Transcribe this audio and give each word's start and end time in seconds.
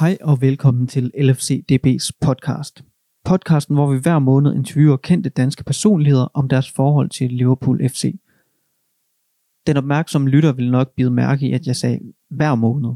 Hej 0.00 0.18
og 0.20 0.40
velkommen 0.40 0.86
til 0.86 1.12
LFC 1.18 1.64
DB's 1.72 2.10
podcast. 2.20 2.84
Podcasten, 3.24 3.74
hvor 3.74 3.92
vi 3.92 3.98
hver 3.98 4.18
måned 4.18 4.54
interviewer 4.54 4.96
kendte 4.96 5.30
danske 5.30 5.64
personligheder 5.64 6.24
om 6.24 6.48
deres 6.48 6.70
forhold 6.70 7.10
til 7.10 7.32
Liverpool 7.32 7.88
FC. 7.88 8.14
Den 9.66 9.76
opmærksomme 9.76 10.28
lytter 10.28 10.52
vil 10.52 10.70
nok 10.70 10.94
bide 10.94 11.10
mærke 11.10 11.48
i, 11.48 11.52
at 11.52 11.66
jeg 11.66 11.76
sagde 11.76 12.00
hver 12.28 12.54
måned, 12.54 12.90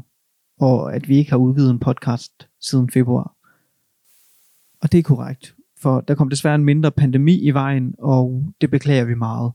og 0.59 0.95
at 0.95 1.09
vi 1.09 1.17
ikke 1.17 1.31
har 1.31 1.37
udgivet 1.37 1.69
en 1.69 1.79
podcast 1.79 2.47
siden 2.61 2.89
februar. 2.89 3.35
Og 4.81 4.91
det 4.91 4.97
er 4.97 5.03
korrekt, 5.03 5.55
for 5.77 6.01
der 6.01 6.15
kom 6.15 6.29
desværre 6.29 6.55
en 6.55 6.65
mindre 6.65 6.91
pandemi 6.91 7.39
i 7.41 7.51
vejen, 7.51 7.95
og 7.99 8.53
det 8.61 8.71
beklager 8.71 9.05
vi 9.05 9.15
meget. 9.15 9.51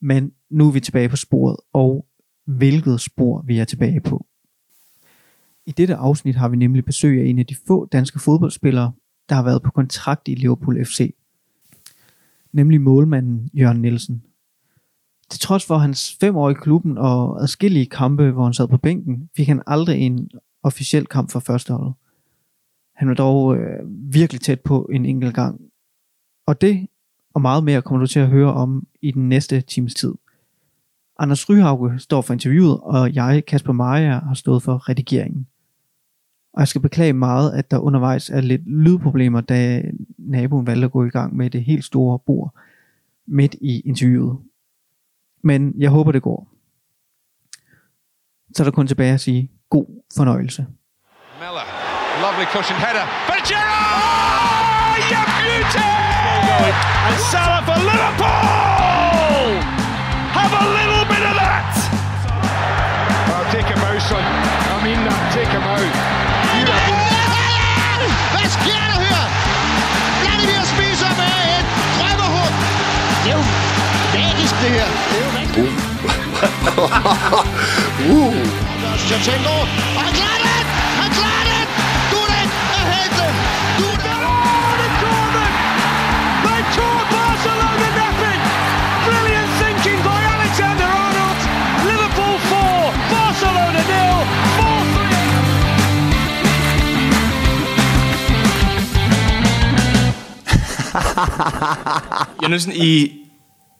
Men 0.00 0.32
nu 0.50 0.68
er 0.68 0.72
vi 0.72 0.80
tilbage 0.80 1.08
på 1.08 1.16
sporet, 1.16 1.56
og 1.72 2.06
hvilket 2.44 3.00
spor 3.00 3.44
vi 3.46 3.58
er 3.58 3.64
tilbage 3.64 4.00
på. 4.00 4.27
I 5.68 5.72
dette 5.72 5.94
afsnit 5.94 6.36
har 6.36 6.48
vi 6.48 6.56
nemlig 6.56 6.84
besøg 6.84 7.20
af 7.20 7.26
en 7.26 7.38
af 7.38 7.46
de 7.46 7.56
få 7.66 7.86
danske 7.86 8.18
fodboldspillere, 8.18 8.92
der 9.28 9.34
har 9.34 9.42
været 9.42 9.62
på 9.62 9.70
kontrakt 9.70 10.28
i 10.28 10.34
Liverpool 10.34 10.84
FC. 10.84 11.14
Nemlig 12.52 12.80
målmanden 12.80 13.50
Jørgen 13.54 13.82
Nielsen. 13.82 14.22
Til 15.30 15.40
trods 15.40 15.66
for 15.66 15.76
hans 15.76 16.16
fem 16.20 16.36
år 16.36 16.50
i 16.50 16.54
klubben 16.54 16.98
og 16.98 17.42
adskillige 17.42 17.86
kampe, 17.86 18.30
hvor 18.30 18.44
han 18.44 18.54
sad 18.54 18.68
på 18.68 18.76
bænken, 18.76 19.30
fik 19.36 19.48
han 19.48 19.62
aldrig 19.66 19.98
en 20.00 20.30
officiel 20.62 21.06
kamp 21.06 21.30
for 21.30 21.40
førsteholdet. 21.40 21.94
Han 22.94 23.08
var 23.08 23.14
dog 23.14 23.56
øh, 23.56 23.80
virkelig 24.12 24.40
tæt 24.40 24.60
på 24.60 24.88
en 24.92 25.06
enkelt 25.06 25.34
gang. 25.34 25.60
Og 26.46 26.60
det 26.60 26.86
og 27.34 27.42
meget 27.42 27.64
mere 27.64 27.82
kommer 27.82 28.00
du 28.00 28.06
til 28.06 28.20
at 28.20 28.28
høre 28.28 28.52
om 28.52 28.86
i 29.02 29.10
den 29.10 29.28
næste 29.28 29.60
times 29.60 29.94
tid. 29.94 30.14
Anders 31.18 31.48
Ryhauge 31.48 31.98
står 31.98 32.20
for 32.20 32.32
interviewet, 32.32 32.80
og 32.80 33.14
jeg, 33.14 33.44
Kasper 33.46 33.72
Maja, 33.72 34.18
har 34.18 34.34
stået 34.34 34.62
for 34.62 34.88
redigeringen. 34.88 35.46
Og 36.58 36.62
jeg 36.62 36.68
skal 36.68 36.80
beklage 36.80 37.12
meget, 37.12 37.52
at 37.52 37.70
der 37.70 37.78
undervejs 37.78 38.30
er 38.30 38.40
lidt 38.40 38.62
lydproblemer, 38.66 39.40
da 39.40 39.82
naboen 40.18 40.66
valgte 40.66 40.84
at 40.84 40.92
gå 40.92 41.04
i 41.04 41.08
gang 41.08 41.36
med 41.36 41.50
det 41.50 41.64
helt 41.64 41.84
store 41.84 42.18
bord 42.18 42.54
midt 43.26 43.54
i 43.60 43.80
interviewet. 43.80 44.38
Men 45.42 45.74
jeg 45.78 45.90
håber, 45.90 46.12
det 46.12 46.22
går. 46.22 46.48
Så 48.54 48.62
er 48.62 48.64
der 48.64 48.70
kun 48.70 48.86
tilbage 48.86 49.14
at 49.14 49.20
sige 49.20 49.50
god 49.70 49.86
fornøjelse. 50.16 50.66
Miller, 51.40 51.66
lovely 52.22 52.46
cushion 52.54 52.78
header. 52.84 53.06
But! 53.30 53.50
Oh, 53.54 54.94
you 55.12 55.22
beauty! 55.40 55.90
And 57.08 57.18
Salah 57.30 57.62
for 57.68 57.78
Liverpool! 57.90 59.50
Have 60.38 60.52
a 60.62 60.66
little 60.78 61.04
bit 61.12 61.22
of 61.30 61.34
that! 61.42 61.74
Well, 63.28 63.44
take 63.54 63.68
him 63.74 63.80
out, 63.88 64.02
son. 64.10 64.24
I 64.74 64.76
mean 64.86 65.00
that. 65.06 65.20
Take 65.36 65.52
him 65.56 65.66
out. 65.76 66.18
Hvad 68.48 68.60
sker 68.64 68.84
der 68.92 69.00
her? 69.06 69.22
Vladimir 70.22 70.62
spiser 70.74 71.10
med 71.20 71.34
et 71.58 71.66
drømmehug. 71.98 72.50
Det 73.24 73.30
er 73.32 73.36
jo 73.36 73.44
magisk, 74.14 74.54
det 74.62 74.70
her. 74.76 74.88
Det 75.10 75.16
er 75.18 75.24
jo 75.26 75.30
rigtig. 75.40 75.66
uh. 78.10 78.34
Shevchenko. 79.06 79.56
Og 79.96 80.02
han 80.06 80.12
klarer 80.14 80.38
det! 80.44 80.77
Jeg 102.42 102.48
Nielsen, 102.48 102.72
i 102.72 103.02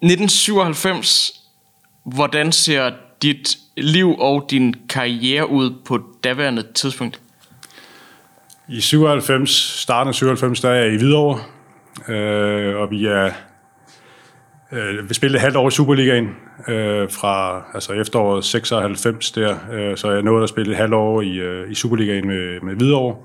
1997, 0.02 1.32
hvordan 2.04 2.52
ser 2.52 2.90
dit 3.22 3.56
liv 3.76 4.14
og 4.18 4.46
din 4.50 4.74
karriere 4.88 5.50
ud 5.50 5.74
på 5.84 6.00
daværende 6.24 6.64
tidspunkt? 6.74 7.20
I 8.68 8.80
97, 8.80 9.50
starten 9.80 10.08
af 10.08 10.14
97, 10.14 10.60
der 10.60 10.70
er 10.70 10.74
jeg 10.74 10.92
i 10.92 10.96
Hvidovre, 10.96 11.40
øh, 12.08 12.76
og 12.76 12.90
vi 12.90 13.06
er 13.06 13.30
øh, 14.72 15.08
vi 15.08 15.14
spillede 15.14 15.40
halvt 15.40 15.56
år 15.56 15.68
i 15.68 15.70
Superligaen 15.70 16.36
øh, 16.68 17.10
fra 17.10 17.64
altså 17.74 17.92
efteråret 17.92 18.44
96 18.44 19.30
der, 19.30 19.56
øh, 19.72 19.96
så 19.96 20.10
jeg 20.10 20.22
nåede 20.22 20.42
at 20.42 20.48
spille 20.48 20.72
et 20.72 20.78
halvt 20.78 20.94
år 20.94 21.22
i, 21.22 21.36
øh, 21.36 21.70
i 21.70 21.74
Superligaen 21.74 22.26
med, 22.26 22.60
med 22.60 22.74
Hvidovre, 22.74 23.16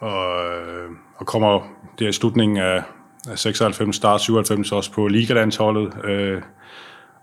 og, 0.00 0.46
øh, 0.46 0.90
og 1.16 1.26
kommer 1.26 1.60
der 1.98 2.08
i 2.08 2.12
slutningen 2.12 2.58
af, 2.58 2.82
af 3.30 3.38
96, 3.38 3.96
start 3.96 4.20
97 4.20 4.72
også 4.72 4.92
på 4.92 5.06
ligalandsholdet, 5.06 6.04
øh, 6.04 6.42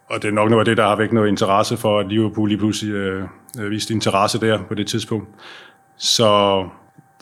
og 0.09 0.21
det 0.21 0.27
er 0.27 0.31
nok 0.31 0.49
noget 0.49 0.61
af 0.61 0.65
det, 0.65 0.77
der 0.77 0.87
har 0.87 0.95
væk 0.95 1.13
noget 1.13 1.27
interesse 1.27 1.77
for, 1.77 1.99
at 1.99 2.07
Liverpool 2.07 2.49
lige 2.49 2.57
pludselig 2.57 2.93
øh, 2.93 3.23
øh, 3.59 3.71
viste 3.71 3.93
interesse 3.93 4.39
der 4.39 4.59
på 4.67 4.73
det 4.73 4.87
tidspunkt. 4.87 5.27
Så 5.97 6.63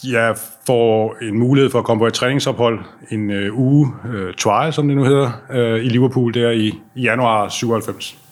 jeg 0.08 0.36
får 0.66 1.16
en 1.22 1.40
mulighed 1.40 1.72
for 1.72 1.80
at 1.80 1.86
komme 1.86 2.02
på 2.02 2.08
et 2.08 2.14
træningsophold 2.14 2.80
en 3.12 3.32
øh, 3.32 3.60
uge, 3.60 3.94
øh, 4.14 4.34
trial 4.34 4.74
som 4.74 4.88
det 4.88 4.98
nu 4.98 5.04
hedder, 5.04 5.32
øh, 5.52 5.86
i 5.86 5.90
Liverpool 5.90 6.34
der 6.34 6.52
i, 6.52 6.68
i 6.96 7.02
januar 7.02 7.50
97. 7.50 8.29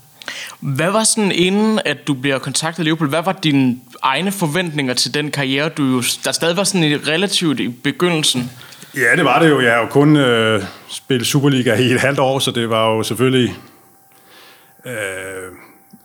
Hvad 0.60 0.92
var 0.92 1.04
sådan 1.04 1.32
inden, 1.32 1.80
at 1.86 2.08
du 2.08 2.14
bliver 2.14 2.40
kontaktet 2.40 2.80
af 2.80 2.84
Liverpool, 2.84 3.10
hvad 3.10 3.24
var 3.24 3.32
dine 3.32 3.78
egne 4.02 4.32
forventninger 4.32 4.94
til 4.94 5.14
den 5.14 5.32
karriere, 5.32 5.70
du 5.70 5.84
jo, 5.84 6.04
der 6.24 6.32
stadig 6.32 6.58
var 6.58 6.64
sådan 6.64 6.84
i 6.84 6.96
relativt 6.96 7.60
i 7.60 7.68
begyndelsen? 7.68 8.52
Ja, 8.96 9.16
det 9.16 9.26
var 9.26 9.40
det 9.40 9.50
jo. 9.50 9.62
Jeg 9.62 9.74
har 9.74 9.80
jo 9.80 9.88
kun 9.88 10.18
øh, 10.18 10.64
spillet 10.88 11.28
Superliga 11.28 11.76
i 11.76 11.92
et 11.92 12.00
halvt 12.00 12.20
år, 12.20 12.40
så 12.40 12.52
det 12.52 12.70
var 12.70 12.90
jo 12.90 13.04
selvfølgelig 13.04 13.56
øh, 14.86 14.94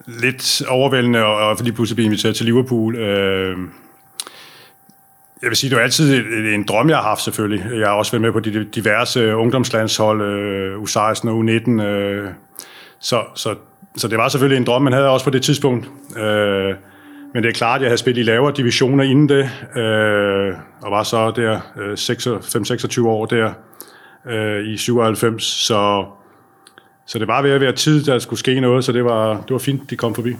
lidt 0.06 0.62
overvældende, 0.68 1.24
og, 1.24 1.36
og 1.36 1.56
fordi 1.56 1.72
pludselig 1.72 1.96
blive 1.96 2.06
inviteret 2.06 2.36
til 2.36 2.46
Liverpool. 2.46 2.96
Øh, 2.96 3.56
jeg 5.42 5.48
vil 5.50 5.56
sige, 5.56 5.70
det 5.70 5.76
var 5.76 5.82
altid 5.82 6.26
en, 6.26 6.46
en 6.46 6.64
drøm, 6.64 6.88
jeg 6.88 6.96
har 6.96 7.04
haft 7.04 7.22
selvfølgelig. 7.22 7.78
Jeg 7.78 7.88
har 7.88 7.94
også 7.94 8.12
været 8.12 8.22
med 8.22 8.32
på 8.32 8.40
de 8.40 8.64
diverse 8.64 9.36
ungdomslandshold, 9.36 10.22
øh, 10.22 10.82
U16 10.82 11.28
og 11.28 11.44
U19. 11.44 11.82
Øh, 11.82 12.28
så, 13.00 13.22
så, 13.34 13.54
så 13.96 14.08
det 14.08 14.18
var 14.18 14.28
selvfølgelig 14.28 14.58
en 14.58 14.66
drøm, 14.66 14.82
man 14.82 14.92
havde 14.92 15.08
også 15.08 15.24
på 15.24 15.30
det 15.30 15.42
tidspunkt. 15.42 15.90
Øh, 16.16 16.74
men 17.34 17.42
det 17.42 17.48
er 17.48 17.52
klart, 17.52 17.76
at 17.76 17.82
jeg 17.82 17.88
havde 17.88 17.98
spillet 17.98 18.22
i 18.22 18.24
lavere 18.24 18.52
divisioner 18.56 19.04
inden 19.04 19.28
det, 19.28 19.50
øh, 19.76 20.54
og 20.82 20.90
var 20.90 21.02
så 21.02 21.30
der 21.30 21.60
øh, 21.80 21.92
5-26 23.02 23.06
år 23.06 23.26
der 23.26 23.52
øh, 24.30 24.68
i 24.68 24.76
97. 24.76 25.44
Så, 25.44 26.04
så 27.06 27.18
det 27.18 27.28
var 27.28 27.42
ved 27.42 27.50
at 27.50 27.60
være 27.60 27.72
tid, 27.72 28.04
der 28.04 28.18
skulle 28.18 28.40
ske 28.40 28.60
noget, 28.60 28.84
så 28.84 28.92
det 28.92 29.04
var, 29.04 29.28
det 29.32 29.50
var 29.50 29.58
fint, 29.58 29.90
de 29.90 29.96
kom 29.96 30.14
forbi. 30.14 30.36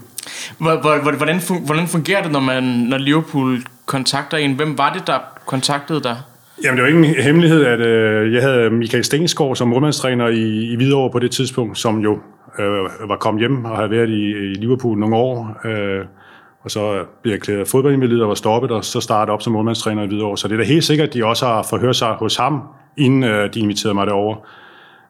Hvordan, 0.57 1.41
hvordan 1.65 1.87
fungerer 1.87 2.23
det, 2.23 2.31
når, 2.31 2.39
man, 2.39 2.63
når 2.63 2.97
Liverpool 2.97 3.59
kontakter 3.85 4.37
en? 4.37 4.53
Hvem 4.53 4.77
var 4.77 4.93
det, 4.93 5.07
der 5.07 5.19
kontaktede 5.45 6.03
dig? 6.03 6.17
Jamen, 6.63 6.77
det 6.77 6.83
var 6.83 6.89
ingen 6.89 7.23
hemmelighed, 7.23 7.65
at 7.65 7.79
øh, 7.79 8.33
jeg 8.33 8.41
havde 8.41 8.69
Michael 8.69 9.03
Stensgaard 9.03 9.55
som 9.55 9.67
målmandstræner 9.67 10.27
i, 10.27 10.71
i 10.71 10.75
Hvidovre 10.75 11.11
på 11.11 11.19
det 11.19 11.31
tidspunkt, 11.31 11.77
som 11.77 11.99
jo 11.99 12.19
øh, 12.59 13.09
var 13.09 13.17
kommet 13.17 13.41
hjem 13.41 13.65
og 13.65 13.75
havde 13.75 13.91
været 13.91 14.09
i, 14.09 14.29
i 14.29 14.53
Liverpool 14.53 14.97
nogle 14.97 15.15
år. 15.15 15.57
Øh, 15.65 16.05
og 16.63 16.71
så 16.71 17.05
blev 17.21 17.39
jeg 17.47 17.59
af 17.59 17.67
fodboldinvalid 17.67 18.21
og 18.21 18.29
var 18.29 18.35
stoppet, 18.35 18.71
og 18.71 18.85
så 18.85 19.01
startede 19.01 19.33
op 19.33 19.41
som 19.41 19.53
målmandstræner 19.53 20.03
i 20.03 20.07
Hvidovre. 20.07 20.37
Så 20.37 20.47
det 20.47 20.53
er 20.53 20.57
da 20.57 20.63
helt 20.63 20.83
sikkert, 20.83 21.07
at 21.07 21.13
de 21.13 21.25
også 21.25 21.45
har 21.45 21.63
forhørt 21.69 21.95
sig 21.95 22.07
hos 22.07 22.35
ham, 22.35 22.61
inden 22.97 23.23
øh, 23.23 23.53
de 23.53 23.59
inviterede 23.59 23.93
mig 23.93 24.07
derover. 24.07 24.35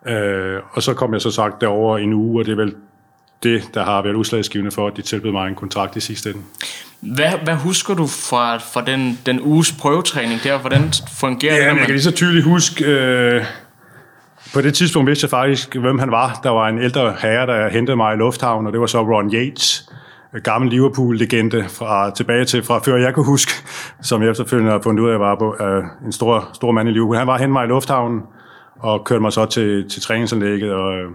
Øh, 0.07 0.59
og 0.71 0.83
så 0.83 0.93
kom 0.93 1.13
jeg 1.13 1.21
så 1.21 1.31
sagt 1.31 1.61
derover 1.61 1.97
en 1.97 2.13
uge, 2.13 2.41
og 2.41 2.45
det 2.45 2.51
er 2.51 2.55
vel 2.55 2.75
det, 3.43 3.69
der 3.73 3.83
har 3.83 4.01
været 4.01 4.15
udslagsgivende 4.15 4.71
for, 4.71 4.87
at 4.87 4.97
de 4.97 5.01
tilbød 5.01 5.31
mig 5.31 5.47
en 5.47 5.55
kontrakt 5.55 5.95
i 5.95 5.99
sidste 5.99 6.29
ende. 6.29 6.41
Hvad, 6.99 7.31
hvad 7.43 7.55
husker 7.55 7.93
du 7.93 8.07
fra, 8.07 8.57
fra 8.57 8.81
den, 8.85 9.19
den 9.25 9.41
uges 9.41 9.71
prøvetræning 9.71 10.43
der? 10.43 10.59
Hvordan 10.59 10.91
fungerer 11.17 11.55
ja, 11.55 11.59
det? 11.59 11.65
Ja, 11.65 11.73
jeg 11.73 11.85
kan 11.85 11.89
lige 11.89 12.01
så 12.01 12.11
tydeligt 12.11 12.45
huske, 12.45 12.85
øh, 12.85 13.43
på 14.53 14.61
det 14.61 14.73
tidspunkt 14.73 15.07
vidste 15.07 15.25
jeg 15.25 15.29
faktisk, 15.29 15.75
hvem 15.75 15.99
han 15.99 16.11
var. 16.11 16.39
Der 16.43 16.49
var 16.49 16.67
en 16.67 16.79
ældre 16.79 17.15
herre, 17.21 17.47
der 17.47 17.69
hentede 17.69 17.97
mig 17.97 18.13
i 18.13 18.17
lufthavnen, 18.17 18.67
og 18.67 18.73
det 18.73 18.81
var 18.81 18.87
så 18.87 19.01
Ron 19.01 19.33
Yates, 19.33 19.91
gammel 20.43 20.69
Liverpool-legende 20.69 21.65
fra, 21.69 22.11
tilbage 22.11 22.45
til 22.45 22.63
fra 22.63 22.79
før 22.79 22.97
jeg 22.97 23.13
kunne 23.13 23.25
huske, 23.25 23.51
som 24.01 24.21
jeg 24.21 24.29
efterfølgende 24.29 24.71
har 24.71 24.79
fundet 24.79 25.03
ud 25.03 25.09
af, 25.09 25.19
var 25.19 25.35
på, 25.35 25.55
øh, 25.59 25.83
en 26.05 26.11
stor, 26.11 26.49
stor 26.53 26.71
mand 26.71 26.89
i 26.89 26.91
Liverpool. 26.91 27.15
Han 27.15 27.27
var 27.27 27.37
hen 27.37 27.51
mig 27.51 27.65
i 27.65 27.67
lufthavnen 27.67 28.21
og 28.79 29.05
kørte 29.05 29.21
mig 29.21 29.33
så 29.33 29.45
til, 29.45 29.89
til 29.89 30.01
træningsanlægget. 30.01 30.73
Og, 30.73 30.97
øh, 30.97 31.09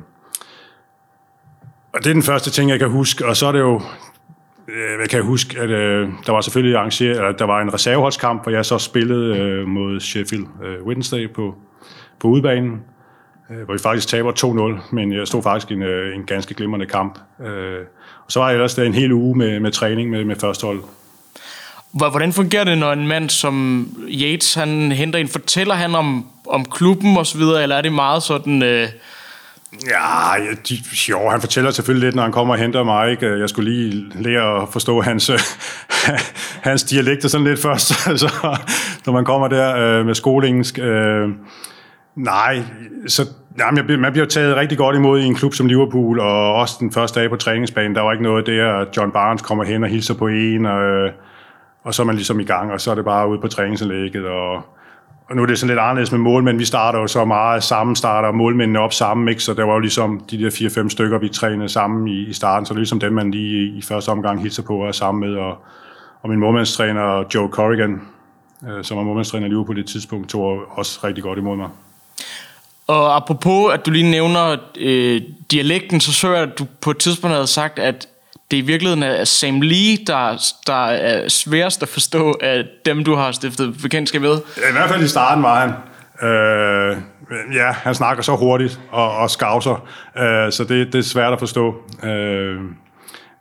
og 1.92 2.04
det 2.04 2.06
er 2.06 2.14
den 2.14 2.22
første 2.22 2.50
ting, 2.50 2.70
jeg 2.70 2.78
kan 2.78 2.90
huske. 2.90 3.26
Og 3.26 3.36
så 3.36 3.46
er 3.46 3.52
det 3.52 3.60
jo, 3.60 3.80
øh, 4.68 5.00
jeg 5.00 5.08
kan 5.10 5.22
huske, 5.22 5.60
at 5.60 5.70
øh, 5.70 6.08
der 6.26 6.32
var 6.32 6.40
selvfølgelig 6.40 6.76
arrangeret, 6.76 7.16
eller 7.16 7.32
der 7.32 7.44
var 7.44 7.60
en 7.60 7.74
reserveholdskamp, 7.74 8.42
hvor 8.42 8.52
jeg 8.52 8.64
så 8.64 8.78
spillede 8.78 9.36
øh, 9.36 9.66
mod 9.66 10.00
Sheffield 10.00 10.46
øh, 10.64 10.86
Wednesday 10.86 11.32
på, 11.32 11.54
på 12.20 12.28
udbanen 12.28 12.82
hvor 13.48 13.72
vi 13.72 13.78
faktisk 13.78 14.08
taber 14.08 14.32
2-0, 14.80 14.94
men 14.94 15.12
jeg 15.12 15.26
stod 15.26 15.42
faktisk 15.42 15.70
i 15.70 15.74
en, 15.74 15.82
øh, 15.82 16.14
en 16.16 16.24
ganske 16.24 16.54
glimrende 16.54 16.86
kamp. 16.86 17.18
Øh, 17.46 17.80
og 18.26 18.32
så 18.32 18.40
var 18.40 18.48
jeg 18.48 18.54
ellers 18.54 18.74
der 18.74 18.82
en 18.82 18.94
hel 18.94 19.12
uge 19.12 19.38
med, 19.38 19.60
med 19.60 19.72
træning 19.72 20.10
med, 20.10 20.24
med 20.24 20.36
førsteholdet. 20.36 20.84
Hvordan 21.92 22.32
fungerer 22.32 22.64
det, 22.64 22.78
når 22.78 22.92
en 22.92 23.06
mand 23.06 23.30
som 23.30 23.86
Yates 24.08 24.54
han 24.54 24.92
henter 24.92 25.18
en? 25.18 25.28
Fortæller 25.28 25.74
han 25.74 25.94
om, 25.94 26.26
om 26.48 26.64
klubben 26.64 27.16
og 27.16 27.26
så 27.26 27.38
videre, 27.38 27.62
eller 27.62 27.76
er 27.76 27.82
det 27.82 27.92
meget 27.92 28.22
sådan... 28.22 28.62
Øh 28.62 28.88
Ja, 29.86 30.34
de, 30.68 30.78
jo, 31.10 31.28
han 31.30 31.40
fortæller 31.40 31.70
selvfølgelig 31.70 32.06
lidt, 32.06 32.14
når 32.14 32.22
han 32.22 32.32
kommer 32.32 32.54
og 32.54 32.60
henter 32.60 32.84
mig. 32.84 33.10
Ikke? 33.10 33.38
Jeg 33.38 33.48
skulle 33.48 33.70
lige 33.70 34.12
lære 34.14 34.62
at 34.62 34.68
forstå 34.72 35.00
hans, 35.00 35.30
hans 36.68 36.82
dialekt 36.82 37.30
sådan 37.30 37.46
lidt 37.46 37.62
først, 37.62 37.88
så, 38.22 38.58
når 39.06 39.12
man 39.12 39.24
kommer 39.24 39.48
der 39.48 39.76
øh, 39.76 40.06
med 40.06 40.14
skolengelsk. 40.14 40.78
Øh, 40.78 41.28
nej, 42.18 42.62
så 43.06 43.22
jamen, 43.58 44.00
man 44.00 44.12
bliver 44.12 44.26
taget 44.26 44.56
rigtig 44.56 44.78
godt 44.78 44.96
imod 44.96 45.20
i 45.20 45.24
en 45.24 45.34
klub 45.34 45.54
som 45.54 45.66
Liverpool, 45.66 46.20
og 46.20 46.54
også 46.54 46.76
den 46.80 46.92
første 46.92 47.20
dag 47.20 47.30
på 47.30 47.36
træningsbanen, 47.36 47.94
der 47.94 48.02
var 48.02 48.12
ikke 48.12 48.24
noget 48.24 48.46
der, 48.46 48.74
at 48.74 48.96
John 48.96 49.10
Barnes 49.10 49.42
kommer 49.42 49.64
hen 49.64 49.84
og 49.84 49.88
hilser 49.88 50.14
på 50.14 50.26
en, 50.26 50.66
og, 50.66 51.08
og 51.82 51.94
så 51.94 52.02
er 52.02 52.06
man 52.06 52.14
ligesom 52.14 52.40
i 52.40 52.44
gang, 52.44 52.72
og 52.72 52.80
så 52.80 52.90
er 52.90 52.94
det 52.94 53.04
bare 53.04 53.28
ude 53.28 53.40
på 53.40 53.48
træningsanlægget, 53.48 54.26
og 54.26 54.62
og 55.30 55.36
nu 55.36 55.42
er 55.42 55.46
det 55.46 55.58
sådan 55.58 55.68
lidt 55.68 55.80
anderledes 55.80 56.12
med 56.12 56.18
målmænd. 56.20 56.58
Vi 56.58 56.64
starter 56.64 56.98
jo 56.98 57.06
så 57.06 57.24
meget 57.24 57.62
sammen, 57.62 57.96
starter 57.96 58.32
målmændene 58.32 58.80
op 58.80 58.92
sammen, 58.92 59.28
ikke? 59.28 59.42
så 59.42 59.54
der 59.54 59.64
var 59.64 59.72
jo 59.72 59.78
ligesom 59.78 60.20
de 60.30 60.38
der 60.38 60.50
4-5 60.84 60.88
stykker, 60.88 61.18
vi 61.18 61.28
trænede 61.28 61.68
sammen 61.68 62.08
i, 62.08 62.28
i 62.28 62.32
starten, 62.32 62.66
så 62.66 62.74
det 62.74 62.76
er 62.76 62.80
ligesom 62.80 63.00
dem, 63.00 63.12
man 63.12 63.30
lige 63.30 63.78
i 63.78 63.82
første 63.82 64.08
omgang 64.08 64.42
hilser 64.42 64.62
på 64.62 64.76
og 64.76 64.88
er 64.88 64.92
sammen 64.92 65.30
med. 65.30 65.38
Og, 65.38 65.58
og 66.22 66.28
min 66.30 66.38
målmandstræner 66.38 67.24
Joe 67.34 67.48
Corrigan, 67.48 68.00
øh, 68.68 68.84
som 68.84 68.96
var 68.96 69.04
målmandstræner 69.04 69.46
i 69.46 69.48
Liverpool 69.48 69.66
på 69.66 69.80
det 69.80 69.86
tidspunkt, 69.86 70.28
tog 70.28 70.60
også 70.70 71.00
rigtig 71.04 71.24
godt 71.24 71.38
imod 71.38 71.56
mig. 71.56 71.68
Og 72.88 73.16
apropos, 73.16 73.74
at 73.74 73.86
du 73.86 73.90
lige 73.90 74.10
nævner 74.10 74.56
øh, 74.78 75.20
dialekten, 75.50 76.00
så 76.00 76.12
så 76.12 76.32
jeg, 76.32 76.42
at 76.42 76.58
du 76.58 76.66
på 76.80 76.90
et 76.90 76.98
tidspunkt 76.98 77.34
havde 77.34 77.46
sagt, 77.46 77.78
at 77.78 78.08
det 78.50 78.56
i 78.56 78.60
virkeligheden 78.60 79.02
er 79.02 79.24
Sam 79.24 79.60
Lee, 79.60 79.96
der, 80.06 80.52
der 80.66 80.86
er 80.86 81.28
sværest 81.28 81.82
at 81.82 81.88
forstå 81.88 82.38
af 82.40 82.64
dem, 82.84 83.04
du 83.04 83.14
har 83.14 83.32
stiftet 83.32 83.76
bekendtskab 83.82 84.20
med. 84.20 84.36
I 84.56 84.72
hvert 84.72 84.90
fald 84.90 85.02
i 85.02 85.08
starten 85.08 85.42
var 85.42 85.60
han. 85.60 85.70
Øh, 86.28 86.96
ja, 87.54 87.72
han 87.72 87.94
snakker 87.94 88.22
så 88.22 88.36
hurtigt 88.36 88.80
og, 88.90 89.16
og 89.16 89.30
skavser, 89.30 89.88
øh, 90.18 90.52
så 90.52 90.64
det, 90.68 90.92
det 90.92 90.98
er 90.98 91.02
svært 91.02 91.32
at 91.32 91.38
forstå. 91.38 91.74
Øh, 92.02 92.56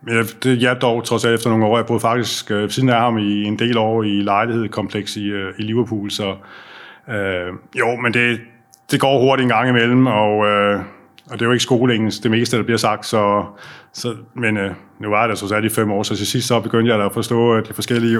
men 0.02 0.26
det 0.44 0.58
hjalp 0.58 0.82
dog 0.82 1.04
trods 1.04 1.26
alt 1.26 1.36
efter 1.36 1.50
nogle 1.50 1.66
år. 1.66 1.78
Jeg 1.78 1.86
boede 1.86 2.00
faktisk 2.00 2.52
øh, 2.52 2.70
siden 2.70 2.90
af 2.90 3.00
ham 3.00 3.18
i 3.18 3.44
en 3.44 3.60
del 3.60 3.78
år 3.78 4.04
i 4.04 4.22
lejlighedskompleks 4.22 5.16
i, 5.16 5.26
øh, 5.26 5.54
i 5.60 5.62
Liverpool, 5.62 6.12
så 6.12 6.36
øh, 7.10 7.54
jo, 7.80 7.96
men 7.96 8.14
det, 8.14 8.40
det 8.92 9.00
går 9.00 9.20
hurtigt 9.20 9.44
en 9.44 9.50
gang 9.50 9.70
imellem, 9.70 10.08
og, 10.08 10.46
øh, 10.46 10.80
og 11.30 11.34
det 11.34 11.42
er 11.42 11.46
jo 11.46 11.52
ikke 11.52 11.64
skolingens 11.64 12.20
det 12.20 12.32
meste, 12.32 12.58
der 12.58 12.64
bliver 12.64 12.78
sagt, 12.78 13.06
så, 13.06 13.44
så, 13.94 14.16
men 14.34 14.58
øh, 14.58 14.72
nu 15.00 15.10
var 15.10 15.28
det 15.28 15.38
så 15.38 15.48
sat 15.48 15.64
i 15.64 15.70
fem 15.70 15.92
år, 15.92 16.04
så 16.04 16.16
til 16.16 16.28
sidst 16.28 16.48
så 16.48 16.60
begyndte 16.60 16.92
jeg 16.92 17.00
da 17.00 17.06
at 17.06 17.14
forstå 17.14 17.60
de 17.60 17.74
forskellige 17.74 18.20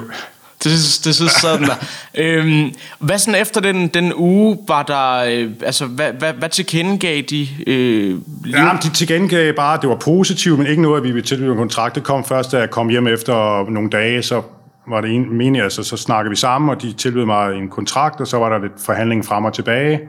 det, 0.64 1.02
det 1.04 1.16
synes 1.16 1.32
sådan 1.32 1.68
der. 1.68 1.76
øhm, 2.24 2.74
hvad 3.00 3.18
sådan 3.18 3.42
efter 3.42 3.62
den, 3.62 3.88
den 3.88 4.14
uge 4.16 4.58
var 4.68 4.84
der, 4.84 5.18
øh, 5.18 5.52
altså 5.66 5.86
hvad, 5.86 6.14
hvad, 6.14 6.34
hvad 6.34 6.50
tilkendegav 6.50 7.22
de? 7.22 7.48
Øh, 7.68 8.18
ja, 8.52 8.78
de 8.84 8.90
tilkendegav 8.90 9.54
bare, 9.54 9.74
at 9.74 9.82
det 9.82 9.90
var 9.90 9.96
positivt, 9.96 10.58
men 10.58 10.68
ikke 10.68 10.82
noget, 10.82 10.98
at 10.98 11.04
vi 11.04 11.12
ville 11.12 11.28
tilbyde 11.28 11.52
en 11.52 11.58
kontrakt. 11.58 11.96
Det 11.96 12.04
kom 12.04 12.26
først, 12.26 12.52
da 12.52 12.58
jeg 12.58 12.70
kom 12.70 12.90
hjem 12.90 13.08
efter 13.08 13.70
nogle 13.70 13.90
dage, 13.90 14.22
så 14.22 14.42
var 14.88 15.02
det 15.02 15.12
en 15.12 15.38
mening, 15.38 15.64
altså 15.64 15.84
så 15.84 15.98
snakkede 15.98 16.30
vi 16.30 16.36
sammen, 16.36 16.70
og 16.70 16.82
de 16.82 16.94
tilbød 16.94 17.26
mig 17.26 17.56
en 17.56 17.70
kontrakt, 17.70 18.22
og 18.22 18.28
så 18.28 18.38
var 18.38 18.50
der 18.50 18.58
lidt 18.60 18.74
forhandling 18.86 19.26
frem 19.26 19.46
og 19.46 19.54
tilbage. 19.54 20.00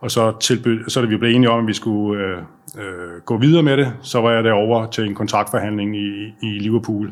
Og 0.00 0.10
så, 0.10 0.32
tilbød, 0.40 0.88
så 0.88 1.00
da 1.00 1.06
vi 1.06 1.16
blev 1.16 1.34
enige 1.34 1.50
om, 1.50 1.60
at 1.60 1.66
vi 1.66 1.72
skulle 1.72 2.24
øh, 2.24 2.38
øh, 2.78 3.20
gå 3.24 3.38
videre 3.38 3.62
med 3.62 3.76
det, 3.76 3.92
så 4.02 4.20
var 4.20 4.30
jeg 4.30 4.44
derover 4.44 4.86
til 4.86 5.06
en 5.06 5.14
kontraktforhandling 5.14 5.96
i, 5.96 6.34
i 6.42 6.58
Liverpool. 6.58 7.06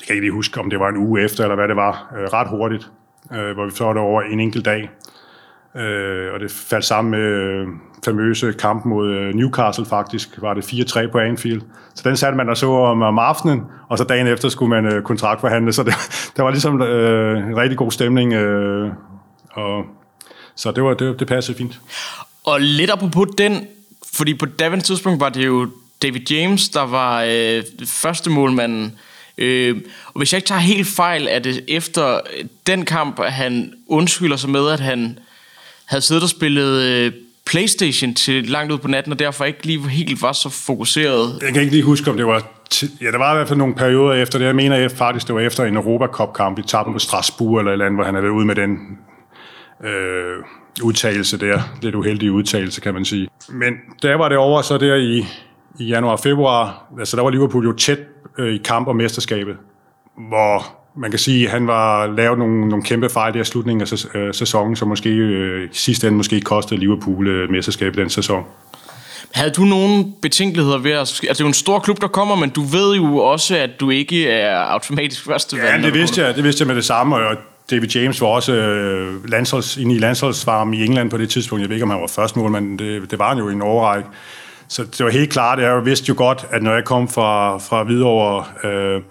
Jeg 0.00 0.06
kan 0.06 0.14
ikke 0.14 0.26
lige 0.26 0.32
huske, 0.32 0.60
om 0.60 0.70
det 0.70 0.80
var 0.80 0.88
en 0.88 0.96
uge 0.96 1.22
efter, 1.22 1.44
eller 1.44 1.54
hvad 1.54 1.68
det 1.68 1.76
var. 1.76 2.14
Øh, 2.18 2.24
ret 2.24 2.48
hurtigt, 2.48 2.90
øh, 3.32 3.54
hvor 3.54 3.64
vi 3.64 3.70
så 3.70 3.84
var 3.84 3.92
derovre 3.92 4.28
en 4.28 4.40
enkelt 4.40 4.64
dag. 4.64 4.90
Øh, 5.76 6.34
og 6.34 6.40
det 6.40 6.50
faldt 6.50 6.84
sammen 6.84 7.10
med 7.10 7.20
øh, 7.20 7.66
famøse 8.04 8.52
kamp 8.52 8.84
mod 8.84 9.08
øh, 9.08 9.34
Newcastle 9.34 9.86
faktisk, 9.86 10.42
var 10.42 10.54
det 10.54 10.64
4-3 10.64 11.10
på 11.10 11.18
Anfield. 11.18 11.62
Så 11.94 12.08
den 12.08 12.16
satte 12.16 12.36
man 12.36 12.48
og 12.48 12.56
så 12.56 12.70
om, 12.70 13.02
om 13.02 13.18
aftenen, 13.18 13.62
og 13.88 13.98
så 13.98 14.04
dagen 14.04 14.26
efter 14.26 14.48
skulle 14.48 14.70
man 14.70 14.94
øh, 14.94 15.02
kontraktforhandle, 15.02 15.72
så 15.72 15.82
det, 15.82 15.94
der 16.36 16.42
var 16.42 16.50
ligesom 16.50 16.82
øh, 16.82 17.48
en 17.48 17.56
rigtig 17.56 17.78
god 17.78 17.90
stemning, 17.90 18.32
øh, 18.32 18.90
og 19.50 19.84
så 20.56 20.72
det, 20.72 20.82
var, 20.82 20.94
det, 20.94 21.20
det 21.20 21.28
passede 21.28 21.58
fint. 21.58 21.80
Og 22.44 22.60
lidt 22.60 22.90
apropos 22.90 23.28
den, 23.38 23.66
fordi 24.14 24.34
på 24.34 24.46
davens 24.46 24.84
tidspunkt 24.84 25.20
var 25.20 25.28
det 25.28 25.46
jo 25.46 25.68
David 26.02 26.30
James, 26.30 26.68
der 26.68 26.82
var 26.82 27.24
øh, 27.28 27.62
første 27.86 28.30
målmanden. 28.30 28.98
Øh, 29.38 29.76
og 30.06 30.18
hvis 30.18 30.32
jeg 30.32 30.38
ikke 30.38 30.48
tager 30.48 30.60
helt 30.60 30.88
fejl, 30.88 31.28
er 31.30 31.38
det 31.38 31.64
efter 31.68 32.20
den 32.66 32.84
kamp, 32.84 33.20
at 33.20 33.32
han 33.32 33.72
undskylder 33.86 34.36
sig 34.36 34.50
med, 34.50 34.68
at 34.70 34.80
han 34.80 35.18
havde 35.84 36.02
siddet 36.02 36.22
og 36.22 36.28
spillet 36.28 36.82
øh, 36.82 37.12
Playstation 37.46 38.14
til 38.14 38.44
langt 38.44 38.72
ud 38.72 38.78
på 38.78 38.88
natten, 38.88 39.12
og 39.12 39.18
derfor 39.18 39.44
ikke 39.44 39.66
lige 39.66 39.88
helt 39.88 40.22
var 40.22 40.32
så 40.32 40.48
fokuseret. 40.48 41.38
Jeg 41.42 41.52
kan 41.52 41.62
ikke 41.62 41.74
lige 41.74 41.84
huske, 41.84 42.10
om 42.10 42.16
det 42.16 42.26
var... 42.26 42.42
Ja, 43.00 43.06
der 43.06 43.18
var 43.18 43.32
i 43.32 43.36
hvert 43.36 43.48
fald 43.48 43.58
nogle 43.58 43.74
perioder 43.74 44.22
efter 44.22 44.38
det. 44.38 44.46
Jeg 44.46 44.56
mener 44.56 44.76
jeg 44.76 44.90
faktisk, 44.90 45.26
det 45.26 45.34
var 45.34 45.40
efter 45.40 45.64
en 45.64 45.76
Europacup-kamp 45.76 46.58
i 46.58 46.62
tappen 46.62 46.92
på 46.92 46.98
Strasbourg 46.98 47.58
eller 47.58 47.70
et 47.70 47.74
eller 47.74 47.86
andet, 47.86 47.96
hvor 47.96 48.04
han 48.04 48.14
havde 48.14 48.22
været 48.22 48.32
ude 48.32 48.46
med 48.46 48.54
den 48.54 48.78
øh, 49.84 50.44
udtalelse 50.82 51.38
der. 51.38 51.60
Lidt 51.82 51.94
uheldig 51.94 52.32
udtalelse, 52.32 52.80
kan 52.80 52.94
man 52.94 53.04
sige. 53.04 53.28
Men 53.48 53.74
der 54.02 54.14
var 54.14 54.28
det 54.28 54.38
over 54.38 54.62
så 54.62 54.78
der 54.78 54.94
i, 54.94 55.26
i 55.78 55.84
januar-februar, 55.84 56.86
altså 56.98 57.16
der 57.16 57.22
var 57.22 57.30
Liverpool 57.30 57.64
jo 57.64 57.72
tæt 57.72 57.98
øh, 58.38 58.54
i 58.54 58.58
kamp 58.64 58.88
om 58.88 58.96
mesterskabet, 58.96 59.56
hvor 60.28 60.76
man 60.96 61.10
kan 61.10 61.18
sige, 61.18 61.46
at 61.46 61.50
han 61.52 61.66
var 61.66 62.06
lavet 62.06 62.38
nogle, 62.38 62.68
nogle 62.68 62.84
kæmpe 62.84 63.08
fejl 63.08 63.34
der 63.34 63.40
i 63.40 63.44
slutningen 63.44 63.82
af 63.82 64.16
øh, 64.16 64.34
sæsonen, 64.34 64.76
som 64.76 64.88
måske 64.88 65.10
øh, 65.10 65.68
sidste 65.72 66.06
ende 66.06 66.16
måske 66.16 66.40
kostede 66.40 66.80
Liverpool 66.80 67.28
øh, 67.28 67.50
mesterskabet 67.50 67.96
den 67.96 68.10
sæson. 68.10 68.44
Havde 69.34 69.50
du 69.50 69.64
nogle 69.64 70.04
betænkeligheder 70.22 70.78
ved 70.78 70.90
at... 70.90 70.98
Altså, 70.98 71.22
det 71.22 71.40
er 71.40 71.44
jo 71.44 71.48
en 71.48 71.54
stor 71.54 71.78
klub, 71.78 72.00
der 72.00 72.08
kommer, 72.08 72.34
men 72.34 72.50
du 72.50 72.62
ved 72.62 72.96
jo 72.96 73.16
også, 73.16 73.56
at 73.56 73.70
du 73.80 73.90
ikke 73.90 74.28
er 74.28 74.56
automatisk 74.58 75.24
første 75.24 75.56
Ja, 75.56 75.82
det 75.82 75.94
vidste, 75.94 76.22
jeg, 76.22 76.36
det 76.36 76.44
vidste 76.44 76.62
jeg 76.62 76.66
med 76.66 76.76
det 76.76 76.84
samme, 76.84 77.16
og 77.16 77.36
David 77.70 77.88
James 77.88 78.20
var 78.20 78.26
også 78.26 78.52
øh, 78.52 79.30
landsholds, 79.30 79.76
inde 79.76 79.94
i 79.94 79.98
landsholdsvarm 79.98 80.72
i 80.72 80.84
England 80.84 81.10
på 81.10 81.18
det 81.18 81.30
tidspunkt. 81.30 81.62
Jeg 81.62 81.68
ved 81.68 81.76
ikke, 81.76 81.84
om 81.84 81.90
han 81.90 82.00
var 82.00 82.06
første 82.06 82.38
mål, 82.38 82.50
men 82.50 82.78
det, 82.78 83.10
det 83.10 83.18
var 83.18 83.28
han 83.28 83.38
jo 83.38 83.48
i 83.48 83.52
en 83.52 83.62
overrække. 83.62 84.08
Så 84.68 84.84
det 84.84 85.04
var 85.04 85.10
helt 85.10 85.30
klart, 85.30 85.58
jeg 85.58 85.84
vidste 85.84 86.08
jo 86.08 86.14
godt, 86.16 86.46
at 86.50 86.62
når 86.62 86.74
jeg 86.74 86.84
kom 86.84 87.08
fra, 87.08 87.58
fra 87.58 87.82
Hvidovre, 87.82 88.70
øh, 88.70 89.02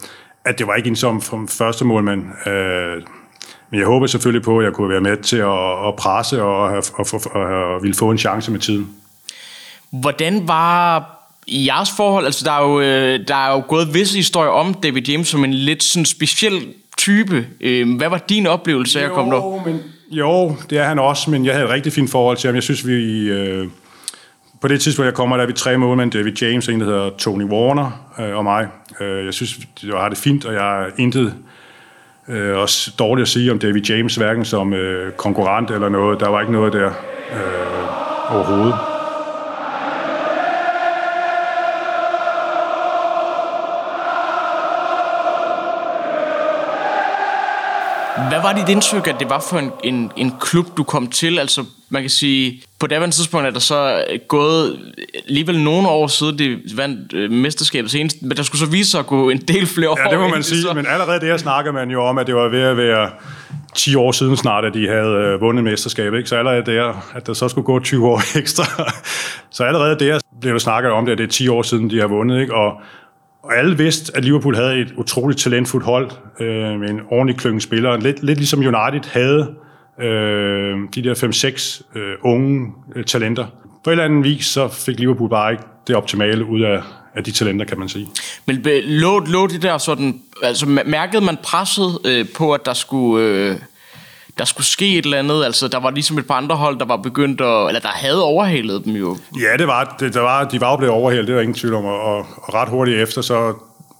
at 0.46 0.60
det 0.60 0.68
var 0.68 0.76
ikke 0.76 0.90
en 0.90 0.96
som, 0.96 1.22
som 1.22 1.48
første 1.48 1.86
målmand. 1.86 2.48
Øh, 2.48 3.04
men 3.70 3.80
jeg 3.80 3.88
håber 3.88 4.08
selvfølgelig 4.08 4.44
på, 4.44 4.60
at 4.60 4.66
jeg 4.66 4.74
kunne 4.74 4.90
være 4.90 5.02
med 5.02 5.18
til 5.18 5.38
at, 5.38 5.88
at 5.88 5.96
presse 5.96 6.44
og, 6.44 6.64
og, 6.64 6.84
og, 6.94 7.22
og, 7.32 7.42
og 7.42 7.84
ville 7.84 7.96
få 7.96 8.12
en 8.12 8.18
chance 8.18 8.52
med 8.52 8.60
tiden. 8.60 8.90
Hvordan 9.90 10.48
var 10.48 11.12
i 11.48 11.68
jeres 11.68 11.90
forhold, 11.98 12.26
altså 12.26 12.46
der 12.46 12.52
er 12.52 12.64
jo, 12.64 12.82
øh, 12.82 13.28
der 13.28 13.36
er 13.36 13.52
jo 13.52 13.64
gået 13.68 13.94
visse 13.94 14.18
historier 14.18 14.50
om 14.50 14.74
David 14.74 15.02
James 15.02 15.28
som 15.28 15.44
en 15.44 15.54
lidt 15.54 15.84
sådan 15.84 16.06
speciel 16.06 16.74
type. 16.98 17.48
Øh, 17.62 17.98
hvad 17.98 18.10
var 18.10 18.18
din 18.18 18.48
oplevelse 18.48 19.02
af 19.02 19.06
at 19.06 19.12
komme 19.12 19.36
der? 19.36 19.66
Men, 19.66 19.80
jo, 20.12 20.56
det 20.70 20.78
er 20.78 20.84
han 20.84 21.00
også, 21.00 21.32
men 21.32 21.46
jeg 21.46 21.54
havde 21.54 21.66
et 21.66 21.72
rigtig 21.72 21.94
fint 21.94 22.12
forhold 22.12 22.38
til 22.38 22.48
ham. 22.48 22.56
Jeg 22.56 22.64
synes, 22.64 22.88
vi... 22.88 23.30
Øh, 23.30 23.68
på 24.62 24.68
det 24.68 24.82
tidspunkt, 24.82 25.06
jeg 25.06 25.14
kommer, 25.14 25.38
der 25.38 25.44
er 25.44 25.48
vi 25.48 25.54
tre 25.54 25.78
målmænd. 25.78 26.12
David 26.12 26.34
James, 26.42 26.68
en 26.68 26.80
der 26.80 26.86
hedder 26.86 27.10
Tony 27.18 27.44
Warner 27.44 28.12
øh, 28.20 28.38
og 28.38 28.44
mig. 28.44 28.68
Øh, 29.02 29.26
jeg 29.26 29.34
synes, 29.34 29.60
jeg 29.84 29.98
har 29.98 30.10
det 30.10 30.18
fint, 30.18 30.46
og 30.46 30.54
jeg 30.54 30.84
er 30.84 30.90
intet 30.98 31.34
øh, 32.28 32.58
også 32.58 32.92
dårligt 33.00 33.22
at 33.22 33.28
sige 33.28 33.52
om 33.52 33.60
David 33.60 33.82
James, 33.82 34.16
hverken 34.16 34.46
som 34.46 34.74
øh, 34.74 35.14
konkurrent 35.14 35.72
eller 35.72 35.90
noget. 35.90 36.20
Der 36.20 36.30
var 36.30 36.42
ikke 36.42 36.54
noget 36.54 36.74
der 36.74 36.88
øh, 37.32 38.36
overhovedet. 38.36 38.95
Hvad 48.30 48.42
var 48.42 48.54
dit 48.54 48.70
indtryk, 48.70 49.08
at 49.08 49.16
det 49.20 49.30
var 49.30 49.46
for 49.50 49.60
en, 49.60 49.72
en, 49.84 50.12
en 50.16 50.34
klub, 50.40 50.78
du 50.78 50.84
kom 50.84 51.08
til? 51.08 51.40
Altså, 51.40 51.66
man 51.90 52.02
kan 52.04 52.10
sige, 52.10 52.62
på 52.80 52.88
det 52.88 53.14
tidspunkt 53.14 53.48
er 53.48 53.52
der 53.52 53.60
så 53.60 54.04
gået 54.28 54.80
alligevel 55.28 55.60
nogle 55.60 55.88
år 55.88 56.08
siden, 56.08 56.40
det 56.40 56.78
vandt 56.78 57.14
øh, 57.14 57.32
mesterskabet 57.32 57.92
senest, 57.92 58.22
men 58.22 58.38
der 58.38 58.44
skulle 58.44 58.60
så 58.60 58.66
vise 58.66 58.92
sig 58.92 59.00
at 59.00 59.08
gå 59.08 59.30
en 59.30 59.38
del 59.38 59.68
flere 59.68 59.90
år. 59.90 60.00
Ja, 60.06 60.12
det 60.12 60.20
må 60.20 60.28
man 60.28 60.44
sige, 60.44 60.62
så... 60.62 60.74
men 60.74 60.86
allerede 60.88 61.28
der 61.28 61.38
snakker 61.38 61.72
man 61.72 61.92
jo 61.92 62.04
om, 62.04 62.18
at 62.18 62.28
det 62.28 62.36
var 62.36 62.50
ved 62.50 62.62
at 62.62 62.78
være 62.78 63.10
10 63.76 63.96
år 63.96 64.12
siden 64.12 64.38
snart, 64.38 64.66
at 64.66 64.74
de 64.74 64.88
havde 64.88 65.10
øh, 65.10 65.42
vundet 65.42 65.64
mesterskabet, 65.64 66.18
ikke? 66.18 66.30
så 66.30 66.36
allerede 66.36 66.66
der, 66.66 67.12
at 67.16 67.28
der 67.28 67.34
så 67.34 67.50
skulle 67.50 67.66
gå 67.66 67.80
20 67.80 68.08
år 68.08 68.22
ekstra. 68.40 68.64
så 69.50 69.64
allerede 69.64 70.00
der 70.00 70.20
blev 70.42 70.54
der 70.54 70.60
snakket 70.60 70.92
om 70.92 71.06
det, 71.06 71.12
at 71.12 71.18
det 71.18 71.24
er 71.24 71.32
10 71.32 71.48
år 71.48 71.62
siden, 71.62 71.90
de 71.90 72.00
har 72.00 72.08
vundet, 72.08 72.42
ikke? 72.42 72.56
og 72.56 72.82
og 73.46 73.58
alle 73.58 73.78
vidste, 73.78 74.18
at 74.18 74.26
Liverpool 74.26 74.56
havde 74.56 74.80
et 74.80 74.94
utroligt 74.98 75.40
talentfuldt 75.40 75.86
hold 75.86 76.12
øh, 76.40 76.80
med 76.80 76.90
en 76.90 77.00
ordentlig 77.12 77.38
klønge 77.38 77.62
spillere. 77.62 78.00
Lidt, 78.00 78.24
lidt 78.24 78.38
ligesom 78.38 78.60
United 78.60 79.10
havde 79.12 79.56
øh, 80.02 80.78
de 80.96 81.04
der 81.04 81.82
5-6 81.94 82.00
øh, 82.00 82.14
unge 82.22 82.74
øh, 82.96 83.04
talenter. 83.04 83.46
På 83.84 83.90
en 83.90 83.92
eller 83.92 84.04
anden 84.04 84.24
vis, 84.24 84.46
så 84.46 84.68
fik 84.68 85.00
Liverpool 85.00 85.30
bare 85.30 85.52
ikke 85.52 85.64
det 85.88 85.96
optimale 85.96 86.46
ud 86.46 86.62
af, 86.62 86.82
af 87.16 87.24
de 87.24 87.32
talenter, 87.32 87.66
kan 87.66 87.80
man 87.80 87.90
sige. 87.90 88.08
Men 88.46 88.68
øh, 88.68 88.84
lå, 88.84 89.20
lå 89.20 89.48
det 89.48 89.62
der 89.62 89.78
sådan, 89.78 90.22
altså 90.44 90.66
mærkede 90.86 91.26
man 91.26 91.38
presset 91.44 92.00
øh, 92.06 92.26
på, 92.36 92.54
at 92.54 92.66
der 92.66 92.74
skulle, 92.74 93.26
øh, 93.26 93.56
der 94.38 94.46
skulle 94.46 94.68
ske 94.68 94.98
et 94.98 95.06
eller 95.06 95.20
andet? 95.20 95.46
Altså 95.46 95.68
der 95.68 95.80
var 95.80 95.92
ligesom 95.92 96.18
et 96.18 96.28
par 96.28 96.36
andre 96.36 96.56
hold, 96.56 96.80
der 96.80 96.86
var 96.86 96.98
begyndt 96.98 97.42
at, 97.42 97.68
eller 97.68 97.80
der 97.80 97.88
havde 97.88 98.24
overhalet 98.24 98.86
dem 98.86 98.94
jo. 98.94 99.18
Ja, 99.40 99.58
det 99.58 99.68
var, 99.68 99.96
det, 100.00 100.14
der 100.14 100.22
var, 100.22 100.44
de 100.44 100.62
var 100.62 100.72
jo 100.72 100.78
blevet 100.78 100.94
overhalet, 100.94 101.28
det 101.28 101.36
var 101.36 101.42
ingen 101.42 101.56
tvivl 101.56 101.74
om, 101.74 101.86
og, 101.86 102.02
og, 102.02 102.18
og 102.18 102.54
ret 102.54 102.70
hurtigt 102.70 103.02
efter, 103.02 103.22
så, 103.22 103.54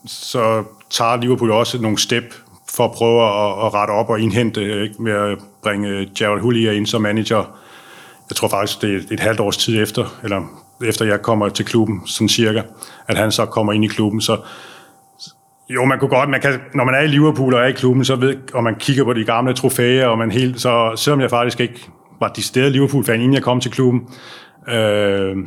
så 0.06 0.64
tager 0.90 1.16
Liverpool 1.16 1.52
også 1.52 1.82
nogle 1.82 1.98
step 1.98 2.34
for 2.70 2.86
at 2.86 2.92
prøve 2.92 3.24
at, 3.24 3.66
at 3.66 3.74
rette 3.74 3.92
op 3.92 4.10
og 4.10 4.20
indhente, 4.20 4.84
ikke, 4.84 4.96
med 5.00 5.12
at 5.12 5.38
bringe 5.64 6.10
Gerald 6.18 6.42
Houllier 6.42 6.72
ind 6.72 6.86
som 6.86 7.02
manager. 7.02 7.44
Jeg 8.30 8.36
tror 8.36 8.48
faktisk, 8.48 8.82
det 8.82 8.96
er 8.96 9.14
et 9.14 9.20
halvt 9.20 9.40
års 9.40 9.58
tid 9.58 9.82
efter, 9.82 10.06
eller 10.24 10.42
efter 10.86 11.06
jeg 11.06 11.22
kommer 11.22 11.50
til 11.50 11.66
klubben, 11.66 12.02
sådan 12.06 12.30
cirka, 12.30 12.62
at 13.08 13.18
han 13.18 13.32
så 13.32 13.46
kommer 13.46 13.74
ind 13.74 13.86
i 13.86 13.88
klubben. 13.88 14.22
Så 14.22 14.38
jo, 15.70 15.86
man 15.86 16.00
kunne 16.00 16.10
godt, 16.10 16.30
man 16.30 16.42
kan, 16.42 16.60
når 16.74 16.84
man 16.84 16.96
er 16.96 17.00
i 17.00 17.08
Liverpool 17.08 17.54
og 17.54 17.62
er 17.62 17.66
i 17.66 17.72
klubben, 17.72 18.06
så 18.06 18.16
ved, 18.16 18.38
og 18.54 18.64
man 18.64 18.76
kigger 18.76 19.04
på 19.04 19.14
de 19.14 19.26
gamle 19.26 19.54
trofæer, 19.54 20.08
og 20.08 20.18
man 20.18 20.32
helt, 20.32 20.62
så 20.62 20.94
selvom 20.96 21.22
jeg 21.22 21.30
faktisk 21.30 21.60
ikke 21.60 21.90
var 22.20 22.28
decideret 22.28 22.72
Liverpool-fan, 22.72 23.22
inden 23.22 23.34
jeg 23.34 23.44
kom 23.44 23.60
til 23.60 23.72
klubben, 23.72 24.08
øh, 24.70 25.38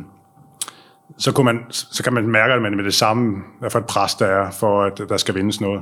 så, 1.17 1.31
kunne 1.33 1.45
man, 1.45 1.59
så 1.69 2.03
kan 2.03 2.13
man 2.13 2.27
mærke, 2.27 2.53
at 2.53 2.61
man 2.61 2.75
med 2.75 2.83
det 2.83 2.93
samme, 2.93 3.37
hvad 3.59 3.69
for 3.69 3.79
et 3.79 3.85
pres 3.85 4.15
der 4.15 4.25
er, 4.25 4.51
for 4.51 4.83
at 4.83 5.01
der 5.09 5.17
skal 5.17 5.35
vindes 5.35 5.61
noget. 5.61 5.81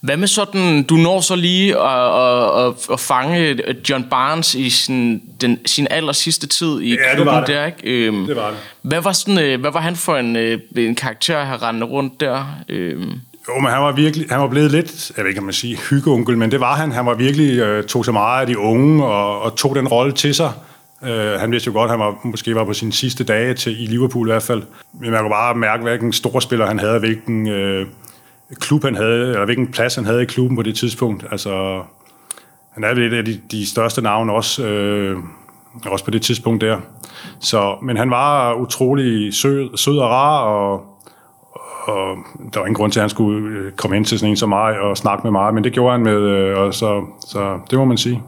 Hvad 0.00 0.16
med 0.16 0.28
sådan, 0.28 0.82
du 0.82 0.94
når 0.94 1.20
så 1.20 1.36
lige 1.36 1.78
at, 1.78 2.22
at, 2.22 2.66
at, 2.66 2.72
at 2.92 3.00
fange 3.00 3.56
John 3.90 4.04
Barnes 4.10 4.54
i 4.54 4.70
sin, 4.70 5.22
den, 5.40 5.58
sin 5.66 5.86
aller 5.90 6.12
sidste 6.12 6.46
tid 6.46 6.80
i 6.80 6.88
Ja, 6.88 6.94
det 6.94 7.00
klubben 7.14 7.34
var 7.34 7.40
det. 7.44 7.48
der, 7.48 7.66
ikke? 7.66 7.78
Øhm, 8.06 8.26
Det 8.26 8.36
var 8.36 8.48
det. 8.48 8.56
Hvad 8.82 9.00
var, 9.00 9.12
sådan, 9.12 9.38
øh, 9.38 9.60
hvad 9.60 9.70
var 9.72 9.80
han 9.80 9.96
for 9.96 10.16
en, 10.16 10.36
øh, 10.36 10.58
en 10.76 10.94
karakter 10.94 11.44
have 11.44 11.56
rendt 11.58 11.84
rundt 11.84 12.20
der? 12.20 12.44
Øhm, 12.68 13.12
Jo, 13.48 13.60
men 13.60 13.70
han 13.70 13.82
var 13.82 13.92
virkelig, 13.92 14.26
han 14.30 14.40
var 14.40 14.46
blevet 14.48 14.70
lidt, 14.70 15.12
jeg 15.16 15.24
ved 15.24 15.28
ikke, 15.30 15.38
om 15.40 15.44
man 15.44 15.54
sige 15.54 15.78
hyggeonkel, 15.90 16.38
men 16.38 16.50
det 16.50 16.60
var 16.60 16.74
han. 16.76 16.92
Han 16.92 17.06
var 17.06 17.14
virkelig, 17.14 17.58
øh, 17.58 17.84
tog 17.84 18.04
så 18.04 18.12
meget 18.12 18.40
af 18.40 18.46
de 18.46 18.58
unge, 18.58 19.04
og, 19.04 19.42
og 19.42 19.56
tog 19.56 19.76
den 19.76 19.88
rolle 19.88 20.12
til 20.12 20.34
sig. 20.34 20.52
Øh, 21.04 21.40
han 21.40 21.52
vidste 21.52 21.66
jo 21.68 21.72
godt, 21.72 21.84
at 21.84 21.90
han 21.90 22.00
var, 22.00 22.14
måske 22.24 22.54
var 22.54 22.64
på 22.64 22.72
sine 22.72 22.92
sidste 22.92 23.24
dage 23.24 23.54
til, 23.54 23.82
i 23.82 23.86
Liverpool 23.86 24.28
i 24.28 24.30
hvert 24.32 24.42
fald. 24.42 24.62
Men 25.00 25.10
man 25.10 25.20
kunne 25.20 25.30
bare 25.30 25.54
mærke, 25.54 25.82
hvilken 25.82 26.12
stor 26.12 26.40
spiller 26.40 26.66
han 26.66 26.78
havde, 26.78 26.98
hvilken 26.98 27.48
øh, 27.48 27.86
klub 28.60 28.84
han 28.84 28.94
havde, 28.94 29.28
eller 29.28 29.44
hvilken 29.44 29.66
plads 29.72 29.94
han 29.94 30.04
havde 30.04 30.22
i 30.22 30.26
klubben 30.26 30.56
på 30.56 30.62
det 30.62 30.74
tidspunkt. 30.76 31.24
Altså, 31.30 31.82
han 32.74 32.84
er 32.84 32.88
et 32.88 33.12
af 33.12 33.24
de, 33.24 33.40
de 33.50 33.66
største 33.70 34.02
navne 34.02 34.32
også, 34.32 34.66
øh, 34.66 35.16
også 35.86 36.04
på 36.04 36.10
det 36.10 36.22
tidspunkt 36.22 36.60
der. 36.60 36.78
Så, 37.40 37.76
men 37.82 37.96
han 37.96 38.10
var 38.10 38.54
utrolig 38.54 39.34
sød, 39.34 39.76
sød 39.76 39.98
og 39.98 40.10
rar, 40.10 40.40
og, 40.44 40.72
og 41.84 42.16
der 42.54 42.58
var 42.60 42.66
ingen 42.66 42.74
grund 42.74 42.92
til, 42.92 43.00
at 43.00 43.02
han 43.02 43.10
skulle 43.10 43.58
øh, 43.58 43.72
komme 43.72 43.96
ind 43.96 44.04
til 44.04 44.18
sådan 44.18 44.30
en 44.30 44.36
som 44.36 44.48
mig 44.48 44.78
og 44.80 44.96
snakke 44.96 45.20
med 45.24 45.30
mig, 45.30 45.54
men 45.54 45.64
det 45.64 45.72
gjorde 45.72 45.92
han 45.92 46.02
med, 46.02 46.20
øh, 46.20 46.58
og 46.58 46.74
så, 46.74 47.04
så 47.28 47.58
det 47.70 47.78
må 47.78 47.84
man 47.84 47.98
sige. 47.98 48.22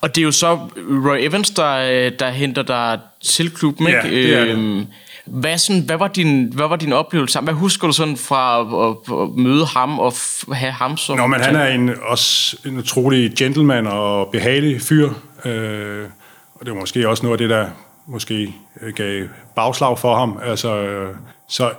og 0.00 0.14
det 0.14 0.20
er 0.20 0.24
jo 0.24 0.30
så 0.30 0.58
Roy 1.06 1.16
Evans, 1.20 1.50
der, 1.50 1.76
øh, 2.06 2.12
der 2.18 2.30
henter 2.30 2.62
dig 2.62 3.00
til 3.22 3.54
klubben, 3.54 3.86
Ja, 3.86 4.02
ikke? 4.02 4.16
det 4.16 4.38
er 4.38 4.44
det. 4.44 4.52
Øhm, 4.52 4.86
hvad, 5.26 5.58
sådan, 5.58 5.82
hvad, 5.82 5.96
var 5.96 6.08
din, 6.08 6.52
hvad 6.54 6.68
var 6.68 6.76
din 6.76 6.92
oplevelse? 6.92 7.40
Hvad 7.40 7.54
husker 7.54 7.86
du 7.86 7.92
sådan 7.92 8.16
fra 8.16 8.60
at, 8.60 9.22
at 9.22 9.28
møde 9.36 9.66
ham 9.66 9.98
og 9.98 10.12
have 10.52 10.72
ham 10.72 10.96
som... 10.96 11.16
Nå, 11.16 11.26
men 11.26 11.40
han 11.40 11.56
er 11.56 11.66
en, 11.66 11.90
også 12.02 12.56
en 12.66 12.78
utrolig 12.78 13.32
gentleman 13.38 13.86
og 13.86 14.28
behagelig 14.32 14.80
fyr, 14.80 15.10
øh, 15.44 16.04
og 16.54 16.66
det 16.66 16.74
var 16.74 16.80
måske 16.80 17.08
også 17.08 17.22
noget 17.22 17.34
af 17.34 17.38
det, 17.38 17.50
der 17.50 17.66
måske 18.06 18.54
øh, 18.82 18.92
gav 18.94 19.24
bagslag 19.56 19.98
for 19.98 20.16
ham. 20.16 20.38
Altså, 20.44 20.76
øh, 20.76 21.14
så 21.48 21.70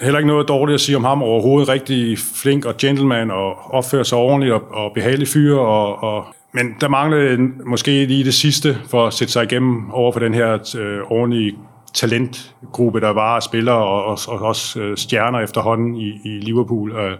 heller 0.00 0.18
ikke 0.18 0.28
noget 0.28 0.48
dårligt 0.48 0.74
at 0.74 0.80
sige 0.80 0.96
om 0.96 1.04
ham 1.04 1.22
overhovedet. 1.22 1.68
Rigtig 1.68 2.18
flink 2.18 2.64
og 2.64 2.76
gentleman 2.76 3.30
og 3.30 3.74
opfører 3.74 4.02
sig 4.02 4.18
ordentligt 4.18 4.54
og, 4.54 4.62
og 4.70 4.92
behagelig 4.94 5.28
fyr. 5.28 5.56
Og, 5.56 6.02
og, 6.02 6.24
men 6.52 6.76
der 6.80 6.88
manglede 6.88 7.38
måske 7.66 8.06
lige 8.06 8.24
det 8.24 8.34
sidste 8.34 8.78
for 8.90 9.06
at 9.06 9.14
sætte 9.14 9.32
sig 9.32 9.44
igennem 9.44 9.90
over 9.90 10.12
for 10.12 10.20
den 10.20 10.34
her 10.34 10.76
øh, 10.78 11.00
ordentlige 11.10 11.56
talentgruppe, 11.94 13.00
der 13.00 13.10
var 13.10 13.36
af 13.36 13.42
spillere 13.42 13.76
og, 13.76 14.04
og, 14.04 14.18
og 14.28 14.40
også 14.40 14.80
øh, 14.80 14.96
stjerner 14.96 15.40
efterhånden 15.40 15.96
i, 15.96 16.20
i 16.24 16.28
Liverpool. 16.28 16.92
Øh, 16.92 17.16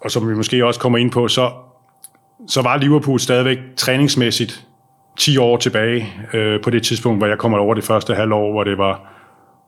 og 0.00 0.10
som 0.10 0.28
vi 0.28 0.34
måske 0.34 0.66
også 0.66 0.80
kommer 0.80 0.98
ind 0.98 1.10
på, 1.10 1.28
så, 1.28 1.50
så 2.46 2.62
var 2.62 2.76
Liverpool 2.76 3.20
stadigvæk 3.20 3.58
træningsmæssigt 3.76 4.66
10 5.18 5.36
år 5.36 5.56
tilbage 5.56 6.08
øh, 6.32 6.60
på 6.62 6.70
det 6.70 6.82
tidspunkt, 6.82 7.20
hvor 7.20 7.26
jeg 7.26 7.38
kommer 7.38 7.58
over 7.58 7.74
det 7.74 7.84
første 7.84 8.14
halvår, 8.14 8.52
hvor 8.52 8.64
det 8.64 8.78
var 8.78 9.12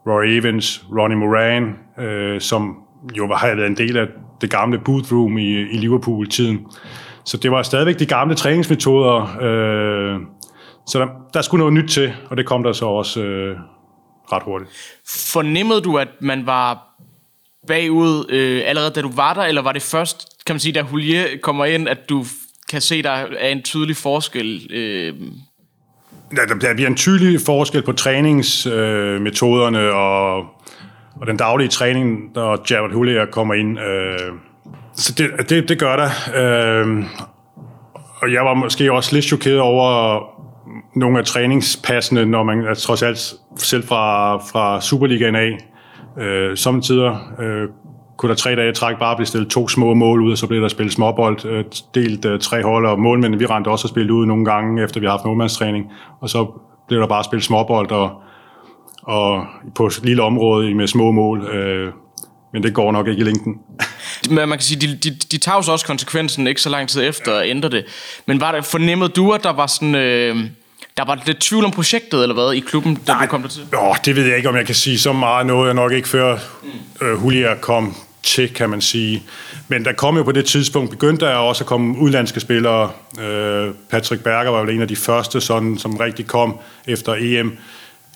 Roy 0.07 0.25
Evans, 0.27 0.87
Ronnie 0.93 1.19
Moran, 1.19 1.75
øh, 1.99 2.41
som 2.41 2.77
jo 3.19 3.25
var 3.25 3.37
havde 3.37 3.57
været 3.57 3.67
en 3.67 3.77
del 3.77 3.97
af 3.97 4.07
det 4.41 4.51
gamle 4.51 4.79
boothroom 4.79 5.39
i, 5.39 5.61
i 5.61 5.77
Liverpool-tiden. 5.77 6.67
Så 7.25 7.37
det 7.37 7.51
var 7.51 7.63
stadigvæk 7.63 7.99
de 7.99 8.07
gamle 8.07 8.35
træningsmetoder, 8.35 9.37
øh, 9.41 10.21
så 10.87 10.99
der, 10.99 11.07
der 11.35 11.43
skulle 11.43 11.59
noget 11.59 11.75
nyt 11.75 11.91
til, 11.91 12.13
og 12.31 12.37
det 12.37 12.47
kom 12.47 12.63
der 12.63 12.73
så 12.73 12.87
også 12.87 13.23
øh, 13.23 13.57
ret 14.33 14.43
hurtigt. 14.43 14.71
Fornemmede 15.33 15.81
du, 15.81 15.99
at 15.99 16.09
man 16.21 16.47
var 16.47 16.79
bagud 17.67 18.27
øh, 18.31 18.63
allerede 18.67 18.91
da 18.91 19.03
du 19.03 19.11
var 19.13 19.35
der, 19.35 19.43
eller 19.43 19.63
var 19.63 19.73
det 19.73 19.83
først, 19.83 20.29
kan 20.47 20.55
man 20.55 20.61
sige, 20.61 20.73
da 20.73 20.83
Hulier 20.83 21.25
kommer 21.43 21.65
ind, 21.65 21.89
at 21.89 22.09
du 22.09 22.25
kan 22.71 22.81
se, 22.81 23.03
der 23.03 23.11
er 23.11 23.49
en 23.49 23.63
tydelig 23.63 23.97
forskel? 23.97 24.67
Øh, 24.73 25.15
Der, 26.37 26.55
der- 26.61 26.75
bliver 26.75 26.89
en 26.89 26.97
tydelig 26.97 27.41
forskel 27.47 27.83
på 27.83 27.93
træningsmetoderne 27.93 29.79
øh, 29.79 29.95
og, 29.97 30.37
og 31.21 31.27
den 31.27 31.37
daglige 31.37 31.69
træning, 31.69 32.33
når 32.35 32.65
Jared 32.71 32.93
Hullier 32.95 33.27
kommer 33.27 33.55
ind. 33.55 33.79
Øh, 33.81 34.19
så 34.97 35.13
det, 35.19 35.51
det, 35.51 35.69
det 35.69 35.79
gør 35.79 35.97
der. 35.97 36.11
Øh, 36.35 37.05
og 38.23 38.33
jeg 38.33 38.45
var 38.45 38.55
måske 38.55 38.93
også 38.93 39.15
lidt 39.15 39.25
chokeret 39.25 39.61
over 39.61 40.21
nogle 40.97 41.19
af 41.19 41.25
træningspassene, 41.25 42.27
når 42.27 42.43
man 42.43 42.67
altså, 42.67 42.87
trods 42.87 43.03
alt 43.03 43.35
selv 43.57 43.85
fra, 43.85 44.37
fra 44.37 44.81
Superligaen 44.81 45.35
af, 45.35 45.59
øh, 46.23 46.57
samtidig 46.57 47.17
øh, 47.41 47.69
kunne 48.17 48.29
der 48.29 48.37
tre 48.37 48.57
dage 48.57 48.73
træk 48.73 48.99
bare 48.99 49.17
blive 49.17 49.27
stillet 49.27 49.51
to 49.51 49.69
små 49.69 49.95
mål 49.95 50.23
ud, 50.23 50.33
og 50.33 50.39
så 50.39 50.47
blev 50.47 50.61
der 50.61 50.69
spillet 50.69 50.93
småbold, 50.93 51.45
øh, 51.45 51.65
delt 51.95 52.25
øh, 52.25 52.41
tre 52.41 52.63
hold, 52.63 52.87
og 52.87 53.01
målmændene, 53.01 53.39
vi 53.39 53.47
rendte 53.47 53.69
også 53.69 53.85
og 53.85 53.89
spillet 53.89 54.11
ud 54.11 54.27
nogle 54.27 54.45
gange, 54.45 54.85
efter 54.85 55.01
vi 55.01 55.07
har 55.07 55.11
haft 55.11 55.25
målmandstræning, 55.25 55.93
og 56.21 56.31
så 56.31 56.61
blev 56.89 57.01
der 57.01 57.07
bare 57.07 57.25
spillet 57.25 57.45
småbold, 57.45 57.91
og, 57.91 58.11
og 59.03 59.47
på 59.75 59.87
et 59.87 60.01
lille 60.03 60.23
område 60.23 60.75
med 60.75 60.87
små 60.87 61.11
mål, 61.11 61.47
øh, 61.47 61.93
men 62.53 62.63
det 62.63 62.75
går 62.75 62.93
nok 62.93 63.09
ikke 63.09 63.21
i 63.21 63.25
længden. 63.25 63.55
men 64.31 64.49
man 64.49 64.59
kan 64.59 64.61
sige, 64.61 64.81
de, 64.81 64.97
de, 64.97 65.11
de 65.33 65.39
tager 65.39 65.57
jo 65.57 65.63
så 65.63 65.73
også 65.73 65.87
konsekvensen 65.87 66.47
ikke 66.47 66.61
så 66.61 66.71
lang 66.71 66.89
tid 66.89 67.09
efter 67.09 67.33
at 67.33 67.51
ændre 67.51 67.69
det. 67.69 67.85
Men 68.27 68.41
var 68.41 68.53
det, 68.53 68.65
fornemmede 68.65 69.09
du, 69.09 69.33
at 69.33 69.45
der 69.45 69.53
var 69.53 69.67
sådan... 69.67 69.95
Øh, 69.95 70.37
der 70.97 71.05
var 71.05 71.23
lidt 71.27 71.39
tvivl 71.39 71.65
om 71.65 71.71
projektet, 71.71 72.23
eller 72.23 72.35
hvad, 72.35 72.53
i 72.53 72.61
klubben, 72.61 72.95
da 72.95 73.13
du 73.13 73.27
kom 73.27 73.43
der 73.43 73.49
til? 73.49 73.67
Åh, 73.79 73.97
det 74.05 74.17
ved 74.17 74.27
jeg 74.27 74.37
ikke, 74.37 74.49
om 74.49 74.57
jeg 74.57 74.67
kan 74.67 74.75
sige 74.75 74.99
så 74.99 75.13
meget. 75.13 75.47
Noget 75.47 75.67
jeg 75.67 75.75
nok 75.75 75.93
ikke 75.93 76.09
før 76.09 76.39
øh, 77.03 77.15
Hulia 77.15 77.55
kom 77.55 77.97
til, 78.23 78.55
kan 78.55 78.71
man 78.71 78.81
sige. 78.81 79.23
Men 79.69 79.85
der 79.85 79.93
kom 79.93 80.17
jo 80.17 80.23
på 80.23 80.33
det 80.33 80.45
tidspunkt, 80.45 80.91
begyndte 80.91 81.27
der 81.27 81.35
også 81.35 81.65
at 81.65 81.69
komme 81.69 81.99
udlandske 81.99 82.41
spillere. 82.41 82.91
Øh, 83.21 83.75
Patrick 83.91 84.23
Berger 84.23 84.51
var 84.51 84.61
vel 84.61 84.75
en 84.75 84.83
af 84.83 84.89
de 84.89 84.97
første, 84.97 85.41
sådan, 85.41 85.79
som 85.79 85.97
rigtig 85.97 86.27
kom 86.27 86.59
efter 86.87 87.15
EM 87.19 87.59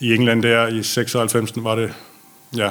i 0.01 0.15
England 0.15 0.43
der 0.43 0.67
i 0.67 0.83
96, 0.83 1.53
var 1.57 1.75
det. 1.75 1.93
Ja. 2.57 2.71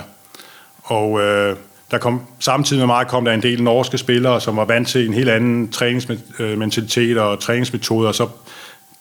Og 0.84 1.22
øh, 1.22 1.56
der 1.92 1.98
kom, 1.98 2.22
samtidig 2.40 2.80
med 2.80 2.88
mig 2.88 3.08
kom 3.08 3.26
der 3.26 3.32
en 3.32 3.42
del 3.42 3.64
norske 3.64 3.98
spillere, 3.98 4.42
som 4.42 4.58
var 4.58 4.66
vant 4.66 4.88
til 4.88 5.08
en 5.08 5.14
helt 5.14 5.30
anden 5.30 5.72
træningsmentalitet 5.72 7.18
og 7.18 7.40
træningsmetoder, 7.40 8.12
så 8.12 8.28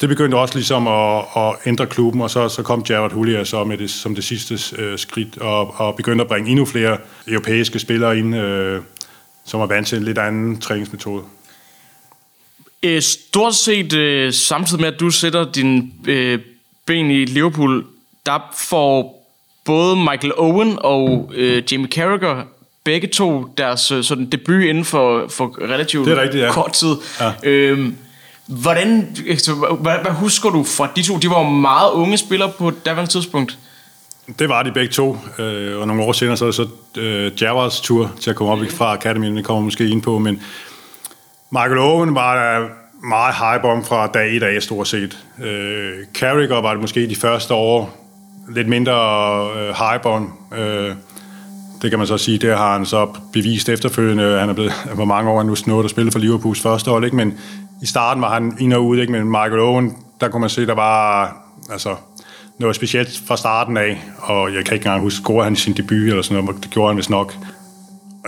det 0.01 0.09
begyndte 0.09 0.37
også 0.37 0.55
ligesom 0.55 0.89
at, 0.89 1.25
at 1.37 1.55
ændre 1.67 1.87
klubben, 1.87 2.23
og 2.23 2.31
så, 2.31 2.49
så 2.49 2.63
kom 2.63 2.85
Jared 2.89 3.13
Hullier 3.13 3.45
så 3.45 3.65
med 3.65 3.79
det, 3.79 3.91
som 3.91 4.15
det 4.15 4.25
sidste 4.25 4.83
øh, 4.83 4.99
skridt, 4.99 5.39
og, 5.39 5.81
og 5.81 5.97
begyndte 5.97 6.23
at 6.23 6.29
bringe 6.29 6.51
endnu 6.51 6.65
flere 6.65 6.99
europæiske 7.29 7.79
spillere 7.79 8.19
ind, 8.19 8.37
øh, 8.37 8.83
som 9.45 9.61
var 9.61 9.67
vant 9.67 9.87
til 9.87 9.99
en 9.99 10.05
lidt 10.05 10.19
anden 10.19 10.61
træningsmetode. 10.61 11.23
Øh, 12.83 13.03
stort 13.03 13.55
set 13.55 13.93
øh, 13.93 14.33
samtidig 14.33 14.81
med, 14.81 14.93
at 14.93 15.01
du 15.01 15.11
sætter 15.11 15.53
din 15.53 15.93
øh, 16.07 16.41
ben 16.87 17.11
i 17.11 17.25
Liverpool, 17.25 17.85
der 18.27 18.55
får 18.69 19.17
både 19.65 19.97
Michael 19.97 20.33
Owen 20.37 20.79
og 20.81 21.33
øh, 21.35 21.63
Jamie 21.73 21.89
Carragher 21.89 22.45
begge 22.85 23.09
to 23.09 23.45
deres 23.59 23.91
øh, 23.91 24.05
sådan 24.05 24.27
debut 24.27 24.63
inden 24.63 24.85
for, 24.85 25.29
for 25.29 25.59
relativt 25.69 26.07
Det 26.07 26.19
er 26.19 26.23
rigtigt, 26.23 26.45
ja. 26.45 26.53
kort 26.53 26.73
tid. 26.73 26.95
Ja. 27.21 27.33
Øhm, 27.43 27.97
hvordan, 28.47 29.17
altså, 29.29 29.55
hvad, 29.55 29.99
hvad 30.03 30.13
husker 30.13 30.51
du 30.51 30.65
fra 30.65 30.89
de 30.97 31.03
to? 31.03 31.17
De 31.17 31.31
var 31.31 31.39
jo 31.39 31.49
meget 31.49 31.91
unge 31.91 32.17
spillere 32.17 32.53
på 32.59 32.71
daværende 32.71 33.13
tidspunkt. 33.13 33.59
Det 34.39 34.49
var 34.49 34.63
de 34.63 34.73
begge 34.73 34.93
to, 34.93 35.19
øh, 35.39 35.81
og 35.81 35.87
nogle 35.87 36.03
år 36.03 36.13
senere 36.13 36.37
så 36.37 36.45
er 36.45 36.49
det 36.49 36.55
så 36.55 36.69
øh, 36.97 37.43
Jaguars 37.43 37.81
tur 37.81 38.13
til 38.21 38.31
at 38.31 38.37
komme 38.37 38.53
op 38.53 38.59
fra 38.71 38.95
Academy, 38.95 39.37
det 39.37 39.45
kommer 39.45 39.63
måske 39.63 39.89
ind 39.89 40.03
på, 40.03 40.19
men 40.19 40.43
Michael 41.51 41.79
Owen 41.79 42.15
var 42.15 42.69
meget 43.09 43.35
hype 43.35 43.69
om 43.69 43.85
fra 43.85 44.07
dag 44.07 44.37
et 44.37 44.43
af 44.43 44.63
stort 44.63 44.89
set. 44.89 45.19
Øh, 45.43 45.93
Carragher 46.15 46.61
var 46.61 46.71
det 46.71 46.81
måske 46.81 47.09
de 47.09 47.17
første 47.17 47.55
år 47.55 48.07
lidt 48.49 48.69
mindre 48.69 48.93
øh, 49.57 49.69
hype 49.69 50.07
om. 50.07 50.33
Øh, 50.59 50.95
det 51.83 51.91
kan 51.91 51.99
man 51.99 52.09
så 52.09 52.19
sige, 52.19 52.39
det 52.39 52.57
har 52.57 52.73
han 52.73 52.87
så 52.87 53.09
bevist 53.33 53.69
efterfølgende. 53.69 54.39
Han 54.39 54.49
er 54.49 54.53
blevet, 54.53 54.73
hvor 54.95 55.05
mange 55.05 55.31
år 55.31 55.37
han 55.37 55.47
nu 55.47 55.55
snået 55.55 55.85
at 55.85 55.91
spille 55.91 56.13
for 56.13 56.19
Liverpools 56.19 56.61
første 56.61 56.91
hold, 56.91 57.05
ikke? 57.05 57.17
men 57.17 57.39
i 57.83 57.87
starten 57.87 58.23
var 58.23 58.35
han 58.35 58.57
ind 58.61 58.73
og 58.73 58.87
ud, 58.87 58.99
ikke? 58.99 59.13
men 59.13 59.25
Michael 59.25 59.59
Owen, 59.59 59.97
der 60.21 60.29
kunne 60.29 60.41
man 60.41 60.51
se, 60.51 60.67
der 60.67 60.75
var 60.75 61.37
altså, 61.71 61.97
noget 62.59 62.77
specielt 62.77 63.23
fra 63.27 63.37
starten 63.37 63.77
af, 63.77 64.03
og 64.19 64.55
jeg 64.55 64.65
kan 64.65 64.75
ikke 64.75 64.87
engang 64.87 65.03
huske, 65.03 65.23
scorede 65.23 65.45
han 65.45 65.53
i 65.53 65.57
sin 65.57 65.73
debut 65.73 66.09
eller 66.09 66.23
sådan 66.23 66.45
noget, 66.45 66.63
det 66.63 66.71
gjorde 66.71 66.89
han 66.89 66.97
vist 66.97 67.11
nok. 67.11 67.35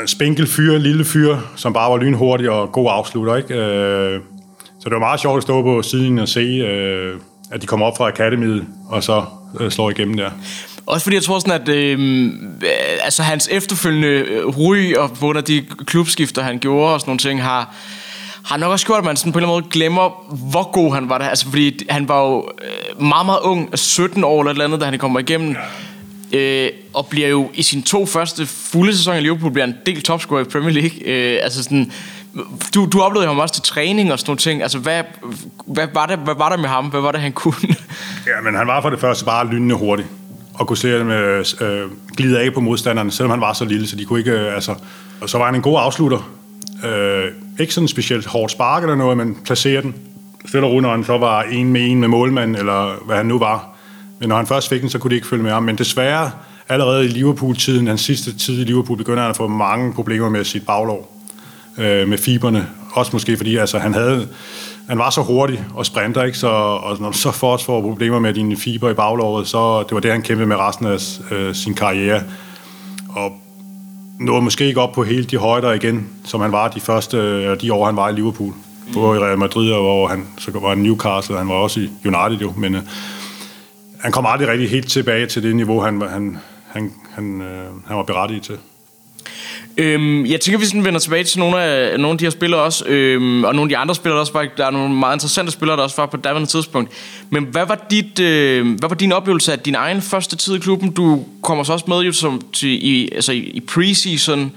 En 0.01 0.09
spinkel 0.09 0.47
fyr, 0.47 0.79
lille 0.79 1.05
fyr, 1.05 1.37
som 1.57 1.73
bare 1.73 1.91
var 1.91 1.97
lynhurtig 1.97 2.51
og 2.51 2.73
god 2.73 2.89
afslutter, 2.91 3.37
ikke? 3.37 3.55
Øh, 3.55 4.21
så 4.81 4.85
det 4.85 4.93
var 4.93 4.99
meget 4.99 5.21
sjovt 5.21 5.37
at 5.37 5.43
stå 5.43 5.63
på 5.63 5.83
siden 5.83 6.19
og 6.19 6.29
se, 6.29 6.41
øh, 6.41 7.21
at 7.51 7.63
de 7.63 7.67
kommer 7.67 7.87
op 7.87 7.97
fra 7.97 8.09
akademiet, 8.09 8.67
og 8.89 9.03
så 9.03 9.25
øh, 9.61 9.71
slår 9.71 9.91
igennem 9.91 10.17
der. 10.17 10.31
Også 10.87 11.05
fordi 11.05 11.17
jeg 11.17 11.23
tror 11.23 11.39
sådan, 11.39 11.63
at 11.63 11.69
øh, 11.69 12.31
altså 13.03 13.23
hans 13.23 13.49
efterfølgende 13.53 14.45
ryg 14.45 14.59
ry 14.59 14.95
og 14.95 15.11
under 15.23 15.41
de 15.41 15.65
klubskifter, 15.87 16.43
han 16.43 16.59
gjorde 16.59 16.95
og 16.95 17.01
sådan 17.01 17.11
nogle 17.11 17.19
ting, 17.19 17.43
har, 17.43 17.75
har 18.49 18.57
nok 18.57 18.73
også 18.73 18.87
gjort, 18.87 18.99
at 18.99 19.05
man 19.05 19.17
sådan 19.17 19.33
på 19.33 19.39
en 19.39 19.43
eller 19.43 19.55
anden 19.55 19.65
måde 19.65 19.73
glemmer, 19.73 20.35
hvor 20.51 20.71
god 20.73 20.95
han 20.95 21.09
var 21.09 21.19
der. 21.19 21.29
Altså 21.29 21.45
fordi 21.45 21.81
han 21.89 22.09
var 22.09 22.21
jo 22.23 22.49
øh, 22.63 23.03
meget, 23.03 23.27
meget 23.27 23.41
ung, 23.43 23.79
17 23.79 24.25
år 24.25 24.41
eller 24.41 24.51
et 24.51 24.55
eller 24.55 24.65
andet, 24.65 24.81
da 24.81 24.85
han 24.85 24.99
kommer 24.99 25.21
igennem. 25.21 25.57
Øh, 26.33 26.69
og 26.95 27.07
bliver 27.07 27.29
jo 27.29 27.51
i 27.55 27.63
sine 27.63 27.83
to 27.83 28.07
første 28.07 28.47
fulde 28.47 28.97
sæsoner 28.97 29.19
i 29.19 29.21
Liverpool, 29.21 29.53
bliver 29.53 29.67
en 29.67 29.75
del 29.87 30.03
topscorer 30.03 30.41
i 30.41 30.45
Premier 30.45 30.71
League. 30.71 30.99
Øh, 31.05 31.39
altså 31.43 31.63
sådan, 31.63 31.93
du, 32.75 32.89
du 32.93 33.01
oplevede 33.01 33.29
ham 33.29 33.39
også 33.39 33.55
til 33.55 33.63
træning 33.63 34.13
og 34.13 34.19
sådan 34.19 34.31
nogle 34.31 34.39
ting. 34.39 34.63
Altså, 34.63 34.79
hvad, 34.79 35.03
hvad, 35.67 35.89
var 35.95 36.07
det, 36.07 36.19
hvad 36.19 36.35
var 36.35 36.49
der 36.49 36.57
med 36.57 36.69
ham? 36.69 36.87
Hvad 36.87 37.01
var 37.01 37.13
det, 37.13 37.21
han 37.21 37.33
kunne? 37.33 37.55
ja, 38.27 38.41
men 38.45 38.55
han 38.55 38.67
var 38.67 38.83
for 38.83 38.91
det 38.91 39.01
første 39.01 39.25
bare 39.25 39.47
lynende 39.47 39.75
hurtig 39.75 40.07
og 40.55 40.67
kunne 40.67 40.77
se 40.77 40.99
dem 40.99 41.11
øh, 41.11 41.45
glide 42.17 42.41
af 42.41 42.55
på 42.55 42.61
modstanderne, 42.61 43.13
selvom 43.13 43.31
han 43.31 43.41
var 43.41 43.53
så 43.53 43.65
lille, 43.65 43.87
så 43.87 43.97
de 43.97 44.05
kunne 44.05 44.19
ikke... 44.19 44.33
Øh, 44.33 44.55
altså, 44.55 44.75
og 45.21 45.29
så 45.29 45.39
var 45.39 45.45
han 45.45 45.55
en 45.55 45.63
god 45.63 45.81
afslutter. 45.81 46.38
Øh, 46.85 47.25
ikke 47.61 47.75
sådan 47.75 47.89
specielt 47.89 48.27
hårdt 48.27 48.53
spark 48.53 48.83
eller 48.83 48.97
noget, 48.97 49.17
men 49.17 49.37
placerer 49.45 49.81
den. 49.81 49.95
Stille 50.47 50.67
og 50.67 51.05
så 51.05 51.19
var 51.19 51.43
en 51.43 51.73
med 51.73 51.91
en 51.91 52.01
med 52.01 52.09
målmand, 52.09 52.57
eller 52.57 53.05
hvad 53.07 53.17
han 53.17 53.27
nu 53.27 53.39
var. 53.39 53.69
Men 54.21 54.29
når 54.29 54.37
han 54.37 54.47
først 54.47 54.69
fik 54.69 54.81
den, 54.81 54.91
så 54.91 54.99
kunne 54.99 55.11
de 55.11 55.15
ikke 55.15 55.27
følge 55.27 55.43
med 55.43 55.51
ham. 55.51 55.63
Men 55.63 55.79
desværre, 55.79 56.31
allerede 56.69 57.05
i 57.05 57.09
Liverpool-tiden, 57.09 57.87
hans 57.87 58.01
sidste 58.01 58.39
tid 58.39 58.61
i 58.61 58.65
Liverpool, 58.65 58.99
begynder 58.99 59.23
han 59.23 59.31
at 59.31 59.37
få 59.37 59.49
mange 59.49 59.93
problemer 59.93 60.29
med 60.29 60.45
sit 60.45 60.67
baglov. 60.67 61.15
Øh, 61.79 62.09
med 62.09 62.19
fiberne. 62.19 62.69
Også 62.93 63.11
måske 63.13 63.37
fordi 63.37 63.57
altså, 63.57 63.79
han 63.79 63.95
havde 63.95 64.29
han 64.89 64.99
var 64.99 65.11
så 65.11 65.23
hurtig 65.23 65.65
og 65.75 65.87
sprinter, 65.87 66.23
ikke? 66.23 66.39
Så, 66.39 66.49
og 66.49 66.97
når 67.01 67.11
du 67.11 67.19
så 67.19 67.31
først 67.31 67.65
får 67.65 67.81
problemer 67.81 68.19
med 68.19 68.35
dine 68.35 68.57
fiber 68.57 68.91
i 68.91 68.95
baglovet, 68.95 69.49
så 69.49 69.83
det 69.83 69.93
var 69.93 70.01
det, 70.01 70.11
han 70.11 70.23
kæmpede 70.23 70.47
med 70.47 70.57
resten 70.57 70.87
af 70.87 70.99
øh, 71.31 71.55
sin 71.55 71.75
karriere. 71.75 72.23
Og 73.09 73.33
nåede 74.21 74.43
måske 74.43 74.67
ikke 74.67 74.81
op 74.81 74.93
på 74.93 75.05
hele 75.05 75.25
de 75.25 75.37
højder 75.37 75.73
igen, 75.73 76.09
som 76.25 76.41
han 76.41 76.53
var 76.53 76.69
de 76.69 76.81
første 76.81 77.17
eller 77.19 77.55
de 77.55 77.73
år, 77.73 77.87
han 77.87 77.97
var 77.97 78.09
i 78.09 78.13
Liverpool. 78.13 78.53
Mm. 78.87 78.95
Både 78.95 79.21
i 79.21 79.23
Real 79.23 79.39
Madrid, 79.39 79.73
og 79.73 79.83
hvor 79.83 80.09
han 80.09 80.27
så 80.39 80.51
var 80.55 80.73
i 80.73 80.77
Newcastle, 80.77 81.39
han 81.39 81.49
var 81.49 81.55
også 81.55 81.81
i 81.81 81.91
United 82.05 82.41
jo, 82.41 82.53
men 82.57 82.75
øh, 82.75 82.81
han 84.01 84.13
kom 84.13 84.27
aldrig 84.27 84.49
rigtig 84.49 84.71
helt 84.71 84.91
tilbage 84.91 85.27
til 85.27 85.43
det 85.43 85.57
niveau, 85.57 85.81
han, 85.81 86.01
han, 86.01 86.39
han, 86.67 86.93
han, 87.15 87.43
øh, 87.43 87.87
han 87.87 87.97
var 87.97 88.03
berettiget 88.03 88.43
til. 88.43 88.59
Øhm, 89.79 90.27
jeg 90.27 90.41
tænker, 90.41 90.59
vi 90.59 90.67
sådan 90.67 90.85
vender 90.85 91.01
tilbage 91.01 91.25
til 91.25 91.39
nogle 91.39 91.63
af, 91.63 92.01
nogle 92.01 92.13
af 92.13 92.19
de 92.19 92.25
her 92.25 92.31
spillere 92.31 92.61
også, 92.61 92.85
øhm, 92.87 93.45
og 93.45 93.55
nogle 93.55 93.63
af 93.63 93.69
de 93.69 93.77
andre 93.77 93.95
spillere 93.95 94.21
også. 94.21 94.33
Var, 94.33 94.47
Der 94.57 94.67
er 94.67 94.71
nogle 94.71 94.95
meget 94.95 95.17
interessante 95.17 95.53
spillere, 95.53 95.77
der 95.77 95.83
også 95.83 95.97
var 95.97 96.07
på 96.07 96.17
daværende 96.17 96.49
tidspunkt. 96.49 96.93
Men 97.31 97.45
hvad 97.45 97.67
var, 97.67 97.87
dit, 97.91 98.21
øh, 98.21 98.79
hvad 98.79 98.89
var 98.89 98.97
din 98.97 99.13
oplevelse 99.13 99.53
af 99.53 99.59
din 99.59 99.75
egen 99.75 100.03
første 100.03 100.37
tid 100.37 100.55
i 100.55 100.59
klubben? 100.59 100.91
Du 100.91 101.25
kommer 101.43 101.65
så 101.65 101.73
også 101.73 101.85
med 101.89 102.01
jo 102.01 102.13
som 102.13 102.41
til, 102.53 102.69
i, 102.69 103.09
altså 103.13 103.33
i, 103.33 103.39
i 103.39 103.61
preseason 103.61 104.53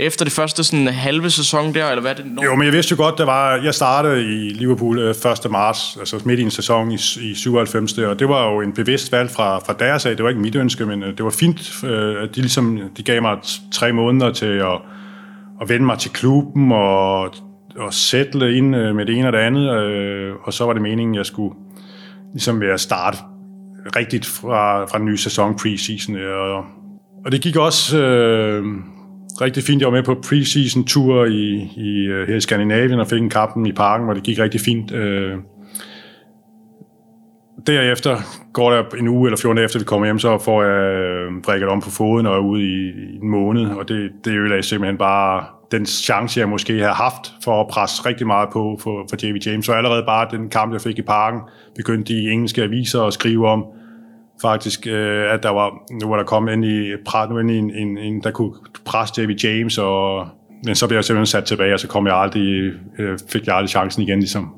efter 0.00 0.24
det 0.24 0.32
første 0.32 0.64
sådan, 0.64 0.86
halve 0.86 1.30
sæson 1.30 1.74
der, 1.74 1.88
eller 1.88 2.00
hvad 2.00 2.10
er 2.10 2.14
det? 2.14 2.24
Jo, 2.44 2.54
men 2.54 2.64
jeg 2.64 2.72
vidste 2.72 2.92
jo 2.92 3.02
godt, 3.02 3.18
der 3.18 3.24
var, 3.24 3.56
jeg 3.56 3.74
startede 3.74 4.22
i 4.22 4.48
Liverpool 4.48 4.98
øh, 4.98 5.10
1. 5.10 5.50
Marts, 5.50 5.96
altså 6.00 6.20
midt 6.24 6.40
i 6.40 6.42
en 6.42 6.50
sæson 6.50 6.90
i, 6.90 6.94
i 7.20 7.34
97. 7.34 7.98
Og 7.98 8.18
det 8.18 8.28
var 8.28 8.52
jo 8.52 8.60
en 8.60 8.72
bevidst 8.72 9.12
valg 9.12 9.30
fra, 9.30 9.58
fra 9.58 9.72
deres 9.78 10.06
af. 10.06 10.16
Det 10.16 10.22
var 10.22 10.28
ikke 10.28 10.40
mit 10.40 10.56
ønske, 10.56 10.86
men 10.86 11.02
øh, 11.02 11.16
det 11.16 11.24
var 11.24 11.30
fint, 11.30 11.84
øh, 11.84 12.22
at 12.22 12.36
de, 12.36 12.40
ligesom, 12.40 12.80
de 12.96 13.02
gav 13.02 13.22
mig 13.22 13.38
tre 13.72 13.92
måneder 13.92 14.32
til 14.32 14.46
at, 14.46 14.78
at 15.62 15.68
vende 15.68 15.86
mig 15.86 15.98
til 15.98 16.10
klubben 16.10 16.72
og, 16.72 17.22
og 17.76 17.94
sætte 17.94 18.56
ind 18.56 18.70
med 18.70 19.06
det 19.06 19.18
ene 19.18 19.26
og 19.26 19.32
det 19.32 19.38
andet. 19.38 19.70
Og 20.44 20.52
så 20.52 20.64
var 20.64 20.72
det 20.72 20.82
meningen, 20.82 21.14
at 21.14 21.18
jeg 21.18 21.26
skulle 21.26 21.54
ligesom 22.32 22.60
være 22.60 22.78
starte 22.78 23.18
rigtigt 23.96 24.26
fra, 24.26 24.84
fra 24.84 24.98
den 24.98 25.06
nye 25.06 25.18
sæson 25.18 25.56
preseason. 25.56 26.16
Og, 26.16 26.64
og 27.24 27.32
det 27.32 27.40
gik 27.40 27.56
også... 27.56 27.98
Øh, 27.98 28.64
rigtig 29.40 29.62
fint. 29.62 29.80
Jeg 29.80 29.86
var 29.86 29.94
med 29.94 30.02
på 30.02 30.14
preseason 30.28 30.84
tur 30.84 31.24
i, 31.24 31.70
i, 31.76 32.06
øh, 32.06 32.28
her 32.28 32.36
i 32.36 32.40
Skandinavien 32.40 33.00
og 33.00 33.06
fik 33.06 33.20
en 33.20 33.30
kampen 33.30 33.66
i 33.66 33.72
parken, 33.72 34.04
hvor 34.04 34.14
det 34.14 34.22
gik 34.22 34.38
rigtig 34.38 34.60
fint. 34.60 34.92
Øh, 34.92 35.38
derefter 37.66 38.16
går 38.52 38.70
der 38.70 38.82
en 38.98 39.08
uge 39.08 39.28
eller 39.28 39.38
14 39.38 39.56
dage 39.56 39.64
efter 39.64 39.78
vi 39.78 39.84
kommer 39.84 40.06
hjem, 40.06 40.18
så 40.18 40.38
får 40.38 40.62
jeg 40.62 40.94
øh, 40.94 41.42
brækket 41.42 41.68
om 41.68 41.80
på 41.80 41.90
foden 41.90 42.26
og 42.26 42.34
er 42.34 42.40
ude 42.40 42.62
i, 42.62 42.88
i 42.88 43.16
en 43.22 43.28
måned, 43.30 43.66
og 43.66 43.88
det, 43.88 44.10
det 44.24 44.32
ødelagde 44.32 44.62
simpelthen 44.62 44.98
bare 44.98 45.44
den 45.70 45.86
chance, 45.86 46.40
jeg 46.40 46.48
måske 46.48 46.78
har 46.78 46.94
haft 46.94 47.32
for 47.44 47.60
at 47.60 47.68
presse 47.68 48.06
rigtig 48.06 48.26
meget 48.26 48.48
på 48.52 48.78
for, 48.82 49.06
for 49.10 49.26
J.V. 49.26 49.38
James. 49.46 49.66
Så 49.66 49.72
allerede 49.72 50.02
bare 50.06 50.28
den 50.30 50.48
kamp, 50.48 50.72
jeg 50.72 50.80
fik 50.80 50.98
i 50.98 51.02
parken, 51.02 51.40
begyndte 51.76 52.14
de 52.14 52.30
engelske 52.30 52.62
aviser 52.62 53.02
at 53.02 53.12
skrive 53.12 53.48
om, 53.48 53.64
faktisk, 54.42 54.86
øh, 54.86 55.32
at 55.34 55.42
der 55.42 55.50
var, 55.50 55.70
nu 56.02 56.08
var 56.08 56.16
der 56.16 56.24
kommet 56.24 56.52
ind 56.52 56.64
i, 56.64 56.90
nu 57.30 57.38
ind 57.38 57.50
i 57.50 57.56
en, 57.56 57.70
en, 57.70 57.98
en, 57.98 58.22
der 58.22 58.30
kunne 58.30 58.52
presse 58.84 59.22
David 59.22 59.36
James, 59.36 59.78
og, 59.78 60.26
men 60.64 60.74
så 60.74 60.86
blev 60.86 60.96
jeg 60.96 61.04
simpelthen 61.04 61.26
sat 61.26 61.44
tilbage, 61.44 61.74
og 61.74 61.80
så 61.80 61.88
kom 61.88 62.06
jeg 62.06 62.16
aldrig, 62.16 62.72
øh, 62.98 63.18
fik 63.32 63.46
jeg 63.46 63.56
aldrig 63.56 63.70
chancen 63.70 64.02
igen, 64.02 64.18
ligesom. 64.18 64.54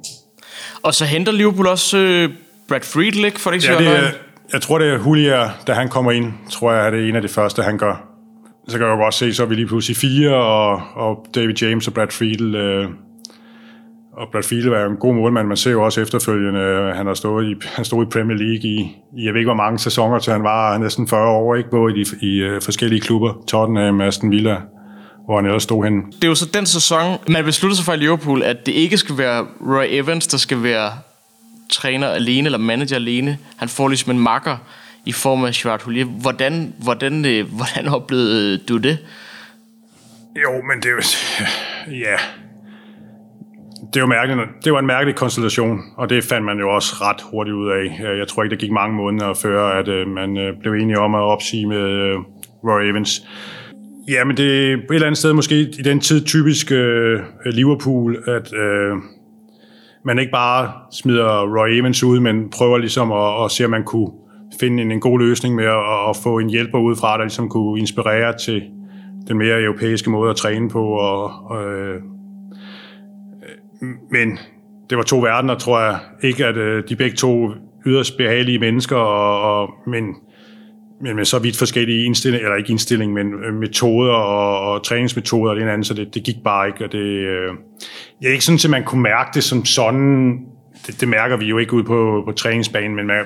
Og 0.83 0.95
så 0.95 1.05
henter 1.05 1.33
Liverpool 1.33 1.67
også 1.67 1.99
øh, 1.99 2.29
Brad 2.69 2.81
Friedlich, 2.81 3.39
for 3.39 3.51
det 3.51 3.57
ikke 3.57 3.73
ja, 3.73 3.79
det, 3.79 4.05
er, 4.05 4.11
jeg 4.53 4.63
tror, 4.63 4.79
det 4.79 4.89
er 4.89 4.99
Julia, 5.07 5.51
da 5.67 5.73
han 5.73 5.89
kommer 5.89 6.13
ind, 6.13 6.33
tror 6.51 6.73
jeg, 6.73 6.87
at 6.87 6.93
det 6.93 7.05
er 7.05 7.09
en 7.09 7.17
af 7.17 7.23
de 7.23 7.29
første, 7.29 7.63
han 7.63 7.79
gør. 7.79 8.09
Så 8.69 8.79
kan 8.79 8.87
jeg 8.87 8.93
jo 8.93 9.03
godt 9.03 9.15
se, 9.15 9.35
så 9.35 9.43
er 9.43 9.47
vi 9.47 9.55
lige 9.55 9.67
pludselig 9.67 9.97
fire, 9.97 10.35
og, 10.35 10.81
og 10.95 11.27
David 11.35 11.55
James 11.63 11.89
og 11.89 11.95
Brad 11.95 12.11
Friedel, 12.11 12.55
øh, 12.55 12.89
og 14.17 14.29
Brad 14.33 14.43
Field 14.43 14.69
er 14.69 14.87
en 14.87 14.97
god 14.97 15.15
målmand. 15.15 15.49
Man 15.49 15.57
ser 15.57 15.71
jo 15.71 15.85
også 15.85 16.01
efterfølgende, 16.01 16.61
at 16.61 16.97
han 16.97 17.07
har 17.07 17.15
stået 17.15 17.47
i, 17.47 17.55
han 17.77 17.85
stod 17.85 18.07
i 18.07 18.09
Premier 18.09 18.37
League 18.37 18.71
i, 18.71 18.77
i, 19.17 19.25
jeg 19.25 19.33
ved 19.35 19.41
ikke 19.41 19.49
hvor 19.49 19.55
mange 19.55 19.79
sæsoner, 19.79 20.19
til 20.19 20.33
han 20.33 20.43
var 20.43 20.79
næsten 20.79 21.09
40 21.09 21.29
år, 21.29 21.55
ikke? 21.55 21.71
både 21.71 21.97
i, 21.97 22.05
i, 22.21 22.27
i 22.27 22.49
uh, 22.49 22.63
forskellige 22.63 23.01
klubber, 23.01 23.45
Tottenham, 23.49 24.01
Aston 24.01 24.31
Villa, 24.31 24.57
hvor 25.25 25.37
han 25.37 25.47
ellers 25.47 25.63
stod 25.63 25.85
hen. 25.85 26.13
Det 26.13 26.25
er 26.25 26.29
jo 26.29 26.35
så 26.35 26.47
den 26.55 26.67
sæson, 26.67 27.19
man 27.29 27.45
besluttede 27.45 27.77
sig 27.77 27.85
for 27.85 27.93
i 27.93 27.97
Liverpool, 27.97 28.43
at 28.43 28.67
det 28.67 28.73
ikke 28.73 28.99
skal 28.99 29.19
være 29.19 29.47
Roy 29.61 29.85
Evans, 29.89 30.27
der 30.27 30.39
skal 30.39 30.63
være 30.63 30.93
træner 31.71 32.09
alene, 32.09 32.47
eller 32.47 32.59
manager 32.59 32.97
alene. 32.97 33.39
Han 33.57 33.69
får 33.69 33.89
ligesom 33.89 34.11
en 34.11 34.19
makker 34.19 34.57
i 35.05 35.13
form 35.13 35.45
af 35.45 35.53
Gerard 35.53 35.83
Houllier. 35.83 36.05
Hvordan, 36.05 36.75
hvordan, 36.79 37.25
øh, 37.25 37.47
hvordan 37.57 37.89
oplevede 37.89 38.59
du 38.59 38.77
det? 38.77 38.99
Jo, 40.43 40.63
men 40.63 40.83
det 40.83 40.87
er 40.87 40.91
jo... 40.91 41.03
Ja, 42.07 42.17
det, 43.95 43.97
er 43.97 44.01
jo 44.01 44.07
mærkeligt. 44.07 44.41
det 44.65 44.73
var 44.73 44.79
en 44.79 44.87
mærkelig 44.87 45.15
konstellation, 45.15 45.81
og 45.97 46.11
det 46.11 46.25
fandt 46.25 46.45
man 46.47 46.59
jo 46.59 46.75
også 46.75 46.95
ret 47.01 47.21
hurtigt 47.31 47.55
ud 47.55 47.69
af. 47.69 48.11
Øh, 48.11 48.19
jeg 48.19 48.29
tror 48.29 48.43
ikke, 48.43 48.51
det 48.51 48.61
gik 48.61 48.71
mange 48.71 48.97
måneder 48.97 49.35
før, 49.35 49.65
at 49.65 49.89
øh, 49.89 50.09
man 50.09 50.37
øh, 50.37 50.53
blev 50.61 50.73
enige 50.73 50.99
om 50.99 51.15
at 51.15 51.21
opsige 51.21 51.67
med 51.67 52.15
Roy 52.65 52.83
Evans. 52.91 53.27
Ja, 54.09 54.25
men 54.25 54.37
det 54.37 54.71
er 54.71 54.75
et 54.75 54.83
eller 54.91 55.07
andet 55.07 55.19
sted 55.19 55.33
måske 55.33 55.61
i 55.61 55.83
den 55.85 56.01
tid 56.01 56.25
typisk 56.25 56.71
Liverpool, 57.47 58.17
at 58.27 58.53
man 60.05 60.19
ikke 60.19 60.33
bare 60.33 60.73
smider 60.93 61.59
Roy 61.59 61.69
Evans 61.81 62.05
ud, 62.05 62.21
men 62.21 62.51
prøver 62.51 62.79
ligesom 62.79 63.13
at, 63.13 63.45
at 63.45 63.51
se, 63.51 63.65
om 63.65 63.71
man 63.71 63.85
kunne 63.85 64.11
finde 64.61 64.83
en, 64.83 64.93
en 64.93 65.01
god 65.01 65.19
løsning 65.19 65.55
med 65.55 65.65
at, 65.65 66.09
at 66.09 66.17
få 66.23 66.39
en 66.39 66.51
hjælper 66.51 66.79
udefra, 66.79 67.17
der 67.17 67.25
ligesom 67.25 67.49
kunne 67.49 67.81
inspirere 67.81 68.39
til 68.39 68.63
den 69.29 69.39
mere 69.39 69.63
europæiske 69.63 70.11
måde 70.11 70.31
at 70.31 70.37
træne 70.37 70.69
på 70.69 70.85
og, 70.85 71.25
og 71.51 71.63
men 74.11 74.39
det 74.91 74.99
var 74.99 75.05
to 75.05 75.19
verdener, 75.19 75.55
tror 75.55 75.81
jeg. 75.81 75.99
Ikke 76.23 76.47
at 76.47 76.57
øh, 76.57 76.89
de 76.89 76.97
begge 76.97 77.17
to 77.17 77.51
yderst 77.87 78.17
behagelige 78.17 78.59
mennesker, 78.59 78.97
og, 78.97 79.61
og, 79.61 79.71
men, 79.87 80.05
men 81.01 81.17
med 81.17 81.25
så 81.25 81.39
vidt 81.39 81.59
forskellige 81.59 82.05
indstillinger, 82.05 82.47
eller 82.47 82.59
ikke 82.59 82.71
indstilling, 82.71 83.13
men 83.13 83.35
øh, 83.35 83.55
metoder 83.55 84.13
og, 84.13 84.73
og 84.73 84.85
træningsmetoder 84.85 85.51
og 85.51 85.57
det 85.57 85.69
andet, 85.69 85.87
så 85.87 85.95
det, 85.95 86.15
det 86.15 86.23
gik 86.23 86.37
bare 86.45 86.67
ikke. 86.67 86.85
Og 86.85 86.93
det, 86.93 86.99
øh, 86.99 87.55
jeg 88.21 88.29
er 88.29 88.33
ikke 88.33 88.45
sådan, 88.45 88.61
at 88.65 88.71
man 88.71 88.85
kunne 88.85 89.03
mærke 89.03 89.31
det 89.35 89.45
som 89.45 89.65
sådan. 89.65 90.39
Det, 90.87 91.01
det 91.01 91.09
mærker 91.09 91.37
vi 91.37 91.45
jo 91.45 91.59
ikke 91.59 91.75
ud 91.75 91.83
på, 91.83 92.23
på 92.27 92.33
træningsbanen, 92.33 92.97
men 92.97 93.07
man, 93.07 93.25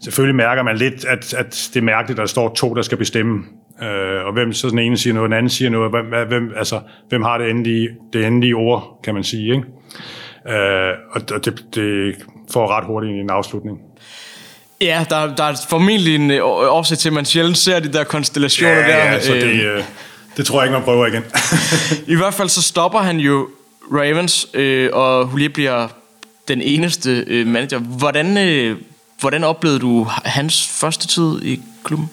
selvfølgelig 0.00 0.36
mærker 0.36 0.62
man 0.62 0.76
lidt, 0.76 1.04
at, 1.04 1.34
at 1.34 1.70
det 1.74 1.80
er 1.80 1.84
mærkeligt, 1.84 2.18
at 2.18 2.22
der 2.22 2.26
står 2.26 2.54
to, 2.54 2.74
der 2.74 2.82
skal 2.82 2.98
bestemme. 2.98 3.44
Øh, 3.82 4.26
og 4.26 4.32
hvem 4.32 4.52
så 4.52 4.68
den 4.68 4.78
ene 4.78 4.96
siger 4.96 5.14
noget, 5.14 5.28
den 5.28 5.38
anden 5.38 5.50
siger 5.50 5.70
noget. 5.70 5.90
Hvem, 5.90 6.28
hvem, 6.28 6.52
altså, 6.56 6.80
hvem 7.08 7.22
har 7.22 7.38
det 7.38 7.50
endelige, 7.50 7.88
det 8.12 8.26
endelige 8.26 8.54
ord, 8.54 9.00
kan 9.04 9.14
man 9.14 9.24
sige. 9.24 9.54
Ikke? 9.54 10.58
Øh, 10.58 10.94
og 11.12 11.44
det, 11.44 11.64
det 11.74 12.14
får 12.52 12.76
ret 12.76 12.84
hurtigt 12.84 13.12
en 13.12 13.30
afslutning. 13.30 13.78
Ja, 14.80 15.04
der, 15.10 15.34
der 15.34 15.44
er 15.44 15.54
formentlig 15.68 16.14
en 16.14 16.30
øh, 16.30 16.40
årsag 16.42 16.98
til, 16.98 17.08
at 17.08 17.12
man 17.12 17.24
sjældent 17.24 17.58
ser 17.58 17.80
de 17.80 17.92
der 17.92 18.04
konstellationer 18.04 18.72
ja, 18.72 18.88
der. 18.88 19.12
Ja, 19.12 19.20
så 19.20 19.32
det, 19.32 19.42
øh, 19.42 19.76
øh, 19.76 19.82
det 20.36 20.46
tror 20.46 20.60
jeg 20.60 20.66
ikke, 20.66 20.72
man 20.72 20.82
prøver 20.82 21.06
igen. 21.06 21.22
I 22.14 22.14
hvert 22.20 22.34
fald 22.34 22.48
så 22.48 22.62
stopper 22.62 22.98
han 22.98 23.18
jo 23.18 23.48
Ravens, 23.92 24.48
øh, 24.54 24.90
og 24.92 25.26
Hulier 25.26 25.48
bliver 25.48 25.88
den 26.48 26.62
eneste 26.62 27.24
øh, 27.26 27.46
manager. 27.46 27.78
Hvordan, 27.78 28.38
øh, 28.38 28.76
hvordan 29.20 29.44
oplevede 29.44 29.78
du 29.78 30.06
hans 30.24 30.68
første 30.80 31.06
tid 31.06 31.42
i 31.42 31.60
klubben? 31.84 32.10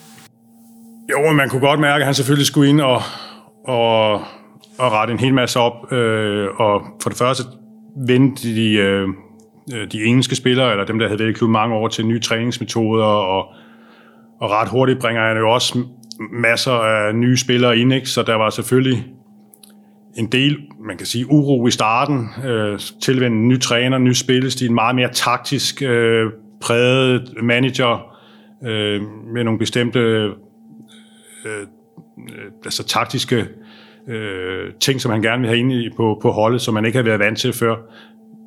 Jo, 1.12 1.32
man 1.32 1.50
kunne 1.50 1.68
godt 1.68 1.80
mærke, 1.80 2.02
at 2.02 2.06
han 2.06 2.14
selvfølgelig 2.14 2.48
skulle 2.48 2.70
ind 2.70 2.82
og, 2.82 3.02
og, 3.66 4.14
og 4.80 4.92
rette 4.92 5.14
en 5.14 5.20
hel 5.20 5.34
masse 5.34 5.60
op. 5.60 5.92
Øh, 5.92 6.48
og 6.58 6.82
for 7.02 7.10
det 7.10 7.18
første 7.18 7.44
vendte 8.08 8.56
de, 8.56 8.74
øh, 8.74 9.08
øh, 9.74 9.92
de 9.92 10.04
engelske 10.04 10.36
spillere, 10.36 10.72
eller 10.72 10.86
dem, 10.86 11.00
der 11.00 11.08
havde 11.08 11.20
været 11.20 11.30
i 11.30 11.34
klubben 11.34 11.54
mange 11.54 11.76
år, 11.76 11.88
til 11.88 12.06
nye 12.06 12.20
træningsmetoder, 12.20 13.06
og, 13.06 13.46
og 14.40 14.52
ret 14.52 14.70
hurtigt 14.70 15.00
bringer 15.00 15.28
han 15.28 15.38
jo 15.38 15.52
også 15.52 15.80
masser 16.32 16.72
af 16.72 17.16
nye 17.16 17.38
spillere 17.38 17.78
ind, 17.78 17.94
ikke? 17.94 18.10
så 18.10 18.24
der 18.24 18.36
var 18.36 18.50
selvfølgelig 18.50 19.06
en 20.18 20.26
del, 20.26 20.58
man 20.86 20.98
kan 20.98 21.06
sige, 21.06 21.32
uro 21.32 21.68
i 21.68 21.72
starten, 21.72 22.30
øh, 22.46 22.80
tilvende 23.02 23.38
en 23.38 23.48
ny 23.48 23.60
træner, 23.60 23.98
ny 23.98 24.14
spillestil, 24.14 24.72
meget 24.72 24.96
mere 24.96 25.10
taktisk 25.14 25.82
øh, 25.82 26.32
præget 26.62 27.34
manager 27.44 28.16
øh, 28.64 29.02
med 29.34 29.44
nogle 29.44 29.60
bestemte 29.60 30.32
Øh, 31.46 31.68
øh, 32.30 32.52
altså 32.66 32.84
taktiske 32.84 33.48
øh, 34.08 34.74
ting, 34.80 35.02
som 35.02 35.12
han 35.12 35.22
gerne 35.22 35.42
vil 35.42 35.50
have 35.50 35.60
ind 35.60 35.72
i 35.72 35.90
på, 35.98 36.20
på 36.22 36.32
holdet, 36.32 36.62
som 36.62 36.74
man 36.74 36.86
ikke 36.86 36.98
har 36.98 37.04
været 37.04 37.20
vant 37.20 37.40
til 37.40 37.54
før. 37.54 37.76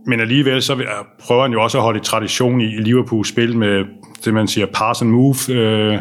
Men 0.07 0.21
alligevel 0.21 0.63
så 0.63 0.85
prøver 1.21 1.43
han 1.43 1.53
jo 1.53 1.63
også 1.63 1.79
at 1.79 1.85
holde 1.85 2.01
tradition 2.01 2.61
i, 2.61 2.67
Liverpools 2.67 3.29
spil 3.29 3.59
med 3.59 3.85
det, 4.25 4.35
man 4.35 4.49
siger 4.49 4.67
pass 4.75 5.03
and 5.03 5.11
move. 5.11 5.37
Øh, 5.51 5.99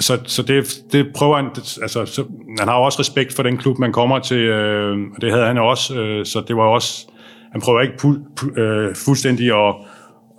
så, 0.00 0.18
så 0.24 0.42
det, 0.42 0.74
det 0.92 1.06
prøver 1.14 1.36
han, 1.36 1.46
altså, 1.82 2.06
så, 2.06 2.24
han 2.58 2.68
har 2.68 2.74
også 2.74 3.00
respekt 3.00 3.36
for 3.36 3.42
den 3.42 3.56
klub, 3.56 3.78
man 3.78 3.92
kommer 3.92 4.18
til, 4.18 4.38
øh, 4.38 4.98
og 5.14 5.20
det 5.20 5.32
havde 5.32 5.46
han 5.46 5.58
også, 5.58 6.00
øh, 6.00 6.26
så 6.26 6.44
det 6.48 6.56
var 6.56 6.62
også, 6.62 7.06
han 7.52 7.60
prøver 7.60 7.80
ikke 7.80 7.96
pu, 7.98 8.14
pu, 8.36 8.60
øh, 8.60 8.94
fuldstændig 8.94 9.46
at, 9.46 9.74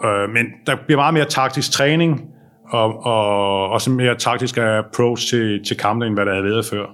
øh, 0.06 0.30
men 0.30 0.46
der 0.66 0.76
bliver 0.86 1.00
meget 1.00 1.14
mere 1.14 1.26
taktisk 1.26 1.72
træning, 1.72 2.35
og, 2.70 3.06
og 3.06 3.70
også 3.70 3.90
mere 3.90 4.16
taktisk 4.16 4.58
approach 4.58 5.28
til, 5.30 5.66
til 5.68 5.78
kampen, 5.78 6.08
end 6.08 6.16
hvad 6.16 6.26
der 6.26 6.32
havde 6.32 6.46
været 6.46 6.66
før. 6.66 6.86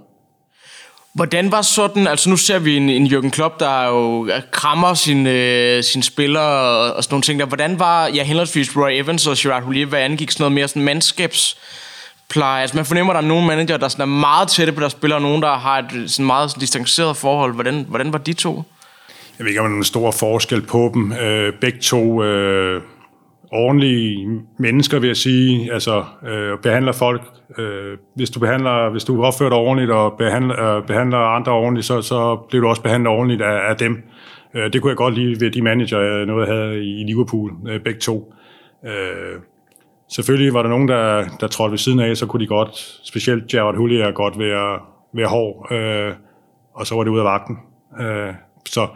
Hvordan 1.14 1.52
var 1.52 1.62
sådan, 1.62 2.08
altså 2.08 2.30
nu 2.30 2.38
ser 2.38 2.60
vi 2.60 2.78
en, 2.78 2.90
en 2.90 3.08
Jürgen 3.08 3.30
Klopp, 3.30 3.60
der 3.60 3.88
jo 3.88 4.30
krammer 4.52 4.94
sine, 4.94 5.32
øh, 5.32 5.84
sine 5.84 6.04
spillere 6.04 6.44
og, 6.44 6.94
og 6.94 7.04
sådan 7.04 7.14
nogle 7.14 7.24
ting 7.24 7.40
der. 7.40 7.46
Hvordan 7.46 7.80
var, 7.80 8.08
ja, 8.08 8.24
henholdsvis 8.24 8.78
Roy 8.78 8.92
Evans 8.92 9.28
og 9.28 9.36
Gerard 9.38 9.64
Houllier, 9.64 9.86
hvad 9.86 10.00
angik 10.00 10.32
sådan 10.32 10.44
noget 10.44 10.52
mere 10.52 10.68
sådan 10.68 10.84
mandskabs 10.84 11.58
pleje. 12.30 12.62
Altså 12.62 12.78
man 12.78 12.86
fornemmer, 12.86 13.14
at 13.14 13.16
der 13.16 13.22
er 13.22 13.28
nogle 13.28 13.48
manager, 13.48 13.78
der 13.78 13.88
sådan 13.88 14.02
er 14.04 14.06
meget 14.06 14.48
tætte 14.48 14.74
på 14.74 14.80
deres 14.80 14.92
spillere, 14.92 15.18
og 15.18 15.22
nogen, 15.22 15.42
der 15.42 15.54
har 15.54 15.80
et 15.80 16.12
sådan 16.12 16.26
meget 16.26 16.56
distanceret 16.60 17.18
forhold. 17.18 17.54
Hvordan, 17.54 17.86
hvordan 17.90 18.14
var 18.14 18.20
de 18.20 18.34
to? 18.34 18.64
Jeg 19.38 19.46
ved 19.46 19.48
ikke, 19.48 19.62
om 19.62 19.68
der 19.68 19.74
er 19.74 19.78
en 19.78 19.84
stor 19.84 20.12
forskel 20.12 20.62
på 20.62 20.92
dem. 20.94 21.14
Øh, 21.14 21.54
begge 21.62 21.80
to 21.80 22.24
øh, 22.24 22.82
ordentlige 23.52 24.42
mennesker, 24.60 25.00
vil 25.00 25.08
jeg 25.08 25.18
sige. 25.18 25.74
Altså 25.74 26.04
øh, 26.28 26.58
behandler 26.64 26.92
folk. 26.92 27.22
Øh, 27.58 27.98
hvis 28.16 28.30
du 28.30 28.40
behandler, 28.40 28.90
hvis 28.90 29.04
du 29.04 29.24
opfører 29.24 29.50
dig 29.50 29.58
ordentligt 29.58 29.92
og 29.92 30.14
behandler, 30.18 30.78
øh, 30.78 30.86
behandler 30.88 31.18
andre 31.18 31.52
ordentligt, 31.52 31.86
så, 31.86 32.02
så 32.02 32.36
bliver 32.50 32.62
du 32.62 32.70
også 32.70 32.82
behandlet 32.82 33.12
ordentligt 33.12 33.42
af, 33.42 33.70
af 33.70 33.76
dem. 33.76 34.04
Øh, 34.54 34.74
det 34.74 34.82
kunne 34.82 34.90
jeg 34.90 34.98
godt 34.98 35.14
lide 35.14 35.42
ved 35.42 35.52
de 35.52 35.62
manager, 35.62 36.26
noget 36.26 36.48
jeg 36.48 36.56
havde 36.56 36.78
i 36.78 37.04
Liverpool, 37.04 37.52
øh, 37.70 37.80
begge 37.80 38.00
to. 38.00 38.34
Øh, 38.86 39.40
selvfølgelig 40.10 40.54
var 40.54 40.62
der 40.62 40.70
nogen, 40.70 40.88
der, 40.88 41.24
der 41.40 41.48
trådte 41.48 41.72
ved 41.72 41.78
siden 41.78 42.00
af, 42.00 42.18
så 42.18 42.26
kunne 42.26 42.40
de 42.40 42.48
godt, 42.48 43.00
specielt 43.04 43.48
Gerard 43.48 43.76
Hullier, 43.76 44.12
godt 44.12 44.40
være, 44.40 44.80
være 45.14 45.28
hård, 45.28 45.72
øh, 45.72 46.14
og 46.74 46.88
så 46.88 46.96
var 46.96 47.04
det 47.04 47.12
ud 47.12 47.20
af 47.20 47.26
vagten. 47.26 47.58
Øh, 48.02 48.34
så, 48.70 48.88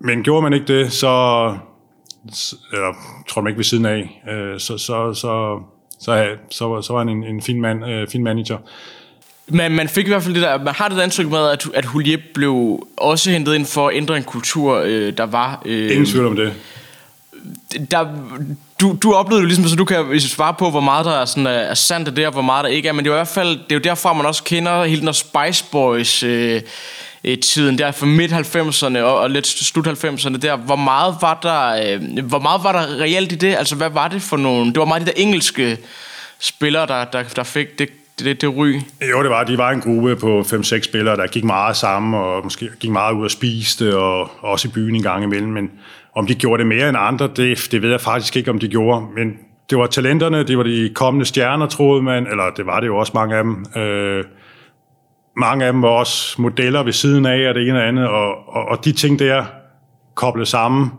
men 0.00 0.22
gjorde 0.22 0.42
man 0.42 0.52
ikke 0.52 0.78
det, 0.78 0.92
så, 0.92 1.54
eller 2.72 2.92
trådte 3.28 3.44
man 3.44 3.50
ikke 3.50 3.58
ved 3.58 3.64
siden 3.64 3.86
af, 3.86 4.22
øh, 4.30 4.60
så, 4.60 4.78
så, 4.78 5.14
så, 5.14 5.60
så, 6.00 6.26
så, 6.50 6.82
så 6.82 6.92
var 6.92 6.98
han 6.98 7.08
en, 7.08 7.24
en 7.24 7.42
fin, 7.42 7.60
mand, 7.60 7.86
øh, 7.86 8.08
fin 8.08 8.24
manager. 8.24 8.58
Men 9.46 9.72
man 9.72 9.88
fik 9.88 10.06
i 10.06 10.08
hvert 10.08 10.22
fald 10.22 10.34
det 10.34 10.42
der, 10.42 10.58
man 10.58 10.74
har 10.74 10.88
det 10.88 11.02
indtryk 11.02 11.26
med, 11.26 11.48
at, 11.48 11.66
at 11.74 11.84
Houllier 11.84 12.18
blev 12.34 12.86
også 12.96 13.30
hentet 13.30 13.54
ind 13.54 13.66
for 13.66 13.88
at 13.88 13.96
ændre 13.96 14.16
en 14.16 14.24
kultur, 14.24 14.82
øh, 14.84 15.16
der 15.16 15.26
var... 15.26 15.62
Øh, 15.64 15.90
Ingen 15.90 16.06
tvivl 16.06 16.26
om 16.26 16.36
det. 16.36 16.54
Der, 17.90 18.06
du, 18.80 18.98
du 19.02 19.14
oplevede 19.14 19.42
det 19.42 19.48
ligesom, 19.48 19.68
så 19.68 19.76
du 19.76 19.84
kan 19.84 20.20
svare 20.20 20.54
på, 20.54 20.70
hvor 20.70 20.80
meget 20.80 21.06
der 21.06 21.20
er, 21.20 21.24
sådan, 21.24 21.46
øh, 21.46 21.52
er 21.52 21.74
sandt 21.74 22.08
af 22.08 22.14
det, 22.14 22.26
og 22.26 22.32
hvor 22.32 22.42
meget 22.42 22.64
der 22.64 22.70
ikke 22.70 22.88
er, 22.88 22.92
men 22.92 23.04
det 23.04 23.10
er 23.10 23.14
jo 23.14 23.16
i 23.16 23.22
hvert 23.22 23.28
fald, 23.28 23.48
det 23.48 23.70
er 23.70 23.74
jo 23.74 23.80
derfra, 23.80 24.12
man 24.12 24.26
også 24.26 24.44
kender 24.44 24.84
hele 24.84 25.00
den 25.00 25.14
Spice 25.14 25.64
Boys 25.72 26.22
øh, 26.22 26.62
øh, 27.24 27.38
tiden 27.38 27.78
der 27.78 27.92
fra 27.92 28.06
midt 28.06 28.32
90'erne 28.32 28.98
og, 28.98 29.18
og 29.18 29.30
lidt 29.30 29.46
slut 29.46 29.86
90'erne 29.86 30.36
der. 30.36 30.56
Hvor 30.56 30.76
meget 30.76 31.16
var 31.20 31.38
der, 31.42 31.94
øh, 31.94 32.22
hvor 32.22 32.38
meget 32.38 32.64
var 32.64 32.72
der 32.72 33.00
reelt 33.00 33.32
i 33.32 33.34
det? 33.34 33.56
Altså, 33.56 33.74
hvad 33.74 33.90
var 33.90 34.08
det 34.08 34.22
for 34.22 34.36
nogle... 34.36 34.66
Det 34.66 34.78
var 34.78 34.84
meget 34.84 35.02
de 35.02 35.06
der 35.06 35.12
engelske 35.16 35.78
spillere, 36.38 36.86
der, 36.86 37.04
der, 37.04 37.22
der 37.22 37.42
fik 37.42 37.78
det, 37.78 37.88
det, 38.18 38.40
det 38.40 38.56
ry? 38.56 38.72
Jo, 39.10 39.22
det 39.22 39.30
var. 39.30 39.44
De 39.44 39.58
var 39.58 39.70
en 39.70 39.80
gruppe 39.80 40.16
på 40.16 40.40
5-6 40.40 40.82
spillere, 40.82 41.16
der 41.16 41.26
gik 41.26 41.44
meget 41.44 41.76
sammen, 41.76 42.14
og 42.14 42.40
måske 42.44 42.70
gik 42.80 42.90
meget 42.90 43.14
ud 43.14 43.24
og 43.24 43.30
spiste, 43.30 43.96
og 43.96 44.30
også 44.40 44.68
i 44.68 44.70
byen 44.70 44.94
en 44.94 45.02
gang 45.02 45.24
imellem, 45.24 45.52
men 45.52 45.70
om 46.14 46.26
de 46.26 46.34
gjorde 46.34 46.60
det 46.60 46.66
mere 46.66 46.88
end 46.88 46.96
andre, 47.00 47.28
det, 47.36 47.68
det 47.70 47.82
ved 47.82 47.90
jeg 47.90 48.00
faktisk 48.00 48.36
ikke, 48.36 48.50
om 48.50 48.58
de 48.58 48.68
gjorde. 48.68 49.06
Men 49.16 49.38
det 49.70 49.78
var 49.78 49.86
talenterne, 49.86 50.42
det 50.42 50.58
var 50.58 50.64
de 50.64 50.90
kommende 50.94 51.26
stjerner, 51.26 51.66
troede 51.66 52.02
man, 52.02 52.26
eller 52.26 52.50
det 52.56 52.66
var 52.66 52.80
det 52.80 52.86
jo 52.86 52.96
også 52.96 53.12
mange 53.14 53.36
af 53.36 53.44
dem. 53.44 53.66
Øh, 53.76 54.24
mange 55.36 55.64
af 55.64 55.72
dem 55.72 55.82
var 55.82 55.88
også 55.88 56.42
modeller 56.42 56.82
ved 56.82 56.92
siden 56.92 57.26
af, 57.26 57.48
og 57.48 57.54
det 57.54 57.68
ene 57.68 57.78
og 57.78 57.88
andet, 57.88 58.08
og, 58.08 58.48
og, 58.48 58.64
og 58.68 58.84
de 58.84 58.92
ting 58.92 59.18
der 59.18 59.44
koblet 60.14 60.48
sammen, 60.48 60.90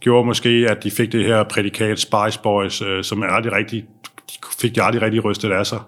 gjorde 0.00 0.26
måske, 0.26 0.66
at 0.68 0.84
de 0.84 0.90
fik 0.90 1.12
det 1.12 1.24
her 1.24 1.42
prædikat 1.42 1.98
Spice 1.98 2.40
Boys, 2.42 2.82
øh, 2.82 3.04
som 3.04 3.22
er 3.22 3.26
aldrig 3.26 3.52
rigtig, 3.52 3.84
fik 4.60 4.74
de 4.74 4.82
aldrig 4.82 5.02
rigtig 5.02 5.24
rystet 5.24 5.52
af 5.52 5.66
sig. 5.66 5.78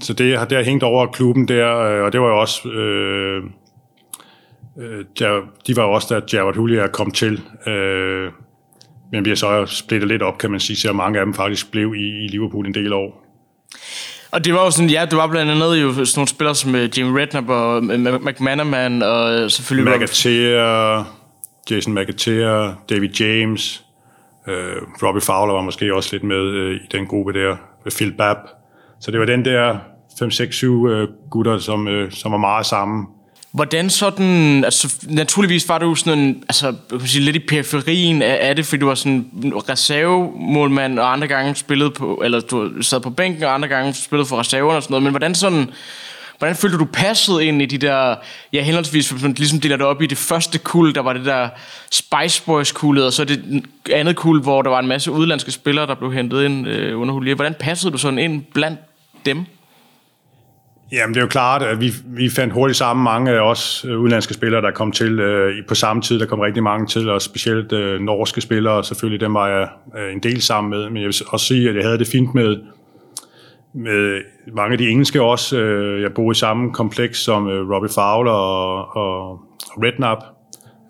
Så 0.00 0.12
det 0.12 0.38
har 0.38 0.44
der 0.44 0.62
hængt 0.62 0.82
over 0.82 1.06
klubben 1.06 1.48
der, 1.48 1.78
øh, 1.78 2.04
og 2.04 2.12
det 2.12 2.20
var 2.20 2.28
jo 2.28 2.40
også... 2.40 2.68
Øh, 2.68 3.42
øh, 4.78 5.04
der, 5.18 5.40
de 5.66 5.76
var 5.76 5.82
jo 5.82 5.92
også, 5.92 6.14
da 6.14 6.20
Gerard 6.30 6.56
Houllier 6.56 6.86
kom 6.86 7.10
til. 7.10 7.40
Øh, 7.66 8.30
men 9.12 9.24
vi 9.24 9.30
har 9.30 9.34
så 9.34 9.66
splittet 9.66 10.08
lidt 10.08 10.22
op, 10.22 10.38
kan 10.38 10.50
man 10.50 10.60
sige, 10.60 10.76
så 10.76 10.92
mange 10.92 11.18
af 11.18 11.26
dem 11.26 11.34
faktisk 11.34 11.70
blev 11.70 11.94
i, 11.94 12.24
i 12.24 12.28
Liverpool 12.28 12.66
en 12.66 12.74
del 12.74 12.92
år. 12.92 13.26
Og 14.30 14.44
det 14.44 14.54
var 14.54 14.64
jo 14.64 14.70
sådan, 14.70 14.90
ja, 14.90 15.04
det 15.10 15.16
var 15.16 15.26
blandt 15.26 15.52
andet 15.52 15.82
jo 15.82 15.92
sådan 15.92 16.06
nogle 16.16 16.28
spillere 16.28 16.54
som 16.54 16.74
uh, 16.74 16.98
Jimmy 16.98 17.18
Redknapp 17.18 17.48
og 17.48 17.84
McManaman 18.24 19.02
og 19.02 19.50
selvfølgelig... 19.50 19.92
McAteer, 19.92 21.04
Jason 21.70 21.94
McAteer, 21.94 22.74
David 22.90 23.10
James, 23.20 23.84
uh, 24.46 24.52
Robbie 25.02 25.22
Fowler 25.22 25.54
var 25.54 25.62
måske 25.62 25.94
også 25.94 26.08
lidt 26.12 26.22
med 26.24 26.40
uh, 26.40 26.74
i 26.74 26.86
den 26.92 27.06
gruppe 27.06 27.32
der, 27.32 27.56
Phil 27.96 28.12
Babb. 28.12 28.38
Så 29.00 29.10
det 29.10 29.20
var 29.20 29.26
den 29.26 29.44
der 29.44 29.78
5-6-7 30.22 30.66
øh, 30.66 31.08
gutter, 31.30 31.58
som, 31.58 31.88
øh, 31.88 32.12
som 32.12 32.32
var 32.32 32.38
meget 32.38 32.66
sammen. 32.66 33.06
Hvordan 33.52 33.90
sådan, 33.90 34.64
altså 34.64 35.06
naturligvis 35.08 35.68
var 35.68 35.78
du 35.78 35.94
sådan 35.94 36.18
en, 36.18 36.44
altså 36.48 36.74
kan 36.90 37.00
sige, 37.00 37.24
lidt 37.24 37.36
i 37.36 37.46
periferien 37.48 38.22
af, 38.22 38.38
af 38.40 38.56
det, 38.56 38.66
fordi 38.66 38.80
du 38.80 38.86
var 38.86 38.94
sådan 38.94 39.30
reservemålmand, 39.44 40.98
og 40.98 41.12
andre 41.12 41.26
gange 41.26 41.54
spillede 41.54 41.90
på, 41.90 42.22
eller 42.24 42.40
du 42.40 42.82
sad 42.82 43.00
på 43.00 43.10
bænken, 43.10 43.44
og 43.44 43.54
andre 43.54 43.68
gange 43.68 43.92
spillede 43.92 44.28
for 44.28 44.36
reserverne 44.36 44.76
og 44.76 44.82
sådan 44.82 44.92
noget, 44.92 45.02
men 45.02 45.12
hvordan 45.12 45.34
sådan, 45.34 45.70
hvordan 46.38 46.56
følte 46.56 46.76
du, 46.76 46.84
du 46.84 46.88
passede 46.92 47.44
ind 47.44 47.62
i 47.62 47.66
de 47.66 47.78
der, 47.78 48.14
ja 48.52 48.62
henholdsvis, 48.62 49.10
hvis 49.10 49.22
man 49.22 49.32
ligesom 49.32 49.60
deler 49.60 49.76
det 49.76 49.86
op 49.86 50.02
i 50.02 50.06
det 50.06 50.18
første 50.18 50.58
kul, 50.58 50.94
der 50.94 51.00
var 51.00 51.12
det 51.12 51.24
der 51.24 51.48
Spice 51.90 52.42
Boys 52.46 52.72
kullet, 52.72 53.04
og 53.04 53.12
så 53.12 53.24
det 53.24 53.64
andet 53.92 54.16
kul, 54.16 54.42
hvor 54.42 54.62
der 54.62 54.70
var 54.70 54.78
en 54.78 54.86
masse 54.86 55.10
udlandske 55.10 55.50
spillere, 55.50 55.86
der 55.86 55.94
blev 55.94 56.12
hentet 56.12 56.44
ind 56.44 56.68
øh, 56.68 57.00
under 57.00 57.14
Hulier. 57.14 57.34
Hvordan 57.34 57.54
passede 57.60 57.92
du 57.92 57.98
sådan 57.98 58.18
ind 58.18 58.42
blandt 58.54 58.80
dem? 59.26 59.46
Jamen, 60.92 61.14
det 61.14 61.20
er 61.20 61.24
jo 61.24 61.28
klart, 61.28 61.62
at 61.62 61.80
vi, 61.80 61.92
vi 62.04 62.30
fandt 62.30 62.54
hurtigt 62.54 62.76
sammen 62.76 63.04
mange 63.04 63.30
af 63.30 63.40
os 63.40 63.84
øh, 63.88 63.98
udenlandske 63.98 64.34
spillere, 64.34 64.62
der 64.62 64.70
kom 64.70 64.92
til 64.92 65.20
øh, 65.20 65.66
på 65.68 65.74
samme 65.74 66.02
tid. 66.02 66.18
Der 66.18 66.26
kom 66.26 66.40
rigtig 66.40 66.62
mange 66.62 66.86
til, 66.86 67.08
og 67.08 67.22
specielt 67.22 67.72
øh, 67.72 68.00
norske 68.00 68.40
spillere, 68.40 68.84
selvfølgelig 68.84 69.20
dem 69.20 69.34
var 69.34 69.48
jeg 69.48 69.68
øh, 69.98 70.12
en 70.12 70.20
del 70.20 70.42
sammen 70.42 70.70
med. 70.70 70.90
Men 70.90 70.96
jeg 70.96 71.06
vil 71.06 71.14
også 71.28 71.46
sige, 71.46 71.68
at 71.68 71.76
jeg 71.76 71.84
havde 71.84 71.98
det 71.98 72.06
fint 72.06 72.34
med, 72.34 72.56
med 73.74 74.20
mange 74.56 74.72
af 74.72 74.78
de 74.78 74.88
engelske 74.88 75.22
også. 75.22 75.58
Øh, 75.58 76.02
jeg 76.02 76.14
boede 76.14 76.36
i 76.36 76.38
samme 76.38 76.72
kompleks 76.72 77.18
som 77.18 77.48
øh, 77.48 77.70
Robbie 77.70 77.90
Fowler 77.94 78.32
og, 78.32 78.96
og 78.96 79.40
Redknapp 79.84 80.20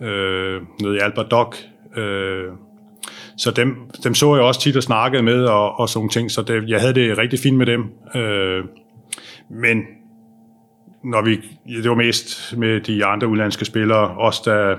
øh, 0.02 0.60
nede 0.82 0.96
i 0.96 0.98
Albert 0.98 1.30
Dock. 1.30 1.56
Øh, 1.96 2.44
så 3.36 3.50
dem, 3.50 3.76
dem 4.04 4.14
så 4.14 4.34
jeg 4.34 4.44
også 4.44 4.60
tit 4.60 4.76
og 4.76 4.82
snakkede 4.82 5.22
med 5.22 5.44
og, 5.44 5.80
og 5.80 5.88
sådan 5.88 6.08
ting, 6.08 6.30
så 6.30 6.42
det, 6.42 6.68
jeg 6.68 6.80
havde 6.80 6.94
det 6.94 7.18
rigtig 7.18 7.38
fint 7.38 7.56
med 7.56 7.66
dem. 7.66 7.84
Øh, 8.14 8.64
men 9.50 9.82
når 11.04 11.22
vi, 11.22 11.36
det 11.82 11.90
var 11.90 11.96
mest 11.96 12.56
med 12.56 12.80
de 12.80 13.04
andre 13.04 13.28
udlandske 13.28 13.64
spillere, 13.64 14.08
også 14.08 14.42
da 14.46 14.76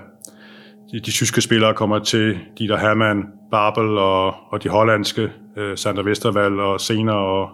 de, 0.91 0.99
de 0.99 1.11
tyske 1.11 1.41
spillere 1.41 1.73
kommer 1.73 1.99
til, 1.99 2.39
de 2.59 2.67
der 2.67 2.77
Hermann, 2.77 3.25
Babel 3.51 3.97
og, 3.97 4.33
og 4.49 4.63
de 4.63 4.69
hollandske, 4.69 5.31
øh, 5.57 5.77
Sander 5.77 6.03
Vestervald 6.03 6.59
og 6.59 6.81
senere, 6.81 7.17
og 7.17 7.49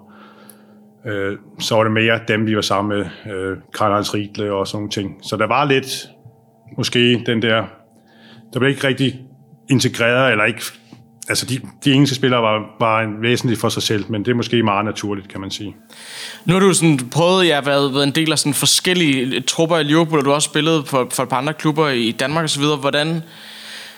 øh, 1.06 1.38
så 1.60 1.76
var 1.76 1.84
det 1.84 1.92
mere 1.92 2.20
dem, 2.28 2.48
vi 2.48 2.56
var 2.56 2.62
sammen 2.62 2.98
med, 2.98 3.34
øh, 3.34 3.58
Karl 3.78 3.92
Heinz 3.92 4.14
Riedle 4.14 4.54
og 4.54 4.68
sådan 4.68 4.78
nogle 4.78 4.90
ting. 4.90 5.18
Så 5.24 5.38
der 5.38 5.48
var 5.48 5.66
lidt, 5.66 6.08
måske 6.78 7.24
den 7.26 7.42
der, 7.42 7.66
der 8.54 8.60
blev 8.60 8.70
ikke 8.70 8.88
rigtig 8.88 9.22
integreret, 9.70 10.32
eller 10.32 10.46
ikke, 10.46 10.62
altså 11.30 11.46
de, 11.46 11.60
de 11.86 11.94
engelske 11.94 12.16
spillere 12.16 12.42
var, 12.42 12.76
var 12.80 13.02
en 13.02 13.22
væsentlig 13.22 13.58
for 13.58 13.70
sig 13.70 13.84
selv, 13.84 14.06
men 14.10 14.26
det 14.26 14.32
er 14.32 14.36
måske 14.36 14.64
meget 14.64 14.86
naturligt, 14.86 15.28
kan 15.28 15.42
man 15.42 15.52
sige. 15.52 15.76
Nu 16.46 16.54
har 16.54 16.60
du 16.60 16.74
sådan 16.74 17.00
prøvet, 17.12 17.48
ja, 17.48 17.62
været, 17.62 17.94
været 17.94 18.04
en 18.04 18.12
del 18.12 18.32
af 18.32 18.40
sådan 18.40 18.54
forskellige 18.54 19.42
trupper 19.42 19.78
i 19.78 19.84
Liverpool, 19.84 20.20
og 20.20 20.26
du 20.26 20.30
har 20.30 20.36
også 20.36 20.50
spillet 20.50 20.88
for, 20.88 21.08
for 21.12 21.24
et 21.24 21.30
par 21.30 21.38
andre 21.38 21.54
klubber 21.54 21.90
i 21.90 22.12
Danmark 22.12 22.44
osv. 22.44 22.64
Hvordan, 22.64 23.24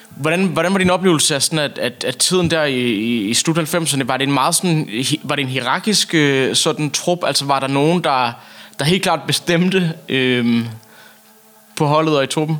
hvordan, 0.09 0.45
hvordan 0.45 0.71
var 0.71 0.77
din 0.77 0.89
oplevelse 0.89 1.35
af, 1.35 1.41
sådan, 1.41 1.59
at, 1.59 1.77
at, 1.77 2.03
at 2.03 2.17
tiden 2.17 2.51
der 2.51 2.63
i, 2.63 2.79
i, 2.79 3.29
i 3.29 3.33
slut 3.33 3.57
90'erne, 3.57 4.03
var 4.05 4.17
det 4.17 4.27
en 4.27 4.33
meget 4.33 4.55
sådan, 4.55 4.89
var 5.23 5.35
det 5.35 5.41
en 5.41 5.49
hierarkisk 5.49 6.15
øh, 6.15 6.55
sådan 6.55 6.91
trup? 6.91 7.19
Altså 7.23 7.45
var 7.45 7.59
der 7.59 7.67
nogen, 7.67 8.03
der, 8.03 8.31
der 8.79 8.85
helt 8.85 9.03
klart 9.03 9.19
bestemte 9.27 9.93
øhm, 10.09 10.65
på 11.75 11.85
holdet 11.85 12.17
og 12.17 12.23
i 12.23 12.27
truppen? 12.27 12.57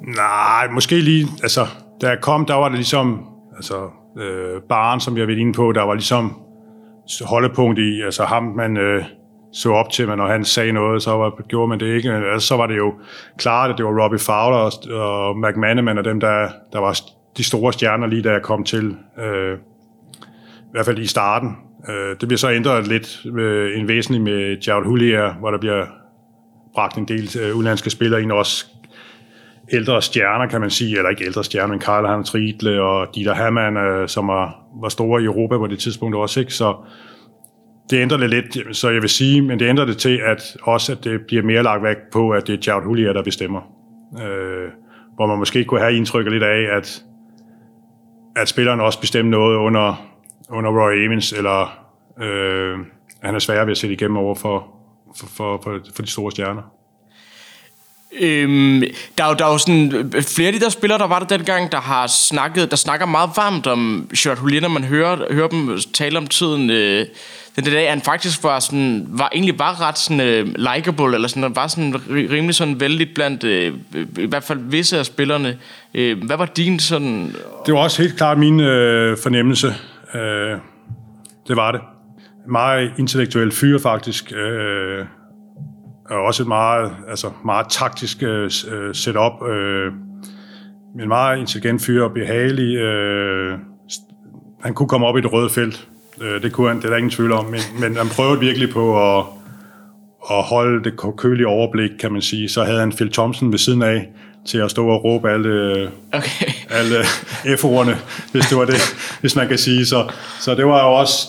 Nej, 0.00 0.68
måske 0.68 1.00
lige, 1.00 1.28
altså, 1.42 1.66
da 2.00 2.08
jeg 2.08 2.20
kom, 2.20 2.46
der 2.46 2.54
var 2.54 2.68
det 2.68 2.78
ligesom, 2.78 3.24
altså, 3.56 3.74
øh, 4.18 4.60
baren, 4.68 5.00
som 5.00 5.16
jeg 5.16 5.22
har 5.22 5.26
været 5.26 5.38
inde 5.38 5.52
på, 5.52 5.72
der 5.72 5.82
var 5.82 5.94
ligesom 5.94 6.42
holdepunkt 7.24 7.78
i, 7.78 8.02
altså 8.02 8.24
ham, 8.24 8.42
man 8.42 8.76
øh, 8.76 9.04
så 9.52 9.72
op 9.72 9.90
til, 9.90 10.08
men 10.08 10.18
når 10.18 10.26
han 10.26 10.44
sagde 10.44 10.72
noget, 10.72 11.02
så 11.02 11.10
var, 11.10 11.42
gjorde 11.48 11.68
man 11.68 11.80
det 11.80 11.96
ikke. 11.96 12.12
Altså, 12.12 12.48
så 12.48 12.56
var 12.56 12.66
det 12.66 12.76
jo 12.76 12.94
klart, 13.38 13.70
at 13.70 13.78
det 13.78 13.86
var 13.86 14.02
Robbie 14.02 14.18
Fowler 14.18 14.58
og, 14.58 14.72
og 15.00 15.38
McManaman 15.38 15.98
og 15.98 16.04
dem, 16.04 16.20
der, 16.20 16.48
der 16.72 16.78
var 16.78 16.98
de 17.36 17.44
store 17.44 17.72
stjerner 17.72 18.06
lige 18.06 18.22
da 18.22 18.32
jeg 18.32 18.42
kom 18.42 18.64
til. 18.64 18.96
Øh, 19.18 19.58
I 20.58 20.70
hvert 20.72 20.86
fald 20.86 20.98
i 20.98 21.06
starten. 21.06 21.56
Øh, 21.88 22.16
det 22.20 22.28
bliver 22.28 22.38
så 22.38 22.50
ændret 22.50 22.88
lidt 22.88 23.26
med 23.32 23.74
en 23.74 23.88
væsentlig 23.88 24.22
med 24.22 24.56
Jared 24.66 24.84
Hulier, 24.84 25.32
hvor 25.32 25.50
der 25.50 25.58
bliver 25.58 25.86
bragt 26.74 26.98
en 26.98 27.08
del 27.08 27.38
øh, 27.42 27.56
udenlandske 27.56 27.90
spillere 27.90 28.22
ind, 28.22 28.32
også 28.32 28.66
ældre 29.72 30.02
stjerner, 30.02 30.46
kan 30.46 30.60
man 30.60 30.70
sige, 30.70 30.96
eller 30.96 31.10
ikke 31.10 31.24
ældre 31.24 31.44
stjerner, 31.44 31.68
men 31.68 31.78
Karl 31.78 32.06
Hans 32.06 32.34
Riedle 32.34 32.82
og 32.82 33.14
Dieter 33.14 33.34
Hamann, 33.34 33.76
øh, 33.76 34.08
som 34.08 34.28
var, 34.28 34.58
var 34.80 34.88
store 34.88 35.22
i 35.22 35.24
Europa 35.24 35.58
på 35.58 35.66
det 35.66 35.78
tidspunkt 35.78 36.16
også, 36.16 36.40
ikke? 36.40 36.54
Så 36.54 36.74
det 37.90 37.96
ændrer 38.02 38.18
det 38.18 38.30
lidt, 38.30 38.76
så 38.76 38.90
jeg 38.90 39.02
vil 39.02 39.10
sige, 39.10 39.42
men 39.42 39.58
det 39.58 39.68
ændrer 39.68 39.84
det 39.84 39.96
til, 39.96 40.20
at 40.26 40.56
også 40.62 40.92
at 40.92 41.04
det 41.04 41.20
bliver 41.26 41.42
mere 41.42 41.62
lagt 41.62 41.82
væk 41.82 41.96
på, 42.12 42.30
at 42.30 42.46
det 42.46 42.52
er 42.54 42.72
Jared 42.72 42.84
Hullier, 42.84 43.12
der 43.12 43.22
bestemmer. 43.22 43.60
Øh, 44.22 44.68
hvor 45.14 45.26
man 45.26 45.38
måske 45.38 45.64
kunne 45.64 45.80
have 45.80 45.94
indtrykket 45.94 46.32
lidt 46.32 46.42
af, 46.42 46.76
at, 46.76 47.02
at 48.36 48.48
spilleren 48.48 48.80
også 48.80 49.00
bestemmer 49.00 49.30
noget 49.30 49.56
under, 49.56 50.06
under 50.50 50.70
Roy 50.70 51.06
Evans, 51.06 51.32
eller 51.32 51.78
øh, 52.22 52.78
han 53.22 53.34
er 53.34 53.38
svær 53.38 53.64
ved 53.64 53.70
at 53.70 53.76
sætte 53.76 53.94
igennem 53.94 54.16
over 54.16 54.34
for, 54.34 54.66
for, 55.16 55.26
for, 55.26 55.60
for, 55.62 55.80
for 55.94 56.02
de 56.02 56.10
store 56.10 56.30
stjerner. 56.30 56.75
Øhm, 58.20 58.82
der, 59.18 59.24
er 59.24 59.28
jo, 59.28 59.34
der 59.34 59.46
er 59.46 59.52
jo 59.52 59.58
sådan 59.58 59.92
øh, 60.14 60.22
flere 60.22 60.46
af 60.46 60.52
de 60.52 60.60
der 60.60 60.68
spillere, 60.68 60.98
der 60.98 61.06
var 61.06 61.18
der 61.18 61.36
dengang, 61.36 61.72
der 61.72 61.80
har 61.80 62.06
snakket, 62.06 62.70
der 62.70 62.76
snakker 62.76 63.06
meget 63.06 63.30
varmt 63.36 63.66
om 63.66 64.10
Gerard 64.18 64.38
Hulien, 64.38 64.62
når 64.62 64.68
man 64.68 64.84
hører, 64.84 65.32
hører 65.32 65.48
dem 65.48 65.78
tale 65.94 66.18
om 66.18 66.26
tiden. 66.26 66.70
Øh, 66.70 67.06
den 67.56 67.64
der 67.64 67.70
dag, 67.70 67.90
han 67.90 68.00
faktisk 68.00 68.44
var, 68.44 68.58
sådan, 68.58 69.06
var 69.08 69.30
egentlig 69.32 69.58
var 69.58 69.88
ret 69.88 69.98
sådan, 69.98 70.20
øh, 70.20 70.46
likable, 70.46 71.14
eller 71.14 71.28
sådan, 71.28 71.56
var 71.56 71.66
sådan 71.66 71.94
rimelig 72.08 72.54
sådan 72.54 72.80
vældig 72.80 73.14
blandt 73.14 73.44
øh, 73.44 73.74
øh, 73.94 74.06
i 74.18 74.26
hvert 74.26 74.44
fald 74.44 74.58
visse 74.62 74.98
af 74.98 75.06
spillerne. 75.06 75.58
Øh, 75.94 76.24
hvad 76.24 76.36
var 76.36 76.46
din 76.46 76.78
sådan... 76.78 77.34
Det 77.66 77.74
var 77.74 77.80
også 77.80 78.02
helt 78.02 78.16
klart 78.16 78.38
min 78.38 78.60
øh, 78.60 79.16
fornemmelse. 79.22 79.74
Øh, 80.14 80.58
det 81.48 81.56
var 81.56 81.72
det. 81.72 81.80
Meget 82.48 82.92
intellektuel 82.98 83.52
fyr 83.52 83.78
faktisk. 83.78 84.32
Øh, 84.32 85.04
og 86.10 86.22
også 86.22 86.42
et 86.42 86.48
meget, 86.48 86.92
altså 87.08 87.30
meget 87.44 87.66
taktisk 87.70 88.22
øh, 88.22 88.50
setup. 88.92 89.48
Øh, 89.48 89.92
en 91.00 91.08
meget 91.08 91.38
intelligent 91.38 91.82
fyr 91.82 92.04
og 92.04 92.12
behagelig. 92.14 92.76
Øh, 92.76 93.58
han 94.62 94.74
kunne 94.74 94.88
komme 94.88 95.06
op 95.06 95.18
i 95.18 95.20
det 95.20 95.32
røde 95.32 95.50
felt. 95.50 95.88
Øh, 96.20 96.42
det 96.42 96.52
kunne 96.52 96.68
han, 96.68 96.76
det 96.76 96.84
er 96.84 96.88
der 96.88 96.96
ingen 96.96 97.10
tvivl 97.10 97.32
om. 97.32 97.44
Men, 97.44 97.60
men 97.80 97.96
han 97.96 98.08
prøvede 98.08 98.40
virkelig 98.40 98.70
på 98.70 99.16
at, 99.18 99.24
at 100.30 100.42
holde 100.42 100.84
det 100.84 101.16
kølige 101.16 101.46
overblik, 101.46 101.90
kan 102.00 102.12
man 102.12 102.22
sige. 102.22 102.48
Så 102.48 102.64
havde 102.64 102.80
han 102.80 102.92
Phil 102.92 103.12
Thompson 103.12 103.52
ved 103.52 103.58
siden 103.58 103.82
af 103.82 104.08
til 104.46 104.58
at 104.58 104.70
stå 104.70 104.88
og 104.88 105.04
råbe 105.04 105.30
alle, 105.30 105.90
okay. 106.12 106.52
alle 106.70 107.04
F-ordene, 107.58 107.96
hvis 108.32 108.46
det 108.46 108.58
var 108.58 108.64
det, 108.64 108.80
hvis 109.20 109.36
man 109.36 109.48
kan 109.48 109.58
sige. 109.58 109.86
Så, 109.86 110.12
så 110.40 110.54
det 110.54 110.66
var 110.66 110.84
jo 110.84 110.92
også 110.92 111.28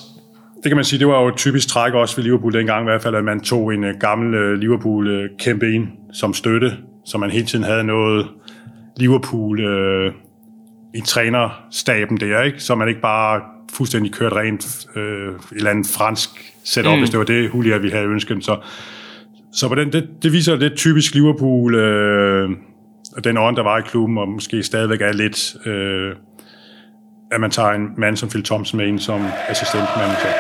det 0.68 0.72
kan 0.72 0.78
man 0.78 0.86
sige, 0.86 1.00
det 1.00 1.08
var 1.08 1.22
jo 1.22 1.28
et 1.28 1.36
typisk 1.36 1.68
træk 1.68 1.94
også 1.94 2.16
ved 2.16 2.24
Liverpool 2.24 2.54
dengang 2.54 2.82
i 2.82 2.84
hvert 2.84 3.02
fald, 3.02 3.16
at 3.16 3.24
man 3.24 3.40
tog 3.40 3.74
en 3.74 3.84
uh, 3.84 3.90
gammel 4.00 4.54
uh, 4.54 4.60
Liverpool 4.60 5.30
kæmpe 5.40 5.72
ind 5.74 5.88
som 6.14 6.34
støtte, 6.34 6.78
så 7.06 7.18
man 7.18 7.32
hele 7.32 7.46
tiden 7.46 7.66
havde 7.66 7.84
noget 7.84 8.28
Liverpool 8.98 9.66
uh, 9.66 10.14
i 10.94 11.02
trænerstaben 11.02 12.18
der, 12.18 12.42
ikke? 12.42 12.60
så 12.60 12.76
man 12.76 12.88
ikke 12.88 13.02
bare 13.02 13.42
fuldstændig 13.74 14.14
kørte 14.14 14.36
rent 14.36 14.88
uh, 14.96 15.02
et 15.02 15.38
eller 15.52 15.72
andet 15.72 15.88
fransk 15.98 16.30
setup, 16.64 16.94
mm. 16.94 17.00
hvis 17.00 17.10
det 17.10 17.20
var 17.20 17.26
det, 17.26 17.50
Julia, 17.54 17.78
vi 17.78 17.90
havde 17.90 18.06
ønsket. 18.06 18.46
Så, 18.46 18.58
så 19.54 19.68
på 19.68 19.76
den, 19.76 19.92
det, 19.92 20.10
det 20.24 20.32
viser 20.32 20.56
lidt 20.56 20.76
typisk 20.76 21.14
Liverpool, 21.14 21.76
uh, 21.76 22.50
den 23.24 23.38
ånd, 23.38 23.56
der 23.56 23.64
var 23.64 23.78
i 23.78 23.82
klubben, 23.82 24.18
og 24.18 24.30
måske 24.30 24.64
stadigvæk 24.64 25.02
er 25.02 25.14
lidt... 25.14 25.56
Uh, 25.66 26.27
at 27.32 27.42
man 27.42 27.52
tager 27.52 27.70
en 27.70 27.90
mand 27.98 28.18
som 28.18 28.30
Phil 28.30 28.44
Thompson 28.44 28.78
med 28.78 28.88
ind 28.88 29.00
som 29.00 29.28
assistentmanager. 29.48 30.34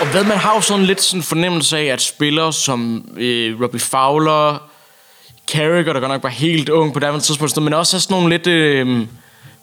Og 0.00 0.08
hvad 0.12 0.24
man 0.24 0.36
har 0.36 0.54
jo 0.54 0.60
sådan 0.60 0.84
lidt 0.84 1.02
sådan 1.02 1.22
fornemmelse 1.22 1.78
af, 1.78 1.84
at 1.84 2.00
spillere 2.00 2.52
som 2.52 3.08
øh, 3.16 3.62
Robbie 3.62 3.80
Fowler, 3.80 4.68
Carragher, 5.52 5.92
der 5.92 6.00
godt 6.00 6.12
nok 6.12 6.22
var 6.22 6.28
helt 6.28 6.68
ung 6.68 6.92
på 6.94 7.00
det 7.00 7.22
tidspunkt, 7.22 7.62
men 7.62 7.72
også 7.72 7.96
er 7.96 8.00
sådan 8.00 8.14
nogle 8.14 8.30
lidt... 8.30 8.46
Øh, 8.46 9.06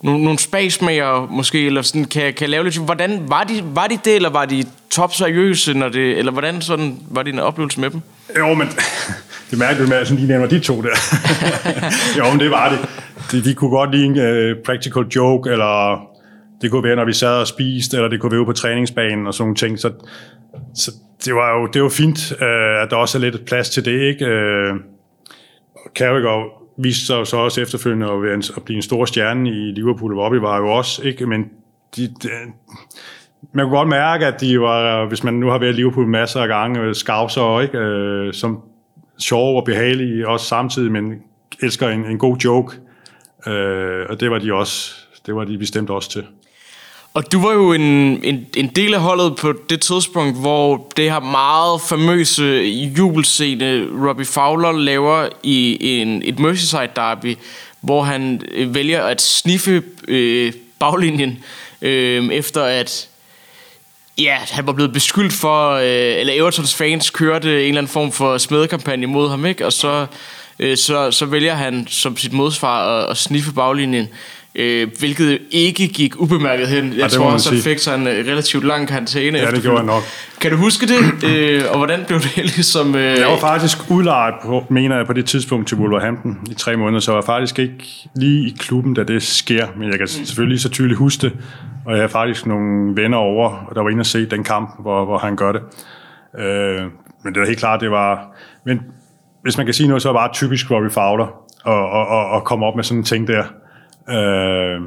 nogle, 0.04 0.24
nogle 0.24 0.40
spasmager 0.40 1.28
måske, 1.32 1.66
eller 1.66 1.82
sådan, 1.82 2.06
kan, 2.06 2.34
kan 2.34 2.50
lave 2.50 2.64
lidt... 2.64 2.78
Hvordan, 2.78 3.24
var 3.28 3.44
de, 3.44 3.64
var 3.64 3.88
de 3.88 4.00
det, 4.06 4.16
eller 4.16 4.30
var 4.30 4.46
de 4.46 4.64
top 4.90 5.14
seriøse, 5.14 5.74
når 5.74 5.90
det, 5.90 6.18
eller 6.18 6.32
hvordan 6.32 6.62
sådan, 6.62 7.00
var 7.10 7.24
din 7.24 7.40
oplevelse 7.40 7.80
med 7.80 7.90
dem? 7.90 8.02
Jo, 8.38 8.54
men 8.54 8.68
det 9.50 9.54
er 9.54 9.58
mærkeligt 9.58 9.90
med, 9.90 9.98
at 9.98 10.08
de 10.08 10.28
nævner 10.28 10.48
de 10.48 10.60
to 10.60 10.82
der. 10.82 10.96
jo, 12.18 12.32
men 12.32 12.40
det 12.40 12.52
var 12.52 12.70
det. 12.70 12.80
De, 13.32 13.50
de 13.50 13.54
kunne 13.54 13.70
godt 13.70 13.96
lide 13.96 14.06
en 14.06 14.52
uh, 14.52 14.58
practical 14.66 15.04
joke, 15.04 15.50
eller 15.50 16.02
det 16.62 16.72
kunne 16.72 16.84
være, 16.84 16.96
når 16.96 17.06
vi 17.06 17.14
sad 17.14 17.40
og 17.40 17.48
spiste, 17.48 17.98
eller 17.98 18.10
det 18.10 18.20
kunne 18.20 18.32
være 18.32 18.40
ude 18.40 18.46
på 18.46 18.54
træningsbanen 18.54 19.28
og 19.28 19.34
sådan 19.34 19.44
nogle 19.44 19.56
ting. 19.56 19.80
Så, 19.80 19.92
så 20.76 20.92
det 21.26 21.36
var 21.36 21.60
jo 21.60 21.68
det 21.68 21.84
var 21.84 21.90
fint, 21.90 22.32
uh, 22.32 22.84
at 22.84 22.90
der 22.90 22.96
også 22.96 23.18
er 23.18 23.22
lidt 23.22 23.46
plads 23.46 23.70
til 23.70 23.86
det, 23.86 24.02
ikke? 24.02 24.26
Uh, 24.26 24.80
Carragher 25.96 26.59
viste 26.84 27.06
sig 27.06 27.28
så 27.28 27.38
også 27.38 27.62
efterfølgende 27.62 28.12
at, 28.12 28.24
være 28.24 28.34
en, 28.34 28.44
at 28.58 28.64
blive 28.64 28.76
en 28.76 28.82
stor 28.82 29.06
stjerne 29.06 29.50
i 29.50 29.72
Liverpool, 29.72 30.14
hvor 30.14 30.30
vi 30.30 30.42
var 30.42 30.58
jo 30.58 30.72
også, 30.72 31.04
ikke? 31.04 31.26
Men 31.26 31.50
de, 31.96 32.08
de, 32.08 32.30
man 33.54 33.66
kunne 33.66 33.78
godt 33.78 33.90
mærke, 33.90 34.26
at 34.26 34.42
de 34.42 34.62
var, 34.62 35.06
hvis 35.06 35.24
man 35.24 35.34
nu 35.34 35.50
har 35.50 35.58
været 35.58 35.74
i 35.74 35.76
Liverpool 35.76 36.08
masser 36.08 36.42
af 36.42 36.48
gange, 36.48 36.80
øh, 36.80 36.96
skavser, 36.96 37.62
ikke? 37.62 37.78
Øh, 37.78 38.34
som 38.34 38.62
sjove 39.20 39.60
og 39.60 39.66
behagelige, 39.66 40.28
også 40.28 40.46
samtidig, 40.46 40.92
men 40.92 41.14
elsker 41.62 41.90
en, 41.90 42.06
en 42.06 42.18
god 42.18 42.38
joke. 42.38 42.78
Øh, 43.48 44.06
og 44.10 44.20
det 44.20 44.32
var 44.32 44.40
de 44.40 44.54
også, 44.54 44.96
det 45.26 45.36
var 45.36 45.44
de 45.44 45.58
bestemt 45.58 45.90
også 45.90 46.12
til. 46.12 46.24
Og 47.14 47.32
du 47.32 47.42
var 47.42 47.54
jo 47.54 47.74
en, 47.74 47.82
en, 48.24 48.46
en 48.58 48.68
del 48.68 48.94
af 48.94 49.00
holdet 49.00 49.36
på 49.36 49.54
det 49.70 49.82
tidspunkt, 49.82 50.40
hvor 50.40 50.92
det 50.98 51.12
her 51.12 51.20
meget 51.20 51.82
famøse 51.82 52.44
jubelscene 52.98 53.88
Robbie 54.08 54.26
Fowler 54.26 54.72
laver 54.72 55.30
i 55.44 55.78
en, 55.82 56.22
et 56.26 56.40
Merseyside 56.40 56.90
derby, 56.96 57.38
hvor 57.82 58.04
han 58.04 58.42
øh, 58.52 58.76
vælger 58.76 59.04
at 59.04 59.22
sniffe 59.22 59.84
øh, 60.08 60.54
baglinjen, 60.80 61.44
øh, 61.82 62.30
efter 62.32 62.64
at 62.64 63.10
Ja, 64.18 64.38
han 64.52 64.68
var 64.68 64.74
blevet 64.74 64.94
beskyldt 64.94 65.34
for, 65.34 65.72
øh, 65.72 66.20
eller 66.20 66.34
Evertons 66.34 66.76
fans 66.76 67.10
kørte 67.10 67.62
en 67.62 67.68
eller 67.68 67.82
anden 67.82 67.92
form 67.92 68.12
for 68.12 68.38
smedekampagne 68.38 69.08
mod 69.08 69.30
ham, 69.30 69.46
ikke? 69.46 69.66
Og 69.66 69.74
så, 69.74 70.06
øh, 70.60 70.78
så, 70.78 71.12
så 71.12 71.26
vælger 71.26 71.54
han 71.54 71.88
som 71.88 72.18
sit 72.18 72.34
modsvar 72.34 73.00
at, 73.00 73.10
at 73.10 73.18
sniffe 73.18 73.54
baglinjen. 73.54 74.04
Øh, 74.04 74.39
hvilket 75.00 75.40
ikke 75.52 75.88
gik 75.88 76.22
ubemærket 76.22 76.68
hen. 76.68 76.90
Jeg 76.90 76.98
ja, 76.98 77.08
tror 77.08 77.26
også, 77.26 77.52
han 77.52 77.62
fik 77.62 77.80
sig 77.80 77.96
en 77.96 78.08
øh, 78.08 78.14
relativt 78.14 78.64
lang 78.64 78.88
karantæne. 78.88 79.38
Ja, 79.38 79.52
det 79.52 79.62
gjorde 79.62 79.78
han 79.78 79.86
nok. 79.86 80.04
Kan 80.42 80.52
du 80.52 80.58
huske 80.58 80.88
det? 80.88 81.24
øh, 81.30 81.64
og 81.72 81.78
hvordan 81.78 82.00
blev 82.08 82.20
det 82.20 82.38
ligesom... 82.56 82.96
Øh... 82.96 83.20
Jeg 83.20 83.28
var 83.28 83.40
faktisk 83.40 83.78
udlejet, 83.92 84.34
på, 84.44 84.66
mener 84.70 84.98
jeg, 84.98 85.06
på 85.06 85.14
det 85.14 85.26
tidspunkt 85.26 85.68
til 85.68 85.78
Wolverhampton 85.78 86.38
i 86.52 86.54
tre 86.54 86.78
måneder, 86.78 87.00
så 87.00 87.12
jeg 87.12 87.16
var 87.16 87.26
faktisk 87.26 87.60
ikke 87.60 88.10
lige 88.16 88.48
i 88.48 88.56
klubben, 88.60 88.94
da 88.94 89.04
det 89.04 89.24
sker. 89.24 89.68
Men 89.78 89.90
jeg 89.90 89.98
kan 89.98 90.08
mm. 90.20 90.26
selvfølgelig 90.26 90.62
så 90.62 90.70
tydeligt 90.70 90.98
huske 90.98 91.22
det. 91.22 91.34
Og 91.86 91.94
jeg 91.94 92.02
har 92.02 92.08
faktisk 92.08 92.46
nogle 92.46 92.96
venner 92.96 93.18
over, 93.18 93.72
der 93.76 93.82
var 93.82 93.90
inde 93.90 94.02
og 94.02 94.06
se 94.06 94.26
den 94.26 94.44
kamp, 94.44 94.82
hvor, 94.82 95.06
hvor 95.06 95.18
han 95.18 95.36
gør 95.36 95.52
det. 95.52 95.62
Øh, 96.40 96.82
men 97.24 97.34
det 97.34 97.40
var 97.40 97.46
helt 97.46 97.60
klart, 97.60 97.82
det 97.82 97.92
var... 97.92 98.38
Men 98.66 98.82
hvis 99.44 99.58
man 99.58 99.66
kan 99.66 99.74
sige 99.74 99.88
noget, 99.88 100.02
så 100.02 100.10
er 100.10 100.14
det 100.14 100.20
bare 100.20 100.34
typisk 100.34 100.72
Robbie 100.72 100.92
Fowler 100.92 101.26
at, 101.66 101.74
at, 101.74 102.20
at, 102.20 102.38
at 102.38 102.44
komme 102.44 102.66
op 102.66 102.76
med 102.76 102.84
sådan 102.84 102.98
en 102.98 103.04
ting 103.04 103.28
der. 103.28 103.44
Øh, 104.12 104.82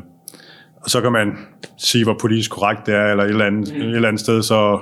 og 0.83 0.91
så 0.91 1.01
kan 1.01 1.13
man 1.13 1.39
sige, 1.77 2.05
hvor 2.05 2.17
politisk 2.21 2.51
korrekt 2.51 2.87
det 2.87 2.95
er, 2.95 3.11
eller 3.11 3.25
et 3.25 3.31
eller 3.31 3.45
andet, 3.45 3.75
mm. 3.75 3.81
et 3.81 3.95
eller 3.95 4.09
andet 4.09 4.21
sted, 4.21 4.43
så, 4.43 4.79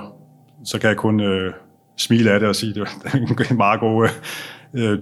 så 0.65 0.79
kan 0.79 0.89
jeg 0.89 0.97
kun 0.97 1.19
øh, 1.19 1.53
smile 1.97 2.31
af 2.31 2.39
det 2.39 2.49
og 2.49 2.55
sige, 2.55 2.73
det 2.73 2.81
er 3.05 3.51
en 3.51 3.57
meget 3.57 3.79
god 3.79 4.09
øh, 4.73 4.97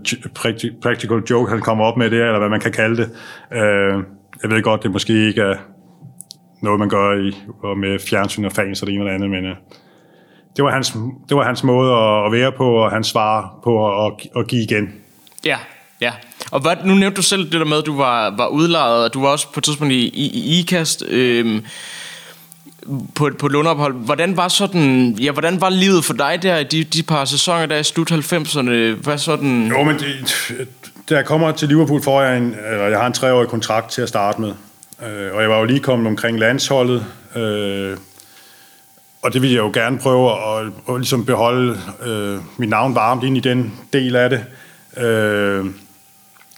practical 0.81 1.23
joke, 1.29 1.51
han 1.51 1.61
kommer 1.61 1.85
op 1.85 1.97
med 1.97 2.09
det, 2.09 2.21
eller 2.21 2.39
hvad 2.39 2.49
man 2.49 2.59
kan 2.59 2.71
kalde 2.71 2.97
det. 2.97 3.09
Øh, 3.53 4.03
jeg 4.43 4.49
ved 4.51 4.63
godt, 4.63 4.83
det 4.83 4.91
måske 4.91 5.27
ikke 5.27 5.41
er 5.41 5.55
noget, 6.61 6.79
man 6.79 6.89
gør 6.89 7.13
i, 7.13 7.35
og 7.63 7.77
med 7.77 7.99
fjernsyn 7.99 8.45
og 8.45 8.51
fans 8.51 8.81
og 8.81 8.87
det 8.87 8.93
ene 8.93 9.01
eller 9.03 9.13
andet, 9.13 9.29
men 9.29 9.45
øh, 9.45 9.55
det, 10.55 10.63
var 10.63 10.71
hans, 10.71 10.97
det 11.29 11.37
var 11.37 11.43
hans 11.43 11.63
måde 11.63 11.93
at, 11.93 12.25
at 12.25 12.31
være 12.31 12.51
på, 12.51 12.71
og 12.75 12.91
hans 12.91 13.07
svar 13.07 13.59
på 13.63 14.05
at, 14.05 14.13
at 14.35 14.47
give 14.47 14.63
igen. 14.63 14.93
Ja, 15.45 15.57
ja. 16.01 16.11
Og 16.51 16.59
hvad, 16.59 16.75
nu 16.85 16.93
nævnte 16.93 17.15
du 17.15 17.21
selv 17.21 17.43
det 17.43 17.59
der 17.59 17.65
med, 17.65 17.77
at 17.77 17.85
du 17.85 17.97
var, 17.97 18.35
var 18.37 18.47
udlejet, 18.47 19.03
og 19.03 19.13
du 19.13 19.21
var 19.21 19.29
også 19.29 19.47
på 19.53 19.59
et 19.59 19.63
tidspunkt 19.63 19.93
i, 19.93 20.07
i, 20.07 20.25
i 20.25 20.59
IKAST 20.59 21.03
øh, 21.07 21.61
på, 23.15 23.29
på 23.39 23.47
lundophold. 23.47 23.93
Hvordan 23.93 24.37
var, 24.37 24.47
sådan, 24.47 25.11
ja, 25.11 25.31
hvordan 25.31 25.61
var 25.61 25.69
livet 25.69 26.05
for 26.05 26.13
dig 26.13 26.39
der 26.41 26.57
i 26.57 26.63
de, 26.63 26.83
de 26.83 27.03
par 27.03 27.25
sæsoner 27.25 27.65
der 27.65 27.77
i 27.77 27.83
slut 27.83 28.11
90'erne? 28.11 28.69
Hvad 29.03 29.17
sådan... 29.17 29.67
Jo, 29.67 29.83
men 29.83 29.99
det, 29.99 30.67
da 31.09 31.15
jeg 31.15 31.25
kommer 31.25 31.51
til 31.51 31.67
Liverpool, 31.67 32.03
får 32.03 32.21
jeg 32.21 32.37
en, 32.37 32.55
eller 32.71 32.87
jeg 32.87 32.99
har 32.99 33.07
en 33.07 33.13
treårig 33.13 33.47
kontrakt 33.47 33.91
til 33.91 34.01
at 34.01 34.09
starte 34.09 34.41
med. 34.41 34.53
Øh, 35.07 35.33
og 35.33 35.41
jeg 35.41 35.49
var 35.49 35.57
jo 35.57 35.63
lige 35.63 35.79
kommet 35.79 36.07
omkring 36.07 36.39
landsholdet, 36.39 37.05
øh, 37.35 37.97
og 39.21 39.33
det 39.33 39.41
ville 39.41 39.55
jeg 39.55 39.61
jo 39.61 39.71
gerne 39.73 39.99
prøve 39.99 40.31
at, 40.31 40.65
at, 40.65 40.71
at 40.89 40.99
ligesom 40.99 41.25
beholde 41.25 41.79
øh, 42.05 42.39
mit 42.57 42.69
navn 42.69 42.95
varmt 42.95 43.23
ind 43.23 43.37
i 43.37 43.39
den 43.39 43.73
del 43.93 44.15
af 44.15 44.29
det. 44.29 44.45
Øh, 45.03 45.65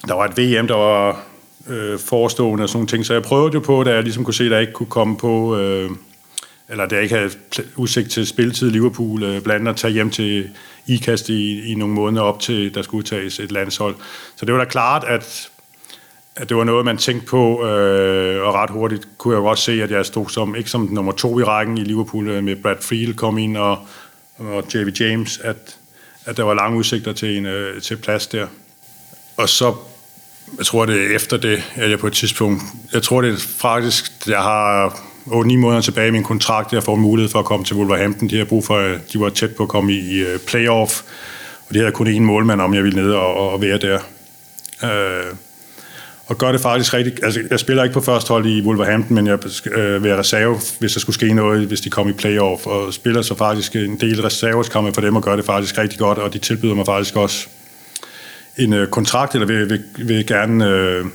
der 0.08 0.14
var 0.14 0.26
et 0.26 0.38
VM, 0.38 0.68
der 0.68 0.76
var 0.76 1.24
øh, 1.68 2.00
forestående 2.00 2.64
og 2.64 2.70
sådan 2.70 2.78
nogle 2.78 2.88
ting, 2.88 3.06
så 3.06 3.14
jeg 3.14 3.24
prøvede 3.24 3.54
jo 3.54 3.60
på, 3.60 3.84
da 3.84 3.94
jeg 3.94 4.04
ligesom 4.04 4.24
kunne 4.24 4.34
se, 4.34 4.44
at 4.44 4.52
jeg 4.52 4.62
ikke 4.62 4.74
kunne 4.74 4.90
komme 4.90 5.18
på, 5.18 5.58
øh, 5.58 5.90
eller 6.70 6.86
da 6.86 6.96
jeg 6.96 7.04
ikke 7.04 7.16
havde 7.16 7.32
udsigt 7.76 8.12
til 8.12 8.28
spilletid 8.28 8.68
i 8.68 8.72
Liverpool, 8.72 9.24
øh, 9.24 9.42
blandt 9.42 9.60
andet 9.60 9.72
at 9.72 9.78
tage 9.78 9.94
hjem 9.94 10.10
til 10.10 10.50
IKAST 10.88 11.30
i, 11.30 11.72
i 11.72 11.76
nogle 11.76 11.94
måneder 11.94 12.24
op 12.24 12.40
til, 12.40 12.76
der 12.76 12.82
skulle 12.82 13.00
udtages 13.00 13.40
et 13.40 13.52
landshold. 13.52 13.96
Så 14.36 14.46
det 14.46 14.54
var 14.54 14.60
da 14.60 14.70
klart, 14.70 15.04
at, 15.04 15.50
at 16.36 16.50
det 16.50 16.58
var 16.58 16.64
noget, 16.64 16.86
man 16.86 16.98
tænkte 16.98 17.28
på, 17.28 17.66
øh, 17.66 18.48
og 18.48 18.54
ret 18.54 18.70
hurtigt 18.70 19.08
kunne 19.18 19.36
jeg 19.36 19.42
godt 19.42 19.60
se, 19.60 19.84
at 19.84 19.92
jeg 19.92 20.06
stod 20.06 20.30
som, 20.30 20.56
ikke 20.56 20.70
som 20.70 20.88
nummer 20.92 21.12
to 21.12 21.40
i 21.40 21.44
rækken 21.44 21.78
i 21.78 21.84
Liverpool, 21.84 22.30
øh, 22.30 22.44
med 22.44 22.56
Brad 22.56 22.76
Friel 22.82 23.16
kom 23.16 23.38
ind 23.38 23.58
og, 23.58 23.78
og 24.38 24.64
J.V. 24.74 24.92
James, 25.00 25.38
at, 25.38 25.78
at 26.26 26.38
der 26.38 26.44
var 26.44 26.54
lange 26.54 26.78
udsigter 26.78 27.14
til 27.14 27.38
en 27.38 27.46
øh, 27.46 27.82
til 27.82 27.96
plads 27.96 28.28
der. 28.28 28.48
Og 29.38 29.50
så 29.50 29.74
jeg 30.58 30.66
tror, 30.66 30.86
det 30.86 30.96
er 30.96 31.16
efter 31.16 31.38
det, 31.38 31.64
at 31.76 31.90
jeg 31.90 32.00
på 32.00 32.08
et 32.08 32.14
tidspunkt... 32.14 32.64
Jeg 32.94 33.04
tror, 33.04 33.22
det 33.22 33.34
er 33.34 33.38
faktisk, 33.38 34.28
jeg 34.28 34.40
har 34.40 34.90
8-9 35.28 35.58
måneder 35.58 35.82
tilbage 35.82 36.08
i 36.08 36.12
min 36.12 36.24
kontrakt, 36.24 36.74
jeg 36.74 36.84
får 36.84 36.96
mulighed 36.96 37.30
for 37.30 37.40
at 37.40 37.46
komme 37.46 37.66
til 37.66 37.76
Wolverhampton. 37.76 38.30
De 38.30 38.38
har 38.38 38.46
brug 38.46 38.66
for, 38.66 38.96
de 39.14 39.20
var 39.20 39.30
tæt 39.30 39.56
på 39.56 39.64
at 39.64 39.70
komme 39.70 39.94
i 39.94 40.20
øh, 40.20 40.40
playoff, 40.40 41.02
og 41.68 41.74
det 41.74 41.82
havde 41.82 41.92
kun 41.92 42.08
én 42.08 42.20
målmand, 42.20 42.62
om 42.62 42.74
jeg 42.74 42.84
ville 42.84 43.02
ned 43.02 43.12
og, 43.12 43.52
og 43.52 43.62
være 43.62 43.78
der. 43.78 44.00
Øh, 44.84 45.34
og 46.26 46.38
gør 46.38 46.52
det 46.52 46.62
faktisk 46.62 46.94
rigtigt. 46.94 47.20
Altså, 47.24 47.42
jeg 47.50 47.60
spiller 47.60 47.84
ikke 47.84 47.94
på 47.94 48.02
første 48.02 48.28
hold 48.28 48.46
i 48.46 48.62
Wolverhampton, 48.62 49.16
men 49.16 49.28
jeg 49.28 49.40
øh, 49.72 50.04
vil 50.04 50.16
reserve, 50.16 50.60
hvis 50.80 50.94
der 50.94 51.00
skulle 51.00 51.14
ske 51.14 51.34
noget, 51.34 51.68
hvis 51.68 51.82
de 51.82 51.90
kom 51.90 52.10
i 52.10 52.14
playoff, 52.14 52.68
og 52.68 52.94
spiller 52.94 53.22
så 53.22 53.36
faktisk 53.36 53.76
en 53.76 54.00
del 54.00 54.22
reserveskampe 54.22 54.94
for 54.94 55.02
dem, 55.02 55.16
og 55.16 55.24
gør 55.24 55.36
det 55.36 55.46
faktisk 55.46 55.78
rigtig 55.78 56.00
godt, 56.00 56.18
og 56.18 56.34
de 56.34 56.40
tilbyder 56.40 56.76
mig 56.76 56.86
faktisk 56.86 57.16
også 57.16 57.48
en 58.58 58.74
øh, 58.74 58.88
kontrakt, 58.88 59.34
eller 59.36 59.48
vil, 59.48 59.70
vil, 59.70 59.82
vil 59.98 60.28
gerne 60.28 60.68
øh, 60.68 61.06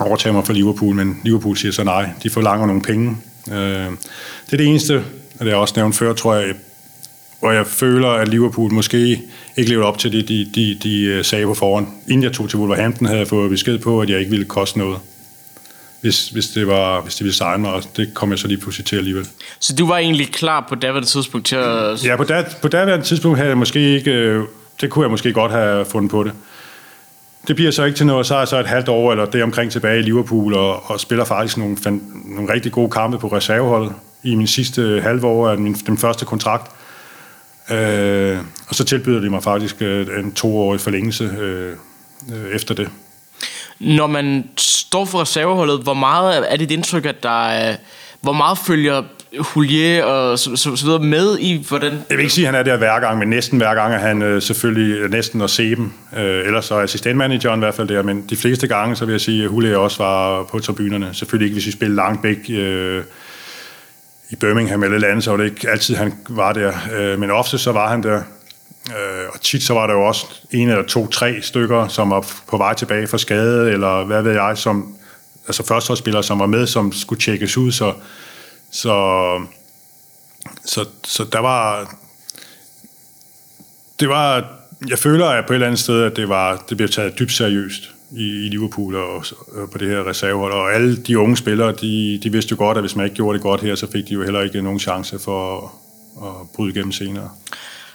overtage 0.00 0.32
mig 0.32 0.46
for 0.46 0.52
Liverpool, 0.52 0.94
men 0.94 1.20
Liverpool 1.24 1.56
siger 1.56 1.72
så 1.72 1.84
nej. 1.84 2.10
De 2.22 2.30
forlanger 2.30 2.66
nogle 2.66 2.82
penge. 2.82 3.16
Øh, 3.48 3.56
det 3.56 4.52
er 4.52 4.56
det 4.56 4.66
eneste, 4.66 5.04
og 5.38 5.46
det 5.46 5.52
er 5.52 5.56
også 5.56 5.74
nævnt 5.76 5.96
før, 5.96 6.12
tror 6.12 6.34
jeg, 6.34 6.54
hvor 7.40 7.52
jeg 7.52 7.66
føler, 7.66 8.08
at 8.08 8.28
Liverpool 8.28 8.72
måske 8.72 9.22
ikke 9.56 9.70
lever 9.70 9.84
op 9.84 9.98
til 9.98 10.12
det, 10.12 10.28
de, 10.28 10.50
de, 10.54 10.78
de 10.82 11.02
øh, 11.02 11.24
sagde 11.24 11.46
på 11.46 11.54
forhånd. 11.54 11.86
Inden 12.08 12.22
jeg 12.22 12.32
tog 12.32 12.48
til 12.48 12.58
Wolverhampton, 12.58 13.06
havde 13.06 13.18
jeg 13.18 13.28
fået 13.28 13.50
besked 13.50 13.78
på, 13.78 14.00
at 14.00 14.10
jeg 14.10 14.18
ikke 14.18 14.30
ville 14.30 14.44
koste 14.44 14.78
noget. 14.78 14.98
Hvis, 16.00 16.28
hvis, 16.28 16.48
det 16.48 16.66
var, 16.66 17.00
hvis 17.00 17.14
det 17.14 17.24
ville 17.24 17.34
signe 17.34 17.58
mig, 17.58 17.72
og 17.72 17.82
det 17.96 18.14
kom 18.14 18.30
jeg 18.30 18.38
så 18.38 18.48
lige 18.48 18.58
pludselig 18.58 18.86
til 18.86 18.96
alligevel. 18.96 19.26
Så 19.58 19.74
du 19.74 19.86
var 19.86 19.98
egentlig 19.98 20.32
klar 20.32 20.66
på 20.68 20.74
daværende 20.74 21.08
tidspunkt 21.08 21.46
til 21.46 21.56
at... 21.56 22.04
Ja, 22.04 22.16
på, 22.16 22.24
da, 22.24 22.44
på 22.62 22.68
daværende 22.68 23.06
tidspunkt 23.06 23.38
havde 23.38 23.48
jeg 23.48 23.58
måske 23.58 23.96
ikke... 23.96 24.10
Øh, 24.10 24.44
det 24.80 24.90
kunne 24.90 25.02
jeg 25.02 25.10
måske 25.10 25.32
godt 25.32 25.52
have 25.52 25.84
fundet 25.84 26.10
på 26.10 26.24
det. 26.24 26.32
Det 27.48 27.56
bliver 27.56 27.70
så 27.70 27.84
ikke 27.84 27.96
til 27.96 28.06
noget, 28.06 28.26
så 28.26 28.34
er 28.34 28.38
jeg 28.38 28.48
så 28.48 28.60
et 28.60 28.66
halvt 28.66 28.88
år 28.88 29.12
eller 29.12 29.24
det 29.24 29.42
omkring 29.42 29.72
tilbage 29.72 29.98
i 29.98 30.02
Liverpool 30.02 30.54
og, 30.54 30.90
og 30.90 31.00
spiller 31.00 31.24
faktisk 31.24 31.56
nogle, 31.56 31.76
nogle 32.24 32.52
rigtig 32.52 32.72
gode 32.72 32.90
kampe 32.90 33.18
på 33.18 33.28
reserveholdet 33.28 33.92
i 34.22 34.34
min 34.34 34.46
sidste 34.46 35.00
halve 35.02 35.26
år 35.26 35.48
af 35.48 35.58
min, 35.58 35.74
den 35.74 35.98
første 35.98 36.24
kontrakt. 36.24 36.70
Øh, 37.70 38.38
og 38.68 38.74
så 38.74 38.84
tilbyder 38.84 39.20
de 39.20 39.30
mig 39.30 39.42
faktisk 39.42 39.76
øh, 39.82 40.06
en 40.18 40.32
toårig 40.32 40.80
forlængelse 40.80 41.24
øh, 41.24 41.76
øh, 42.32 42.54
efter 42.54 42.74
det. 42.74 42.88
Når 43.78 44.06
man 44.06 44.44
står 44.56 45.04
for 45.04 45.20
reserveholdet, 45.20 45.82
hvor 45.82 45.94
meget 45.94 46.52
er 46.52 46.56
dit 46.56 46.70
indtryk, 46.70 47.06
at 47.06 47.22
der 47.22 47.48
er, 47.48 47.76
hvor 48.20 48.32
meget 48.32 48.58
følger 48.58 49.02
Hulier 49.38 50.04
og 50.04 50.38
så, 50.38 50.56
så, 50.56 50.76
så 50.76 50.84
videre 50.84 51.02
med 51.02 51.38
i, 51.38 51.64
hvordan... 51.68 51.92
Jeg 51.92 52.16
vil 52.16 52.20
ikke 52.20 52.32
sige, 52.32 52.48
at 52.48 52.54
han 52.54 52.60
er 52.60 52.70
der 52.70 52.76
hver 52.76 53.00
gang, 53.00 53.18
men 53.18 53.28
næsten 53.28 53.58
hver 53.58 53.74
gang 53.74 53.94
er 53.94 53.98
han 53.98 54.22
øh, 54.22 54.42
selvfølgelig 54.42 54.96
øh, 54.96 55.10
næsten 55.10 55.40
at 55.40 55.50
se 55.50 55.76
dem. 55.76 55.92
Øh, 56.16 56.46
ellers 56.46 56.64
så 56.64 56.74
er 56.74 56.82
assistentmanageren 56.82 57.60
i 57.60 57.64
hvert 57.64 57.74
fald 57.74 57.88
der, 57.88 58.02
men 58.02 58.24
de 58.30 58.36
fleste 58.36 58.66
gange, 58.66 58.96
så 58.96 59.04
vil 59.04 59.12
jeg 59.12 59.20
sige, 59.20 59.42
at 59.44 59.48
Hulier 59.48 59.76
også 59.76 60.02
var 60.02 60.42
på 60.42 60.58
tribunerne. 60.58 61.08
Selvfølgelig 61.12 61.46
ikke, 61.46 61.54
hvis 61.54 61.66
vi 61.66 61.72
spillede 61.72 61.96
langt 61.96 62.24
væk 62.24 62.38
øh, 62.50 63.02
i 64.30 64.36
Birmingham 64.36 64.82
eller 64.82 65.08
andet, 65.08 65.24
så 65.24 65.30
var 65.30 65.36
det 65.36 65.44
ikke 65.44 65.70
altid, 65.70 65.94
han 65.94 66.12
var 66.28 66.52
der. 66.52 66.72
Øh, 66.96 67.18
men 67.18 67.30
ofte 67.30 67.58
så 67.58 67.72
var 67.72 67.90
han 67.90 68.02
der. 68.02 68.22
Øh, 68.88 69.28
og 69.32 69.40
tit 69.40 69.62
så 69.62 69.74
var 69.74 69.86
der 69.86 69.94
jo 69.94 70.02
også 70.02 70.26
en 70.50 70.68
eller 70.68 70.86
to, 70.86 71.06
tre 71.06 71.42
stykker, 71.42 71.88
som 71.88 72.10
var 72.10 72.26
på 72.48 72.56
vej 72.56 72.74
tilbage 72.74 73.06
fra 73.06 73.18
skade, 73.18 73.72
eller 73.72 74.04
hvad 74.04 74.22
ved 74.22 74.32
jeg, 74.32 74.52
som, 74.54 74.94
altså 75.46 75.66
førsteholdsspillere, 75.66 76.22
som 76.22 76.38
var 76.38 76.46
med, 76.46 76.66
som 76.66 76.92
skulle 76.92 77.22
tjekkes 77.22 77.56
ud, 77.56 77.72
så 77.72 77.92
så, 78.70 78.94
så, 80.64 80.84
så 81.04 81.24
der 81.24 81.38
var... 81.38 81.94
Det 84.00 84.08
var... 84.08 84.56
Jeg 84.88 84.98
føler 84.98 85.26
at 85.26 85.46
på 85.46 85.52
et 85.52 85.54
eller 85.54 85.66
andet 85.66 85.80
sted, 85.80 86.02
at 86.02 86.16
det, 86.16 86.28
var, 86.28 86.64
det 86.68 86.76
blev 86.76 86.88
taget 86.88 87.18
dybt 87.18 87.32
seriøst 87.32 87.90
i, 88.16 88.46
i 88.46 88.48
Liverpool 88.48 88.96
og, 88.96 89.24
og 89.52 89.70
på 89.72 89.78
det 89.78 89.88
her 89.88 90.08
reservehold. 90.08 90.52
Og 90.52 90.74
alle 90.74 90.96
de 90.96 91.18
unge 91.18 91.36
spillere, 91.36 91.72
de, 91.72 92.20
de 92.22 92.32
vidste 92.32 92.52
jo 92.52 92.56
godt, 92.58 92.78
at 92.78 92.82
hvis 92.82 92.96
man 92.96 93.06
ikke 93.06 93.16
gjorde 93.16 93.34
det 93.34 93.42
godt 93.42 93.60
her, 93.60 93.74
så 93.74 93.90
fik 93.92 94.08
de 94.08 94.14
jo 94.14 94.22
heller 94.22 94.40
ikke 94.40 94.62
nogen 94.62 94.80
chance 94.80 95.18
for 95.18 95.72
at, 96.22 96.26
at 96.26 96.50
bryde 96.54 96.70
igennem 96.70 96.92
senere. 96.92 97.30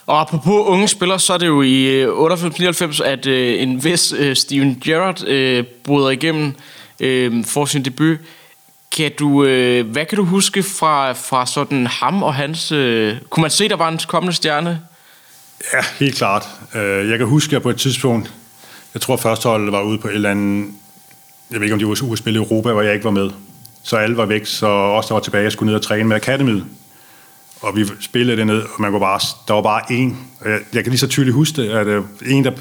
Og 0.06 0.22
apropos 0.22 0.68
unge 0.68 0.88
spillere, 0.88 1.20
så 1.20 1.34
er 1.34 1.38
det 1.38 1.48
jo 1.48 1.62
i 1.62 2.02
øh, 2.02 2.32
98-99, 2.32 3.04
at 3.04 3.26
øh, 3.26 3.62
en 3.62 3.84
vis 3.84 4.14
øh, 4.18 4.36
Steven 4.36 4.82
Gerrard 4.86 5.28
øh, 5.28 5.64
bryder 5.84 6.10
igennem 6.10 6.54
øh, 7.00 7.46
for 7.46 7.66
sin 7.66 7.86
debut. 7.86 8.18
Kan 8.92 9.12
du, 9.20 9.44
øh, 9.44 9.92
hvad 9.92 10.06
kan 10.06 10.16
du 10.16 10.26
huske 10.26 10.64
fra, 10.64 11.12
fra 11.12 11.46
sådan 11.46 11.88
ham 11.88 12.24
og 12.24 12.34
hans... 12.34 12.72
Øh, 12.72 13.18
kunne 13.30 13.42
man 13.42 13.52
se, 13.52 13.70
der 13.70 13.76
var 13.76 13.90
en 13.90 14.00
kommende 14.08 14.36
stjerne? 14.36 14.82
Ja, 15.74 15.84
helt 16.00 16.16
klart. 16.16 16.48
Øh, 16.76 17.10
jeg 17.10 17.18
kan 17.18 17.28
huske, 17.28 17.50
at 17.50 17.54
jeg 17.54 17.62
på 17.62 17.70
et 17.70 17.78
tidspunkt, 17.78 18.34
jeg 18.94 19.02
tror 19.02 19.18
førsteholdet 19.18 19.72
var 19.72 19.82
ude 19.82 19.98
på 19.98 20.08
et 20.08 20.16
eller 20.16 20.32
andet, 20.32 20.68
jeg 21.52 21.60
ved 21.60 21.66
ikke 21.66 21.74
om 21.74 21.80
det 21.80 21.88
var 21.88 22.08
ude 22.10 22.18
spille 22.18 22.40
i 22.40 22.44
Europa, 22.44 22.72
hvor 22.72 22.82
jeg 22.82 22.94
ikke 22.94 23.06
var 23.06 23.12
med. 23.12 23.30
Så 23.84 23.98
alle 23.98 24.18
var 24.18 24.26
væk, 24.26 24.46
så 24.46 24.68
også 24.68 25.08
der 25.08 25.14
var 25.14 25.22
tilbage, 25.22 25.44
jeg 25.44 25.52
skulle 25.52 25.68
ned 25.68 25.76
og 25.76 25.82
træne 25.82 26.04
med 26.04 26.16
akademiet. 26.16 26.66
Og 27.62 27.76
vi 27.76 27.86
spillede 28.02 28.38
det 28.38 28.48
ned, 28.48 28.62
og 28.62 28.82
man 28.82 28.92
kunne 28.92 29.00
bare, 29.00 29.20
der 29.48 29.54
var 29.54 29.62
bare 29.62 29.82
en. 29.92 30.28
Jeg, 30.46 30.60
jeg 30.74 30.84
kan 30.84 30.92
lige 30.92 31.00
så 31.00 31.08
tydeligt 31.08 31.36
huske 31.36 31.62
det, 31.62 31.70
at 31.70 31.88
øh, 31.88 32.04
en, 32.26 32.44
der 32.44 32.52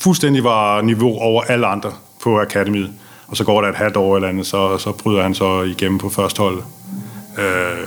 fuldstændig 0.00 0.44
var 0.44 0.82
niveau 0.82 1.18
over 1.18 1.42
alle 1.42 1.66
andre 1.66 1.92
på 2.22 2.40
akademiet 2.40 2.90
og 3.26 3.36
så 3.36 3.44
går 3.44 3.60
der 3.60 3.68
et 3.68 3.74
halvt 3.74 3.96
år 3.96 4.16
eller 4.16 4.28
andet, 4.28 4.46
så, 4.46 4.78
så 4.78 4.92
bryder 4.92 5.22
han 5.22 5.34
så 5.34 5.62
igennem 5.62 5.98
på 5.98 6.08
første 6.08 6.38
hold. 6.38 6.62
Øh, 7.38 7.86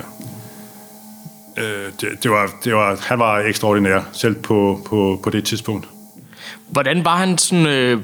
øh, 1.58 1.92
det, 2.02 2.24
det, 2.24 2.32
var, 2.32 2.50
det 2.64 2.76
var, 2.76 2.98
han 3.02 3.20
var 3.20 3.40
ekstraordinær, 3.40 4.02
selv 4.12 4.36
på, 4.36 4.82
på, 4.86 5.20
på 5.24 5.30
det 5.30 5.44
tidspunkt. 5.44 5.88
Hvordan 6.68 7.06
var 7.06 7.16
han 7.16 7.38
sådan... 7.38 7.66
Øh, 7.66 8.00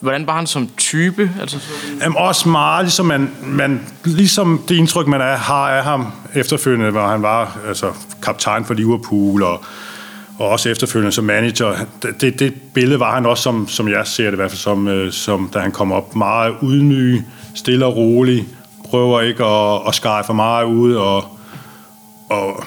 hvordan 0.00 0.26
var 0.26 0.36
han 0.36 0.46
som 0.46 0.68
type? 0.76 1.30
Altså, 1.40 1.58
så... 1.58 1.72
Jamen, 2.00 2.18
også 2.18 2.48
meget, 2.48 2.84
ligesom, 2.84 3.06
man, 3.06 3.30
man, 3.42 3.86
ligesom 4.04 4.62
det 4.68 4.74
indtryk, 4.74 5.06
man 5.06 5.20
er, 5.20 5.36
har 5.36 5.68
af 5.70 5.84
ham 5.84 6.06
efterfølgende, 6.34 6.90
hvor 6.90 7.06
han 7.06 7.22
var 7.22 7.58
altså, 7.68 7.92
kaptajn 8.22 8.64
for 8.64 8.74
Liverpool, 8.74 9.42
og 9.42 9.64
og 10.38 10.48
også 10.48 10.68
efterfølgende 10.68 11.12
som 11.12 11.24
manager. 11.24 11.76
Det, 12.20 12.38
det 12.38 12.54
billede 12.74 13.00
var 13.00 13.14
han 13.14 13.26
også, 13.26 13.42
som, 13.42 13.68
som 13.68 13.88
jeg 13.88 14.06
ser 14.06 14.24
det 14.24 14.32
i 14.32 14.36
hvert 14.36 14.50
fald, 14.50 14.58
som, 14.58 14.88
øh, 14.88 15.12
som 15.12 15.50
da 15.54 15.58
han 15.58 15.72
kom 15.72 15.92
op, 15.92 16.16
meget 16.16 16.54
ydmyg, 16.62 17.22
stille 17.54 17.86
og 17.86 17.96
rolig, 17.96 18.48
prøver 18.84 19.20
ikke 19.20 19.44
at, 19.44 19.88
at 19.88 19.94
skære 19.94 20.24
for 20.24 20.32
meget 20.32 20.64
ud, 20.64 20.94
og, 20.94 21.24
og, 22.30 22.46
og 22.50 22.64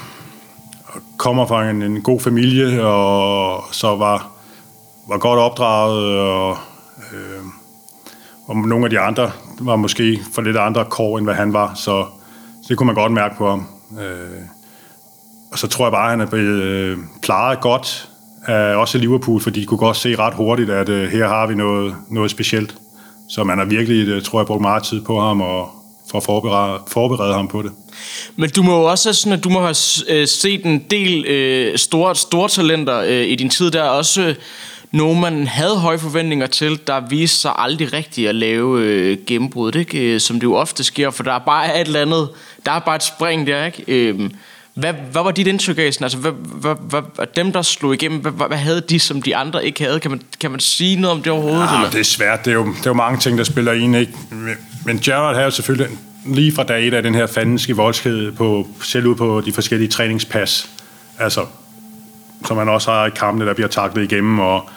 kommer 1.17 1.45
fra 1.45 1.69
en, 1.69 1.81
en 1.81 2.01
god 2.01 2.19
familie, 2.19 2.85
og 2.85 3.63
så 3.71 3.95
var, 3.95 4.31
var 5.09 5.17
godt 5.17 5.39
opdraget, 5.39 6.19
og, 6.19 6.57
øh, 7.13 7.43
og 8.47 8.55
nogle 8.55 8.85
af 8.85 8.89
de 8.89 8.99
andre 8.99 9.31
var 9.59 9.75
måske 9.75 10.19
for 10.33 10.41
lidt 10.41 10.57
andre 10.57 10.85
kår, 10.85 11.17
end 11.17 11.25
hvad 11.25 11.35
han 11.35 11.53
var, 11.53 11.73
så, 11.73 12.05
så 12.61 12.65
det 12.69 12.77
kunne 12.77 12.87
man 12.87 12.95
godt 12.95 13.11
mærke 13.11 13.35
på 13.37 13.49
ham. 13.49 13.67
Øh, 13.99 14.56
og 15.51 15.59
så 15.59 15.67
tror 15.67 15.85
jeg 15.85 15.91
bare, 15.91 16.03
at 16.03 16.09
han 16.09 16.21
er 16.21 16.25
blevet 16.25 16.63
øh, 16.63 16.97
klaret 17.21 17.59
godt 17.59 18.09
øh, 18.49 18.77
også 18.77 18.97
Liverpool, 18.97 19.41
fordi 19.41 19.61
de 19.61 19.65
kunne 19.65 19.77
godt 19.77 19.97
se 19.97 20.15
ret 20.15 20.33
hurtigt, 20.33 20.69
at 20.69 20.89
øh, 20.89 21.09
her 21.09 21.27
har 21.27 21.47
vi 21.47 21.55
noget, 21.55 21.95
noget 22.09 22.31
specielt. 22.31 22.75
Så 23.29 23.43
man 23.43 23.57
har 23.57 23.65
virkelig, 23.65 24.07
øh, 24.07 24.21
tror 24.21 24.39
jeg, 24.39 24.47
brugt 24.47 24.61
meget 24.61 24.83
tid 24.83 25.01
på 25.01 25.21
ham 25.21 25.41
og 25.41 25.69
for 26.11 26.17
at 26.17 26.23
forberede, 26.23 26.79
forberede 26.87 27.33
ham 27.33 27.47
på 27.47 27.61
det. 27.61 27.71
Men 28.35 28.49
du 28.49 28.63
må 28.63 28.79
jo 28.79 28.83
også 28.83 29.13
sådan, 29.13 29.37
at 29.37 29.43
du 29.43 29.49
må 29.49 29.59
have 29.59 29.75
øh, 30.09 30.27
set 30.27 30.65
en 30.65 30.85
del 30.91 31.25
øh, 31.25 31.77
store, 31.77 32.15
store 32.15 32.49
talenter 32.49 32.99
øh, 32.99 33.25
i 33.27 33.35
din 33.35 33.49
tid 33.49 33.71
der, 33.71 33.83
også 33.83 34.21
øh, 34.21 34.35
nogen 34.91 35.21
man 35.21 35.47
havde 35.47 35.77
høje 35.77 35.99
forventninger 35.99 36.47
til, 36.47 36.79
der 36.87 36.99
viste 37.09 37.37
sig 37.37 37.51
aldrig 37.57 37.93
rigtigt 37.93 38.29
at 38.29 38.35
lave 38.35 38.81
øh, 38.81 39.17
gennembrud, 39.27 39.75
ikke? 39.75 39.99
Øh, 39.99 40.19
som 40.19 40.35
det 40.35 40.43
jo 40.43 40.55
ofte 40.55 40.83
sker, 40.83 41.09
for 41.09 41.23
der 41.23 41.33
er 41.33 41.39
bare 41.39 41.81
et 41.81 41.87
eller 41.87 42.01
andet, 42.01 42.29
der 42.65 42.71
er 42.71 42.79
bare 42.79 42.95
et 42.95 43.03
spring 43.03 43.47
der, 43.47 43.65
ikke? 43.65 43.83
Øh, 43.87 44.29
hvad, 44.77 44.93
hvad 45.11 45.23
var 45.23 45.31
dit 45.31 45.47
indtryk 45.47 45.77
af? 45.77 45.83
Altså, 45.83 46.17
hvad, 46.17 46.31
hvad, 46.31 47.01
hvad, 47.15 47.27
dem, 47.35 47.51
der 47.51 47.61
slog 47.61 47.93
igennem, 47.93 48.19
hvad, 48.19 48.47
hvad 48.47 48.57
havde 48.57 48.81
de, 48.81 48.99
som 48.99 49.21
de 49.21 49.35
andre 49.35 49.65
ikke 49.65 49.83
havde? 49.83 49.99
Kan 49.99 50.11
man, 50.11 50.21
kan 50.39 50.51
man 50.51 50.59
sige 50.59 51.01
noget 51.01 51.17
om 51.17 51.23
det 51.23 51.31
overhovedet? 51.31 51.67
Ja, 51.67 51.75
eller? 51.75 51.89
det 51.89 51.99
er 51.99 52.03
svært. 52.03 52.45
Det 52.45 52.51
er, 52.51 52.55
jo, 52.55 52.65
det 52.65 52.79
er 52.79 52.89
jo 52.89 52.93
mange 52.93 53.19
ting, 53.19 53.37
der 53.37 53.43
spiller 53.43 53.73
ind. 53.73 53.95
Ikke? 53.95 54.13
Men 54.85 54.99
Gerrard 54.99 55.33
havde 55.33 55.45
jo 55.45 55.51
selvfølgelig 55.51 55.97
lige 56.25 56.55
fra 56.55 56.63
dag 56.63 56.87
et 56.87 56.93
af 56.93 57.03
den 57.03 57.15
her 57.15 57.27
fandenske 57.27 57.75
voldsked 57.75 58.31
på, 58.31 58.67
selv 58.83 59.07
ud 59.07 59.15
på 59.15 59.41
de 59.45 59.53
forskellige 59.53 59.89
træningspas. 59.89 60.69
Altså, 61.19 61.45
som 62.45 62.57
man 62.57 62.69
også 62.69 62.91
har 62.91 63.05
i 63.05 63.09
kampene, 63.09 63.45
der 63.45 63.53
bliver 63.53 63.67
taklet 63.69 64.11
igennem 64.11 64.39
og, 64.39 64.69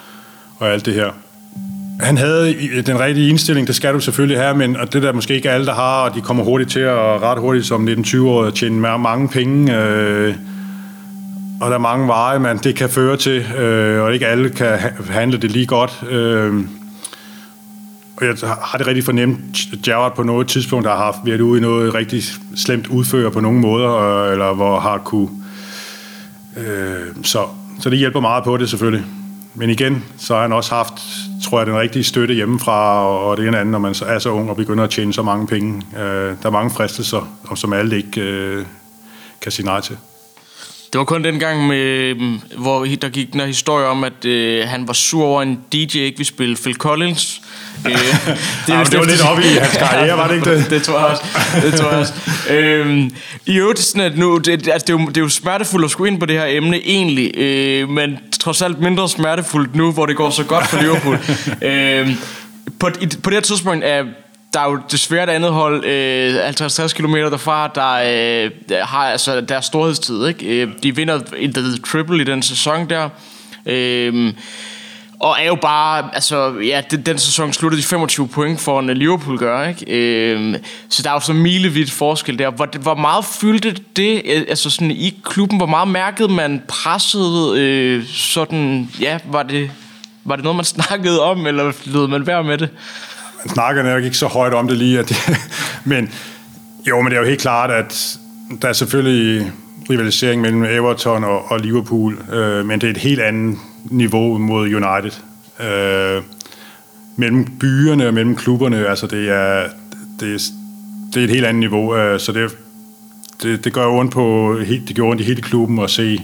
og 0.58 0.72
alt 0.72 0.86
det 0.86 0.94
her. 0.94 1.10
Han 2.02 2.18
havde 2.18 2.54
øh, 2.54 2.86
den 2.86 3.00
rigtige 3.00 3.28
indstilling, 3.28 3.66
det 3.66 3.74
skal 3.74 3.94
du 3.94 4.00
selvfølgelig 4.00 4.38
have, 4.38 4.56
men 4.56 4.76
og 4.76 4.92
det 4.92 5.02
der 5.02 5.12
måske 5.12 5.34
ikke 5.34 5.50
alle, 5.50 5.66
der 5.66 5.74
har, 5.74 6.08
og 6.08 6.14
de 6.14 6.20
kommer 6.20 6.44
hurtigt 6.44 6.70
til 6.70 6.80
at 6.80 6.96
ret 6.96 7.38
hurtigt 7.38 7.66
som 7.66 7.88
19-20-årige 7.88 8.52
tjene 8.52 8.80
mange 8.80 9.28
penge. 9.28 9.76
Øh, 9.76 10.34
og 11.60 11.70
der 11.70 11.74
er 11.76 11.80
mange 11.80 12.08
veje, 12.08 12.38
man 12.38 12.58
det 12.58 12.74
kan 12.74 12.88
føre 12.88 13.16
til, 13.16 13.52
øh, 13.58 14.02
og 14.02 14.14
ikke 14.14 14.26
alle 14.26 14.50
kan 14.50 14.78
handle 15.10 15.38
det 15.38 15.50
lige 15.50 15.66
godt. 15.66 16.02
Øh, 16.10 16.64
og 18.16 18.26
jeg 18.26 18.34
har 18.62 18.78
det 18.78 18.86
rigtig 18.86 19.04
fornemt, 19.04 19.40
Gerard 19.84 20.16
på 20.16 20.22
noget 20.22 20.48
tidspunkt 20.48 20.84
der 20.84 20.90
har 20.90 21.04
haft 21.04 21.18
været 21.24 21.40
ude 21.40 21.58
i 21.58 21.62
noget 21.62 21.94
rigtig 21.94 22.22
slemt 22.56 22.86
udfører 22.86 23.30
på 23.30 23.40
nogle 23.40 23.60
måder, 23.60 23.96
øh, 23.96 24.32
eller 24.32 24.54
hvor 24.54 24.80
har 24.80 24.98
kunne... 24.98 25.28
Øh, 26.56 27.06
så, 27.22 27.44
så 27.80 27.90
det 27.90 27.98
hjælper 27.98 28.20
meget 28.20 28.44
på 28.44 28.56
det 28.56 28.70
selvfølgelig. 28.70 29.04
Men 29.54 29.70
igen, 29.70 30.04
så 30.18 30.34
har 30.34 30.42
han 30.42 30.52
også 30.52 30.74
haft, 30.74 30.92
tror 31.44 31.58
jeg, 31.58 31.66
den 31.66 31.76
rigtige 31.76 32.04
støtte 32.04 32.34
hjemmefra, 32.34 33.06
og 33.06 33.36
det 33.36 33.48
ene 33.48 33.58
andet, 33.58 33.72
når 33.72 33.78
man 33.78 33.94
er 34.06 34.18
så 34.18 34.30
ung 34.30 34.50
og 34.50 34.56
begynder 34.56 34.84
at 34.84 34.90
tjene 34.90 35.12
så 35.12 35.22
mange 35.22 35.46
penge. 35.46 35.82
Øh, 35.96 36.02
der 36.02 36.46
er 36.46 36.50
mange 36.50 36.70
fristelser, 36.70 37.38
som 37.56 37.72
alle 37.72 37.96
ikke 37.96 38.20
øh, 38.20 38.64
kan 39.40 39.52
sige 39.52 39.66
nej 39.66 39.80
til. 39.80 39.96
Det 40.92 40.98
var 40.98 41.04
kun 41.04 41.24
den 41.24 41.38
gang, 41.38 41.66
med, 41.66 42.14
hvor 42.56 42.84
der 42.84 43.08
gik 43.08 43.34
en 43.34 43.40
historie 43.40 43.86
om, 43.86 44.04
at 44.04 44.24
øh, 44.24 44.68
han 44.68 44.86
var 44.86 44.92
sur 44.92 45.24
over 45.24 45.42
en 45.42 45.60
DJ 45.72 45.98
ikke 45.98 46.18
ville 46.18 46.24
spille 46.24 46.56
Phil 46.56 46.74
Collins. 46.74 47.42
Øh, 47.86 47.92
det, 47.92 47.98
ja, 48.68 48.84
det 48.84 48.98
var 48.98 49.04
lidt 49.04 49.24
op 49.30 49.38
i 49.38 49.42
hans 49.42 49.76
karriere, 49.76 50.16
var 50.16 50.28
det 50.28 50.34
ikke 50.34 50.50
det? 50.54 50.70
det 50.70 50.82
tror 50.82 50.98
jeg 50.98 51.06
også. 51.06 51.22
Det 51.62 51.74
tror 51.74 51.90
jeg 51.90 51.98
også. 51.98 52.12
øhm, 52.50 53.10
I 53.46 53.58
øvrigt 53.58 53.78
sådan, 53.78 54.12
at 54.12 54.18
nu, 54.18 54.38
det, 54.38 54.52
altså, 54.52 54.86
det, 54.86 54.90
er 54.90 54.98
jo, 54.98 55.08
det 55.08 55.16
er 55.16 55.20
jo 55.20 55.28
smertefuldt 55.28 55.84
at 55.84 55.90
skulle 55.90 56.12
ind 56.12 56.20
på 56.20 56.26
det 56.26 56.38
her 56.38 56.46
emne 56.48 56.76
egentlig, 56.76 57.38
øh, 57.38 57.88
men 57.88 58.18
trods 58.40 58.62
alt 58.62 58.80
mindre 58.80 59.08
smertefuldt 59.08 59.74
nu, 59.74 59.92
hvor 59.92 60.06
det 60.06 60.16
går 60.16 60.30
så 60.30 60.44
godt 60.44 60.66
for 60.66 60.80
Liverpool. 60.80 61.18
øh, 61.70 62.08
på, 62.80 62.88
i, 63.00 63.06
på 63.22 63.30
det 63.30 63.36
her 63.36 63.40
tidspunkt 63.40 63.84
er 63.84 64.04
der 64.54 64.60
er 64.60 64.70
jo 64.70 64.80
desværre 64.90 65.24
et 65.24 65.30
andet 65.30 65.52
hold, 65.52 65.84
øh, 65.84 66.48
50-60 66.48 66.94
km 66.94 67.14
derfra, 67.14 67.70
der 67.74 67.92
øh, 67.92 68.50
har 68.82 69.04
altså 69.04 69.40
deres 69.40 69.64
storhedstid. 69.64 70.26
Ikke? 70.26 70.46
Øh, 70.46 70.68
de 70.82 70.96
vinder 70.96 71.18
The 71.54 71.78
Triple 71.86 72.22
i 72.22 72.24
den 72.24 72.42
sæson 72.42 72.90
der. 72.90 73.08
Øh, 73.66 74.32
og 75.20 75.36
er 75.40 75.46
jo 75.46 75.54
bare, 75.54 76.10
altså, 76.12 76.54
ja, 76.64 76.82
den, 76.90 77.02
den 77.02 77.18
sæson 77.18 77.52
sluttede 77.52 77.82
de 77.82 77.86
25 77.86 78.28
point 78.28 78.60
for 78.60 78.80
en 78.80 78.90
øh, 78.90 78.96
Liverpool 78.96 79.38
gør, 79.38 79.68
ikke? 79.68 79.84
Øh, 79.88 80.56
så 80.88 81.02
der 81.02 81.10
er 81.10 81.14
jo 81.14 81.20
så 81.20 81.32
milevidt 81.32 81.90
forskel 81.90 82.38
der. 82.38 82.50
Hvor, 82.50 82.78
hvor 82.78 82.94
meget 82.94 83.24
fyldte 83.24 83.76
det, 83.96 84.22
øh, 84.24 84.42
altså 84.48 84.70
sådan 84.70 84.90
i 84.90 85.20
klubben, 85.24 85.58
hvor 85.58 85.66
meget 85.66 85.88
mærkede 85.88 86.28
man 86.28 86.62
presset, 86.68 87.56
øh, 87.56 88.04
sådan, 88.06 88.88
ja, 89.00 89.18
var 89.24 89.42
det, 89.42 89.70
var 90.24 90.36
det 90.36 90.44
noget, 90.44 90.56
man 90.56 90.64
snakkede 90.76 91.22
om, 91.22 91.46
eller 91.46 91.72
lød 91.84 92.08
man 92.08 92.26
værd 92.26 92.44
med 92.44 92.58
det? 92.58 92.68
man 93.44 93.54
snakker 93.54 93.82
nok 93.82 94.04
ikke 94.04 94.16
så 94.16 94.26
højt 94.26 94.54
om 94.54 94.68
det 94.68 94.76
lige, 94.76 94.98
at 94.98 95.08
det, 95.08 95.16
men 95.84 96.12
jo, 96.88 97.00
men 97.00 97.10
det 97.10 97.16
er 97.16 97.20
jo 97.20 97.28
helt 97.28 97.40
klart, 97.40 97.70
at 97.70 98.18
der 98.62 98.68
er 98.68 98.72
selvfølgelig 98.72 99.52
rivalisering 99.90 100.42
mellem 100.42 100.64
Everton 100.64 101.24
og, 101.24 101.50
og 101.50 101.60
Liverpool, 101.60 102.18
øh, 102.32 102.66
men 102.66 102.80
det 102.80 102.86
er 102.86 102.90
et 102.90 102.96
helt 102.96 103.20
andet 103.20 103.58
niveau 103.84 104.38
mod 104.38 104.74
United. 104.74 105.20
Øh, 105.60 106.22
mellem 107.16 107.44
byerne 107.60 108.06
og 108.06 108.14
mellem 108.14 108.36
klubberne, 108.36 108.86
altså 108.86 109.06
det 109.06 109.30
er, 109.30 109.66
det 110.20 110.34
er, 110.34 110.38
det 111.14 111.20
er 111.20 111.24
et 111.24 111.30
helt 111.30 111.46
andet 111.46 111.60
niveau, 111.60 111.96
øh, 111.96 112.20
så 112.20 112.32
det, 112.32 112.56
det, 113.42 113.64
det 113.64 113.72
gør 113.72 113.86
ondt 113.86 114.12
på, 114.12 114.56
det 114.68 114.94
gjorde 114.94 115.10
ondt 115.10 115.22
i 115.22 115.24
hele 115.24 115.42
klubben 115.42 115.78
at 115.78 115.90
se 115.90 116.22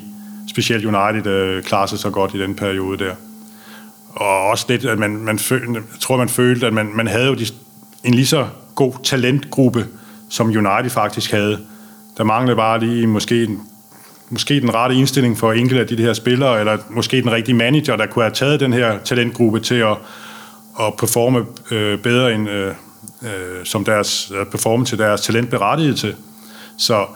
specielt 0.48 0.84
United 0.84 1.26
øh, 1.26 1.62
klare 1.62 1.88
sig 1.88 1.98
så 1.98 2.11
godt 2.11 2.34
i 2.34 2.40
den 2.40 2.54
periode 2.54 2.98
der 2.98 3.14
og 4.16 4.46
også 4.46 4.64
lidt, 4.68 4.84
at 4.84 4.98
man, 4.98 5.16
man 5.16 5.38
følte, 5.38 5.72
jeg 5.72 6.00
tror, 6.00 6.16
man 6.16 6.28
følte, 6.28 6.66
at 6.66 6.72
man, 6.72 6.90
man 6.94 7.07
havde 7.07 7.26
jo 7.26 7.34
de, 7.34 7.46
en 8.04 8.14
lige 8.14 8.26
så 8.26 8.48
god 8.74 8.92
talentgruppe, 9.04 9.86
som 10.28 10.46
United 10.46 10.90
faktisk 10.90 11.30
havde. 11.30 11.59
Der 12.16 12.24
manglede 12.24 12.57
bare 12.57 12.80
lige 12.80 13.07
måske, 13.07 13.48
måske 14.31 14.61
den 14.61 14.74
rette 14.74 14.97
indstilling 14.97 15.39
for 15.39 15.53
enkelte 15.53 15.81
af 15.81 15.87
de 15.87 15.97
her 15.97 16.12
spillere, 16.12 16.61
eller 16.61 16.79
måske 16.91 17.22
den 17.22 17.33
rigtige 17.33 17.55
manager, 17.55 17.97
der 17.97 18.07
kunne 18.07 18.24
have 18.24 18.35
taget 18.35 18.61
den 18.61 18.72
her 18.72 18.99
talentgruppe 18.99 19.61
til 19.61 19.74
at, 19.74 19.97
at 20.81 20.95
performe 20.99 21.45
øh, 21.70 21.99
bedre 21.99 22.35
end 22.35 22.51
øh, 22.51 22.74
øh, 23.22 23.64
som 23.64 23.85
deres 23.85 24.33
øh, 24.35 24.47
performe 24.47 24.85
til 24.85 24.99
deres 24.99 25.20
talent 25.20 25.51
berettiget 25.51 25.97
til. 25.99 26.14
Så, 26.79 27.07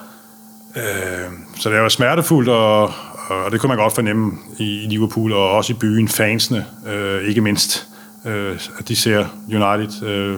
øh, 0.77 1.31
så 1.61 1.71
det 1.71 1.81
var 1.81 1.89
smertefuldt 1.89 2.49
og, 2.49 2.93
og 3.31 3.53
det 3.53 3.61
kunne 3.61 3.69
man 3.69 3.79
godt 3.79 3.95
fornemme 3.95 4.33
i 4.59 4.87
Liverpool, 4.89 5.33
og 5.33 5.51
også 5.51 5.73
i 5.73 5.77
byen, 5.77 6.09
fansene, 6.09 6.67
øh, 6.87 7.23
ikke 7.23 7.41
mindst, 7.41 7.87
øh, 8.27 8.59
at 8.79 8.89
de 8.89 8.97
ser 8.97 9.27
United 9.49 10.03
øh, 10.03 10.37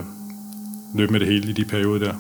løbe 0.95 1.13
med 1.13 1.21
det 1.21 1.29
hele 1.29 1.51
i 1.51 1.53
de 1.53 1.65
perioder 1.65 2.07
der. 2.07 2.15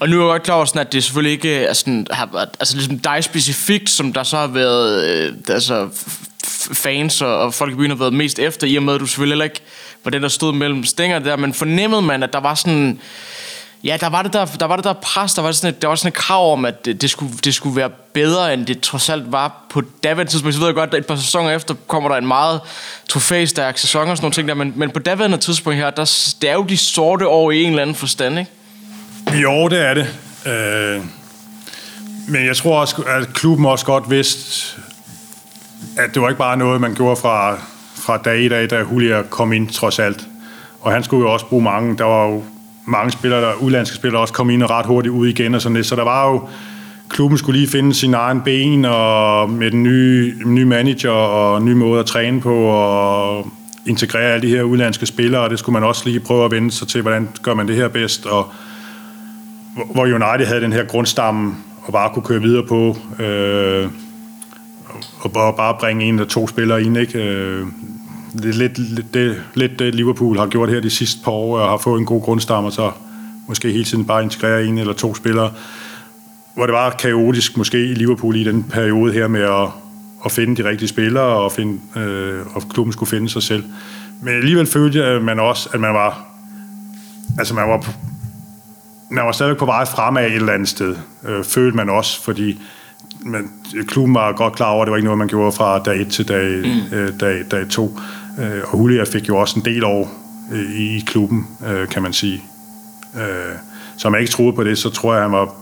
Og 0.00 0.08
nu 0.08 0.16
er 0.16 0.24
jeg 0.24 0.32
godt 0.32 0.42
klar 0.42 0.54
over, 0.54 0.64
sådan, 0.64 0.80
at 0.80 0.92
det 0.92 1.04
selvfølgelig 1.04 1.32
ikke 1.32 1.64
er 1.64 1.72
sådan, 1.72 2.06
har, 2.10 2.48
altså 2.60 2.76
ligesom 2.76 2.98
dig 2.98 3.24
specifikt, 3.24 3.90
som 3.90 4.12
der 4.12 4.22
så 4.22 4.36
har 4.36 4.46
været 4.46 5.04
øh, 5.04 5.34
altså, 5.48 5.88
fans 6.72 7.22
og, 7.22 7.38
og 7.38 7.54
folk 7.54 7.72
i 7.72 7.76
byen 7.76 7.90
har 7.90 7.96
været 7.96 8.12
mest 8.12 8.38
efter, 8.38 8.66
i 8.66 8.76
og 8.76 8.82
med 8.82 8.94
at 8.94 9.00
du 9.00 9.06
selvfølgelig 9.06 9.32
heller 9.32 9.44
ikke 9.44 9.60
var 10.04 10.10
den, 10.10 10.22
der 10.22 10.28
stod 10.28 10.52
mellem 10.52 10.84
stænger 10.84 11.18
der, 11.18 11.36
men 11.36 11.54
fornemmede 11.54 12.02
man, 12.02 12.22
at 12.22 12.32
der 12.32 12.40
var 12.40 12.54
sådan 12.54 13.00
Ja, 13.84 13.96
der 14.00 14.08
var 14.08 14.22
det 14.22 14.32
der, 14.32 14.44
der, 14.44 14.66
var 14.66 14.76
det 14.76 14.84
der 14.84 14.92
pres, 14.92 15.34
der 15.34 15.42
var 15.42 15.52
sådan 15.52 15.74
et, 15.74 15.82
der 15.82 15.88
var 15.88 15.94
sådan 15.94 16.08
et 16.08 16.14
krav 16.14 16.52
om, 16.52 16.64
at 16.64 16.84
det, 16.84 17.02
det, 17.02 17.10
skulle, 17.10 17.32
det 17.44 17.54
skulle 17.54 17.76
være 17.76 17.90
bedre, 18.12 18.54
end 18.54 18.66
det 18.66 18.80
trods 18.80 19.08
alt 19.08 19.32
var 19.32 19.66
på 19.70 19.82
daværende 20.02 20.32
tidspunkt. 20.32 20.54
Så 20.54 20.60
ved 20.60 20.68
jeg 20.68 20.74
godt, 20.74 20.94
at 20.94 20.98
et 20.98 21.06
par 21.06 21.16
sæsoner 21.16 21.50
efter 21.50 21.74
kommer 21.86 22.08
der 22.08 22.16
en 22.16 22.26
meget 22.26 22.60
trofæstærk 23.08 23.78
sæson 23.78 24.08
og 24.08 24.16
sådan 24.16 24.24
nogle 24.24 24.34
ting 24.34 24.48
der, 24.48 24.54
men, 24.54 24.72
men 24.76 24.90
på 24.90 24.98
daværende 24.98 25.36
tidspunkt 25.36 25.78
her, 25.78 25.90
der, 25.90 26.34
det 26.42 26.50
er 26.50 26.54
jo 26.54 26.62
de 26.62 26.76
sorte 26.76 27.28
år 27.28 27.50
i 27.50 27.62
en 27.62 27.70
eller 27.70 27.82
anden 27.82 27.96
forstand, 27.96 28.38
ikke? 28.38 28.50
Jo, 29.34 29.68
det 29.68 29.86
er 29.86 29.94
det. 29.94 30.06
Øh, 30.46 31.02
men 32.28 32.46
jeg 32.46 32.56
tror 32.56 32.80
også, 32.80 33.02
at 33.02 33.28
klubben 33.34 33.66
også 33.66 33.84
godt 33.86 34.10
vidste, 34.10 34.76
at 35.98 36.14
det 36.14 36.22
var 36.22 36.28
ikke 36.28 36.38
bare 36.38 36.56
noget, 36.56 36.80
man 36.80 36.94
gjorde 36.94 37.16
fra, 37.16 37.56
fra 37.94 38.16
dag 38.16 38.40
i 38.40 38.48
dag, 38.48 38.70
da 38.70 38.84
Julia 38.92 39.22
kom 39.22 39.52
ind 39.52 39.68
trods 39.68 39.98
alt. 39.98 40.26
Og 40.80 40.92
han 40.92 41.04
skulle 41.04 41.26
jo 41.26 41.32
også 41.32 41.46
bruge 41.46 41.62
mange. 41.62 41.98
Der 41.98 42.04
var 42.04 42.26
jo 42.26 42.42
mange 42.86 43.12
spillere, 43.12 43.40
der, 43.40 43.54
udlandske 43.54 43.96
spillere, 43.96 44.22
også 44.22 44.34
kom 44.34 44.50
ind 44.50 44.62
og 44.62 44.70
ret 44.70 44.86
hurtigt 44.86 45.12
ud 45.12 45.26
igen 45.26 45.54
og 45.54 45.62
sådan 45.62 45.76
lidt. 45.76 45.86
Så 45.86 45.96
der 45.96 46.04
var 46.04 46.30
jo, 46.30 46.48
klubben 47.08 47.38
skulle 47.38 47.60
lige 47.60 47.70
finde 47.70 47.94
sin 47.94 48.14
egen 48.14 48.40
ben, 48.40 48.84
og 48.84 49.50
med 49.50 49.70
den 49.70 49.82
nye, 49.82 50.34
nye 50.44 50.64
manager 50.64 51.10
og 51.10 51.62
ny 51.62 51.72
måde 51.72 52.00
at 52.00 52.06
træne 52.06 52.40
på, 52.40 52.54
og 52.54 53.46
integrere 53.86 54.32
alle 54.32 54.48
de 54.48 54.56
her 54.56 54.62
udlandske 54.62 55.06
spillere, 55.06 55.42
og 55.42 55.50
det 55.50 55.58
skulle 55.58 55.74
man 55.80 55.88
også 55.88 56.02
lige 56.04 56.20
prøve 56.20 56.44
at 56.44 56.50
vende 56.50 56.70
sig 56.70 56.88
til, 56.88 57.02
hvordan 57.02 57.28
gør 57.42 57.54
man 57.54 57.68
det 57.68 57.76
her 57.76 57.88
bedst, 57.88 58.26
og 58.26 58.52
hvor 59.84 60.02
United 60.02 60.46
havde 60.46 60.60
den 60.60 60.72
her 60.72 60.84
grundstamme, 60.84 61.54
og 61.82 61.92
bare 61.92 62.10
kunne 62.14 62.22
køre 62.22 62.42
videre 62.42 62.66
på, 62.66 62.96
øh, 63.18 63.88
og 65.20 65.56
bare 65.56 65.76
bringe 65.80 66.04
en 66.04 66.14
eller 66.14 66.28
to 66.28 66.48
spillere 66.48 66.82
ind, 66.82 66.96
ikke? 66.96 67.18
Øh, 67.18 67.66
det 68.32 68.44
er 68.44 68.52
lidt, 68.52 68.78
lidt, 68.78 69.14
det, 69.14 69.42
lidt 69.54 69.78
det 69.78 69.94
Liverpool 69.94 70.38
har 70.38 70.46
gjort 70.46 70.68
her 70.68 70.80
de 70.80 70.90
sidste 70.90 71.24
par 71.24 71.32
år, 71.32 71.58
og 71.58 71.68
har 71.68 71.76
fået 71.76 72.00
en 72.00 72.06
god 72.06 72.22
grundstamme, 72.22 72.68
og 72.68 72.72
så 72.72 72.90
måske 73.48 73.72
hele 73.72 73.84
tiden 73.84 74.04
bare 74.04 74.22
integrere 74.22 74.64
en 74.64 74.78
eller 74.78 74.92
to 74.92 75.14
spillere, 75.14 75.50
hvor 76.54 76.66
det 76.66 76.72
var 76.72 76.90
kaotisk 76.90 77.56
måske 77.56 77.84
i 77.84 77.94
Liverpool 77.94 78.36
i 78.36 78.44
den 78.44 78.64
periode 78.64 79.12
her 79.12 79.28
med 79.28 79.40
at, 79.40 79.68
at 80.24 80.32
finde 80.32 80.62
de 80.62 80.68
rigtige 80.68 80.88
spillere, 80.88 81.24
og, 81.24 81.52
finde, 81.52 81.80
øh, 81.96 82.40
og 82.54 82.62
klubben 82.68 82.92
skulle 82.92 83.10
finde 83.10 83.28
sig 83.28 83.42
selv. 83.42 83.64
Men 84.22 84.34
alligevel 84.34 84.66
følte 84.66 85.20
man 85.20 85.40
også, 85.40 85.68
at 85.72 85.80
man 85.80 85.94
var, 85.94 86.24
altså 87.38 87.54
man 87.54 87.68
var, 87.68 87.94
man 89.10 89.24
var 89.24 89.32
stadigvæk 89.32 89.58
på 89.58 89.64
vej 89.66 89.84
fremad 89.84 90.26
et 90.26 90.34
eller 90.34 90.52
andet 90.52 90.68
sted, 90.68 90.96
øh, 91.28 91.44
følte 91.44 91.76
man 91.76 91.90
også, 91.90 92.22
fordi 92.22 92.62
man, 93.20 93.50
klubben 93.86 94.14
var 94.14 94.32
godt 94.32 94.56
klar 94.56 94.70
over, 94.70 94.82
at 94.82 94.86
det 94.86 94.90
var 94.90 94.96
ikke 94.96 95.04
noget, 95.04 95.18
man 95.18 95.28
gjorde 95.28 95.52
fra 95.52 95.78
dag 95.78 96.00
1 96.00 96.08
til 96.08 96.28
dag, 96.28 96.58
mm. 96.58 96.96
øh, 96.96 97.20
dag, 97.20 97.44
dag 97.50 97.68
2. 97.68 97.98
Øh, 98.38 98.62
og 98.66 98.78
Julia 98.78 99.04
fik 99.04 99.28
jo 99.28 99.36
også 99.36 99.58
en 99.58 99.64
del 99.64 99.84
år 99.84 100.10
øh, 100.52 100.80
i 100.80 101.04
klubben, 101.06 101.46
øh, 101.66 101.88
kan 101.88 102.02
man 102.02 102.12
sige. 102.12 102.44
Øh, 103.16 103.54
så 103.96 104.08
om 104.08 104.14
jeg 104.14 104.20
ikke 104.20 104.32
troede 104.32 104.52
på 104.52 104.64
det, 104.64 104.78
så 104.78 104.90
tror 104.90 105.14
jeg, 105.14 105.22
han 105.22 105.32
var 105.32 105.54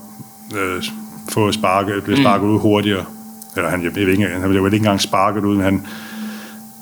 øh, 0.57 0.83
fået 1.29 1.55
sparket, 1.55 2.05
blev 2.05 2.17
sparket 2.17 2.49
mm. 2.49 2.55
ud 2.55 2.61
hurtigere. 2.61 3.05
Eller 3.57 3.71
han, 3.71 3.85
jeg 3.85 3.95
ved 3.95 4.09
ikke, 4.09 4.27
han 4.27 4.51
blev 4.51 4.67
ikke 4.67 4.77
engang 4.77 5.01
sparket 5.01 5.45
ud, 5.45 5.57
men 5.57 5.65
han... 5.65 5.87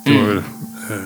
Det 0.06 0.14
var, 0.14 0.32
mm. 0.32 0.38
øh, 0.94 1.02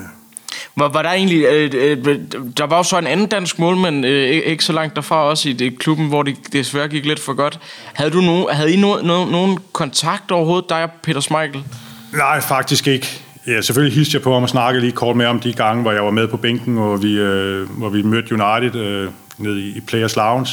var, 0.79 0.89
var 0.89 1.03
der 1.03 1.11
egentlig... 1.11 1.45
Øh, 1.45 1.71
øh, 1.75 2.19
der 2.57 2.67
var 2.67 2.77
jo 2.77 2.83
så 2.83 2.99
en 2.99 3.07
anden 3.07 3.27
dansk 3.27 3.59
målmand, 3.59 4.07
øh, 4.07 4.29
ikke 4.29 4.65
så 4.65 4.73
langt 4.73 4.97
derfra 4.97 5.25
også 5.25 5.49
i 5.49 5.53
det 5.53 5.79
klubben, 5.79 6.09
hvor 6.09 6.23
det 6.23 6.37
desværre 6.53 6.89
gik 6.89 7.07
lidt 7.07 7.21
for 7.21 7.33
godt. 7.33 7.59
Havde, 7.95 8.11
du 8.11 8.21
no, 8.21 8.47
havde 8.51 8.73
I 8.73 8.77
no, 8.77 8.97
no, 9.03 9.25
nogen 9.25 9.59
kontakt 9.73 10.31
overhovedet, 10.31 10.71
dig 10.71 10.83
og 10.83 10.91
Peter 11.03 11.21
Smeichel? 11.21 11.65
Nej, 12.13 12.41
faktisk 12.41 12.87
ikke. 12.87 13.07
Ja, 13.47 13.61
selvfølgelig 13.61 13.97
hilste 13.97 14.15
jeg 14.15 14.23
på 14.23 14.33
ham 14.35 14.43
og 14.43 14.49
snakkede 14.49 14.81
lige 14.81 14.93
kort 14.93 15.17
med 15.17 15.27
om 15.27 15.41
de 15.41 15.53
gange, 15.53 15.83
hvor 15.83 15.93
jeg 15.93 16.05
var 16.05 16.11
med 16.11 16.29
på 16.29 16.37
bænken, 16.37 16.79
og 16.79 17.03
vi, 17.03 17.13
øh, 17.19 17.71
hvor 17.71 17.89
vi 17.89 18.03
mødte 18.03 18.33
United 18.33 18.81
øh, 18.81 19.11
nede 19.39 19.61
i, 19.61 19.77
i 19.77 19.81
Players 19.81 20.17
Lounge. 20.17 20.49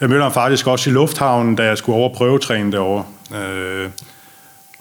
Jeg 0.00 0.08
mødte 0.08 0.22
ham 0.22 0.32
faktisk 0.32 0.66
også 0.66 0.90
i 0.90 0.92
lufthavnen, 0.92 1.56
da 1.56 1.64
jeg 1.64 1.78
skulle 1.78 1.98
over 1.98 2.14
prøvetræne 2.14 2.72
derovre. 2.72 3.04
Øh, 3.36 3.88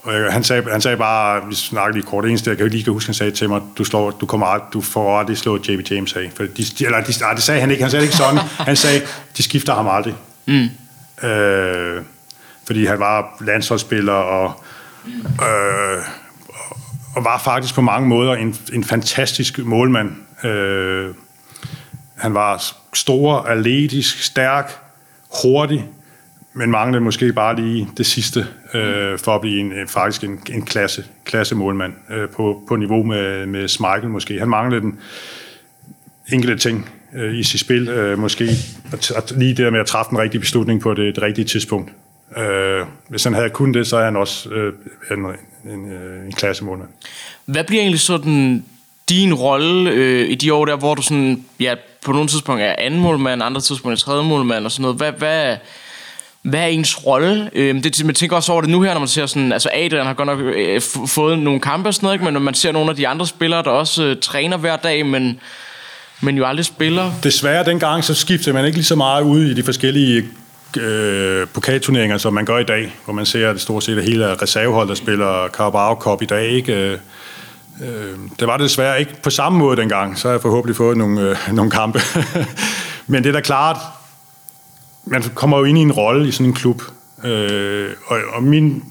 og 0.07 0.33
han 0.33 0.43
sagde, 0.43 0.71
han 0.71 0.81
sagde 0.81 0.97
bare, 0.97 1.47
vi 1.47 1.55
snakkede 1.55 1.97
lige 1.97 2.07
kort, 2.07 2.23
det 2.23 2.29
eneste, 2.29 2.49
jeg 2.49 2.57
kan 2.57 2.67
lige 2.67 2.91
huske, 2.91 3.07
han 3.07 3.13
sagde 3.13 3.31
til 3.31 3.49
mig, 3.49 3.61
du, 3.77 3.83
slår, 3.83 4.11
du, 4.11 4.25
kommer, 4.25 4.69
du 4.73 4.81
får 4.81 5.19
aldrig 5.19 5.37
slået 5.37 5.69
JB 5.69 5.91
James 5.91 6.13
af. 6.13 6.31
For 6.35 6.43
de, 6.43 6.85
eller 6.85 7.03
de, 7.03 7.13
nej, 7.21 7.33
det 7.33 7.43
sagde 7.43 7.61
han 7.61 7.71
ikke, 7.71 7.83
han 7.83 7.91
sagde 7.91 8.05
ikke 8.05 8.17
sådan. 8.17 8.39
Han 8.59 8.75
sagde, 8.75 9.01
de 9.37 9.43
skifter 9.43 9.75
ham 9.75 9.87
aldrig. 9.87 10.15
Mm. 10.45 10.69
Øh, 11.27 12.03
fordi 12.67 12.85
han 12.85 12.99
var 12.99 13.37
landsholdsspiller, 13.41 14.13
og, 14.13 14.63
øh, 15.25 16.03
og 17.15 17.23
var 17.23 17.41
faktisk 17.43 17.75
på 17.75 17.81
mange 17.81 18.07
måder 18.07 18.33
en, 18.33 18.55
en 18.73 18.83
fantastisk 18.83 19.57
målmand. 19.57 20.11
Øh, 20.45 21.13
han 22.17 22.33
var 22.33 22.63
stor, 22.93 23.39
atletisk, 23.39 24.23
stærk, 24.23 24.79
hurtig, 25.43 25.85
men 26.57 26.71
manglede 26.71 27.03
måske 27.03 27.33
bare 27.33 27.55
lige 27.55 27.89
det 27.97 28.05
sidste 28.05 28.47
øh, 28.73 29.19
for 29.19 29.35
at 29.35 29.41
blive 29.41 29.59
en, 29.59 29.71
øh, 29.71 29.87
faktisk 29.87 30.23
en, 30.23 30.39
en 30.51 30.65
klasse, 30.65 31.05
klasse 31.25 31.55
målmand 31.55 31.93
øh, 32.09 32.29
på, 32.29 32.63
på 32.67 32.75
niveau 32.75 33.03
med, 33.03 33.45
med 33.45 33.67
Schmeichel 33.67 34.09
måske. 34.09 34.39
Han 34.39 34.49
manglede 34.49 34.81
den 34.81 34.99
enkelte 36.33 36.57
ting 36.57 36.89
øh, 37.15 37.35
i 37.35 37.43
sit 37.43 37.59
spil, 37.59 37.89
øh, 37.89 38.19
måske 38.19 38.49
at, 38.93 39.11
at 39.11 39.31
lige 39.31 39.49
det 39.49 39.57
der 39.57 39.71
med 39.71 39.79
at 39.79 39.85
træffe 39.85 40.09
den 40.09 40.19
rigtige 40.19 40.41
beslutning 40.41 40.81
på 40.81 40.93
det, 40.93 41.15
det 41.15 41.23
rigtige 41.23 41.45
tidspunkt. 41.45 41.91
Øh, 42.37 42.85
hvis 43.09 43.23
han 43.23 43.33
havde 43.33 43.49
kun 43.49 43.73
det, 43.73 43.87
så 43.87 43.97
er 43.97 44.05
han 44.05 44.15
også 44.15 44.49
øh, 44.49 44.73
en, 45.11 45.25
en, 45.73 45.91
øh, 45.91 46.25
en 46.25 46.31
klasse 46.31 46.63
målmand. 46.63 46.89
Hvad 47.45 47.63
bliver 47.63 47.81
egentlig 47.81 47.99
sådan 47.99 48.65
din 49.09 49.33
rolle 49.33 49.91
øh, 49.91 50.29
i 50.29 50.35
de 50.35 50.53
år 50.53 50.65
der, 50.65 50.75
hvor 50.75 50.95
du 50.95 51.01
sådan, 51.01 51.45
ja, 51.59 51.75
på 52.05 52.11
nogle 52.11 52.27
tidspunkter 52.27 52.65
er 52.65 52.75
anden 52.77 52.99
målmand, 52.99 53.43
andre 53.43 53.61
tidspunkter 53.61 53.95
er 53.95 54.05
tredje 54.05 54.23
målmand 54.23 54.65
og 54.65 54.71
sådan 54.71 54.81
noget. 54.81 54.97
Hvad, 54.97 55.11
hvad, 55.11 55.57
hvad 56.49 56.59
er 56.59 56.65
ens 56.65 57.05
rolle? 57.05 57.49
Øh, 57.53 57.83
det, 57.83 58.05
man 58.05 58.15
tænker 58.15 58.35
også 58.35 58.51
over 58.51 58.61
det 58.61 58.69
nu 58.69 58.81
her, 58.81 58.93
når 58.93 58.99
man 58.99 59.07
ser 59.07 59.25
sådan, 59.25 59.51
altså 59.51 59.69
Adrian 59.73 60.05
har 60.05 60.13
godt 60.13 60.27
nok 60.27 60.39
øh, 60.39 60.81
fået 61.07 61.39
nogle 61.39 61.59
kampe 61.59 61.89
og 61.89 61.93
sådan 61.93 62.05
noget, 62.05 62.15
ikke? 62.15 62.25
men 62.25 62.33
når 62.33 62.39
man 62.39 62.53
ser 62.53 62.71
nogle 62.71 62.89
af 62.89 62.95
de 62.95 63.07
andre 63.07 63.27
spillere, 63.27 63.63
der 63.63 63.69
også 63.69 64.03
øh, 64.03 64.17
træner 64.21 64.57
hver 64.57 64.75
dag, 64.75 65.05
men, 65.05 65.39
men 66.21 66.37
jo 66.37 66.45
aldrig 66.45 66.65
spiller. 66.65 67.11
Desværre 67.23 67.65
dengang, 67.65 68.03
så 68.03 68.13
skiftede 68.13 68.53
man 68.53 68.65
ikke 68.65 68.77
lige 68.77 68.85
så 68.85 68.95
meget 68.95 69.23
ud 69.23 69.43
i 69.43 69.53
de 69.53 69.63
forskellige 69.63 70.23
øh, 70.77 71.47
pokalturneringer, 71.47 72.17
som 72.17 72.33
man 72.33 72.45
gør 72.45 72.57
i 72.57 72.63
dag, 72.63 72.95
hvor 73.05 73.13
man 73.13 73.25
ser 73.25 73.49
at 73.49 73.53
det 73.53 73.61
stort 73.61 73.83
set 73.83 74.03
hele 74.03 74.41
reservehold, 74.41 74.89
der 74.89 74.95
spiller 74.95 75.47
Carabao 75.47 75.95
Cup 75.95 76.21
i 76.21 76.25
dag, 76.25 76.49
ikke? 76.49 76.73
Øh, 76.73 76.97
øh, 77.81 78.17
det 78.39 78.47
var 78.47 78.57
det 78.57 78.63
desværre 78.63 78.99
ikke 78.99 79.21
på 79.23 79.29
samme 79.29 79.59
måde 79.59 79.77
dengang, 79.77 80.17
så 80.17 80.27
har 80.27 80.33
jeg 80.33 80.41
forhåbentlig 80.41 80.75
fået 80.75 80.97
nogle, 80.97 81.21
øh, 81.21 81.35
nogle 81.53 81.71
kampe. 81.71 81.99
Men 83.07 83.23
det 83.23 83.29
er 83.29 83.33
da 83.33 83.41
klart, 83.41 83.77
man 85.09 85.23
kommer 85.35 85.57
jo 85.57 85.63
ind 85.63 85.77
i 85.77 85.81
en 85.81 85.91
rolle 85.91 86.27
i 86.27 86.31
sådan 86.31 86.45
en 86.45 86.53
klub, 86.53 86.81
øh, 87.23 87.89
og, 88.05 88.17
og 88.33 88.43
min, 88.43 88.83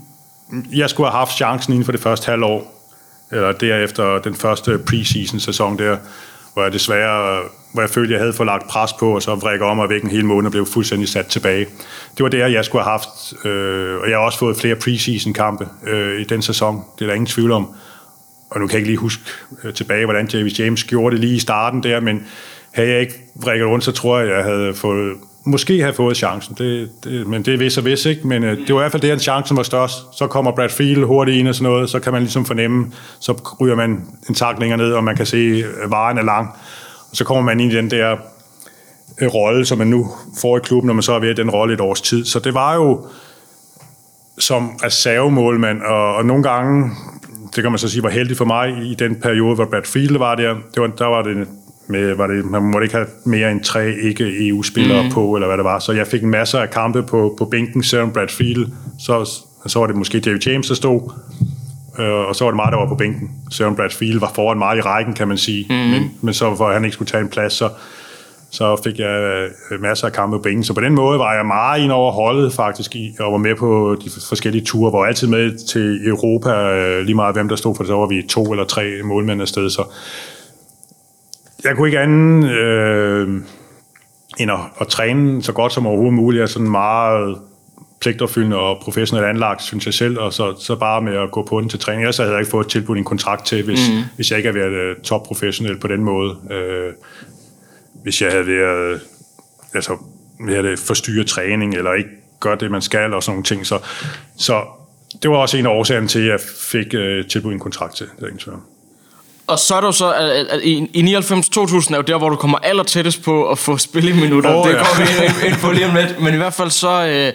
jeg 0.75 0.91
skulle 0.91 1.11
have 1.11 1.19
haft 1.19 1.37
chancen 1.37 1.73
inden 1.73 1.85
for 1.85 1.93
det 1.93 2.01
første 2.01 2.31
halvår, 2.31 2.73
eller 3.33 3.53
derefter 3.53 4.19
den 4.19 4.35
første 4.35 4.79
preseason 4.79 5.41
sæson 5.41 5.79
der, 5.79 5.97
hvor 6.53 6.63
jeg 6.63 6.73
desværre, 6.73 7.43
hvor 7.73 7.83
jeg 7.83 7.91
følte, 7.91 8.13
jeg 8.13 8.21
havde 8.21 8.33
fået 8.33 8.47
lagt 8.47 8.69
pres 8.69 8.93
på, 8.93 9.15
og 9.15 9.23
så 9.23 9.35
vrikke 9.35 9.65
om 9.65 9.79
og 9.79 9.89
væk 9.89 10.03
en 10.03 10.11
hel 10.11 10.25
måned 10.25 10.47
og 10.47 10.53
blev 10.53 10.67
fuldstændig 10.67 11.09
sat 11.09 11.27
tilbage. 11.27 11.67
Det 12.17 12.23
var 12.23 12.29
der, 12.29 12.47
jeg 12.47 12.65
skulle 12.65 12.85
have 12.85 12.91
haft, 12.91 13.45
øh, 13.45 14.01
og 14.01 14.11
jeg 14.11 14.19
har 14.19 14.25
også 14.25 14.39
fået 14.39 14.57
flere 14.57 14.77
preseason 14.77 15.33
kampe 15.33 15.69
øh, 15.87 16.21
i 16.21 16.25
den 16.25 16.43
sæson, 16.43 16.85
det 16.99 17.05
er 17.05 17.07
der 17.07 17.15
ingen 17.15 17.27
tvivl 17.27 17.53
om. 17.53 17.69
Og 18.51 18.61
nu 18.61 18.67
kan 18.67 18.73
jeg 18.73 18.79
ikke 18.79 18.91
lige 18.91 18.99
huske 18.99 19.23
øh, 19.65 19.75
tilbage, 19.75 20.05
hvordan 20.05 20.29
Javis 20.33 20.61
James 20.61 20.85
gjorde 20.85 21.17
det 21.17 21.21
lige 21.21 21.37
i 21.37 21.39
starten 21.39 21.83
der, 21.83 22.01
men 22.01 22.27
havde 22.73 22.89
jeg 22.91 23.01
ikke 23.01 23.15
vrikket 23.35 23.69
rundt, 23.69 23.85
så 23.85 23.93
tror 23.93 24.19
jeg, 24.19 24.29
jeg 24.29 24.45
havde 24.45 24.75
fået 24.75 25.17
måske 25.47 25.81
have 25.81 25.95
fået 25.95 26.17
chancen, 26.17 26.55
det, 26.59 26.91
det, 27.05 27.27
men 27.27 27.43
det 27.43 27.55
er 27.55 27.59
vist 27.59 27.79
og 27.79 27.85
vis, 27.85 28.07
ikke? 28.07 28.27
Men 28.27 28.45
øh, 28.45 28.59
det 28.67 28.75
var 28.75 28.81
i 28.81 28.83
hvert 28.83 28.93
fald 28.93 29.03
det, 29.03 29.11
at 29.11 29.23
chancen 29.23 29.57
var 29.57 29.63
størst. 29.63 29.95
Så 30.19 30.27
kommer 30.27 30.53
Brad 30.53 30.69
Field 30.69 31.05
hurtigt 31.05 31.37
ind 31.37 31.49
og 31.49 31.55
sådan 31.55 31.73
noget, 31.73 31.91
så 31.91 32.01
kan 32.01 32.13
man 32.13 32.23
ligesom 32.23 32.45
fornemme, 32.45 32.93
så 33.21 33.55
ryger 33.61 33.75
man 33.75 34.05
en 34.29 34.35
tak 34.35 34.59
længere 34.59 34.79
ned, 34.79 34.93
og 34.93 35.05
man 35.05 35.17
kan 35.17 35.27
se, 35.27 35.65
at 35.83 35.91
varen 35.91 36.19
er 36.19 36.23
lang. 36.23 36.49
Og 37.11 37.17
så 37.17 37.25
kommer 37.25 37.43
man 37.43 37.61
ind 37.61 37.73
i 37.73 37.77
den 37.77 37.91
der 37.91 38.17
øh, 39.21 39.29
rolle, 39.35 39.67
som 39.67 39.79
man 39.79 39.87
nu 39.87 40.11
får 40.41 40.57
i 40.57 40.61
klubben, 40.61 40.87
når 40.87 40.95
man 40.95 41.03
så 41.03 41.13
er 41.13 41.19
ved 41.19 41.35
den 41.35 41.51
rolle 41.51 41.75
et 41.75 41.81
års 41.81 42.01
tid. 42.01 42.25
Så 42.25 42.39
det 42.39 42.55
var 42.55 42.75
jo 42.75 43.07
som 44.39 44.69
reservemålmand, 44.85 45.83
og, 45.83 46.15
og 46.15 46.27
nogle 46.27 46.43
gange, 46.43 46.91
det 47.55 47.63
kan 47.63 47.73
man 47.73 47.79
så 47.79 47.89
sige, 47.89 48.03
var 48.03 48.11
heldig 48.11 48.37
for 48.37 48.45
mig 48.45 48.69
i 48.83 48.95
den 48.95 49.15
periode, 49.15 49.55
hvor 49.55 49.65
Brad 49.65 49.85
Field 49.85 50.19
var 50.19 50.35
der. 50.35 50.55
Det 50.75 50.83
var, 50.83 50.87
der 50.87 51.07
var 51.07 51.23
det 51.23 51.49
med, 51.89 52.15
var 52.15 52.27
det, 52.27 52.45
man 52.45 52.63
måtte 52.63 52.85
ikke 52.85 52.97
have 52.97 53.07
mere 53.25 53.53
end 53.53 53.61
tre 53.61 53.95
ikke-EU-spillere 54.03 55.03
mm. 55.03 55.11
på, 55.11 55.35
eller 55.35 55.47
hvad 55.47 55.57
det 55.57 55.65
var. 55.65 55.79
Så 55.79 55.93
jeg 55.93 56.07
fik 56.07 56.23
en 56.23 56.31
masse 56.31 56.59
af 56.59 56.71
kampe 56.71 57.03
på, 57.03 57.35
på 57.39 57.45
bænken, 57.45 57.83
Søren 57.83 58.11
Bradfield, 58.11 58.67
så, 58.99 59.25
så 59.67 59.79
var 59.79 59.87
det 59.87 59.97
måske 59.97 60.21
David 60.21 60.41
James, 60.47 60.69
der 60.69 60.75
stod, 60.75 61.13
øh, 61.99 62.29
og 62.29 62.37
så 62.37 62.45
var 62.45 62.51
det 62.51 62.57
mig, 62.57 62.73
der 62.73 62.79
var 62.79 62.89
på 62.89 62.95
bænken. 62.95 63.31
Søren 63.51 63.77
Bradfield 63.77 64.21
var 64.21 64.33
foran 64.35 64.59
meget 64.59 64.79
i 64.79 64.81
rækken, 64.81 65.15
kan 65.15 65.29
man 65.29 65.39
sige, 65.39 65.67
mm. 65.71 65.77
men, 65.77 66.11
men 66.21 66.35
så 66.35 66.57
for 66.57 66.73
han 66.73 66.85
ikke 66.85 66.95
skulle 66.95 67.11
tage 67.11 67.23
en 67.23 67.29
plads, 67.29 67.53
så, 67.53 67.69
så 68.51 68.81
fik 68.85 68.99
jeg 68.99 69.49
øh, 69.71 69.83
masser 69.83 70.07
af 70.07 70.13
kampe 70.13 70.37
på 70.37 70.43
bænken. 70.43 70.65
Så 70.65 70.75
på 70.75 70.81
den 70.81 70.95
måde 70.95 71.19
var 71.19 71.35
jeg 71.35 71.47
meget 71.47 71.83
ind 71.83 71.93
over 71.93 72.13
holdet 72.13 72.53
faktisk, 72.53 72.97
og 73.19 73.33
var 73.33 73.39
med 73.39 73.55
på 73.55 73.97
de 74.05 74.11
forskellige 74.29 74.65
ture, 74.65 74.93
var 74.93 75.05
altid 75.05 75.29
med 75.29 75.67
til 75.67 76.09
Europa, 76.09 76.51
øh, 76.51 77.05
lige 77.05 77.15
meget 77.15 77.35
hvem 77.35 77.49
der 77.49 77.57
stod, 77.57 77.77
for 77.77 77.85
så 77.85 77.97
var 77.97 78.07
vi 78.07 78.23
to 78.29 78.53
eller 78.53 78.65
tre 78.65 78.85
målmænd 79.05 79.43
afsted, 79.43 79.71
så 79.71 79.83
jeg 81.65 81.77
kunne 81.77 81.89
ikke 81.89 82.01
andet 82.01 82.51
øh, 82.51 83.29
end 84.39 84.51
at, 84.51 84.59
at 84.81 84.89
træne 84.89 85.43
så 85.43 85.53
godt 85.53 85.73
som 85.73 85.87
overhovedet 85.87 86.15
muligt. 86.15 86.39
Jeg 86.39 86.43
er 86.43 86.47
sådan 86.47 86.71
meget 86.71 87.39
pligtopfyldende 88.01 88.57
og 88.57 88.79
professionelt 88.83 89.27
anlagt, 89.27 89.63
synes 89.63 89.87
jeg 89.87 89.95
selv, 89.95 90.19
og 90.19 90.33
så, 90.33 90.55
så 90.61 90.77
bare 90.77 91.03
med 91.03 91.17
at 91.17 91.31
gå 91.31 91.43
på 91.43 91.61
den 91.61 91.69
til 91.69 91.79
træning. 91.79 92.03
Ellers 92.03 92.17
havde 92.17 92.31
jeg 92.31 92.41
ikke 92.41 92.51
fået 92.51 92.69
tilbudt 92.69 92.99
en 92.99 93.05
kontrakt 93.05 93.47
til, 93.47 93.65
hvis, 93.65 93.91
mm. 93.91 94.03
hvis 94.17 94.31
jeg 94.31 94.39
ikke 94.39 94.53
havde 94.53 94.71
været 94.71 94.97
uh, 94.97 95.03
top-professionel 95.03 95.79
på 95.79 95.89
den 95.89 96.05
måde. 96.05 96.31
Uh, 96.31 96.95
hvis 98.03 98.23
jeg 98.23 98.31
havde 98.31 98.47
været, 98.47 99.01
altså, 99.75 99.97
jeg 100.49 100.55
havde 100.55 100.77
forstyrret 100.77 101.27
træning, 101.27 101.75
eller 101.75 101.93
ikke 101.93 102.11
gør 102.41 102.55
det, 102.55 102.71
man 102.71 102.83
skal, 102.83 103.15
og 103.15 103.23
sådan 103.23 103.33
nogle 103.33 103.45
ting. 103.45 103.67
Så, 103.67 103.79
så 104.37 104.63
det 105.23 105.31
var 105.31 105.37
også 105.37 105.57
en 105.57 105.67
af 105.67 105.71
årsagerne 105.71 106.09
til, 106.09 106.19
at 106.19 106.27
jeg 106.27 106.41
fik 106.59 106.87
uh, 106.95 107.29
tilbudt 107.29 107.55
en 107.55 107.61
kontrakt 107.61 107.97
til. 107.97 108.07
Det 108.17 108.23
er 108.23 108.27
ingen 108.27 108.61
og 109.47 109.59
så 109.59 109.75
er 109.75 109.81
der 109.81 109.89
jo 109.89 109.93
så, 109.93 110.13
at, 110.13 110.31
at 110.31 110.63
i, 110.63 110.91
i 110.93 111.17
99-2000 111.17 111.93
er 111.93 111.97
jo 111.97 112.03
der, 112.03 112.19
hvor 112.19 112.29
du 112.29 112.37
kommer 112.37 112.59
aller 112.59 112.83
tættest 112.83 113.23
på 113.23 113.51
at 113.51 113.59
få 113.59 113.79
spilleminutter. 113.79 114.55
Oh, 114.55 114.69
det 114.69 114.75
ja. 114.75 114.85
kommer 114.85 115.41
vi 115.41 115.47
ind 115.47 115.57
på 115.57 115.71
lige 115.71 115.87
om 115.87 115.95
lidt. 115.95 116.21
Men 116.21 116.35
i 116.35 116.37
hvert 116.37 116.55
fald 116.55 116.71
så, 116.71 117.07
øh, 117.07 117.33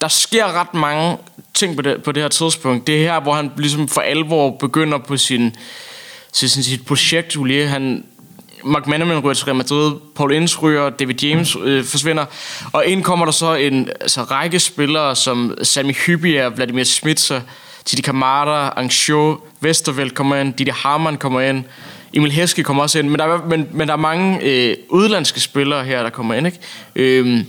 der 0.00 0.08
sker 0.08 0.60
ret 0.60 0.74
mange 0.74 1.16
ting 1.54 1.76
på 1.76 1.82
det, 1.82 2.02
på 2.02 2.12
det 2.12 2.22
her 2.22 2.28
tidspunkt. 2.28 2.86
Det 2.86 2.96
er 2.96 3.12
her, 3.12 3.20
hvor 3.20 3.34
han 3.34 3.50
ligesom 3.56 3.88
for 3.88 4.00
alvor 4.00 4.50
begynder 4.50 4.98
på 4.98 5.16
sin, 5.16 5.56
sin, 6.32 6.48
sin 6.48 6.62
sit 6.62 6.86
projekt, 6.86 7.36
Julie. 7.36 7.66
Han, 7.66 8.04
Mark 8.64 8.86
Manneman 8.86 9.18
ryger 9.18 9.34
til 9.34 9.44
Real 9.44 9.56
Madrid, 9.56 9.92
Paul 10.16 10.32
Ince 10.32 10.58
ryger, 10.58 10.90
David 10.90 11.22
James 11.22 11.56
øh, 11.62 11.84
forsvinder, 11.84 12.24
og 12.72 12.86
ind 12.86 13.04
kommer 13.04 13.24
der 13.24 13.32
så 13.32 13.54
en 13.54 13.88
altså, 14.00 14.22
række 14.22 14.60
spillere, 14.60 15.16
som 15.16 15.58
Sami 15.62 15.92
Hybia, 15.92 16.48
Vladimir 16.48 16.84
Smitser, 16.84 17.40
Titi 17.86 18.02
Kamada, 18.02 18.70
Anxio, 18.76 19.40
Vesterveld 19.60 20.10
kommer 20.10 20.36
ind, 20.36 20.54
Didi 20.54 20.70
Harman 20.70 21.16
kommer 21.16 21.40
ind, 21.40 21.64
Emil 22.14 22.32
Heske 22.32 22.62
kommer 22.62 22.82
også 22.82 22.98
ind, 22.98 23.08
men 23.08 23.18
der 23.18 23.24
er, 23.24 23.44
men, 23.44 23.68
men 23.72 23.88
der 23.88 23.94
er 23.94 23.98
mange 23.98 24.40
øh, 24.42 24.76
udlandske 24.88 25.40
spillere 25.40 25.84
her, 25.84 26.02
der 26.02 26.10
kommer 26.10 26.34
ind. 26.34 26.46
Ikke? 26.46 26.58
Øh, 26.96 27.44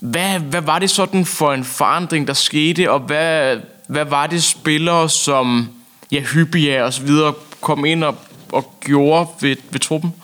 hvad, 0.00 0.38
hvad 0.38 0.60
var 0.60 0.78
det 0.78 0.90
sådan 0.90 1.24
for 1.24 1.52
en 1.52 1.64
forandring, 1.64 2.26
der 2.26 2.32
skete, 2.32 2.90
og 2.90 3.00
hvad, 3.00 3.56
hvad 3.88 4.04
var 4.04 4.26
det 4.26 4.42
spillere, 4.42 5.08
som 5.08 5.68
ja, 6.12 6.20
Hyppia 6.20 6.82
og 6.82 6.92
så 6.92 7.02
videre 7.02 7.34
kom 7.60 7.84
ind 7.84 8.04
og, 8.04 8.16
og 8.52 8.74
gjorde 8.80 9.28
ved, 9.40 9.56
ved 9.70 9.80
truppen? 9.80 10.14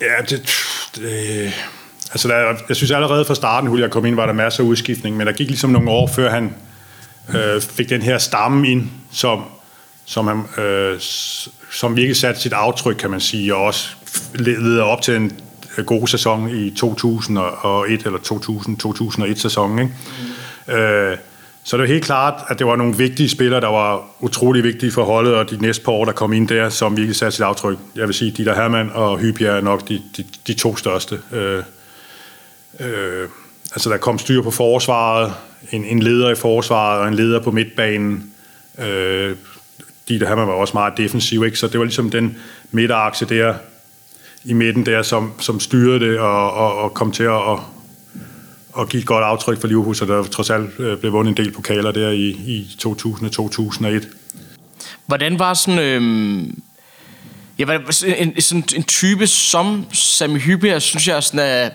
Ja, 0.00 0.24
det, 0.28 0.50
det 0.96 1.54
altså 2.10 2.28
der, 2.28 2.54
jeg 2.68 2.76
synes 2.76 2.90
allerede 2.90 3.24
fra 3.24 3.34
starten, 3.34 3.68
hul 3.68 3.80
jeg 3.80 3.90
kom 3.90 4.06
ind, 4.06 4.14
var 4.14 4.26
der 4.26 4.32
masser 4.32 4.64
af 4.64 4.68
udskiftning, 4.68 5.16
men 5.16 5.26
der 5.26 5.32
gik 5.32 5.48
ligesom 5.48 5.70
nogle 5.70 5.90
år, 5.90 6.06
før 6.06 6.30
han 6.30 6.54
øh, 7.34 7.60
fik 7.60 7.88
den 7.88 8.02
her 8.02 8.18
stamme 8.18 8.68
ind, 8.68 8.90
som, 9.12 9.44
som, 10.04 10.26
han, 10.26 10.64
øh, 10.64 11.00
som 11.70 11.96
virkelig 11.96 12.16
satte 12.16 12.40
sit 12.40 12.52
aftryk, 12.52 12.96
kan 12.96 13.10
man 13.10 13.20
sige, 13.20 13.54
og 13.54 13.62
også 13.62 13.88
leder 14.34 14.82
op 14.82 15.02
til 15.02 15.16
en 15.16 15.32
god 15.86 16.06
sæson 16.06 16.50
i 16.50 16.70
2001 16.70 18.06
eller 18.06 18.18
2000-2001 19.32 19.34
sæson. 19.34 19.78
Ikke? 19.78 19.92
Mm. 20.68 20.74
Øh, 20.74 21.16
så 21.64 21.76
det 21.76 21.82
er 21.82 21.88
helt 21.88 22.04
klart, 22.04 22.42
at 22.48 22.58
det 22.58 22.66
var 22.66 22.76
nogle 22.76 22.96
vigtige 22.96 23.28
spillere, 23.28 23.60
der 23.60 23.68
var 23.68 24.02
utrolig 24.20 24.64
vigtige 24.64 24.92
for 24.92 25.04
holdet, 25.04 25.34
og 25.34 25.50
de 25.50 25.56
næste 25.56 25.84
par 25.84 25.92
år, 25.92 26.04
der 26.04 26.12
kom 26.12 26.32
ind 26.32 26.48
der, 26.48 26.68
som 26.68 26.96
virkelig 26.96 27.16
satte 27.16 27.36
sit 27.36 27.44
aftryk. 27.44 27.78
Jeg 27.96 28.06
vil 28.06 28.14
sige, 28.14 28.30
Dieter 28.30 28.54
Hermann 28.54 28.90
og 28.94 29.18
Hypia 29.18 29.48
er 29.48 29.60
nok 29.60 29.88
de, 29.88 30.02
de, 30.16 30.24
de 30.46 30.54
to 30.54 30.76
største. 30.76 31.18
Øh, 31.32 31.62
øh, 32.80 33.28
altså, 33.72 33.90
der 33.90 33.96
kom 33.96 34.18
styr 34.18 34.42
på 34.42 34.50
forsvaret, 34.50 35.32
en, 35.70 35.84
en 35.84 36.02
leder 36.02 36.30
i 36.30 36.34
forsvaret 36.34 37.00
og 37.00 37.08
en 37.08 37.14
leder 37.14 37.40
på 37.40 37.50
midtbanen. 37.50 38.32
Øh, 38.78 39.36
Dieter 40.08 40.28
Hermann 40.28 40.48
var 40.48 40.54
også 40.54 40.74
meget 40.74 40.96
defensiv, 40.96 41.44
ikke? 41.44 41.58
så 41.58 41.66
det 41.68 41.78
var 41.78 41.84
ligesom 41.84 42.10
den 42.10 42.36
midterakse 42.70 43.24
der 43.24 43.54
i 44.44 44.52
midten 44.52 44.86
der, 44.86 45.02
som, 45.02 45.32
som 45.38 45.60
styrede 45.60 46.00
det 46.00 46.18
og, 46.18 46.52
og, 46.52 46.78
og 46.78 46.94
kom 46.94 47.12
til 47.12 47.22
at 47.22 47.30
og, 47.30 47.64
og 48.72 48.88
give 48.88 49.00
et 49.00 49.06
godt 49.06 49.24
aftryk 49.24 49.60
for 49.60 49.68
Liverpool, 49.68 49.96
så 49.96 50.04
der 50.04 50.22
trods 50.22 50.50
alt 50.50 50.80
øh, 50.80 50.98
blev 50.98 51.12
vundet 51.12 51.38
en 51.38 51.44
del 51.44 51.52
pokaler 51.52 51.92
der 51.92 52.10
i, 52.10 52.28
i 52.28 52.76
2000-2001. 52.82 54.06
Hvordan 55.06 55.38
var 55.38 55.54
sådan... 55.54 55.78
Øh, 55.78 56.02
ja, 57.58 57.78
en, 58.16 58.40
sådan 58.40 58.64
en 58.76 58.82
type 58.82 59.26
som 59.26 59.86
Sami 59.92 60.38
Hyppia, 60.38 60.78
synes 60.78 61.08
jeg 61.08 61.22
sådan 61.22 61.40
er... 61.40 61.70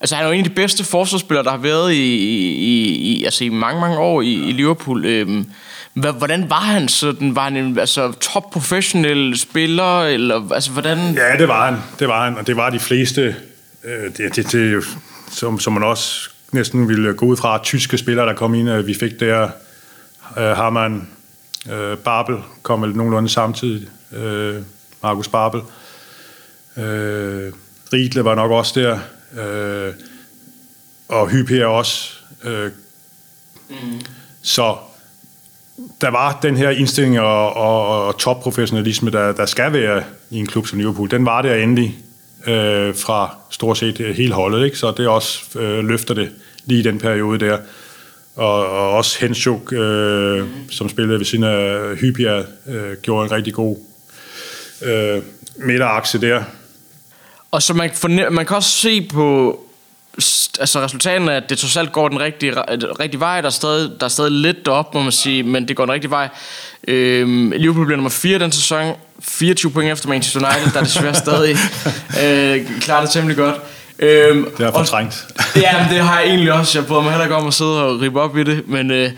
Altså 0.00 0.16
han 0.16 0.24
er 0.24 0.28
jo 0.28 0.32
en 0.32 0.44
af 0.44 0.50
de 0.50 0.54
bedste 0.54 0.84
forsvarsspillere, 0.84 1.44
der 1.44 1.50
har 1.50 1.58
været 1.58 1.92
i, 1.92 2.16
i, 2.56 2.88
i, 2.88 3.24
altså 3.24 3.44
i 3.44 3.48
mange, 3.48 3.80
mange 3.80 3.98
år 3.98 4.22
i, 4.22 4.32
i 4.32 4.52
Liverpool. 4.52 5.06
Øhm, 5.06 5.50
hvordan 5.94 6.50
var 6.50 6.60
han 6.60 6.88
sådan? 6.88 7.36
Var 7.36 7.44
han 7.44 7.56
en 7.56 7.78
altså, 7.78 8.12
top 8.12 8.50
professionel 8.50 9.38
spiller? 9.38 10.02
Eller, 10.02 10.52
altså, 10.52 10.70
hvordan? 10.70 10.98
Ja, 10.98 11.36
det 11.38 11.48
var 11.48 11.70
han. 11.70 11.78
Det 11.98 12.08
var 12.08 12.24
han, 12.24 12.38
og 12.38 12.46
det 12.46 12.56
var 12.56 12.70
de 12.70 12.78
fleste. 12.78 13.36
Øh, 13.84 14.16
det, 14.16 14.36
det, 14.36 14.52
det, 14.52 14.84
som, 15.30 15.60
som 15.60 15.72
man 15.72 15.82
også 15.82 16.30
næsten 16.52 16.88
ville 16.88 17.14
gå 17.14 17.26
ud 17.26 17.36
fra, 17.36 17.60
tyske 17.62 17.98
spillere, 17.98 18.26
der 18.26 18.34
kom 18.34 18.54
ind. 18.54 18.82
Vi 18.82 18.94
fik 18.94 19.20
der 19.20 19.48
øh, 20.38 20.44
Hamann, 20.44 21.08
øh, 21.72 21.96
Babel 21.96 22.36
kom 22.62 22.82
vel 22.82 22.96
nogenlunde 22.96 23.28
samtidig. 23.28 23.88
Øh, 24.12 24.54
Markus 25.02 25.28
Babel. 25.28 25.60
Øh, 26.76 27.52
Riedle 27.92 28.24
var 28.24 28.34
nok 28.34 28.50
også 28.50 28.80
der. 28.80 28.98
Øh, 29.38 29.92
og 31.08 31.28
Hypia 31.28 31.66
også. 31.66 32.12
Øh, 32.44 32.70
mm. 33.68 34.00
Så 34.42 34.76
der 36.00 36.10
var 36.10 36.38
den 36.42 36.56
her 36.56 36.70
indstilling 36.70 37.20
og, 37.20 37.56
og, 37.56 38.06
og 38.06 38.18
topprofessionalisme, 38.18 39.10
der, 39.10 39.32
der 39.32 39.46
skal 39.46 39.72
være 39.72 40.02
i 40.30 40.38
en 40.38 40.46
klub 40.46 40.66
som 40.66 40.78
Liverpool. 40.78 41.10
Den 41.10 41.26
var 41.26 41.42
der 41.42 41.54
endelig 41.54 41.98
øh, 42.46 42.94
fra 42.94 43.36
stort 43.50 43.78
set 43.78 44.14
hele 44.14 44.34
holdet, 44.34 44.64
ikke? 44.64 44.78
så 44.78 44.94
det 44.96 45.08
også 45.08 45.58
øh, 45.58 45.84
løfter 45.84 46.14
det 46.14 46.30
lige 46.64 46.80
i 46.80 46.82
den 46.82 46.98
periode 46.98 47.38
der. 47.38 47.58
Og, 48.36 48.66
og 48.70 48.90
også 48.90 49.18
Henschuk, 49.20 49.72
øh, 49.72 50.46
som 50.70 50.88
spillede 50.88 51.18
ved 51.18 51.26
siden 51.26 51.44
af 51.44 51.96
Hypia, 51.96 52.38
øh, 52.68 52.96
gjorde 53.02 53.24
en 53.24 53.32
rigtig 53.32 53.54
god 53.54 53.76
øh, 54.82 55.22
midterakse 55.56 56.20
der. 56.20 56.42
Og 57.50 57.62
så 57.62 57.74
man, 57.74 57.90
fornem- 57.90 58.32
man 58.32 58.46
kan 58.46 58.56
også 58.56 58.70
se 58.70 59.02
på 59.12 59.60
altså 60.60 60.80
resultaterne, 60.80 61.34
at 61.34 61.50
det 61.50 61.58
trods 61.58 61.76
alt 61.76 61.92
går 61.92 62.08
den 62.08 62.20
rigtige, 62.20 62.52
rigtige 63.00 63.20
vej. 63.20 63.40
Der 63.40 63.46
er, 63.46 63.50
stadig, 63.52 63.90
der 64.00 64.04
er 64.06 64.10
stadig 64.10 64.32
lidt 64.32 64.66
derop, 64.66 64.94
må 64.94 65.02
man 65.02 65.12
sige, 65.12 65.42
men 65.42 65.68
det 65.68 65.76
går 65.76 65.84
den 65.84 65.92
rigtige 65.94 66.10
vej. 66.10 66.28
Øhm, 66.88 67.50
Liverpool 67.56 67.86
bliver 67.86 67.96
nummer 67.96 68.10
4 68.10 68.38
den 68.38 68.52
sæson. 68.52 68.94
24 69.20 69.72
point 69.72 69.92
efter 69.92 70.08
Manchester 70.08 70.40
United, 70.50 70.72
der 70.72 70.78
er 70.80 70.84
desværre 70.84 71.14
stadig 71.24 71.56
øh, 72.22 72.80
klarer 72.80 73.00
det 73.00 73.10
temmelig 73.10 73.36
godt. 73.36 73.56
Øhm, 73.98 74.50
det 74.58 74.66
er 74.66 74.72
fortrængt. 74.72 75.26
ja, 75.56 75.82
men 75.82 75.94
det 75.94 76.04
har 76.04 76.20
jeg 76.20 76.28
egentlig 76.28 76.52
også. 76.52 76.78
Jeg 76.78 76.86
bryder 76.86 77.02
mig 77.02 77.10
heller 77.10 77.24
ikke 77.24 77.36
om 77.36 77.46
at 77.46 77.54
sidde 77.54 77.84
og 77.84 78.00
ribe 78.00 78.20
op 78.20 78.36
i 78.36 78.44
det. 78.44 78.68
Men 78.68 78.90
øh, 78.90 79.10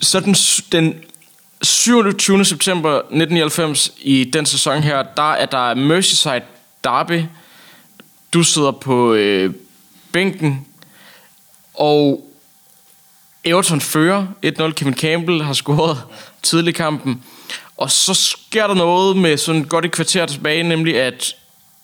så 0.00 0.20
den, 0.20 0.34
den 0.72 0.94
27. 1.62 2.44
september 2.44 2.90
1999 2.96 3.92
i 4.00 4.24
den 4.32 4.46
sæson 4.46 4.82
her, 4.82 5.02
der 5.16 5.32
er 5.32 5.46
der 5.46 5.74
Merseyside 5.74 6.40
Derby. 6.84 7.22
Du 8.34 8.42
sidder 8.42 8.70
på 8.70 9.14
øh, 9.14 9.54
bænken, 10.12 10.66
og 11.74 12.30
Everton 13.44 13.80
fører 13.80 14.26
1-0. 14.46 14.72
Kevin 14.72 14.94
Campbell 14.94 15.42
har 15.42 15.52
scoret 15.52 16.02
tidlig 16.42 16.68
i 16.68 16.72
kampen. 16.72 17.22
Og 17.76 17.90
så 17.90 18.14
sker 18.14 18.66
der 18.66 18.74
noget 18.74 19.16
med 19.16 19.36
sådan 19.36 19.64
godt 19.64 19.84
et 19.84 19.92
kvarter 19.92 20.26
tilbage, 20.26 20.62
nemlig 20.62 21.00
at, 21.00 21.34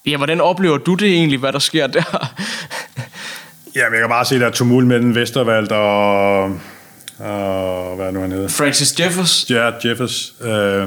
ja, 0.07 0.17
hvordan 0.17 0.41
oplever 0.41 0.79
du 0.79 0.95
det 0.95 1.09
egentlig, 1.09 1.39
hvad 1.39 1.53
der 1.53 1.59
sker 1.59 1.87
der? 1.87 2.03
ja, 3.77 3.91
jeg 3.91 4.01
kan 4.01 4.09
bare 4.09 4.25
se, 4.25 4.39
der 4.39 4.47
er 4.47 4.51
tumult 4.51 4.87
mellem 4.87 5.15
Vestervald 5.15 5.71
og, 5.71 6.43
og 7.19 7.97
hvad 7.97 8.07
er 8.07 8.11
nu 8.11 8.21
han 8.21 8.33
hedder? 8.33 8.49
Francis 8.49 9.01
Jeffers. 9.01 9.47
Ja, 9.51 9.71
Jeffers. 9.85 10.35
Øh, 10.41 10.87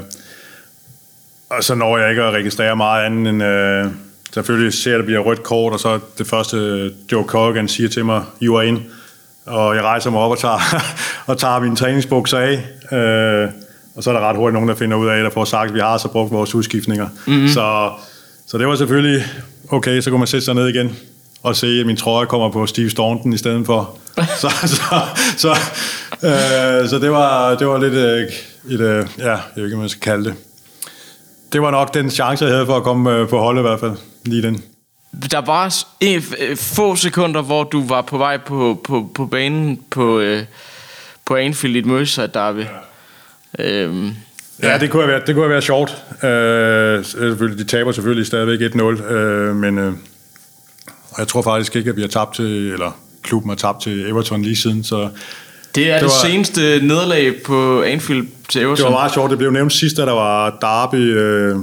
og 1.50 1.64
så 1.64 1.74
når 1.74 1.98
jeg 1.98 2.10
ikke 2.10 2.22
at 2.22 2.32
registrere 2.32 2.76
meget 2.76 3.06
andet 3.06 3.28
end, 3.28 3.42
øh, 3.42 3.90
selvfølgelig 4.34 4.72
ser, 4.72 4.94
at 4.94 4.98
der 4.98 5.04
bliver 5.04 5.20
rødt 5.20 5.42
kort, 5.42 5.72
og 5.72 5.80
så 5.80 6.00
det 6.18 6.26
første 6.26 6.90
Joe 7.12 7.24
Corrigan 7.24 7.68
siger 7.68 7.88
til 7.88 8.04
mig, 8.04 8.22
you 8.42 8.58
are 8.58 8.66
in. 8.66 8.82
Og 9.46 9.76
jeg 9.76 9.82
rejser 9.82 10.10
mig 10.10 10.20
op 10.20 10.30
og 10.30 10.38
tager, 10.38 10.58
og 11.26 11.38
tager 11.38 11.60
mine 11.60 11.76
træningsbukser 11.76 12.38
af. 12.38 12.52
Øh, 12.98 13.48
og 13.96 14.02
så 14.02 14.10
er 14.10 14.14
der 14.14 14.28
ret 14.28 14.36
hurtigt 14.36 14.54
nogen, 14.54 14.68
der 14.68 14.74
finder 14.74 14.96
ud 14.96 15.08
af, 15.08 15.22
der 15.22 15.30
får 15.30 15.44
sagt, 15.44 15.68
at 15.68 15.74
vi 15.74 15.80
har 15.80 15.98
så 15.98 16.08
brugt 16.08 16.32
vores 16.32 16.54
udskiftninger. 16.54 17.08
Mm-hmm. 17.26 17.48
Så, 17.48 17.90
så 18.46 18.58
det 18.58 18.66
var 18.66 18.74
selvfølgelig, 18.76 19.24
okay, 19.70 20.00
så 20.00 20.10
kunne 20.10 20.18
man 20.18 20.26
sætte 20.26 20.44
sig 20.44 20.54
ned 20.54 20.68
igen 20.68 20.96
og 21.42 21.56
se, 21.56 21.66
at 21.80 21.86
min 21.86 21.96
trøje 21.96 22.26
kommer 22.26 22.50
på 22.50 22.66
Steve 22.66 22.90
Staunton 22.90 23.32
i 23.32 23.38
stedet 23.38 23.66
for. 23.66 23.98
så, 24.40 24.48
så, 24.66 25.00
så, 25.36 25.50
øh, 26.22 26.88
så 26.88 26.98
det 27.02 27.10
var, 27.10 27.54
det 27.54 27.66
var 27.66 27.78
lidt 27.78 27.94
øh, 27.94 28.22
et, 28.74 28.80
øh, 28.80 29.06
ja, 29.18 29.30
jeg 29.30 29.40
ved 29.56 29.64
ikke, 29.64 29.76
man 29.76 29.88
skal 29.88 30.00
kalde 30.00 30.24
det. 30.24 30.34
Det 31.54 31.62
var 31.62 31.70
nok 31.70 31.94
den 31.94 32.10
chance, 32.10 32.44
jeg 32.44 32.54
havde 32.54 32.66
for 32.66 32.76
at 32.76 32.82
komme 32.82 33.12
øh, 33.12 33.28
på 33.28 33.38
holdet 33.38 33.60
i 33.60 33.62
hvert 33.62 33.80
fald, 33.80 33.96
lige 34.24 34.42
den. 34.42 34.62
Der 35.30 35.40
var 35.40 35.76
en, 36.00 36.22
få 36.56 36.96
sekunder, 36.96 37.42
hvor 37.42 37.64
du 37.64 37.86
var 37.86 38.02
på 38.02 38.18
vej 38.18 38.36
på, 38.36 38.80
på, 38.84 39.10
på 39.14 39.26
banen 39.26 39.80
på, 39.90 40.20
øh, 40.20 40.44
på 41.24 41.36
Anfield 41.36 41.76
i 41.76 41.78
et 41.78 41.86
Merseyside 41.86 42.30
derby. 42.34 42.64
Ja. 43.58 43.82
Øhm, 43.82 44.06
ja. 44.62 44.72
ja, 44.72 44.78
det 44.78 44.90
kunne 44.90 45.02
have 45.02 45.12
været, 45.12 45.26
det 45.26 45.34
kunne 45.34 45.42
have 45.42 45.50
været 45.50 45.64
sjovt. 45.64 45.90
Øh, 46.24 47.04
selvfølgelig, 47.04 47.58
de 47.58 47.70
taber 47.70 47.92
selvfølgelig 47.92 48.26
stadigvæk 48.26 48.74
1-0, 48.74 49.12
øh, 49.12 49.56
men 49.56 49.78
øh, 49.78 49.92
jeg 51.18 51.28
tror 51.28 51.42
faktisk 51.42 51.76
ikke, 51.76 51.90
at 51.90 51.96
vi 51.96 52.00
har 52.00 52.08
tabt 52.08 52.34
til, 52.34 52.72
eller 52.72 52.98
klubben 53.22 53.50
har 53.50 53.56
tabt 53.56 53.82
til 53.82 54.08
Everton 54.08 54.42
lige 54.42 54.56
siden, 54.56 54.84
så 54.84 55.08
det 55.74 55.90
er 55.90 55.92
det, 55.92 56.02
det 56.02 56.02
var, 56.02 56.28
seneste 56.28 56.60
nederlag 56.82 57.42
på 57.42 57.82
Anfield 57.82 58.26
til 58.48 58.60
Everton. 58.60 58.76
Det 58.76 58.84
var 58.84 58.90
meget 58.90 59.12
sjovt. 59.12 59.30
Det 59.30 59.38
blev 59.38 59.50
nævnt 59.50 59.72
sidst, 59.72 59.96
da 59.96 60.02
der 60.02 60.12
var 60.12 60.50
derby 60.60 61.18
øh, 61.18 61.56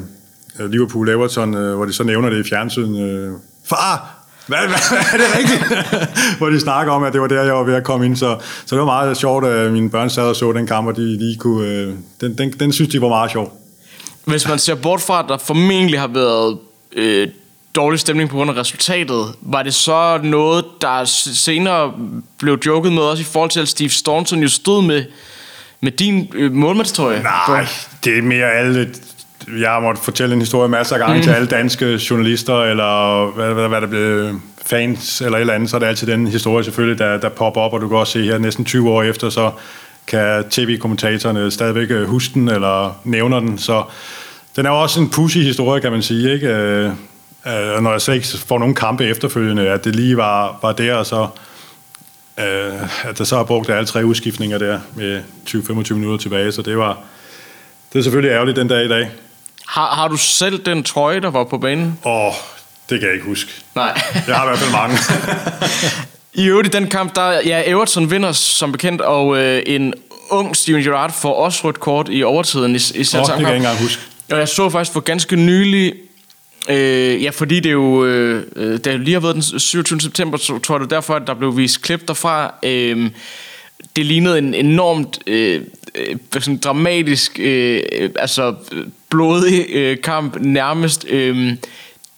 Liverpool-Everton, 0.60 1.58
øh, 1.58 1.76
hvor 1.76 1.86
de 1.86 1.94
så 1.94 2.04
nævner 2.04 2.30
det 2.30 2.46
i 2.46 2.50
fjernsynet. 2.50 3.10
Øh, 3.10 3.32
Far, 3.66 4.22
hvad, 4.48 4.58
hvad, 4.58 4.98
er 5.14 5.18
det 5.18 5.26
rigtigt? 5.38 5.64
Hvor 6.38 6.50
de 6.50 6.60
snakker 6.60 6.94
om, 6.94 7.04
at 7.04 7.14
det 7.14 7.22
var 7.22 7.28
der, 7.28 7.44
jeg 7.44 7.54
var 7.54 7.64
ved 7.64 7.74
at 7.74 7.84
komme 7.84 8.06
ind. 8.06 8.16
Så, 8.16 8.38
så 8.66 8.76
det 8.76 8.80
var 8.80 8.86
meget 8.86 9.18
sjovt, 9.18 9.46
at 9.46 9.72
mine 9.72 9.90
børn 9.90 10.10
sad 10.10 10.24
og 10.24 10.36
så 10.36 10.52
den 10.52 10.68
kamp, 10.68 10.88
og 10.88 10.96
de 10.96 11.18
lige 11.18 11.38
kunne... 11.38 11.68
Øh, 11.68 11.94
den, 12.22 12.38
den, 12.38 12.52
den 12.52 12.74
synes 12.74 12.92
de 12.92 13.02
var 13.02 13.08
meget 13.08 13.32
sjov. 13.32 13.58
Hvis 14.26 14.48
man 14.48 14.60
ser 14.60 14.76
bort 14.76 15.02
fra, 15.02 15.20
at 15.20 15.26
der 15.30 15.38
formentlig 15.38 16.00
har 16.00 16.08
været 16.08 16.58
øh, 16.92 17.28
dårlig 17.76 18.00
stemning 18.00 18.30
på 18.30 18.36
grund 18.36 18.50
af 18.50 18.56
resultatet, 18.56 19.36
var 19.42 19.64
det 19.64 19.74
så 19.74 20.20
noget, 20.24 20.66
der 20.82 21.06
senere 21.06 21.94
blev 22.40 22.60
joket 22.66 22.94
med, 22.94 23.02
også 23.02 23.22
i 23.22 23.26
forhold 23.26 23.50
til, 23.50 23.60
at 23.60 23.68
Steve 23.68 23.90
Staunton 23.90 24.40
jo 24.40 24.50
stod 24.50 24.84
med, 24.84 25.06
med 25.82 25.92
din 25.92 26.32
øh, 26.34 26.52
målmandstrøje? 26.52 27.24
Nej, 27.24 27.68
det 28.04 28.18
er 28.18 28.22
mere 28.22 28.52
alle 28.52 28.90
jeg 29.60 29.70
har 29.70 29.80
måttet 29.80 30.04
fortælle 30.04 30.34
en 30.34 30.42
historie 30.42 30.70
masser 30.70 30.96
af 30.96 31.00
gange 31.00 31.18
mm. 31.18 31.24
til 31.24 31.30
alle 31.30 31.48
danske 31.48 32.00
journalister, 32.10 32.64
eller 32.64 33.26
hvad, 33.32 33.54
hvad, 33.54 33.68
hvad 33.68 33.82
der 33.82 33.88
blev 33.88 34.40
fans, 34.66 35.22
eller 35.22 35.38
et 35.38 35.42
eller 35.42 35.54
andet, 35.54 35.70
så 35.70 35.76
er 35.76 35.80
det 35.80 35.88
altid 35.88 36.08
den 36.08 36.28
historie 36.28 36.64
selvfølgelig, 36.64 37.00
der, 37.00 37.18
der 37.18 37.30
popper 37.30 37.62
op, 37.62 37.74
og 37.74 37.82
du 37.82 37.88
kan 37.88 37.98
også 37.98 38.14
se 38.14 38.24
her 38.24 38.38
næsten 38.38 38.66
20 38.66 38.90
år 38.90 39.04
efter, 39.04 39.30
så 39.30 39.52
kan 40.08 40.44
tv-kommentatorerne 40.50 41.52
stadigvæk 41.52 41.92
øh, 41.92 42.08
huske 42.10 42.34
den, 42.34 42.50
eller 42.50 43.00
nævner 43.04 43.40
den, 43.40 43.58
så 43.58 43.84
den 44.56 44.66
er 44.66 44.70
jo 44.70 44.82
også 44.82 45.00
en 45.00 45.10
pussy 45.10 45.38
historie, 45.38 45.82
kan 45.82 45.92
man 45.92 46.02
sige, 46.02 46.34
ikke? 46.34 46.48
Øh, 47.48 47.82
når 47.84 47.92
jeg 47.92 48.02
slet 48.02 48.16
ikke 48.16 48.28
får 48.28 48.60
nogle 48.60 48.76
kampe 48.76 49.06
efterfølgende, 49.06 49.70
at 49.70 49.84
det 49.84 49.96
lige 49.96 50.18
var, 50.18 50.60
var 50.62 50.72
der, 50.72 50.96
og 50.96 51.06
så 51.06 51.28
øh, 52.40 53.10
at 53.10 53.18
der 53.18 53.24
så 53.24 53.38
har 53.38 53.44
brugt 53.44 53.70
alle 53.70 53.86
tre 53.86 54.06
udskiftninger 54.06 54.58
der 54.58 54.80
med 54.96 55.22
20-25 55.50 55.94
minutter 55.94 56.18
tilbage, 56.18 56.52
så 56.52 56.62
det 56.62 56.78
var 56.78 56.98
det 57.94 58.00
er 58.00 58.04
selvfølgelig 58.04 58.32
ærgerligt 58.32 58.58
den 58.58 58.68
dag 58.68 58.86
i 58.86 58.88
dag. 58.88 59.12
Har, 59.68 59.96
har 59.96 60.08
du 60.08 60.18
selv 60.18 60.66
den 60.66 60.84
trøje, 60.84 61.20
der 61.20 61.30
var 61.30 61.44
på 61.44 61.58
banen? 61.58 62.00
Åh, 62.06 62.34
det 62.90 63.00
kan 63.00 63.08
jeg 63.08 63.14
ikke 63.16 63.26
huske. 63.26 63.52
Nej. 63.76 64.02
Jeg 64.28 64.36
har 64.36 64.46
i 64.46 64.48
hvert 64.48 64.60
fald 64.60 64.72
mange. 64.72 64.98
I 66.44 66.48
øvrigt 66.48 66.76
i 66.76 66.78
den 66.78 66.90
kamp, 66.90 67.16
der 67.16 67.32
ja, 67.46 67.64
Everton 67.66 68.12
vinder 68.12 68.32
som 68.32 68.72
bekendt, 68.72 69.02
og 69.02 69.38
øh, 69.38 69.64
en 69.66 69.94
ung 70.30 70.56
Steven 70.56 70.84
Gerrard 70.84 71.12
får 71.12 71.34
også 71.34 71.62
rødt 71.64 71.80
kort 71.80 72.08
i 72.12 72.24
overtiden 72.24 72.76
i, 72.76 72.78
i 72.78 72.80
Åh, 72.80 72.96
det 72.96 73.12
kan 73.12 73.28
jeg 73.28 73.40
ikke 73.40 73.56
engang 73.56 73.82
huske. 73.82 74.02
Og 74.32 74.40
jeg 74.40 74.48
så 74.48 74.70
faktisk 74.70 74.94
for 74.94 75.00
ganske 75.00 75.36
nylig, 75.36 75.94
øh, 76.70 77.24
ja, 77.24 77.30
fordi 77.30 77.60
det 77.60 77.72
jo, 77.72 78.06
øh, 78.06 78.80
det 78.84 79.00
lige 79.00 79.14
har 79.14 79.20
været 79.20 79.36
den 79.36 79.60
27. 79.60 80.02
september, 80.02 80.38
så 80.38 80.60
tror 80.60 80.76
jeg 80.76 80.82
det 80.82 80.90
derfor, 80.90 81.16
at 81.16 81.28
der 81.28 81.34
blev 81.34 81.58
vist 81.58 81.82
klip 81.82 82.08
derfra. 82.08 82.54
Øh, 82.64 83.12
det 83.96 84.06
lignede 84.06 84.38
en 84.38 84.54
enormt 84.54 85.20
øh, 85.28 85.62
øh 85.96 86.16
sådan 86.32 86.58
dramatisk, 86.58 87.40
øh, 87.40 87.84
øh, 87.92 88.10
altså 88.16 88.56
blodig 89.10 89.66
øh, 89.70 90.02
kamp 90.02 90.38
nærmest. 90.42 91.06
Øh, 91.10 91.54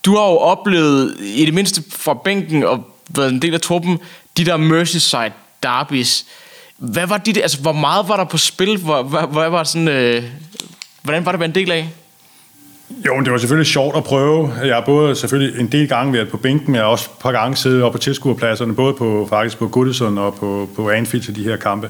du 0.06 0.16
har 0.16 0.24
jo 0.24 0.38
oplevet, 0.38 1.16
i 1.20 1.46
det 1.46 1.54
mindste 1.54 1.84
fra 1.90 2.14
bænken 2.14 2.64
og 2.64 2.84
været 3.10 3.32
en 3.32 3.42
del 3.42 3.54
af 3.54 3.62
truppen, 3.62 3.98
de 4.38 4.46
der 4.46 4.58
Merseyside 4.58 5.32
derbys. 5.64 6.26
Hvad 6.78 7.08
var 7.08 7.18
de, 7.18 7.42
altså, 7.42 7.62
hvor 7.62 7.72
meget 7.72 8.08
var 8.08 8.18
der 8.18 8.24
på 8.24 8.38
spil? 8.38 8.78
Hvor, 8.78 9.04
hvor, 9.04 9.22
hvor 9.22 9.46
var 9.46 9.64
sådan, 9.64 9.88
øh, 9.88 10.24
hvordan 11.02 11.26
var 11.26 11.32
det 11.32 11.36
at 11.36 11.40
være 11.40 11.50
en 11.50 11.56
del 11.56 11.72
af? 11.72 11.90
Jo, 13.06 13.16
men 13.16 13.26
det 13.26 13.32
var 13.32 13.38
selvfølgelig 13.38 13.68
sjovt 13.68 13.98
at 13.98 14.04
prøve. 14.04 14.54
Jeg 14.64 14.76
har 14.76 14.82
både 14.82 15.16
selvfølgelig 15.16 15.60
en 15.60 15.68
del 15.68 15.88
gange 15.88 16.14
været 16.14 16.30
på 16.30 16.38
bænken, 16.38 16.68
men 16.68 16.76
jeg 16.76 16.84
har 16.84 16.90
også 16.90 17.10
et 17.14 17.22
par 17.22 17.32
gange 17.32 17.56
siddet 17.56 17.84
oppe 17.84 17.98
på 17.98 18.02
tilskuerpladserne, 18.02 18.76
både 18.76 18.94
på, 18.94 19.28
faktisk 19.30 19.58
på 19.58 19.68
Goodison 19.68 20.18
og 20.18 20.36
på, 20.36 20.70
på 20.76 20.90
Anfield 20.90 21.24
til 21.24 21.36
de 21.36 21.44
her 21.44 21.56
kampe. 21.56 21.90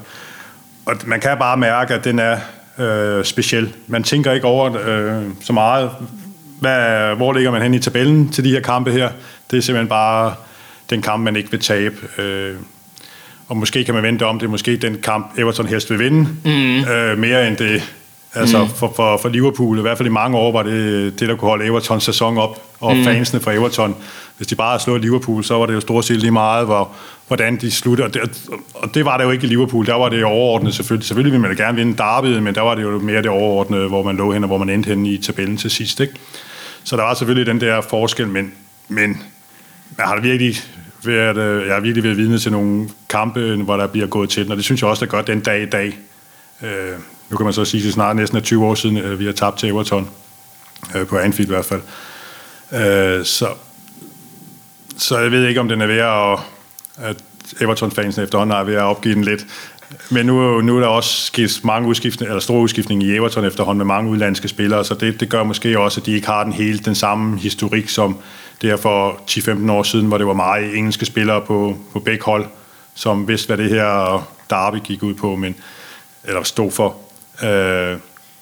Og 0.86 0.96
man 1.06 1.20
kan 1.20 1.38
bare 1.38 1.56
mærke, 1.56 1.94
at 1.94 2.04
den 2.04 2.18
er 2.18 2.38
øh, 2.78 3.24
speciel. 3.24 3.72
Man 3.86 4.02
tænker 4.02 4.32
ikke 4.32 4.46
over 4.46 4.76
øh, 4.86 5.22
så 5.40 5.52
meget, 5.52 5.90
hvad, 6.60 7.16
hvor 7.16 7.32
ligger 7.32 7.50
man 7.50 7.62
hen 7.62 7.74
i 7.74 7.78
tabellen 7.78 8.28
til 8.28 8.44
de 8.44 8.50
her 8.50 8.60
kampe 8.60 8.92
her. 8.92 9.08
Det 9.50 9.56
er 9.56 9.60
simpelthen 9.60 9.88
bare 9.88 10.34
den 10.90 11.02
kamp, 11.02 11.24
man 11.24 11.36
ikke 11.36 11.50
vil 11.50 11.60
tabe. 11.60 11.96
Øh, 12.22 12.54
og 13.48 13.56
måske 13.56 13.84
kan 13.84 13.94
man 13.94 14.02
vente 14.02 14.26
om, 14.26 14.38
det 14.38 14.46
er 14.46 14.50
måske 14.50 14.76
den 14.76 14.98
kamp, 15.02 15.38
Everton 15.38 15.66
helst 15.66 15.90
vil 15.90 15.98
vinde, 15.98 16.28
mm. 16.44 16.92
øh, 16.92 17.18
mere 17.18 17.48
end 17.48 17.56
det 17.56 17.94
Altså 18.34 18.64
mm. 18.64 18.68
for, 18.70 18.92
for, 18.96 19.16
for 19.16 19.28
Liverpool, 19.28 19.78
i 19.78 19.82
hvert 19.82 19.98
fald 19.98 20.08
i 20.08 20.12
mange 20.12 20.38
år, 20.38 20.52
var 20.52 20.62
det 20.62 21.20
det, 21.20 21.28
der 21.28 21.36
kunne 21.36 21.48
holde 21.48 21.64
Evertons 21.64 22.04
sæson 22.04 22.38
op, 22.38 22.62
og 22.80 22.96
mm. 22.96 23.04
fansene 23.04 23.40
for 23.40 23.50
Everton. 23.50 23.96
Hvis 24.36 24.46
de 24.46 24.54
bare 24.54 24.68
havde 24.70 24.82
slået 24.82 25.00
Liverpool, 25.00 25.44
så 25.44 25.58
var 25.58 25.66
det 25.66 25.74
jo 25.74 25.80
stort 25.80 26.04
set 26.04 26.16
lige 26.16 26.30
meget, 26.30 26.66
hvor, 26.66 26.90
hvordan 27.26 27.56
de 27.56 27.70
slutter. 27.70 28.04
Og 28.04 28.14
det, 28.14 28.50
og 28.74 28.94
det 28.94 29.04
var 29.04 29.16
det 29.16 29.24
jo 29.24 29.30
ikke 29.30 29.44
i 29.44 29.48
Liverpool, 29.48 29.86
der 29.86 29.94
var 29.94 30.08
det 30.08 30.24
overordnet 30.24 30.74
selvfølgelig. 30.74 31.06
Selvfølgelig 31.06 31.32
ville 31.32 31.48
man 31.48 31.56
da 31.56 31.62
gerne 31.62 31.76
vinde 31.76 31.96
derbyet, 31.96 32.42
men 32.42 32.54
der 32.54 32.60
var 32.60 32.74
det 32.74 32.82
jo 32.82 32.98
mere 32.98 33.22
det 33.22 33.30
overordnede, 33.30 33.88
hvor 33.88 34.02
man 34.02 34.16
lå 34.16 34.32
hen, 34.32 34.44
og 34.44 34.48
hvor 34.48 34.58
man 34.58 34.70
endte 34.70 34.88
hen 34.88 35.06
i 35.06 35.18
tabellen 35.18 35.56
til 35.56 35.70
sidst. 35.70 36.00
Ikke? 36.00 36.14
Så 36.84 36.96
der 36.96 37.02
var 37.02 37.14
selvfølgelig 37.14 37.46
den 37.46 37.60
der 37.60 37.80
forskel, 37.80 38.28
men, 38.28 38.52
men 38.88 39.22
jeg 39.98 40.06
har 40.06 40.20
virkelig 40.20 40.56
været, 41.04 41.36
øh, 41.36 41.66
jeg 41.66 41.74
har 41.74 41.80
virkelig 41.80 42.04
været 42.04 42.16
vidne 42.16 42.38
til 42.38 42.52
nogle 42.52 42.88
kampe, 43.08 43.56
hvor 43.56 43.76
der 43.76 43.86
bliver 43.86 44.06
gået 44.06 44.30
til, 44.30 44.50
og 44.50 44.56
det 44.56 44.64
synes 44.64 44.82
jeg 44.82 44.90
også, 44.90 45.04
der 45.04 45.10
gør 45.10 45.22
den 45.22 45.40
dag 45.40 45.62
i 45.62 45.66
dag. 45.66 45.98
Øh, 46.62 46.98
nu 47.30 47.36
kan 47.36 47.44
man 47.44 47.52
så 47.52 47.64
sige, 47.64 47.80
at 47.80 47.84
det 47.84 47.92
snart 47.92 48.16
næsten 48.16 48.38
er 48.38 48.42
20 48.42 48.66
år 48.66 48.74
siden, 48.74 48.96
øh, 48.96 49.18
vi 49.18 49.24
har 49.24 49.32
tabt 49.32 49.58
til 49.58 49.68
Everton. 49.68 50.10
Øh, 50.94 51.06
på 51.06 51.18
Anfield 51.18 51.50
i 51.50 51.52
hvert 51.52 51.64
fald. 51.64 51.80
Øh, 52.72 53.24
så, 53.24 53.46
så 54.98 55.18
jeg 55.18 55.30
ved 55.30 55.48
ikke, 55.48 55.60
om 55.60 55.68
den 55.68 55.80
er 55.80 55.86
ved 55.86 55.98
at, 55.98 56.38
at 56.96 57.16
Everton-fansen 57.60 58.22
efterhånden 58.22 58.56
er 58.56 58.64
ved 58.64 58.74
at 58.74 58.82
opgive 58.82 59.14
den 59.14 59.24
lidt. 59.24 59.46
Men 60.10 60.26
nu, 60.26 60.60
nu 60.60 60.76
er 60.76 60.80
der 60.80 60.86
også 60.86 61.26
sket 61.26 61.60
mange 61.64 61.88
udskiftninger, 61.88 62.30
eller 62.30 62.40
store 62.40 62.60
udskiftninger 62.60 63.06
i 63.06 63.16
Everton 63.16 63.44
efterhånden 63.44 63.78
med 63.78 63.86
mange 63.86 64.10
udlandske 64.10 64.48
spillere, 64.48 64.84
så 64.84 64.94
det, 64.94 65.20
det 65.20 65.28
gør 65.28 65.42
måske 65.42 65.78
også, 65.78 66.00
at 66.00 66.06
de 66.06 66.12
ikke 66.12 66.26
har 66.26 66.44
den 66.44 66.52
helt 66.52 66.84
den 66.84 66.94
samme 66.94 67.38
historik 67.38 67.88
som 67.88 68.18
det 68.60 68.70
her 68.70 68.76
for 68.76 69.20
10-15 69.30 69.70
år 69.72 69.82
siden, 69.82 70.06
hvor 70.06 70.18
det 70.18 70.26
var 70.26 70.32
meget 70.32 70.76
engelske 70.76 71.06
spillere 71.06 71.40
på, 71.40 71.76
på 71.92 72.00
begge 72.00 72.24
hold, 72.24 72.46
som 72.94 73.28
vidste, 73.28 73.46
hvad 73.46 73.56
det 73.56 73.70
her 73.70 74.28
derby 74.50 74.76
gik 74.84 75.02
ud 75.02 75.14
på, 75.14 75.36
men, 75.36 75.56
eller 76.24 76.42
stod 76.42 76.70
for. 76.70 76.96
Øh, 77.42 77.98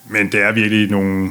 men 0.09 0.33
det 0.33 0.43
er 0.43 0.53
virkelig 0.53 0.91
nogle... 0.91 1.31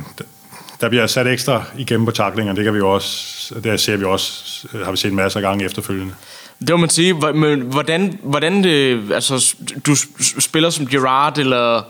Der 0.81 0.89
bliver 0.89 1.07
sat 1.07 1.27
ekstra 1.27 1.63
igennem 1.77 2.05
på 2.05 2.11
taklinger, 2.11 2.53
det 2.53 2.63
kan 2.63 2.73
vi 2.73 2.77
jo 2.77 2.89
også, 2.89 3.55
det 3.63 3.79
ser 3.79 3.97
vi 3.97 4.05
også, 4.05 4.67
har 4.83 4.91
vi 4.91 4.97
set 4.97 5.13
masser 5.13 5.39
af 5.39 5.43
gange 5.43 5.65
efterfølgende. 5.65 6.13
Det 6.59 6.69
må 6.69 6.77
man 6.77 6.89
sige, 6.89 7.13
men 7.13 7.61
hvordan, 7.61 8.19
hvordan 8.23 8.63
det, 8.63 9.03
altså, 9.13 9.55
du 9.85 9.95
spiller 10.39 10.69
som 10.69 10.87
Gerard 10.87 11.37
eller, 11.37 11.81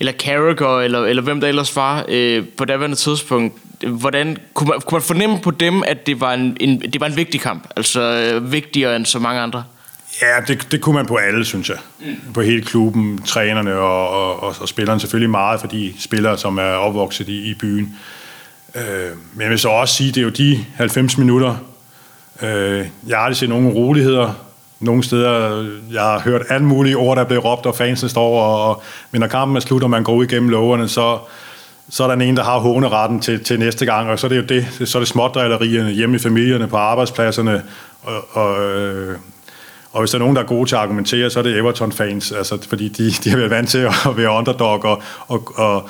eller 0.00 0.12
Carragher, 0.12 0.80
eller, 0.80 1.04
eller 1.04 1.22
hvem 1.22 1.40
der 1.40 1.48
ellers 1.48 1.76
var 1.76 2.04
øh, 2.08 2.44
på 2.56 2.64
daværende 2.64 2.96
tidspunkt, 2.96 3.58
hvordan, 3.86 4.36
kunne 4.54 4.68
man, 4.68 4.80
kunne 4.80 4.96
man 4.96 5.02
fornemme 5.02 5.40
på 5.42 5.50
dem, 5.50 5.82
at 5.86 6.06
det 6.06 6.20
var 6.20 6.32
en, 6.32 6.56
en, 6.60 6.80
det 6.80 7.00
var 7.00 7.06
en 7.06 7.16
vigtig 7.16 7.40
kamp, 7.40 7.68
altså 7.76 8.00
øh, 8.00 8.52
vigtigere 8.52 8.96
end 8.96 9.06
så 9.06 9.18
mange 9.18 9.40
andre? 9.40 9.64
Ja, 10.22 10.40
det, 10.48 10.72
det 10.72 10.80
kunne 10.80 10.94
man 10.94 11.06
på 11.06 11.16
alle, 11.16 11.44
synes 11.44 11.68
jeg. 11.68 11.78
Mm. 12.00 12.32
På 12.34 12.40
hele 12.40 12.62
klubben, 12.62 13.22
trænerne 13.22 13.74
og, 13.74 14.10
og, 14.10 14.42
og, 14.42 14.54
og 14.60 14.68
spillerne 14.68 15.00
selvfølgelig 15.00 15.30
meget 15.30 15.60
for 15.60 15.66
de 15.66 15.94
spillere, 15.98 16.38
som 16.38 16.58
er 16.58 16.62
opvokset 16.62 17.28
i, 17.28 17.50
i 17.50 17.54
byen. 17.54 17.96
Øh, 18.74 19.10
men 19.34 19.42
jeg 19.42 19.50
vil 19.50 19.58
så 19.58 19.68
også 19.68 19.94
sige, 19.94 20.08
det 20.08 20.16
er 20.16 20.24
jo 20.24 20.28
de 20.28 20.64
90 20.76 21.18
minutter, 21.18 21.56
øh, 22.42 22.86
jeg 23.06 23.16
har 23.16 23.24
aldrig 23.24 23.36
set 23.36 23.48
nogen 23.48 23.68
roligheder 23.68 24.48
nogle 24.80 25.02
steder. 25.02 25.64
Jeg 25.92 26.02
har 26.02 26.20
hørt 26.20 26.42
alle 26.48 26.66
mulige 26.66 26.96
ord, 26.96 27.16
der 27.16 27.24
bliver 27.24 27.40
råbt, 27.40 27.66
og 27.66 27.76
fansene 27.76 28.08
står, 28.08 28.42
og, 28.42 28.68
og, 28.68 28.82
men 29.10 29.20
når 29.20 29.28
kampen 29.28 29.56
er 29.56 29.60
slut, 29.60 29.82
og 29.82 29.90
man 29.90 30.04
går 30.04 30.14
ud 30.14 30.24
igennem 30.24 30.48
loverne, 30.48 30.88
så, 30.88 31.18
så 31.88 32.04
er 32.04 32.08
der 32.08 32.24
en, 32.24 32.36
der 32.36 32.44
har 32.44 32.58
håneretten 32.58 33.20
til, 33.20 33.44
til 33.44 33.58
næste 33.58 33.86
gang, 33.86 34.10
og 34.10 34.18
så 34.18 34.26
er 34.26 34.28
det 34.28 34.36
jo 34.36 34.42
det, 34.42 34.88
så 34.88 34.98
er 34.98 35.00
det 35.00 35.08
smådrillerierne 35.08 35.90
hjemme 35.90 36.16
i 36.16 36.18
familierne, 36.18 36.68
på 36.68 36.76
arbejdspladserne, 36.76 37.62
og, 38.02 38.24
og 38.32 38.62
øh, 38.62 39.16
og 39.92 40.00
hvis 40.00 40.10
der 40.10 40.18
er 40.18 40.20
nogen, 40.20 40.36
der 40.36 40.42
er 40.42 40.46
gode 40.46 40.68
til 40.68 40.74
at 40.74 40.80
argumentere, 40.80 41.30
så 41.30 41.38
er 41.38 41.42
det 41.42 41.56
Everton-fans, 41.56 42.32
altså, 42.32 42.58
fordi 42.68 42.88
de, 42.88 43.10
de 43.24 43.30
har 43.30 43.36
været 43.36 43.50
vant 43.50 43.68
til 43.68 43.78
at 43.78 43.94
være 44.16 44.30
underdog, 44.30 44.84
og, 44.84 45.02
og, 45.28 45.52
og 45.54 45.88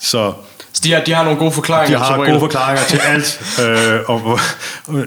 så... 0.00 0.32
Så 0.72 0.80
de 0.84 0.92
har, 0.92 1.04
de 1.04 1.14
har 1.14 1.24
nogle 1.24 1.38
gode 1.38 1.52
forklaringer? 1.52 1.98
De 1.98 2.04
har 2.04 2.16
gode 2.16 2.40
forklaringer 2.40 2.84
til 2.84 2.98
alt. 2.98 3.42
øh, 3.62 4.00
og, 4.06 4.22
og, 4.24 4.38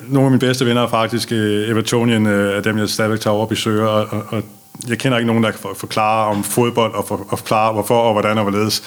nogle 0.08 0.26
af 0.26 0.32
mine 0.32 0.40
bedste 0.40 0.66
venner 0.66 0.84
er 0.84 0.88
faktisk 0.88 1.32
uh, 1.32 1.38
Evertonien, 1.38 2.26
uh, 2.26 2.56
af 2.56 2.64
dem 2.64 2.78
jeg 2.78 2.90
stadigvæk 2.90 3.20
tager 3.20 3.34
over 3.34 3.44
og 3.44 3.50
besøger, 3.50 3.88
og, 3.88 4.24
og 4.30 4.44
jeg 4.88 4.98
kender 4.98 5.18
ikke 5.18 5.28
nogen, 5.28 5.44
der 5.44 5.52
kan 5.52 5.60
forklare 5.76 6.28
om 6.28 6.44
fodbold, 6.44 6.94
og, 6.94 7.08
for, 7.08 7.26
og 7.30 7.40
forklare 7.40 7.74
hvorfor 7.74 8.00
og 8.00 8.14
hvordan 8.14 8.38
og 8.38 8.44
hvorledes. 8.44 8.84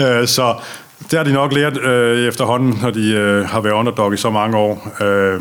Øh, 0.00 0.28
så 0.28 0.54
det 1.10 1.16
har 1.18 1.24
de 1.24 1.32
nok 1.32 1.52
lært 1.52 1.78
øh, 1.78 2.28
efterhånden, 2.28 2.78
når 2.82 2.90
de 2.90 3.10
øh, 3.10 3.48
har 3.48 3.60
været 3.60 3.74
underdog 3.74 4.14
i 4.14 4.16
så 4.16 4.30
mange 4.30 4.56
år. 4.56 5.02
Øh, 5.02 5.40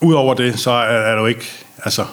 Udover 0.00 0.34
det, 0.34 0.58
så 0.58 0.70
er, 0.70 0.82
er 0.82 1.14
der 1.14 1.20
jo 1.20 1.26
ikke... 1.26 1.46
Altså, 1.84 2.04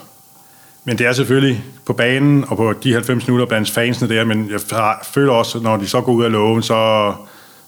men 0.83 0.97
det 0.97 1.07
er 1.07 1.13
selvfølgelig 1.13 1.63
på 1.85 1.93
banen 1.93 2.45
og 2.47 2.57
på 2.57 2.73
de 2.73 2.93
90 2.93 3.27
minutter 3.27 3.45
blandt 3.45 3.71
fansene 3.71 4.15
der, 4.15 4.25
men 4.25 4.51
jeg 4.51 4.59
føler 5.03 5.31
også, 5.31 5.59
når 5.59 5.77
de 5.77 5.87
så 5.87 6.01
går 6.01 6.11
ud 6.11 6.23
af 6.23 6.31
loven, 6.31 6.63
så, 6.63 7.13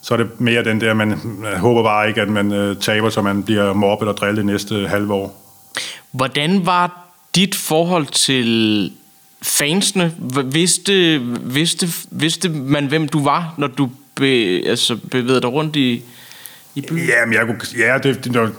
så 0.01 0.13
er 0.13 0.17
det 0.17 0.39
mere 0.39 0.63
den 0.63 0.81
der, 0.81 0.93
man, 0.93 1.19
man 1.23 1.57
håber 1.57 1.83
bare 1.83 2.07
ikke, 2.07 2.21
at 2.21 2.29
man 2.29 2.51
øh, 2.51 2.77
taber, 2.77 3.09
så 3.09 3.21
man 3.21 3.43
bliver 3.43 3.73
mobbet 3.73 4.07
og 4.07 4.17
drillet 4.17 4.45
næste 4.45 4.87
halve 4.87 5.13
år. 5.13 5.55
Hvordan 6.11 6.65
var 6.65 7.07
dit 7.35 7.55
forhold 7.55 8.05
til 8.05 8.91
fansene? 9.41 10.13
Vidste, 10.45 11.19
vidste, 11.41 11.87
vidste 12.11 12.49
man, 12.49 12.85
hvem 12.85 13.07
du 13.07 13.23
var, 13.23 13.53
når 13.57 13.67
du 13.67 13.89
be, 14.15 14.63
altså, 14.65 14.97
bevægede 15.11 15.41
dig 15.41 15.53
rundt 15.53 15.75
i, 15.75 16.03
i 16.79 16.87
byen? 16.87 17.07
Ja, 17.07 17.25
men 17.25 17.33
jeg 17.33 17.45
kunne, 17.45 17.59
ja 17.77 17.97
det, 17.97 18.25
det, 18.25 18.33
det, 18.33 18.53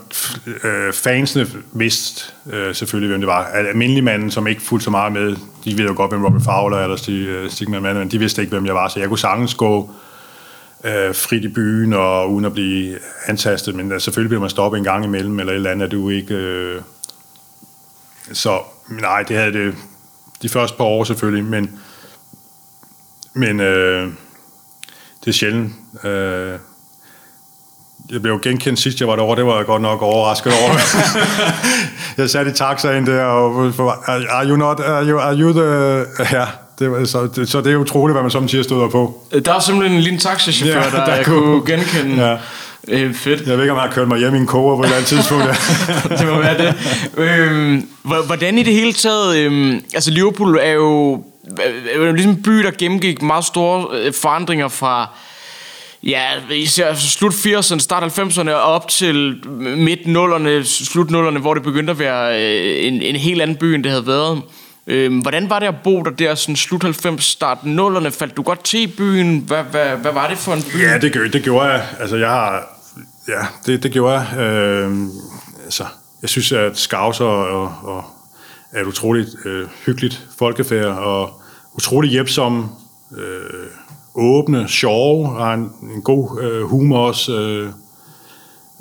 øh, 0.64 0.92
fansene 0.92 1.46
vidste 1.72 2.32
øh, 2.52 2.74
selvfølgelig, 2.74 3.08
hvem 3.08 3.20
det 3.20 3.26
var. 3.26 3.44
Almindelige 3.44 4.02
manden, 4.02 4.30
som 4.30 4.46
ikke 4.46 4.62
fulgte 4.62 4.84
så 4.84 4.90
meget 4.90 5.12
med, 5.12 5.36
de 5.64 5.78
ved 5.78 5.86
jo 5.86 5.94
godt, 5.96 6.10
hvem 6.10 6.24
Robert 6.24 6.42
Fowler 6.42 6.78
eller 6.78 6.96
Stig, 6.96 7.26
øh, 7.26 7.50
Stigman 7.50 7.82
Mann, 7.82 7.98
men 7.98 8.10
de 8.10 8.18
vidste 8.18 8.42
ikke, 8.42 8.50
hvem 8.50 8.66
jeg 8.66 8.74
var, 8.74 8.88
så 8.88 9.00
jeg 9.00 9.08
kunne 9.08 9.18
sagtens 9.18 9.54
gå 9.54 9.90
øh, 10.84 11.14
frit 11.14 11.44
i 11.44 11.48
byen, 11.48 11.92
og 11.92 12.32
uden 12.32 12.44
at 12.44 12.52
blive 12.52 12.98
antastet, 13.26 13.74
men 13.74 13.92
øh, 13.92 14.00
selvfølgelig 14.00 14.28
bliver 14.28 14.40
man 14.40 14.50
stoppet 14.50 14.78
en 14.78 14.84
gang 14.84 15.04
imellem, 15.04 15.40
eller 15.40 15.52
et 15.52 15.56
eller 15.56 15.70
andet, 15.70 15.86
at 15.86 15.92
du 15.92 16.10
ikke... 16.10 16.34
Øh, 16.34 16.82
så 18.32 18.58
nej, 18.88 19.22
det 19.22 19.36
havde 19.36 19.52
det 19.52 19.74
de 20.42 20.48
første 20.48 20.76
par 20.76 20.84
år 20.84 21.04
selvfølgelig, 21.04 21.44
men, 21.44 21.80
men 23.34 23.60
øh, 23.60 24.12
det 25.24 25.28
er 25.28 25.32
sjældent. 25.32 25.72
Øh, 26.04 26.58
jeg 28.12 28.22
blev 28.22 28.40
genkendt 28.40 28.80
sidst, 28.80 29.00
jeg 29.00 29.08
var 29.08 29.16
derovre. 29.16 29.36
Det 29.36 29.46
var 29.46 29.56
jeg 29.56 29.66
godt 29.66 29.82
nok 29.82 30.02
overrasket 30.02 30.52
over. 30.62 30.72
jeg 32.18 32.30
satte 32.30 32.50
i 32.50 32.54
taxaen 32.54 33.06
der, 33.06 33.24
og 33.24 33.72
are 34.30 34.48
you 34.48 34.56
not, 34.56 34.80
are 34.80 35.04
you, 35.04 35.18
are 35.18 35.36
you 35.36 35.52
the... 35.52 36.04
Ja, 36.32 36.46
det 36.78 36.90
var, 36.90 37.04
så, 37.04 37.28
det, 37.36 37.48
så 37.48 37.60
det 37.60 37.72
er 37.72 37.76
utroligt, 37.76 38.14
hvad 38.14 38.22
man 38.22 38.30
som 38.30 38.48
siger 38.48 38.62
støder 38.62 38.88
på. 38.88 39.22
Der 39.44 39.54
er 39.54 39.60
simpelthen 39.60 39.96
en 39.96 40.02
lille 40.02 40.18
taxachauffør, 40.18 40.98
ja, 40.98 41.06
der, 41.06 41.16
der 41.16 41.24
kunne 41.24 41.66
genkende. 41.66 42.26
Ja. 42.26 42.36
Øh, 42.88 43.14
fedt. 43.14 43.46
Jeg 43.46 43.56
ved 43.56 43.64
ikke, 43.64 43.72
om 43.72 43.78
jeg 43.78 43.84
har 43.84 43.92
kørt 43.92 44.08
mig 44.08 44.18
hjem 44.18 44.34
i 44.34 44.38
en 44.38 44.46
koger 44.46 44.76
på 44.76 44.82
et 44.82 44.86
eller 44.86 44.96
andet 44.96 45.08
tidspunkt. 45.08 45.44
det 46.18 46.26
må 46.26 46.38
være 46.38 46.58
det. 46.58 46.74
Øhm, 47.16 47.88
hvordan 48.02 48.58
i 48.58 48.62
det 48.62 48.74
hele 48.74 48.92
taget... 48.92 49.36
Øhm, 49.36 49.80
altså, 49.94 50.10
Liverpool 50.10 50.58
er 50.62 50.72
jo, 50.72 51.12
er 51.92 52.06
jo 52.06 52.12
ligesom 52.12 52.32
en 52.32 52.42
by, 52.42 52.50
der 52.50 52.70
gennemgik 52.78 53.22
meget 53.22 53.44
store 53.44 53.86
øh, 53.92 54.12
forandringer 54.22 54.68
fra... 54.68 55.08
Ja, 56.02 56.26
især 56.50 56.94
slut 56.94 57.32
80'erne, 57.32 57.78
start 57.78 58.18
90'erne 58.18 58.50
og 58.50 58.62
op 58.62 58.88
til 58.88 59.46
midt 59.60 60.00
0'erne, 60.00 60.64
slut 60.64 61.08
0'erne, 61.10 61.38
hvor 61.38 61.54
det 61.54 61.62
begyndte 61.62 61.90
at 61.90 61.98
være 61.98 62.42
øh, 62.42 62.86
en, 62.86 63.02
en 63.02 63.16
helt 63.16 63.42
anden 63.42 63.56
by, 63.56 63.64
end 63.64 63.84
det 63.84 63.92
havde 63.92 64.06
været. 64.06 64.42
Øhm, 64.86 65.18
hvordan 65.18 65.50
var 65.50 65.58
det 65.58 65.66
at 65.66 65.74
bo 65.84 66.02
der 66.02 66.10
der 66.10 66.34
sådan 66.34 66.56
slut 66.56 66.82
90, 66.82 67.24
start 67.24 67.58
0'erne? 67.58 68.08
Faldt 68.08 68.36
du 68.36 68.42
godt 68.42 68.64
til 68.64 68.88
byen? 68.88 69.38
Hvad, 69.38 69.62
hvad, 69.62 69.96
hvad 69.96 70.12
var 70.12 70.28
det 70.28 70.38
for 70.38 70.52
en 70.52 70.62
by? 70.62 70.82
Ja, 70.82 70.98
det, 70.98 71.12
gjorde, 71.12 71.28
det 71.28 71.42
gjorde 71.42 71.68
jeg. 71.68 71.86
Altså, 72.00 72.16
jeg 72.16 72.28
har... 72.28 72.64
Ja, 73.28 73.46
det, 73.66 73.82
det 73.82 73.92
gjorde 73.92 74.18
jeg. 74.18 74.38
Øhm, 74.38 75.10
altså, 75.64 75.84
jeg 76.22 76.30
synes, 76.30 76.52
at 76.52 76.78
Skavs 76.78 77.20
og, 77.20 77.64
og 77.82 78.04
er 78.72 78.80
et 78.80 78.86
utroligt 78.86 79.28
øh, 79.44 79.66
hyggeligt 79.86 80.26
folkefærd 80.38 80.86
og 80.86 81.42
utroligt 81.74 82.12
hjælpsomme, 82.12 82.68
øh, 83.18 83.66
åbne, 84.14 84.68
sjove, 84.68 85.28
har 85.28 85.54
en, 85.54 85.72
en 85.82 86.02
god 86.02 86.40
øh, 86.42 86.62
humor 86.62 86.98
også, 87.06 87.32
øh, 87.40 87.72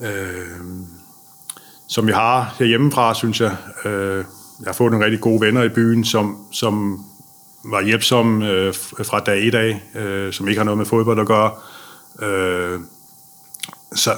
øh, 0.10 0.46
som 1.88 2.08
vi 2.08 2.12
har 2.12 2.56
herhjemmefra, 2.60 3.14
synes 3.14 3.42
jeg. 3.42 3.56
Øh, 3.86 4.18
jeg 4.60 4.66
har 4.66 4.74
fået 4.74 4.92
nogle 4.92 5.06
rigtig 5.06 5.22
gode 5.22 5.42
venner 5.42 5.64
i 5.64 5.70
byen, 5.70 6.06
som, 6.06 6.38
som 6.52 7.06
var 7.64 7.82
hjælpsomme 7.82 8.50
øh, 8.50 8.74
fra 9.04 9.20
dag 9.20 9.44
i 9.44 9.50
dag, 9.50 9.84
øh, 9.96 10.34
som 10.34 10.48
ikke 10.48 10.60
har 10.60 10.66
noget 10.66 10.78
med 10.78 10.86
fodbold 10.86 11.20
at 11.20 11.28
gøre. 11.28 11.52
Øh, 12.22 12.80
så, 13.96 14.12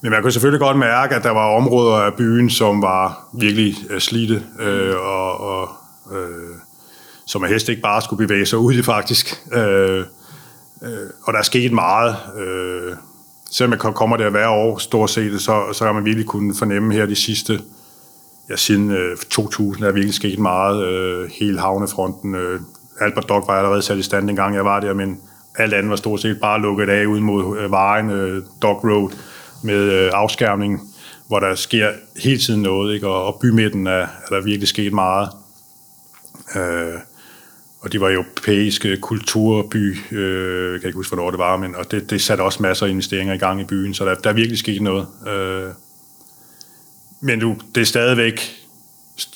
men 0.00 0.10
man 0.10 0.22
kunne 0.22 0.32
selvfølgelig 0.32 0.60
godt 0.60 0.78
mærke, 0.78 1.14
at 1.14 1.22
der 1.22 1.30
var 1.30 1.56
områder 1.56 1.96
af 1.96 2.14
byen, 2.14 2.50
som 2.50 2.82
var 2.82 3.28
virkelig 3.32 3.76
øh, 3.90 4.00
slidte, 4.00 4.42
øh, 4.60 4.96
og, 4.96 5.40
og 5.40 5.68
øh, 6.12 6.56
som 7.26 7.44
at 7.44 7.50
helst 7.50 7.68
ikke 7.68 7.82
bare 7.82 8.02
skulle 8.02 8.26
bevæge 8.26 8.46
sig 8.46 8.58
ud 8.58 8.74
i 8.74 8.82
faktisk. 8.82 9.42
Øh, 9.52 10.04
øh, 10.82 11.10
og 11.22 11.32
der 11.32 11.38
er 11.38 11.42
sket 11.42 11.72
meget. 11.72 12.16
Øh, 12.38 12.96
selvom 13.50 13.70
man 13.70 13.94
kommer 13.94 14.16
der 14.16 14.30
hver 14.30 14.48
år 14.48 14.78
stort 14.78 15.10
set, 15.10 15.40
så, 15.40 15.72
så 15.72 15.84
har 15.84 15.92
man 15.92 16.04
virkelig 16.04 16.26
kunnet 16.26 16.56
fornemme 16.56 16.94
her 16.94 17.06
de 17.06 17.16
sidste 17.16 17.60
ja, 18.50 18.56
siden 18.56 18.90
øh, 18.90 19.16
2000 19.16 19.84
er 19.84 19.92
virkelig 19.92 20.14
sket 20.14 20.38
meget. 20.38 20.86
Øh, 20.86 21.30
hele 21.40 21.60
havnefronten. 21.60 22.34
Øh, 22.34 22.60
Albert 23.00 23.28
Dock 23.28 23.46
var 23.46 23.54
allerede 23.54 23.82
sat 23.82 23.98
i 23.98 24.02
stand, 24.02 24.28
dengang 24.28 24.54
jeg 24.54 24.64
var 24.64 24.80
der, 24.80 24.94
men 24.94 25.20
alt 25.58 25.74
andet 25.74 25.90
var 25.90 25.96
stort 25.96 26.20
set 26.20 26.40
bare 26.40 26.60
lukket 26.60 26.88
af 26.88 27.06
ud 27.06 27.20
mod 27.20 27.58
øh, 27.58 27.70
vejen, 27.70 28.10
øh, 28.10 28.42
Dock 28.62 28.84
Road, 28.84 29.10
med 29.62 29.92
øh, 29.92 30.10
afskærmning, 30.14 30.80
hvor 31.26 31.40
der 31.40 31.54
sker 31.54 31.90
hele 32.16 32.38
tiden 32.38 32.62
noget, 32.62 32.94
ikke? 32.94 33.08
Og, 33.08 33.26
og 33.26 33.38
bymidten 33.40 33.86
er, 33.86 33.92
er 33.92 34.26
der 34.30 34.40
virkelig 34.40 34.68
sket 34.68 34.92
meget. 34.92 35.28
Øh, 36.56 36.98
og 37.84 37.92
de 37.92 38.00
var 38.00 38.10
europæiske 38.10 38.96
kulturby, 38.96 39.96
øh, 40.12 40.72
jeg 40.72 40.80
kan 40.80 40.88
ikke 40.88 40.96
huske, 40.96 41.14
hvornår 41.14 41.30
det 41.30 41.38
var, 41.38 41.56
men 41.56 41.74
og 41.74 41.90
det, 41.90 42.10
det 42.10 42.22
satte 42.22 42.42
også 42.42 42.62
masser 42.62 42.86
af 42.86 42.90
investeringer 42.90 43.34
i 43.34 43.38
gang 43.38 43.60
i 43.60 43.64
byen, 43.64 43.94
så 43.94 44.04
der, 44.04 44.14
der 44.14 44.30
er 44.30 44.34
virkelig 44.34 44.58
sket 44.58 44.82
noget. 44.82 45.06
Øh, 45.28 45.68
men 47.20 47.40
du, 47.40 47.56
det 47.74 47.80
er 47.80 47.84
stadigvæk 47.84 48.40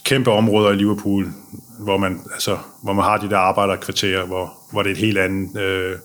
kæmpe 0.05 0.31
områder 0.31 0.71
i 0.71 0.77
Liverpool, 0.77 1.33
hvor 1.79 1.97
man, 1.97 2.21
altså, 2.33 2.59
hvor 2.83 2.93
man 2.93 3.05
har 3.05 3.17
de 3.17 3.31
der 3.31 3.39
arbejderkvarterer, 3.39 4.25
hvor, 4.25 4.55
hvor 4.73 4.83
det 4.83 4.91
er 4.91 4.95
et 4.95 5.01
helt 5.01 5.19
andet 5.19 5.61
øh, 5.61 5.97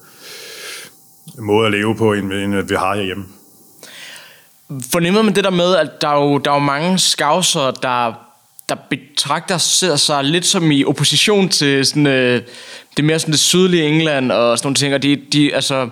måde 1.38 1.66
at 1.66 1.72
leve 1.72 1.96
på, 1.96 2.14
end, 2.14 2.34
end 2.34 2.68
vi 2.68 2.76
har 2.76 2.96
herhjemme. 2.96 3.26
Fornemmer 4.92 5.22
man 5.22 5.36
det 5.36 5.44
der 5.44 5.50
med, 5.50 5.76
at 5.76 5.90
der 6.02 6.08
er 6.08 6.24
jo, 6.24 6.38
der 6.38 6.52
er 6.52 6.56
jo 6.56 6.60
mange 6.60 7.00
skavser, 7.00 7.72
der, 7.72 8.14
der 8.70 8.76
betragter 8.90 9.58
sig 9.98 10.24
lidt 10.24 10.46
som 10.46 10.72
i 10.72 10.86
opposition 10.86 11.50
til 11.50 11.86
sådan, 11.86 12.08
øh, 12.08 12.42
det 12.98 13.06
mere 13.06 13.20
sådan 13.20 13.32
det 13.32 13.40
sydlige 13.40 13.84
England 13.84 14.32
og 14.32 14.58
sådan 14.58 14.68
nogle 14.68 14.76
ting, 14.76 14.94
og 14.94 15.04
de, 15.04 15.22
de, 15.34 15.56
altså, 15.56 15.90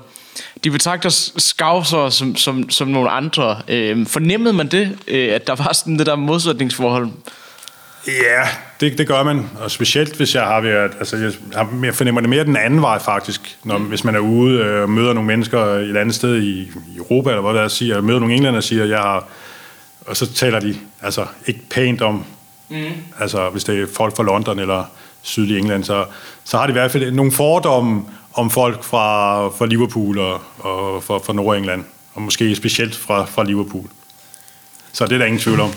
de 0.63 0.71
betragter 0.71 1.09
skavser 1.37 2.09
som, 2.09 2.35
som, 2.35 2.69
som 2.69 2.87
nogle 2.87 3.09
andre. 3.09 3.61
Øh, 3.67 4.07
fornemmede 4.07 4.53
man 4.53 4.67
det, 4.67 4.97
øh, 5.07 5.33
at 5.33 5.47
der 5.47 5.55
var 5.55 5.73
sådan 5.73 5.97
det 5.97 6.05
der 6.05 6.15
modsætningsforhold? 6.15 7.09
Ja, 8.07 8.47
det, 8.79 8.97
det 8.97 9.07
gør 9.07 9.23
man, 9.23 9.49
og 9.59 9.71
specielt 9.71 10.17
hvis 10.17 10.35
jeg 10.35 10.43
har 10.43 10.61
været, 10.61 10.91
altså 10.99 11.17
jeg, 11.17 11.31
jeg 11.83 11.95
fornemmer 11.95 12.21
det 12.21 12.29
mere 12.29 12.43
den 12.43 12.57
anden 12.57 12.81
vej 12.81 12.99
faktisk, 12.99 13.57
når, 13.63 13.77
mm. 13.77 13.85
hvis 13.85 14.03
man 14.03 14.15
er 14.15 14.19
ude 14.19 14.59
øh, 14.59 14.81
og 14.81 14.89
møder 14.89 15.13
nogle 15.13 15.27
mennesker 15.27 15.59
et 15.63 15.97
andet 15.97 16.15
sted 16.15 16.37
i, 16.37 16.61
i 16.61 16.97
Europa, 16.97 17.29
eller 17.29 17.41
hvad 17.41 17.53
der 17.53 17.61
er, 17.61 17.67
siger, 17.67 18.01
møder 18.01 18.19
nogle 18.19 18.33
englænder 18.35 18.57
og 18.57 18.63
siger, 18.63 18.85
jeg 18.85 18.99
har, 18.99 19.27
og 20.07 20.17
så 20.17 20.33
taler 20.33 20.59
de 20.59 20.75
altså 21.01 21.25
ikke 21.47 21.59
pænt 21.69 22.01
om, 22.01 22.25
mm. 22.71 22.93
altså 23.19 23.49
hvis 23.49 23.63
det 23.63 23.81
er 23.81 23.87
folk 23.97 24.15
fra 24.15 24.23
London 24.23 24.59
eller 24.59 24.83
sydlig 25.21 25.57
England, 25.57 25.83
så, 25.83 26.05
så 26.43 26.57
har 26.57 26.65
de 26.65 26.71
i 26.71 26.73
hvert 26.73 26.91
fald 26.91 27.11
nogle 27.11 27.31
fordomme 27.31 28.03
om 28.33 28.49
folk 28.49 28.83
fra, 28.83 29.47
fra 29.47 29.65
Liverpool 29.65 30.19
og, 30.19 30.41
og 30.59 31.03
fra, 31.03 31.17
fra 31.17 31.33
Nordengland, 31.33 31.83
og 32.13 32.21
måske 32.21 32.55
specielt 32.55 32.95
fra, 32.95 33.25
fra 33.25 33.43
Liverpool. 33.43 33.85
Så 34.93 35.05
det 35.05 35.13
er 35.13 35.17
der 35.17 35.25
ingen 35.25 35.41
tvivl 35.41 35.59
om. 35.59 35.71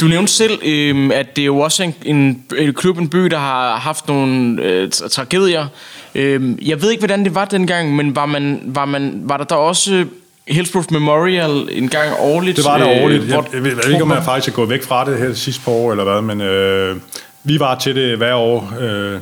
Du 0.00 0.06
nævnte 0.06 0.32
selv, 0.32 0.58
øh, 0.64 1.10
at 1.14 1.36
det 1.36 1.42
er 1.42 1.46
jo 1.46 1.58
også 1.58 1.82
en, 1.82 1.94
en, 2.04 2.44
en 2.58 2.74
klub, 2.74 2.98
en 2.98 3.08
by, 3.08 3.18
der 3.18 3.38
har 3.38 3.76
haft 3.76 4.08
nogle 4.08 4.62
øh, 4.62 4.90
tragedier. 4.90 5.66
Øh, 6.14 6.68
jeg 6.68 6.82
ved 6.82 6.90
ikke, 6.90 7.00
hvordan 7.00 7.24
det 7.24 7.34
var 7.34 7.44
dengang, 7.44 7.96
men 7.96 8.16
var, 8.16 8.26
man, 8.26 8.60
var, 8.64 8.84
man, 8.84 9.20
var 9.24 9.36
der 9.36 9.44
der 9.44 9.54
også 9.54 10.06
Hillsborough 10.48 10.92
Memorial 10.92 11.68
en 11.72 11.88
gang 11.88 12.12
årligt? 12.18 12.56
Det 12.56 12.64
var 12.64 12.78
der 12.78 13.02
årligt. 13.02 13.22
Øh, 13.22 13.28
jeg, 13.28 13.44
jeg, 13.52 13.54
jeg, 13.54 13.64
jeg 13.64 13.76
ved 13.76 13.90
ikke, 13.92 14.02
om 14.02 14.10
jeg 14.10 14.24
faktisk 14.24 14.52
er 14.52 14.56
gået 14.56 14.68
væk 14.68 14.82
fra 14.82 15.04
det 15.04 15.18
her 15.18 15.34
sidste 15.34 15.62
par 15.64 15.72
år, 15.72 15.90
eller 15.90 16.04
hvad, 16.04 16.22
men 16.22 16.40
øh, 16.40 16.96
vi 17.44 17.60
var 17.60 17.78
til 17.78 17.96
det 17.96 18.16
hver 18.16 18.34
år. 18.34 18.72
Øh, 18.80 19.20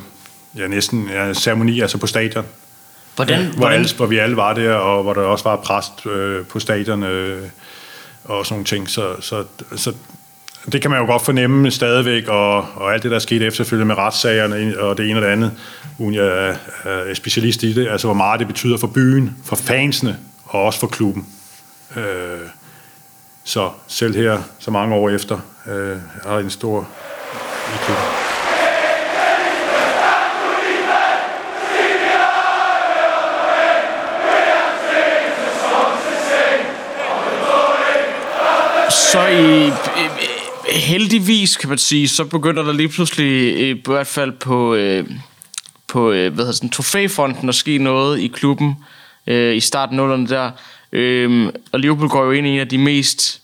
ja, 0.57 0.67
næsten 0.67 1.09
ja, 1.13 1.33
ceremoni, 1.33 1.81
altså 1.81 1.97
på 1.97 2.07
stadion. 2.07 2.45
Hvordan? 3.15 3.41
Ja, 3.41 3.47
hvor, 3.47 3.67
alle, 3.67 3.87
hvor 3.97 4.05
vi 4.05 4.17
alle 4.17 4.37
var 4.37 4.53
der, 4.53 4.73
og 4.73 5.03
hvor 5.03 5.13
der 5.13 5.21
også 5.21 5.43
var 5.43 5.55
præst 5.55 6.05
øh, 6.05 6.45
på 6.45 6.59
stadion 6.59 7.03
øh, 7.03 7.41
og 8.23 8.45
sådan 8.45 8.53
nogle 8.53 8.65
ting. 8.65 8.89
Så, 8.89 9.21
så, 9.21 9.43
så 9.75 9.93
det 10.71 10.81
kan 10.81 10.91
man 10.91 10.99
jo 10.99 11.05
godt 11.05 11.21
fornemme 11.21 11.71
stadigvæk, 11.71 12.27
og, 12.27 12.55
og 12.75 12.93
alt 12.93 13.03
det, 13.03 13.11
der 13.11 13.17
er 13.17 13.21
sket 13.21 13.41
efterfølgende 13.41 13.85
med 13.85 13.97
retssagerne 13.97 14.79
og 14.79 14.97
det 14.97 15.09
ene 15.09 15.19
og 15.19 15.21
det 15.21 15.29
andet, 15.29 15.51
uden 15.97 16.15
jeg 16.15 16.25
er, 16.25 16.55
er 16.83 17.13
specialist 17.13 17.63
i 17.63 17.73
det, 17.73 17.87
altså 17.87 18.07
hvor 18.07 18.15
meget 18.15 18.39
det 18.39 18.47
betyder 18.47 18.77
for 18.77 18.87
byen, 18.87 19.35
for 19.45 19.55
fansene 19.55 20.17
og 20.55 20.63
også 20.63 20.79
for 20.79 20.87
klubben. 20.87 21.27
Øh, 21.97 22.39
så 23.43 23.71
selv 23.87 24.15
her, 24.15 24.41
så 24.59 24.71
mange 24.71 24.95
år 24.95 25.09
efter, 25.09 25.39
øh, 25.67 25.97
er 26.23 26.37
en 26.37 26.49
stor 26.49 26.87
i 27.73 27.77
klubben. 27.85 28.05
Så 38.89 39.27
i, 39.27 39.71
heldigvis, 40.71 41.57
kan 41.57 41.69
man 41.69 41.77
sige, 41.77 42.07
så 42.07 42.23
begynder 42.25 42.63
der 42.63 42.73
lige 42.73 42.89
pludselig, 42.89 43.59
i 43.69 43.81
hvert 43.85 44.07
fald 44.07 44.31
på, 44.31 44.75
øh, 44.75 45.09
på 45.87 46.11
øh, 46.11 46.33
hvad 46.33 46.43
hedder 46.43 46.51
sådan, 46.51 46.69
trofæfronten, 46.69 47.49
at 47.49 47.55
ske 47.55 47.77
noget 47.77 48.19
i 48.19 48.27
klubben 48.27 48.75
øh, 49.27 49.55
i 49.55 49.59
starten 49.59 49.99
af 49.99 50.27
der. 50.27 50.51
Øh, 50.91 51.51
og 51.71 51.79
Liverpool 51.79 52.09
går 52.09 52.23
jo 52.23 52.31
ind 52.31 52.47
i 52.47 52.49
en 52.49 52.59
af 52.59 52.67
de 52.67 52.77
mest 52.77 53.41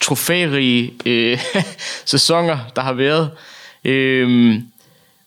trofærige 0.00 0.92
øh, 1.06 1.38
sæsoner, 2.04 2.58
der 2.76 2.82
har 2.82 2.92
været. 2.92 3.30
Øh, 3.84 4.54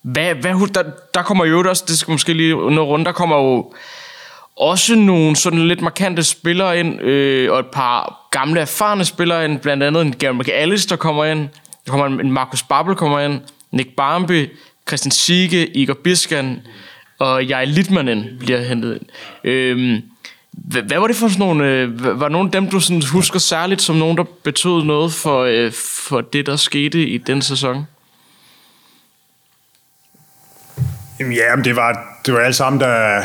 hvad, 0.02 0.36
hvad, 0.36 0.68
der, 0.68 0.84
der 1.14 1.22
kommer 1.22 1.46
jo 1.46 1.70
også, 1.70 1.84
det 1.88 1.98
skal 1.98 2.12
måske 2.12 2.34
lige 2.34 2.72
nå 2.72 2.84
rundt, 2.84 3.06
der 3.06 3.12
kommer 3.12 3.38
jo 3.38 3.74
også 4.56 4.96
nogle 4.96 5.36
sådan 5.36 5.68
lidt 5.68 5.82
markante 5.82 6.24
spillere 6.24 6.80
ind, 6.80 7.02
øh, 7.02 7.52
og 7.52 7.60
et 7.60 7.66
par 7.66 8.28
gamle 8.32 8.60
erfarne 8.60 9.06
spillere 9.06 9.46
ind, 9.46 9.60
blandt 9.60 9.84
andet 9.84 10.02
en 10.02 10.16
Gary 10.16 10.34
McAllis, 10.34 10.86
der 10.86 10.96
kommer 10.96 11.26
ind, 11.26 11.50
der 11.86 11.92
kommer 11.92 12.20
en 12.20 12.32
Marcus 12.32 12.64
Babbel 12.64 12.96
kommer 12.96 13.20
ind, 13.20 13.42
Nick 13.72 13.96
Barmby, 13.96 14.50
Christian 14.88 15.12
Siege, 15.12 15.68
Igor 15.68 15.94
Biskan, 15.94 16.62
og 17.22 17.50
jeg 17.50 17.68
Litmanen 17.68 18.26
bliver 18.40 18.62
hentet 18.62 18.94
ind. 18.94 19.06
Øhm, 19.44 20.02
hvad, 20.52 20.82
hvad 20.82 21.00
var 21.00 21.08
det 21.08 21.16
for 21.16 21.28
sådan 21.28 21.40
nogle, 21.40 21.66
øh, 21.66 22.20
var 22.20 22.30
nogle 22.30 22.48
af 22.48 22.52
dem, 22.52 22.70
du 22.70 22.80
sådan 22.80 23.02
husker 23.12 23.40
særligt 23.40 23.82
som 23.82 23.96
nogen, 23.96 24.18
der 24.18 24.24
betød 24.44 24.84
noget 24.84 25.14
for, 25.14 25.44
øh, 25.44 25.72
for 26.08 26.22
det, 26.22 26.46
der 26.46 26.56
skete 26.56 27.08
i 27.08 27.18
den 27.18 27.42
sæson? 27.42 27.88
Jamen, 31.20 31.34
ja, 31.34 31.56
men 31.56 31.66
det 31.66 31.76
var, 31.76 32.20
det 32.26 32.34
var 32.34 32.40
alle 32.40 32.54
sammen, 32.54 32.80
der, 32.80 33.20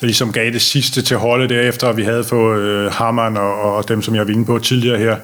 der 0.00 0.06
ligesom 0.06 0.32
gav 0.32 0.52
det 0.52 0.62
sidste 0.62 1.02
til 1.02 1.16
holdet 1.16 1.50
derefter, 1.50 1.92
vi 1.92 2.04
havde 2.04 2.24
fået 2.24 2.60
øh, 2.60 2.92
Hammeren 2.92 3.36
og, 3.36 3.76
og 3.76 3.88
dem, 3.88 4.02
som 4.02 4.14
jeg 4.14 4.26
var 4.26 4.32
inde 4.32 4.44
på 4.44 4.58
tidligere 4.58 4.98
her. 4.98 5.16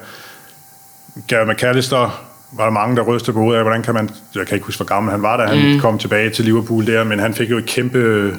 Gary 1.27 1.45
McAllister 1.45 2.26
var 2.51 2.63
der 2.63 2.71
mange, 2.71 2.95
der 2.95 3.01
rystede 3.01 3.33
på 3.33 3.39
hovedet 3.39 3.57
af, 3.57 3.63
hvordan 3.63 3.83
kan 3.83 3.93
man, 3.93 4.09
jeg 4.35 4.47
kan 4.47 4.55
ikke 4.55 4.65
huske, 4.65 4.79
hvor 4.79 4.85
gammel 4.85 5.11
han 5.11 5.21
var, 5.21 5.37
da 5.37 5.45
han 5.45 5.73
mm. 5.73 5.79
kom 5.79 5.97
tilbage 5.97 6.29
til 6.29 6.45
Liverpool 6.45 6.87
der, 6.87 7.03
men 7.03 7.19
han 7.19 7.33
fik 7.33 7.49
jo 7.49 7.57
et 7.57 7.65
kæmpe 7.65 8.33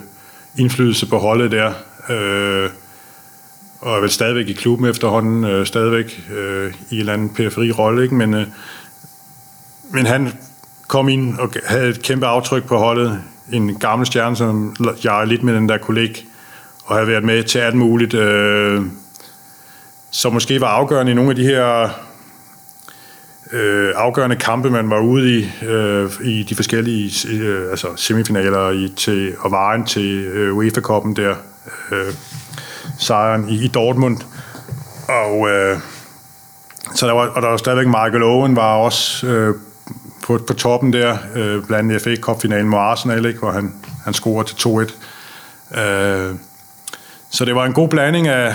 indflydelse 0.58 1.06
på 1.06 1.18
holdet 1.18 1.52
der. 1.52 1.72
Øh, 2.10 2.70
og 3.80 3.96
er 3.96 4.00
vel 4.00 4.10
stadigvæk 4.10 4.48
i 4.48 4.52
klubben 4.52 4.90
efterhånden, 4.90 5.44
øh, 5.44 5.66
stadigvæk 5.66 6.20
øh, 6.36 6.72
i 6.90 6.94
en 6.94 7.00
eller 7.00 7.12
anden 7.12 7.28
periferi 7.28 7.70
rolle, 7.70 8.02
ikke? 8.02 8.14
Men, 8.14 8.34
øh, 8.34 8.46
men 9.90 10.06
han 10.06 10.32
kom 10.88 11.08
ind 11.08 11.38
og 11.38 11.52
havde 11.66 11.88
et 11.88 12.02
kæmpe 12.02 12.26
aftryk 12.26 12.64
på 12.64 12.76
holdet. 12.76 13.20
En 13.52 13.78
gammel 13.78 14.06
stjerne, 14.06 14.36
som 14.36 14.76
jeg 15.04 15.20
er 15.20 15.24
lidt 15.24 15.42
med 15.42 15.54
den 15.54 15.68
der 15.68 15.78
kollega, 15.78 16.20
og 16.84 16.96
havde 16.96 17.08
været 17.08 17.24
med 17.24 17.42
til 17.42 17.58
alt 17.58 17.74
muligt, 17.74 18.14
øh, 18.14 18.82
som 20.10 20.32
måske 20.32 20.60
var 20.60 20.68
afgørende 20.68 21.12
i 21.12 21.14
nogle 21.14 21.30
af 21.30 21.36
de 21.36 21.44
her 21.44 21.88
øh, 23.52 23.92
afgørende 23.96 24.36
kampe, 24.36 24.70
man 24.70 24.90
var 24.90 25.00
ude 25.00 25.38
i, 25.38 25.50
øh, 25.66 26.10
i 26.24 26.42
de 26.42 26.54
forskellige 26.54 27.28
øh, 27.28 27.70
altså 27.70 27.88
semifinaler 27.96 28.70
i, 28.70 28.92
til, 28.96 29.34
og 29.38 29.50
vejen 29.50 29.84
til 29.84 30.24
øh, 30.24 30.56
UEFA-koppen 30.56 31.16
der, 31.16 31.34
øh, 31.92 32.14
sejren 32.98 33.48
i, 33.48 33.64
i 33.64 33.68
Dortmund. 33.68 34.16
Og, 35.08 35.48
øh, 35.48 35.78
så 36.94 37.06
der 37.06 37.12
var, 37.12 37.26
og 37.26 37.42
der 37.42 37.48
var 37.48 37.56
stadigvæk 37.56 37.86
Michael 37.86 38.22
Owen 38.22 38.56
var 38.56 38.76
også 38.76 39.26
øh, 39.26 39.54
på, 40.22 40.38
på 40.46 40.54
toppen 40.54 40.92
der, 40.92 41.16
øh, 41.34 41.64
blandt 41.64 41.92
andet 41.92 42.02
FA 42.02 42.16
Cup-finalen 42.16 42.68
mod 42.68 42.78
Arsenal, 42.78 43.26
ikke, 43.26 43.38
hvor 43.38 43.50
han, 43.50 43.74
han 44.04 44.14
scorede 44.14 44.48
til 44.48 44.68
2-1. 45.74 45.80
Øh, 45.80 46.34
så 47.30 47.44
det 47.44 47.54
var 47.54 47.64
en 47.64 47.72
god 47.72 47.88
blanding 47.88 48.28
af, 48.28 48.54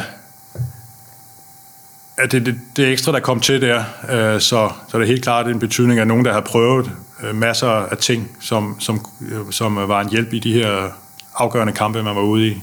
at 2.17 2.31
det, 2.31 2.45
det, 2.45 2.55
det 2.75 2.91
ekstra, 2.91 3.11
der 3.11 3.19
kom 3.19 3.39
til 3.39 3.61
der, 3.61 3.83
øh, 4.09 4.41
så, 4.41 4.69
så 4.89 4.97
det 4.97 5.03
er 5.03 5.07
helt 5.07 5.23
klart 5.23 5.47
en 5.47 5.59
betydning 5.59 5.99
af 5.99 6.07
nogen, 6.07 6.25
der 6.25 6.33
har 6.33 6.41
prøvet 6.41 6.91
øh, 7.23 7.35
masser 7.35 7.67
af 7.67 7.97
ting, 7.97 8.37
som, 8.41 8.75
som, 8.79 9.05
øh, 9.31 9.51
som 9.51 9.75
var 9.75 10.01
en 10.01 10.09
hjælp 10.09 10.33
i 10.33 10.39
de 10.39 10.53
her 10.53 10.89
afgørende 11.35 11.73
kampe, 11.73 12.03
man 12.03 12.15
var 12.15 12.21
ude 12.21 12.47
i. 12.47 12.57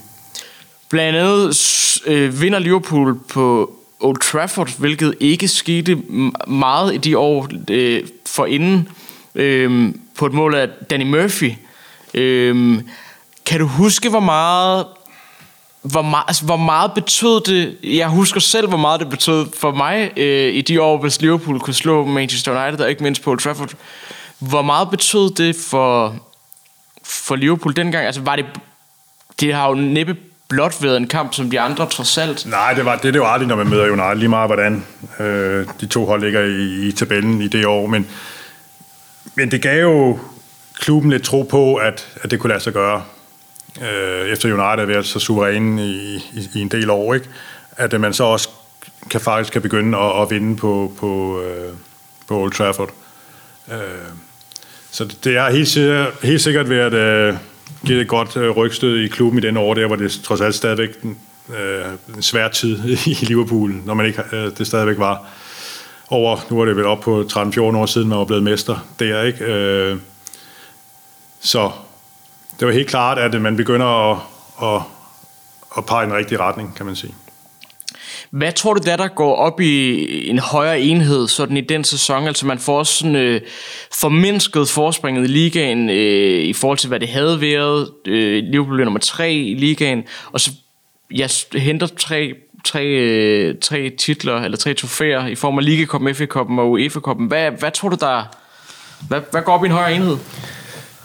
Blandt 0.88 1.18
andet 1.18 2.00
øh, 2.06 2.40
vinder 2.40 2.58
Liverpool 2.58 3.18
på 3.28 3.76
Old 4.00 4.18
Trafford, 4.18 4.78
hvilket 4.78 5.14
ikke 5.20 5.48
skete 5.48 6.02
meget 6.46 6.94
i 6.94 6.96
de 6.96 7.18
år 7.18 7.48
øh, 7.70 8.02
forinden, 8.26 8.88
øh, 9.34 9.94
på 10.18 10.26
et 10.26 10.32
mål 10.32 10.54
af 10.54 10.68
Danny 10.90 11.04
Murphy. 11.04 11.52
Øh, 12.14 12.82
kan 13.46 13.60
du 13.60 13.66
huske, 13.66 14.08
hvor 14.08 14.20
meget 14.20 14.86
hvor 15.82 16.02
meget, 16.02 16.24
altså, 16.28 16.44
hvor 16.44 16.56
meget 16.56 16.92
betød 16.94 17.40
det, 17.40 17.76
jeg 17.82 18.08
husker 18.08 18.40
selv, 18.40 18.68
hvor 18.68 18.78
meget 18.78 19.00
det 19.00 19.10
betød 19.10 19.46
for 19.58 19.72
mig 19.72 20.12
øh, 20.16 20.54
i 20.54 20.60
de 20.60 20.82
år, 20.82 20.98
hvis 20.98 21.20
Liverpool 21.20 21.60
kunne 21.60 21.74
slå 21.74 22.04
Manchester 22.04 22.64
United, 22.64 22.84
og 22.84 22.90
ikke 22.90 23.02
mindst 23.02 23.22
på 23.22 23.30
Old 23.30 23.38
Trafford. 23.38 23.72
Hvor 24.38 24.62
meget 24.62 24.90
betød 24.90 25.34
det 25.34 25.56
for, 25.56 26.14
for 27.04 27.36
Liverpool 27.36 27.76
dengang? 27.76 28.06
Altså 28.06 28.20
var 28.20 28.36
det, 28.36 28.46
det 29.40 29.54
har 29.54 29.68
jo 29.68 29.74
næppe 29.74 30.16
blot 30.48 30.82
været 30.82 30.96
en 30.96 31.08
kamp 31.08 31.34
som 31.34 31.50
de 31.50 31.60
andre 31.60 31.86
trods 31.86 32.18
alt. 32.18 32.46
Nej, 32.46 32.72
det 32.72 32.84
var 32.84 32.96
det, 32.96 33.14
det 33.14 33.22
var 33.22 33.28
aldrig, 33.28 33.48
når 33.48 33.56
man 33.56 33.68
møder 33.68 33.90
United, 33.90 34.16
lige 34.16 34.28
meget 34.28 34.48
hvordan 34.48 34.86
øh, 35.20 35.66
de 35.80 35.86
to 35.86 36.06
hold 36.06 36.20
ligger 36.20 36.40
i, 36.40 36.88
i 36.88 36.92
tabellen 36.92 37.42
i 37.42 37.48
det 37.48 37.66
år, 37.66 37.86
men, 37.86 38.06
men 39.34 39.50
det 39.50 39.62
gav 39.62 39.80
jo 39.80 40.18
klubben 40.80 41.10
lidt 41.10 41.22
tro 41.22 41.42
på, 41.42 41.74
at, 41.74 42.06
at 42.22 42.30
det 42.30 42.40
kunne 42.40 42.48
lade 42.48 42.60
sig 42.60 42.72
gøre 42.72 43.02
øh, 43.82 44.28
efter 44.28 44.48
United 44.48 44.78
har 44.78 44.84
været 44.84 45.06
så 45.06 45.18
suveræn 45.18 45.78
i, 45.78 46.16
i, 46.16 46.48
i 46.54 46.60
en 46.60 46.68
del 46.68 46.90
år, 46.90 47.14
ikke? 47.14 47.26
at 47.76 47.94
øh, 47.94 48.00
man 48.00 48.12
så 48.12 48.24
også 48.24 48.48
kan 49.10 49.20
faktisk 49.20 49.52
kan 49.52 49.62
begynde 49.62 49.98
at, 49.98 50.22
at 50.22 50.30
vinde 50.30 50.56
på, 50.56 50.92
på, 50.98 51.42
øh, 51.42 51.72
på 52.28 52.40
Old 52.40 52.52
Trafford. 52.52 52.90
Øh, 53.72 53.78
så 54.90 55.16
det 55.24 55.38
har 55.38 55.50
helt, 55.50 55.68
sikkert, 55.68 56.14
helt 56.22 56.40
sikkert 56.40 56.70
været 56.70 56.94
øh, 56.94 57.34
give 57.86 58.00
et 58.00 58.08
godt 58.08 58.36
øh, 58.36 58.50
rygstød 58.50 58.98
i 58.98 59.08
klubben 59.08 59.38
i 59.38 59.46
den 59.46 59.56
år, 59.56 59.74
der 59.74 59.86
hvor 59.86 59.96
det 59.96 60.20
trods 60.24 60.40
alt 60.40 60.54
stadigvæk 60.54 60.90
øh, 61.04 62.16
en 62.16 62.22
svær 62.22 62.48
tid 62.48 62.84
i 63.06 63.24
Liverpool, 63.24 63.74
når 63.84 63.94
man 63.94 64.06
ikke 64.06 64.22
øh, 64.32 64.50
det 64.58 64.66
stadigvæk 64.66 64.98
var 64.98 65.28
over, 66.08 66.38
nu 66.50 66.58
var 66.58 66.64
det 66.64 66.76
vel 66.76 66.86
op 66.86 67.00
på 67.00 67.24
13-14 67.32 67.60
år 67.60 67.86
siden, 67.86 68.08
man 68.08 68.18
var 68.18 68.24
blevet 68.24 68.42
mester 68.42 68.86
der, 68.98 69.22
ikke? 69.22 69.44
Øh, 69.44 69.96
så 71.40 71.70
det 72.60 72.66
var 72.66 72.72
helt 72.72 72.88
klart, 72.88 73.18
at 73.18 73.40
man 73.40 73.56
begynder 73.56 74.12
at, 74.12 74.18
at, 74.62 74.82
at 75.76 75.86
pege 75.86 76.04
i 76.04 76.06
den 76.06 76.16
rigtige 76.16 76.38
retning, 76.38 76.74
kan 76.76 76.86
man 76.86 76.96
sige. 76.96 77.14
Hvad 78.30 78.52
tror 78.52 78.74
du, 78.74 78.80
der, 78.84 78.96
der 78.96 79.08
går 79.08 79.34
op 79.34 79.60
i 79.60 80.28
en 80.28 80.38
højere 80.38 80.80
enhed 80.80 81.28
sådan 81.28 81.56
i 81.56 81.60
den 81.60 81.84
sæson? 81.84 82.26
Altså 82.26 82.46
man 82.46 82.58
får 82.58 82.78
også 82.78 82.94
sådan 82.94 83.16
øh, 83.16 83.40
formindsket 83.92 84.68
forspringet 84.68 85.24
i 85.24 85.26
ligaen 85.26 85.90
øh, 85.90 86.44
i 86.44 86.52
forhold 86.52 86.78
til, 86.78 86.88
hvad 86.88 87.00
det 87.00 87.08
havde 87.08 87.40
været. 87.40 87.90
Øh, 88.06 88.44
Liverpool 88.44 88.74
blev 88.74 88.84
nummer 88.84 89.00
tre 89.00 89.32
i 89.32 89.54
ligaen, 89.54 90.04
og 90.32 90.40
så 90.40 90.50
jeg 91.10 91.30
henter 91.52 91.86
tre, 91.86 92.34
tre, 92.64 92.86
øh, 92.86 93.54
tre 93.62 93.90
titler, 93.90 94.40
eller 94.40 94.58
tre 94.58 94.74
trofæer 94.74 95.26
i 95.26 95.34
form 95.34 95.58
af 95.58 95.64
Ligakoppen, 95.64 96.14
FA-koppen 96.14 96.58
og 96.58 96.70
UEFA-koppen. 96.70 97.26
Hvad, 97.26 97.50
hvad 97.50 97.70
tror 97.70 97.88
du, 97.88 97.96
der 98.00 98.24
hvad, 99.08 99.20
hvad 99.30 99.42
går 99.42 99.52
op 99.52 99.64
i 99.64 99.66
en 99.66 99.72
højere 99.72 99.94
enhed? 99.94 100.16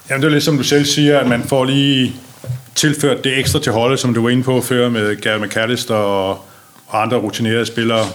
Jamen 0.09 0.21
det 0.21 0.27
er 0.27 0.31
lidt 0.31 0.43
som 0.43 0.57
du 0.57 0.63
selv 0.63 0.85
siger, 0.85 1.19
at 1.19 1.27
man 1.27 1.43
får 1.43 1.65
lige 1.65 2.15
tilført 2.75 3.23
det 3.23 3.39
ekstra 3.39 3.59
til 3.59 3.71
holdet, 3.71 3.99
som 3.99 4.13
du 4.13 4.21
var 4.21 4.29
inde 4.29 4.43
på 4.43 4.61
før 4.61 4.89
med 4.89 5.15
Gary 5.15 5.45
McAllister 5.45 5.95
og, 5.95 6.45
og 6.87 7.01
andre 7.01 7.17
rutinerede 7.17 7.65
spillere. 7.65 8.05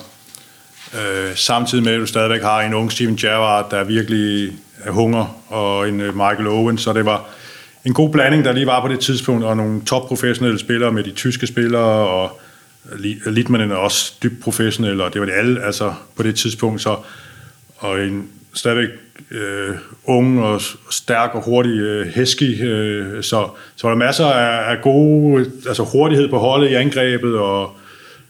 Øh, 0.95 1.36
samtidig 1.36 1.84
med, 1.84 1.93
at 1.93 2.01
du 2.01 2.07
stadigvæk 2.07 2.43
har 2.43 2.61
en 2.61 2.74
ung 2.74 2.93
Steven 2.93 3.16
Gerrard, 3.16 3.70
der 3.70 3.84
virkelig 3.84 4.53
er 4.84 4.91
hunger, 4.91 5.41
og 5.49 5.88
en 5.88 6.01
øh, 6.01 6.16
Michael 6.16 6.47
Owen, 6.47 6.78
så 6.78 6.93
det 6.93 7.05
var 7.05 7.28
en 7.84 7.95
god 7.95 8.11
blanding, 8.11 8.45
der 8.45 8.53
lige 8.53 8.66
var 8.66 8.80
på 8.80 8.88
det 8.88 9.01
tidspunkt, 9.01 9.45
og 9.45 9.57
nogle 9.57 9.84
topprofessionelle 9.84 10.59
spillere 10.59 10.93
med 10.93 11.05
de 11.05 11.11
tyske 11.11 11.47
spillere, 11.47 12.09
og 12.09 12.41
Litmanen 13.26 13.70
er 13.70 13.76
også 13.76 14.14
dybt 14.22 14.43
professionel, 14.43 15.01
og 15.01 15.12
det 15.12 15.20
var 15.20 15.26
det 15.26 15.34
alle 15.34 15.64
altså 15.64 15.95
på 16.16 16.22
det 16.22 16.36
tidspunkt, 16.36 16.82
så 16.82 16.97
og 17.76 18.01
en 18.01 18.28
stadigvæk 18.55 18.88
øh, 19.30 19.76
ung 20.04 20.42
og 20.42 20.60
stærk 20.90 21.30
og 21.34 21.44
hurtig 21.44 21.78
øh, 21.80 22.06
hesky, 22.06 22.64
øh, 22.64 23.22
så, 23.22 23.48
så 23.76 23.86
var 23.86 23.90
der 23.90 23.98
masser 23.98 24.26
af, 24.26 24.70
af 24.70 24.82
gode, 24.82 25.50
altså 25.66 25.82
hurtighed 25.82 26.28
på 26.28 26.38
holdet 26.38 26.70
i 26.70 26.74
angrebet, 26.74 27.38
og 27.38 27.76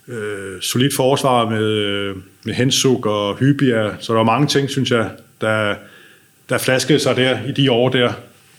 øh, 0.08 0.60
solidt 0.60 0.94
forsvar 0.96 1.50
med, 1.50 1.64
øh, 1.64 2.16
med 2.44 2.54
Hensuk 2.54 3.06
og 3.06 3.36
Hybia, 3.36 3.90
så 4.00 4.12
der 4.12 4.18
var 4.18 4.24
mange 4.24 4.46
ting, 4.46 4.70
synes 4.70 4.90
jeg, 4.90 5.10
der, 5.40 5.74
der 6.48 6.58
flaskede 6.58 6.98
sig 6.98 7.16
der 7.16 7.38
i 7.48 7.52
de 7.52 7.72
år 7.72 7.88
der, 7.88 8.12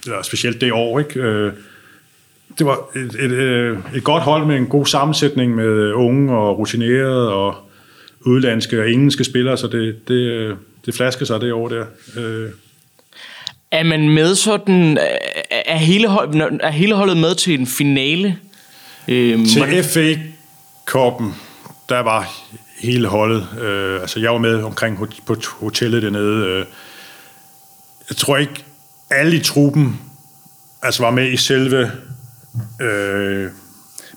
eller 0.06 0.22
specielt 0.22 0.62
det 0.62 0.72
år, 0.72 1.00
ikke? 1.00 1.20
Øh, 1.20 1.52
det 2.58 2.66
var 2.66 2.78
et, 2.96 3.16
et, 3.26 3.32
et, 3.32 3.78
et 3.96 4.04
godt 4.04 4.24
hold 4.24 4.46
med 4.46 4.56
en 4.56 4.68
god 4.68 4.86
sammensætning 4.86 5.56
med 5.56 5.66
øh, 5.66 6.00
unge 6.00 6.38
og 6.38 6.60
rutinerede 6.60 7.34
og 7.34 7.56
udlandske 8.26 8.82
og 8.82 8.92
engelske 8.92 9.24
spillere, 9.24 9.58
så 9.58 9.68
det, 9.68 10.08
det, 10.08 10.14
øh, 10.14 10.56
det 10.86 10.96
flasker 10.96 11.26
sig 11.26 11.42
det 11.42 11.54
år 11.54 11.68
der. 11.68 11.86
Øh. 12.18 12.50
Er 13.72 13.84
man 13.84 14.10
med 14.10 14.36
sådan, 14.36 14.98
er 15.52 15.78
hele, 15.78 16.08
hold, 16.08 16.60
er 16.64 16.72
hele 16.72 16.96
holdet 16.96 17.18
med 17.18 17.36
til 17.36 17.60
en 17.60 17.68
finale? 17.68 18.38
Øh, 19.08 19.46
til 19.46 19.84
FA-koppen, 19.84 21.36
der 21.90 22.00
var 22.00 22.34
hele 22.82 23.08
holdet, 23.08 23.48
øh, 23.62 24.02
altså 24.02 24.20
jeg 24.20 24.32
var 24.32 24.38
med 24.38 24.64
omkring 24.64 25.10
på 25.26 25.36
hotellet 25.60 26.04
dernede. 26.04 26.46
Øh. 26.46 26.66
Jeg 28.10 28.18
tror 28.18 28.38
ikke, 28.38 28.66
alle 29.10 29.36
i 29.36 29.40
truppen 29.40 30.00
altså 30.82 31.04
var 31.04 31.12
med 31.12 31.32
i 31.32 31.38
selve 31.38 31.92
øh, 32.82 33.50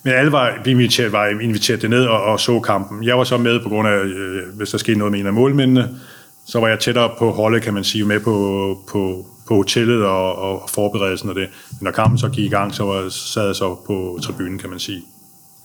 men 0.03 0.13
alle 0.13 0.33
var 0.33 0.59
inviteret, 0.67 1.13
var 1.13 1.27
inviteret 1.27 1.83
derned 1.83 2.05
og, 2.07 2.23
og 2.23 2.41
så 2.41 2.61
kampen. 2.61 3.05
Jeg 3.05 3.19
var 3.19 3.25
så 3.25 3.37
med 3.37 3.61
på 3.61 3.69
grund 3.69 3.89
af, 3.89 3.97
øh, 3.97 4.57
hvis 4.57 4.71
der 4.71 4.79
skete 4.79 4.99
noget 4.99 5.13
med 5.13 5.21
en 5.21 5.27
af 5.27 5.33
målmændene, 5.33 6.01
så 6.47 6.61
var 6.61 6.69
jeg 6.69 6.79
tættere 6.81 7.11
på 7.19 7.31
holdet, 7.31 7.63
kan 7.63 7.75
man 7.75 7.85
sige, 7.85 8.05
med 8.05 8.21
på, 8.21 8.79
på, 8.89 9.27
på 9.49 9.55
hotellet 9.55 10.05
og, 10.05 10.37
og 10.37 10.71
forberedelsen 10.71 11.29
af 11.29 11.35
det. 11.35 11.49
Men 11.71 11.79
når 11.85 11.91
kampen 11.91 12.19
så 12.19 12.29
gik 12.29 12.45
i 12.45 12.49
gang, 12.49 12.75
så 12.75 12.85
var, 12.85 13.09
sad 13.09 13.47
jeg 13.47 13.55
så 13.55 13.77
på 13.87 14.19
tribunen, 14.23 14.59
kan 14.59 14.71
man 14.71 14.79
sige. 14.79 15.03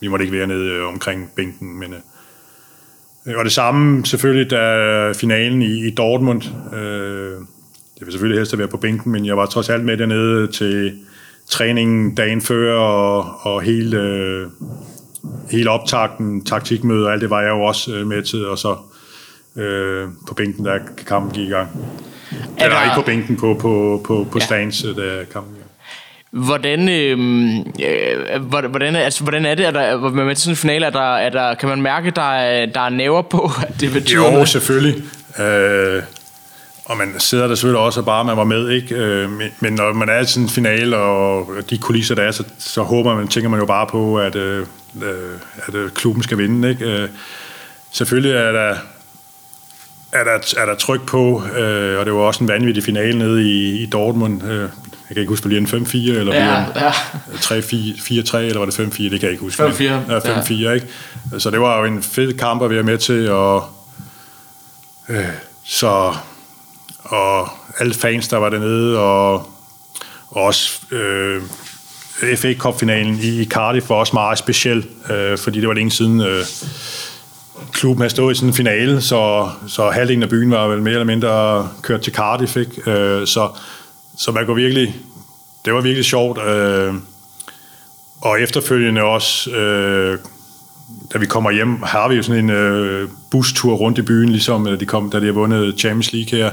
Vi 0.01 0.07
måtte 0.07 0.25
ikke 0.25 0.37
være 0.37 0.47
nede 0.47 0.65
øh, 0.65 0.87
omkring 0.87 1.29
bænken, 1.35 1.79
men... 1.79 1.93
Øh, 1.93 3.37
og 3.37 3.45
det 3.45 3.51
samme 3.51 4.05
selvfølgelig, 4.05 4.51
da 4.51 5.11
finalen 5.11 5.61
i, 5.61 5.87
i 5.87 5.91
Dortmund. 5.91 6.41
Øh, 6.75 7.37
det 7.99 8.05
vil 8.05 8.11
selvfølgelig 8.11 8.39
helst 8.39 8.53
at 8.53 8.59
være 8.59 8.67
på 8.67 8.77
bænken, 8.77 9.11
men 9.11 9.25
jeg 9.25 9.37
var 9.37 9.45
trods 9.45 9.69
alt 9.69 9.85
med 9.85 9.97
dernede 9.97 10.47
til 10.47 10.99
træningen 11.49 12.15
dagen 12.15 12.41
før, 12.41 12.73
og, 12.73 13.35
og 13.41 13.61
hele, 13.61 13.97
øh, 13.97 14.47
hele 15.51 15.69
optakten, 15.69 16.45
taktikmødet 16.45 17.05
og 17.05 17.13
alt 17.13 17.21
det 17.21 17.29
var 17.29 17.41
jeg 17.41 17.49
jo 17.49 17.61
også 17.61 17.95
øh, 17.95 18.07
med 18.07 18.23
til, 18.23 18.47
og 18.47 18.57
så 18.57 18.77
øh, 19.55 20.07
på 20.27 20.33
bænken, 20.33 20.65
da 20.65 20.79
kampen 21.07 21.31
gik 21.31 21.47
i 21.47 21.51
gang. 21.51 21.69
Er 22.57 22.63
Eller 22.63 22.77
der... 22.77 22.83
ikke 22.83 22.95
på 22.95 23.01
bænken, 23.01 23.37
på, 23.37 23.53
på, 23.53 24.01
på, 24.07 24.27
på 24.31 24.39
ja. 24.39 24.45
stands, 24.45 24.81
da 24.81 25.25
kampen 25.33 25.55
gik 25.55 25.63
Hvordan, 26.31 26.89
øhm, 26.89 27.57
øh, 27.59 28.41
hvordan, 28.41 28.95
altså, 28.95 29.23
hvordan 29.23 29.45
er 29.45 29.55
det, 29.55 29.63
at 29.63 29.73
der, 29.73 30.09
med 30.09 30.35
sådan 30.35 30.51
en 30.51 30.57
finale, 30.57 30.85
er 30.85 30.89
der, 30.89 31.15
er 31.15 31.29
der, 31.29 31.55
kan 31.55 31.69
man 31.69 31.81
mærke, 31.81 32.11
der 32.11 32.31
er, 32.33 32.65
der 32.65 32.81
er 32.81 32.89
næver 32.89 33.21
på, 33.21 33.51
at 33.67 33.81
det 33.81 33.93
betyder 33.93 34.25
Jo, 34.25 34.31
noget? 34.31 34.49
selvfølgelig. 34.49 35.03
Øh, 35.39 36.03
og 36.85 36.97
man 36.97 37.19
sidder 37.19 37.47
der 37.47 37.55
selvfølgelig 37.55 37.81
også 37.81 38.01
bare, 38.01 38.25
man 38.25 38.37
var 38.37 38.43
med, 38.43 38.69
ikke? 38.69 38.95
Øh, 38.95 39.31
men, 39.31 39.47
men 39.59 39.73
når 39.73 39.93
man 39.93 40.09
er 40.09 40.19
i 40.19 40.25
sådan 40.25 40.43
en 40.43 40.49
finale, 40.49 40.97
og 40.97 41.47
de 41.69 41.77
kulisser, 41.77 42.15
der 42.15 42.23
er, 42.23 42.31
så, 42.31 42.43
så 42.59 42.81
håber 42.81 43.15
man, 43.15 43.27
tænker 43.27 43.49
man 43.49 43.59
jo 43.59 43.65
bare 43.65 43.87
på, 43.87 44.19
at, 44.19 44.35
øh, 44.35 44.65
at 45.67 45.75
øh, 45.75 45.89
klubben 45.91 46.23
skal 46.23 46.37
vinde, 46.37 46.69
ikke? 46.69 46.85
Øh, 46.85 47.09
selvfølgelig 47.91 48.31
er 48.31 48.51
der, 48.51 48.75
er 50.11 50.23
der, 50.23 50.53
er 50.57 50.65
der 50.65 50.75
tryk 50.75 51.05
på, 51.07 51.43
øh, 51.57 51.99
og 51.99 52.05
det 52.05 52.13
var 52.13 52.19
også 52.19 52.43
en 52.43 52.47
vanvittig 52.47 52.83
finale 52.83 53.17
nede 53.17 53.43
i, 53.43 53.83
i 53.83 53.85
Dortmund. 53.85 54.43
Øh, 54.43 54.59
jeg 54.59 54.69
kan 55.15 55.17
ikke 55.17 55.29
huske, 55.29 55.47
bliver 55.47 55.61
en 55.61 55.67
5-4, 55.67 55.95
eller 55.97 56.35
Ja, 56.35 56.65
ja. 56.75 56.91
3-4-3, 57.35 58.37
eller 58.37 58.57
var 58.59 58.65
det 58.65 58.79
5-4, 58.79 59.03
det 59.03 59.09
kan 59.11 59.21
jeg 59.21 59.31
ikke 59.31 59.41
huske. 59.41 59.63
5-4, 59.63 59.83
Ja, 59.83 60.19
5-4, 60.19 60.51
ikke? 60.51 60.87
Så 61.37 61.49
det 61.49 61.61
var 61.61 61.79
jo 61.79 61.85
en 61.85 62.03
fed 62.03 62.33
kamp 62.33 62.61
at 62.61 62.69
være 62.69 62.83
med 62.83 62.97
til, 62.97 63.29
og 63.31 63.65
øh, 65.09 65.25
så 65.65 66.13
og 67.03 67.49
alle 67.79 67.93
fans, 67.93 68.27
der 68.27 68.37
var 68.37 68.49
dernede, 68.49 68.99
og, 68.99 69.33
og 70.27 70.43
også 70.43 70.79
øh, 70.91 71.41
FA 72.37 72.53
Cup-finalen 72.53 73.19
i, 73.21 73.41
i 73.41 73.45
Cardiff 73.45 73.89
var 73.89 73.95
også 73.95 74.13
meget 74.13 74.37
speciel, 74.37 74.85
øh, 75.09 75.37
fordi 75.37 75.59
det 75.59 75.67
var 75.67 75.73
længe 75.73 75.91
siden 75.91 76.21
øh, 76.21 76.45
klubben 77.73 78.01
havde 78.01 78.09
stået 78.09 78.33
i 78.33 78.35
sådan 78.35 78.49
en 78.49 78.53
finale, 78.53 79.01
så, 79.01 79.49
så 79.67 79.89
halvdelen 79.89 80.23
af 80.23 80.29
byen 80.29 80.51
var 80.51 80.67
vel 80.67 80.81
mere 80.81 80.93
eller 80.93 81.05
mindre 81.05 81.67
kørt 81.81 82.01
til 82.01 82.13
Cardiff, 82.13 82.57
ikke? 82.57 82.91
Øh, 82.91 83.27
så, 83.27 83.49
så 84.17 84.31
man 84.31 84.45
kunne 84.45 84.55
virkelig, 84.55 84.95
det 85.65 85.73
var 85.73 85.81
virkelig 85.81 86.05
sjovt, 86.05 86.43
øh, 86.43 86.93
og 88.21 88.41
efterfølgende 88.41 89.03
også, 89.03 89.51
øh, 89.51 90.17
da 91.13 91.17
vi 91.17 91.25
kommer 91.25 91.51
hjem, 91.51 91.81
har 91.83 92.09
vi 92.09 92.15
jo 92.15 92.23
sådan 92.23 92.43
en 92.43 92.49
øh, 92.49 93.09
bustur 93.31 93.75
rundt 93.75 93.97
i 93.97 94.01
byen, 94.01 94.29
ligesom 94.29 94.65
da 94.65 94.75
de, 94.75 94.85
kom, 94.85 95.09
da 95.09 95.19
de 95.19 95.25
har 95.25 95.33
vundet 95.33 95.79
Champions 95.79 96.13
League 96.13 96.39
her. 96.39 96.51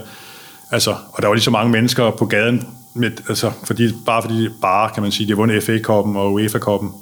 Altså, 0.70 0.90
og 0.90 1.22
der 1.22 1.28
var 1.28 1.34
lige 1.34 1.44
så 1.44 1.50
mange 1.50 1.72
mennesker 1.72 2.10
på 2.10 2.26
gaden, 2.26 2.68
med, 2.94 3.10
altså, 3.28 3.52
fordi, 3.64 3.92
bare 4.06 4.22
fordi, 4.22 4.48
bare 4.62 4.90
kan 4.94 5.02
man 5.02 5.12
sige, 5.12 5.26
de 5.26 5.32
har 5.32 5.36
vundet 5.36 5.62
FA-koppen 5.62 6.16
og 6.16 6.32
UEFA-koppen. 6.32 6.92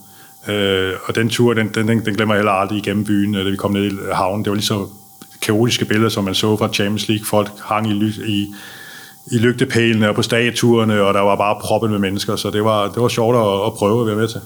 Øh, 0.48 0.92
og 1.04 1.14
den 1.14 1.28
tur, 1.28 1.54
den, 1.54 1.68
den, 1.74 1.88
den 1.88 2.14
glemmer 2.14 2.34
jeg 2.34 2.40
heller 2.40 2.52
aldrig 2.52 2.78
igennem 2.78 3.04
byen, 3.04 3.34
øh, 3.34 3.44
da 3.44 3.50
vi 3.50 3.56
kom 3.56 3.72
ned 3.72 3.84
i 3.84 3.94
øh, 3.94 4.08
havnen. 4.08 4.44
Det 4.44 4.50
var 4.50 4.54
lige 4.54 4.66
så 4.66 4.86
kaotiske 5.42 5.84
billeder, 5.84 6.08
som 6.08 6.24
man 6.24 6.34
så 6.34 6.56
fra 6.56 6.72
Champions 6.72 7.08
League. 7.08 7.26
Folk 7.26 7.50
hang 7.64 7.90
i, 7.90 8.12
i, 8.26 8.46
i 9.32 9.38
lygtepælene 9.38 10.08
og 10.08 10.14
på 10.14 10.22
statuerne, 10.22 11.02
og 11.02 11.14
der 11.14 11.20
var 11.20 11.36
bare 11.36 11.56
proppet 11.60 11.90
med 11.90 11.98
mennesker, 11.98 12.36
så 12.36 12.50
det 12.50 12.64
var, 12.64 12.88
det 12.88 13.02
var 13.02 13.08
sjovt 13.08 13.36
at, 13.36 13.66
at 13.66 13.74
prøve 13.74 14.00
at 14.00 14.06
være 14.06 14.16
med 14.16 14.28
til. 14.28 14.40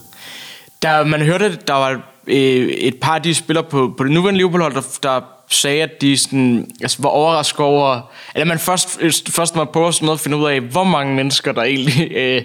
Der, 0.83 1.05
man 1.05 1.23
hørte, 1.23 1.59
der 1.67 1.73
var 1.73 2.01
øh, 2.27 2.69
et 2.69 2.95
par 3.03 3.15
af 3.15 3.23
de 3.23 3.35
spillere 3.35 3.65
på, 3.65 3.95
på 3.99 4.05
det 4.05 4.13
nuværende 4.13 4.39
Liverpool-hold, 4.39 4.75
der, 4.75 4.99
der 5.03 5.21
sagde, 5.51 5.83
at 5.83 6.01
de 6.01 6.17
sådan, 6.17 6.71
altså, 6.81 7.03
var 7.03 7.09
overrasket 7.09 7.61
over, 7.61 8.01
eller 8.35 8.47
man 8.47 8.59
først, 8.59 8.99
øh, 9.01 9.13
først 9.29 9.57
man 9.57 9.67
på 9.73 9.93
sådan 9.93 10.07
noget 10.07 10.19
at 10.19 10.23
finde 10.23 10.37
ud 10.37 10.47
af, 10.47 10.61
hvor 10.61 10.85
mange 10.85 11.15
mennesker, 11.15 11.53
der 11.53 11.63
egentlig 11.63 12.13
øh, 12.17 12.43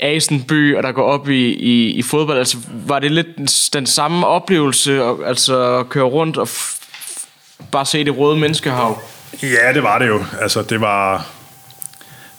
er 0.00 0.10
i 0.10 0.20
sådan 0.20 0.36
en 0.36 0.42
by, 0.44 0.76
og 0.76 0.82
der 0.82 0.92
går 0.92 1.02
op 1.04 1.28
i, 1.28 1.52
i, 1.52 1.92
i 1.92 2.02
fodbold. 2.02 2.38
Altså, 2.38 2.56
var 2.86 2.98
det 2.98 3.10
lidt 3.12 3.26
den 3.72 3.86
samme 3.86 4.26
oplevelse, 4.26 5.04
og, 5.04 5.28
altså 5.28 5.78
at 5.78 5.88
køre 5.88 6.04
rundt 6.04 6.36
og 6.36 6.48
f- 6.50 6.84
bare 7.72 7.86
se 7.86 8.04
det 8.04 8.18
røde 8.18 8.36
menneskehav? 8.36 8.98
Ja, 9.42 9.72
det 9.74 9.82
var 9.82 9.98
det 9.98 10.06
jo. 10.08 10.24
Altså, 10.40 10.62
det 10.62 10.80
var... 10.80 11.26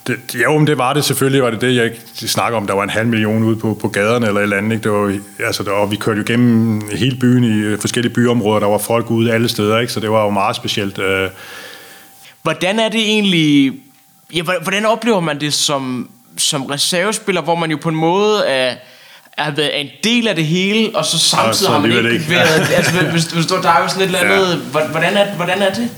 Det, 0.07 0.19
jo, 0.43 0.57
men 0.57 0.67
det 0.67 0.77
var 0.77 0.93
det 0.93 1.05
selvfølgelig, 1.05 1.43
var 1.43 1.49
det 1.49 1.61
det, 1.61 1.75
jeg 1.75 1.91
snakker 2.15 2.57
om. 2.57 2.67
Der 2.67 2.73
var 2.73 2.83
en 2.83 2.89
halv 2.89 3.07
million 3.07 3.43
ude 3.43 3.55
på, 3.55 3.77
på 3.81 3.87
gaderne 3.87 4.27
eller 4.27 4.39
et 4.39 4.43
eller 4.43 4.57
andet. 4.57 4.71
Ikke? 4.71 4.83
Det 4.83 4.91
var, 4.91 5.19
altså, 5.45 5.63
der, 5.63 5.71
og 5.71 5.91
vi 5.91 5.95
kørte 5.95 6.17
jo 6.17 6.23
gennem 6.27 6.81
hele 6.91 7.17
byen 7.21 7.43
i 7.43 7.57
øh, 7.57 7.79
forskellige 7.79 8.13
byområder. 8.13 8.59
Der 8.59 8.67
var 8.67 8.77
folk 8.77 9.11
ude 9.11 9.33
alle 9.33 9.49
steder, 9.49 9.79
ikke? 9.79 9.93
så 9.93 9.99
det 9.99 10.11
var 10.11 10.23
jo 10.23 10.29
meget 10.29 10.55
specielt. 10.55 10.97
Øh, 10.99 11.29
Hvordan 12.43 12.79
er 12.79 12.89
det 12.89 13.01
egentlig... 13.01 13.73
Ja, 14.33 14.41
hvordan 14.41 14.85
oplever 14.85 15.19
man 15.19 15.39
det 15.39 15.53
som, 15.53 16.09
som 16.39 16.65
reservespiller, 16.65 17.41
hvor 17.41 17.55
man 17.55 17.71
jo 17.71 17.77
på 17.81 17.89
en 17.89 17.95
måde 17.95 18.45
er, 18.47 18.75
er 19.37 19.51
været 19.51 19.81
en 19.81 19.87
del 20.03 20.27
af 20.27 20.35
det 20.35 20.45
hele, 20.45 20.95
og 20.95 21.05
så 21.05 21.19
samtidig 21.19 21.55
så 21.55 21.69
har 21.71 21.79
man 21.79 21.91
ikke, 21.91 22.11
ikke. 22.13 22.29
været... 22.29 22.69
Altså, 22.75 23.05
hvis, 23.11 23.23
hvis 23.23 23.45
du, 23.45 23.55
der 23.61 23.69
er 23.69 23.81
jo 23.83 23.87
sådan 23.87 24.01
et 24.01 24.05
eller 24.05 24.25
Ja. 24.25 24.33
andet... 24.33 24.57
Hvordan, 24.91 25.17
er, 25.17 25.35
hvordan 25.35 25.61
er 25.61 25.73
det? 25.73 25.89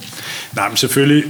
Nej, 0.55 0.67
men 0.67 0.77
selvfølgelig 0.77 1.23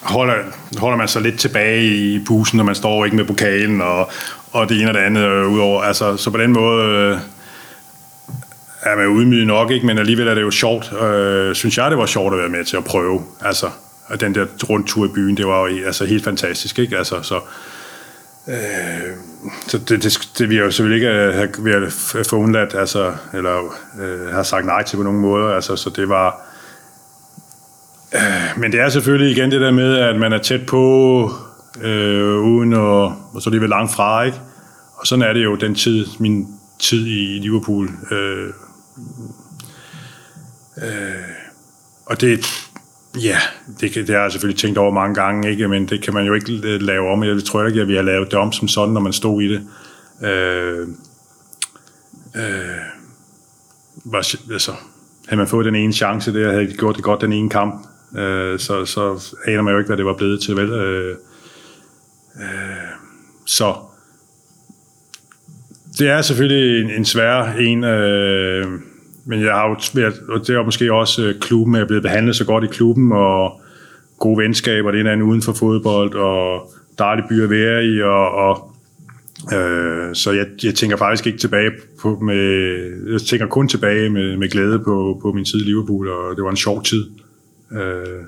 holder, 0.00 0.34
holder 0.78 0.96
man 0.98 1.08
sig 1.08 1.22
lidt 1.22 1.38
tilbage 1.38 1.84
i 1.84 2.18
bussen, 2.18 2.56
når 2.56 2.64
man 2.64 2.74
står 2.74 3.04
ikke 3.04 3.16
med 3.16 3.24
pokalen 3.24 3.80
og, 3.80 4.10
og 4.52 4.68
det 4.68 4.80
ene 4.80 4.90
og 4.90 4.94
det 4.94 5.00
andet 5.00 5.22
øh, 5.22 5.48
udover. 5.48 5.82
Altså, 5.82 6.16
så 6.16 6.30
på 6.30 6.38
den 6.38 6.52
måde 6.52 6.84
øh, 6.84 7.18
er 8.82 8.96
man 8.96 9.06
udmyget 9.06 9.46
nok, 9.46 9.70
ikke? 9.70 9.86
men 9.86 9.98
alligevel 9.98 10.28
er 10.28 10.34
det 10.34 10.42
jo 10.42 10.50
sjovt. 10.50 10.92
Øh, 11.02 11.54
synes 11.54 11.78
jeg, 11.78 11.90
det 11.90 11.98
var 11.98 12.06
sjovt 12.06 12.34
at 12.34 12.40
være 12.40 12.48
med 12.48 12.64
til 12.64 12.76
at 12.76 12.84
prøve. 12.84 13.22
Altså, 13.44 13.66
og 14.06 14.20
den 14.20 14.34
der 14.34 14.46
rundtur 14.70 15.04
i 15.04 15.08
byen, 15.08 15.36
det 15.36 15.46
var 15.46 15.68
jo 15.68 15.86
altså, 15.86 16.04
helt 16.04 16.24
fantastisk. 16.24 16.78
Ikke? 16.78 16.98
Altså, 16.98 17.22
så, 17.22 17.40
øh, 18.48 19.16
så 19.68 19.78
det, 19.78 20.02
det, 20.02 20.28
det 20.38 20.50
vi 20.50 20.58
jo 20.58 20.70
selvfølgelig 20.70 20.96
ikke 20.96 21.08
øh, 21.08 21.34
have, 21.34 21.48
have, 21.70 21.92
have 22.12 22.24
få 22.24 22.36
undladt, 22.36 22.74
altså, 22.74 23.14
eller 23.34 23.74
øh, 24.00 24.26
har 24.26 24.42
sagt 24.42 24.66
nej 24.66 24.82
til 24.82 24.96
på 24.96 25.02
nogen 25.02 25.20
måde. 25.20 25.54
Altså, 25.54 25.76
så 25.76 25.90
det 25.90 26.08
var... 26.08 26.40
Øh, 28.14 28.60
men 28.60 28.72
det 28.72 28.80
er 28.80 28.88
selvfølgelig 28.88 29.36
igen 29.36 29.50
det 29.50 29.60
der 29.60 29.70
med, 29.70 29.96
at 29.96 30.16
man 30.16 30.32
er 30.32 30.38
tæt 30.38 30.66
på, 30.66 31.30
øh, 31.80 32.38
uden 32.38 32.72
at, 32.72 32.78
og 32.78 33.36
så 33.40 33.48
alligevel 33.50 33.70
langt 33.70 33.92
fra, 33.92 34.22
ikke? 34.22 34.40
Og 34.94 35.06
sådan 35.06 35.22
er 35.24 35.32
det 35.32 35.44
jo 35.44 35.54
den 35.54 35.74
tid, 35.74 36.06
min 36.18 36.48
tid 36.78 37.06
i 37.06 37.38
Liverpool. 37.38 37.90
Øh, 38.10 38.52
øh, 40.82 41.14
og 42.06 42.20
det, 42.20 42.63
ja, 43.22 43.38
det, 43.80 43.94
det 43.94 44.08
har 44.08 44.22
jeg 44.22 44.32
selvfølgelig 44.32 44.60
tænkt 44.60 44.78
over 44.78 44.90
mange 44.90 45.14
gange, 45.14 45.50
ikke? 45.50 45.68
Men 45.68 45.88
det 45.88 46.02
kan 46.02 46.14
man 46.14 46.26
jo 46.26 46.34
ikke 46.34 46.52
øh, 46.64 46.82
lave 46.82 47.08
om. 47.08 47.24
Jeg 47.24 47.44
tror 47.44 47.66
ikke, 47.66 47.80
at 47.80 47.88
vi 47.88 47.96
har 47.96 48.02
lavet 48.02 48.30
det 48.30 48.38
om 48.38 48.52
som 48.52 48.68
sådan, 48.68 48.94
når 48.94 49.00
man 49.00 49.12
stod 49.12 49.42
i 49.42 49.48
det. 49.48 49.66
Øh, 50.22 50.88
øh, 52.36 52.84
var, 54.04 54.52
altså, 54.52 54.72
havde 55.28 55.38
man 55.38 55.46
fået 55.46 55.66
den 55.66 55.74
ene 55.74 55.92
chance 55.92 56.34
der, 56.34 56.52
havde 56.52 56.66
de 56.66 56.76
gjort 56.76 56.96
det 56.96 57.04
godt 57.04 57.20
den 57.20 57.32
ene 57.32 57.50
kamp, 57.50 57.86
øh, 58.16 58.58
så, 58.58 58.84
så 58.84 59.34
aner 59.46 59.62
man 59.62 59.72
jo 59.72 59.78
ikke, 59.78 59.88
hvad 59.88 59.96
det 59.96 60.06
var 60.06 60.16
blevet 60.16 60.40
til, 60.40 60.56
vel? 60.56 60.70
Øh, 60.70 61.16
øh, 62.40 62.46
så 63.46 63.74
det 65.98 66.08
er 66.08 66.22
selvfølgelig 66.22 66.84
en, 66.84 66.90
en 66.90 67.04
svær 67.04 67.52
en, 67.58 67.84
øh, 67.84 68.80
men 69.24 69.40
jeg 69.40 69.52
har 69.52 69.68
jo, 69.68 69.76
været- 69.94 70.20
og 70.28 70.46
det 70.46 70.56
er 70.56 70.64
måske 70.64 70.92
også 70.92 71.22
øh, 71.22 71.40
klubben, 71.40 71.74
jeg 71.74 71.82
er 71.82 71.86
blevet 71.86 72.02
behandlet 72.02 72.36
så 72.36 72.44
godt 72.44 72.64
i 72.64 72.66
klubben, 72.66 73.12
og 73.12 73.60
gode 74.18 74.38
venskaber, 74.38 74.90
det 74.90 75.00
ene 75.00 75.10
andet 75.10 75.26
uden 75.26 75.42
for 75.42 75.52
fodbold, 75.52 76.14
og 76.14 76.72
dejlige 76.98 77.26
by 77.28 77.42
at 77.42 77.50
være 77.50 77.86
i, 77.86 78.02
og, 78.02 78.30
og 78.30 78.74
Øh, 79.52 80.14
så 80.14 80.32
jeg, 80.32 80.46
jeg 80.62 80.74
tænker 80.74 80.96
faktisk 80.96 81.26
ikke 81.26 81.38
tilbage 81.38 81.70
på 82.00 82.18
med, 82.22 83.12
jeg 83.12 83.20
tænker 83.20 83.46
kun 83.46 83.68
tilbage 83.68 84.10
med, 84.10 84.36
med 84.36 84.48
glæde 84.50 84.78
på, 84.78 85.18
på 85.22 85.32
min 85.32 85.44
tid 85.44 85.60
i 85.60 85.64
Liverpool, 85.64 86.08
og 86.08 86.36
det 86.36 86.44
var 86.44 86.50
en 86.50 86.56
sjov 86.56 86.82
tid. 86.82 87.04
Øh, 87.72 88.24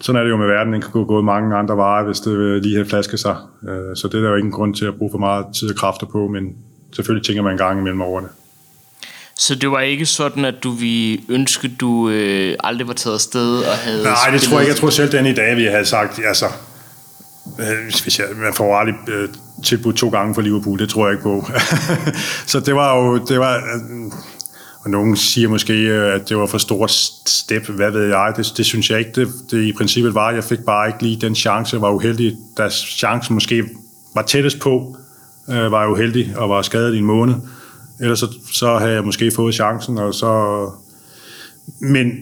sådan 0.00 0.18
er 0.18 0.24
det 0.24 0.30
jo 0.30 0.36
med 0.36 0.46
verden, 0.46 0.72
den 0.72 0.82
kan 0.82 0.90
gå 0.90 1.04
gå 1.04 1.20
mange 1.22 1.56
andre 1.56 1.76
veje, 1.76 2.04
hvis 2.04 2.20
det 2.20 2.62
lige 2.62 2.74
havde 2.74 2.88
flasket 2.88 3.20
sig. 3.20 3.36
Øh, 3.68 3.96
så 3.96 4.08
det 4.08 4.14
er 4.14 4.22
der 4.22 4.30
jo 4.30 4.36
ingen 4.36 4.52
grund 4.52 4.74
til 4.74 4.84
at 4.86 4.94
bruge 4.94 5.10
for 5.10 5.18
meget 5.18 5.46
tid 5.54 5.70
og 5.70 5.76
kræfter 5.76 6.06
på, 6.06 6.28
men 6.28 6.56
selvfølgelig 6.92 7.26
tænker 7.26 7.42
man 7.42 7.52
en 7.52 7.58
gang 7.58 7.80
imellem 7.80 8.00
over 8.00 8.20
det. 8.20 8.28
Så 9.38 9.54
det 9.54 9.70
var 9.70 9.80
ikke 9.80 10.06
sådan, 10.06 10.44
at 10.44 10.54
du 10.62 10.70
vi 10.70 11.24
ønske, 11.28 11.68
du 11.68 12.08
øh, 12.08 12.56
aldrig 12.64 12.88
var 12.88 12.94
taget 12.94 13.14
afsted 13.14 13.58
og 13.58 13.74
havde 13.76 14.02
Nej, 14.02 14.30
det 14.32 14.42
tror 14.42 14.52
jeg 14.52 14.60
ikke. 14.60 14.70
Jeg 14.70 14.80
tror 14.80 14.90
selv 14.90 15.12
den 15.12 15.26
i 15.26 15.34
dag, 15.34 15.56
vi 15.56 15.64
havde 15.64 15.86
sagt, 15.86 16.20
altså, 16.26 16.46
øh, 17.58 17.92
hvis 18.02 18.18
jeg, 18.18 18.26
man 18.36 18.54
får 18.54 18.76
aldrig 18.76 18.94
øh, 19.08 19.28
tilbudt 19.64 19.96
to 19.96 20.08
gange 20.08 20.34
for 20.34 20.42
Liverpool, 20.42 20.78
det 20.78 20.88
tror 20.88 21.06
jeg 21.06 21.12
ikke 21.12 21.22
på. 21.22 21.48
så 22.52 22.60
det 22.60 22.74
var 22.74 22.96
jo, 22.96 23.18
det 23.18 23.38
var, 23.38 23.56
øh, 23.56 24.12
og 24.84 24.90
nogen 24.90 25.16
siger 25.16 25.48
måske, 25.48 25.72
øh, 25.72 26.14
at 26.14 26.28
det 26.28 26.36
var 26.36 26.46
for 26.46 26.58
stort 26.58 26.90
step, 27.26 27.68
hvad 27.68 27.90
ved 27.90 28.08
jeg, 28.08 28.32
det, 28.36 28.52
det 28.56 28.66
synes 28.66 28.90
jeg 28.90 28.98
ikke, 28.98 29.10
det, 29.14 29.28
det 29.50 29.64
i 29.64 29.72
princippet 29.72 30.14
var. 30.14 30.30
Jeg 30.30 30.44
fik 30.44 30.58
bare 30.66 30.88
ikke 30.88 31.02
lige 31.02 31.20
den 31.20 31.34
chance, 31.34 31.74
jeg 31.74 31.82
var 31.82 31.90
uheldig, 31.90 32.36
da 32.58 32.68
chancen 32.70 33.34
måske 33.34 33.64
var 34.14 34.22
tættest 34.22 34.60
på, 34.60 34.96
øh, 35.48 35.72
var 35.72 35.80
jeg 35.80 35.90
uheldig 35.90 36.34
og 36.36 36.50
var 36.50 36.62
skadet 36.62 36.94
i 36.94 36.98
en 36.98 37.04
måned. 37.04 37.34
Ellers 38.00 38.18
så, 38.18 38.26
så 38.52 38.78
havde 38.78 38.92
jeg 38.92 39.04
måske 39.04 39.30
fået 39.30 39.54
chancen, 39.54 39.98
og 39.98 40.14
så... 40.14 40.70
Men 41.80 42.12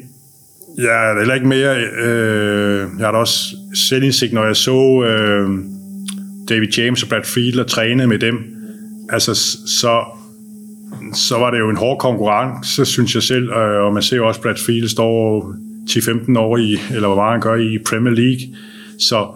jeg 0.78 1.10
er 1.10 1.18
heller 1.18 1.34
ikke 1.34 1.46
mere... 1.46 1.76
Øh, 2.04 2.88
jeg 2.98 3.06
har 3.06 3.12
da 3.12 3.18
også 3.18 3.56
selvindsigt, 3.88 4.32
når 4.32 4.46
jeg 4.46 4.56
så 4.56 5.02
øh, 5.02 5.50
David 6.48 6.68
James 6.78 7.02
og 7.02 7.08
Brad 7.08 7.24
Fiedler 7.24 7.64
træne 7.64 8.06
med 8.06 8.18
dem. 8.18 8.34
Altså, 9.08 9.34
så, 9.66 10.04
så 11.14 11.38
var 11.38 11.50
det 11.50 11.58
jo 11.58 11.70
en 11.70 11.76
hård 11.76 11.98
konkurrence, 11.98 12.84
synes 12.84 13.14
jeg 13.14 13.22
selv. 13.22 13.50
Øh, 13.50 13.84
og 13.84 13.94
man 13.94 14.02
ser 14.02 14.16
jo 14.16 14.28
også, 14.28 14.40
at 14.40 14.42
Brad 14.42 14.56
Fiedler 14.66 14.88
står 14.88 15.54
10-15 15.90 16.38
år 16.38 16.56
i, 16.56 16.78
eller 16.94 17.08
hvor 17.08 17.16
meget 17.16 17.32
han 17.32 17.40
gør 17.40 17.54
i 17.54 17.78
Premier 17.86 18.14
League. 18.14 18.56
Så, 18.98 19.26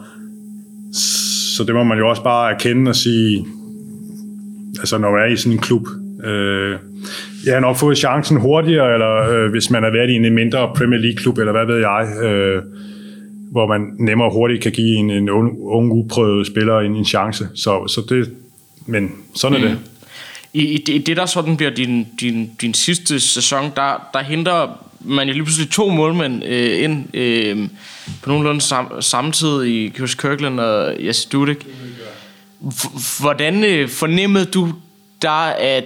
så 1.57 1.65
det 1.65 1.75
må 1.75 1.85
man 1.85 1.99
jo 1.99 2.09
også 2.09 2.23
bare 2.23 2.55
erkende 2.55 2.89
og 2.89 2.97
sige, 2.97 3.47
altså 4.79 4.99
når 4.99 5.11
man 5.11 5.21
er 5.21 5.33
i 5.33 5.37
sådan 5.37 5.53
en 5.53 5.59
klub. 5.59 5.87
Øh, 6.27 6.79
jeg 7.47 7.55
har 7.55 7.61
nok 7.61 7.77
fået 7.77 7.99
chancen 7.99 8.41
hurtigere, 8.41 8.93
eller 8.93 9.31
øh, 9.31 9.51
hvis 9.51 9.71
man 9.71 9.83
har 9.83 9.91
været 9.91 10.11
i 10.11 10.15
en 10.15 10.35
mindre 10.35 10.73
Premier 10.77 11.01
League-klub, 11.01 11.39
eller 11.39 11.53
hvad 11.53 11.67
ved 11.67 11.79
jeg, 11.79 12.25
øh, 12.25 12.63
hvor 13.53 13.67
man 13.67 13.81
nemmere 13.99 14.29
og 14.29 14.35
hurtigt 14.35 14.63
kan 14.63 14.73
give 14.73 14.97
en, 14.97 15.11
en 15.11 15.31
ung, 15.31 15.59
ung 15.61 15.93
uprøvet 15.93 16.47
spiller 16.47 16.81
en, 16.81 16.97
en 16.97 17.05
chance. 17.05 17.49
Så, 17.55 17.89
så 17.89 18.03
det, 18.09 18.31
men 18.87 19.13
sådan 19.35 19.57
er 19.57 19.61
det. 19.61 19.71
Mm. 19.71 19.79
I, 20.53 20.65
i, 20.65 20.79
det, 20.79 20.93
i 20.95 20.99
det, 20.99 21.17
der 21.17 21.27
sådan 21.27 21.57
bliver 21.57 21.71
din, 21.71 22.07
din, 22.21 22.51
din 22.61 22.75
sidste 22.75 23.21
sæson, 23.21 23.73
der, 23.77 24.09
der 24.15 24.23
henter 24.23 24.87
man 25.01 25.27
jo 25.27 25.33
lige 25.33 25.45
pludselig 25.45 25.71
to 25.71 25.89
målmænd 25.89 26.45
øh, 26.45 26.83
ind 26.85 27.17
øh, 27.17 27.69
på 28.23 28.31
nogenlunde 28.31 28.61
sam, 28.61 28.93
samtidig 29.01 29.85
i 29.85 29.91
Chris 29.97 30.15
Kirkland 30.15 30.61
og 30.61 30.95
Jesse 31.07 31.29
Dudek. 31.33 31.67
Hvordan 33.21 33.65
øh, 33.65 33.89
fornemmede 33.89 34.45
du 34.45 34.69
der, 35.23 35.53
at 35.59 35.85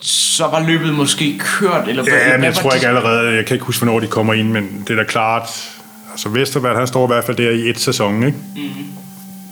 så 0.00 0.44
var 0.46 0.66
løbet 0.66 0.94
måske 0.94 1.38
kørt? 1.38 1.88
Eller 1.88 2.04
ja, 2.06 2.36
men 2.36 2.44
jeg 2.44 2.54
tror 2.54 2.72
ikke 2.72 2.88
allerede, 2.88 3.34
jeg 3.34 3.46
kan 3.46 3.54
ikke 3.54 3.66
huske, 3.66 3.84
hvornår 3.84 4.00
de 4.00 4.06
kommer 4.06 4.34
ind, 4.34 4.48
men 4.48 4.84
det 4.88 4.90
er 4.90 4.96
da 4.96 5.04
klart, 5.04 5.78
altså 6.10 6.28
Vesterberg, 6.28 6.76
han 6.76 6.86
står 6.86 7.04
i 7.04 7.06
hvert 7.06 7.24
fald 7.24 7.36
der 7.36 7.50
i 7.50 7.70
et 7.70 7.80
sæson, 7.80 8.22
ikke? 8.22 8.38
Mm-hmm. 8.56 8.86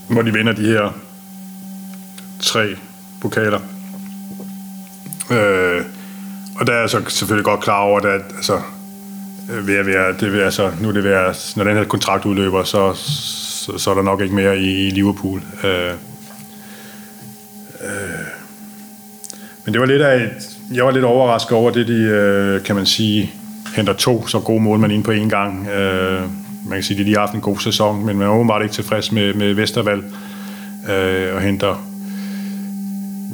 hvor 0.08 0.22
de 0.22 0.32
vinder 0.32 0.52
de 0.52 0.62
her 0.62 0.92
tre 2.40 2.76
pokaler. 3.20 3.60
Øh, 5.30 5.82
og 6.58 6.66
der 6.66 6.72
er 6.72 6.80
jeg 6.80 6.90
så 6.90 7.02
selvfølgelig 7.08 7.44
godt 7.44 7.60
klar 7.60 7.80
over, 7.80 8.00
at 8.00 8.22
altså, 8.36 8.60
ved 9.48 9.76
at 9.76 9.86
være, 9.86 10.14
det 10.20 10.32
vil 10.32 10.40
altså, 10.40 10.70
nu 10.80 10.92
det 10.92 11.04
være, 11.04 11.34
når 11.56 11.64
den 11.64 11.76
her 11.76 11.84
kontrakt 11.84 12.24
udløber, 12.24 12.64
så, 12.64 12.94
så, 12.94 13.78
så 13.78 13.90
er 13.90 13.94
der 13.94 14.02
nok 14.02 14.20
ikke 14.20 14.34
mere 14.34 14.58
i, 14.58 14.86
i 14.86 14.90
Liverpool. 14.90 15.42
Øh, 15.64 15.70
øh, 15.70 15.92
men 19.64 19.74
det 19.74 19.80
var 19.80 19.86
lidt 19.86 20.02
af 20.02 20.16
et, 20.16 20.58
jeg 20.74 20.84
var 20.84 20.90
lidt 20.90 21.04
overrasket 21.04 21.52
over 21.52 21.70
det, 21.70 21.88
de, 21.88 21.92
øh, 21.92 22.62
kan 22.62 22.76
man 22.76 22.86
sige, 22.86 23.32
henter 23.76 23.92
to 23.92 24.26
så 24.26 24.40
gode 24.40 24.62
målmænd 24.62 24.92
ind 24.92 25.04
på 25.04 25.10
en 25.10 25.28
gang. 25.28 25.68
Øh, 25.68 26.20
man 26.66 26.76
kan 26.76 26.82
sige, 26.82 27.00
at 27.00 27.06
de 27.06 27.12
har 27.12 27.20
haft 27.20 27.34
en 27.34 27.40
god 27.40 27.58
sæson, 27.58 28.06
men 28.06 28.18
man 28.18 28.26
er 28.26 28.32
åbenbart 28.32 28.62
ikke 28.62 28.74
tilfreds 28.74 29.12
med, 29.12 29.34
med 29.34 29.54
Vestervald 29.54 30.02
øh, 30.90 31.34
og 31.34 31.40
henter 31.40 31.84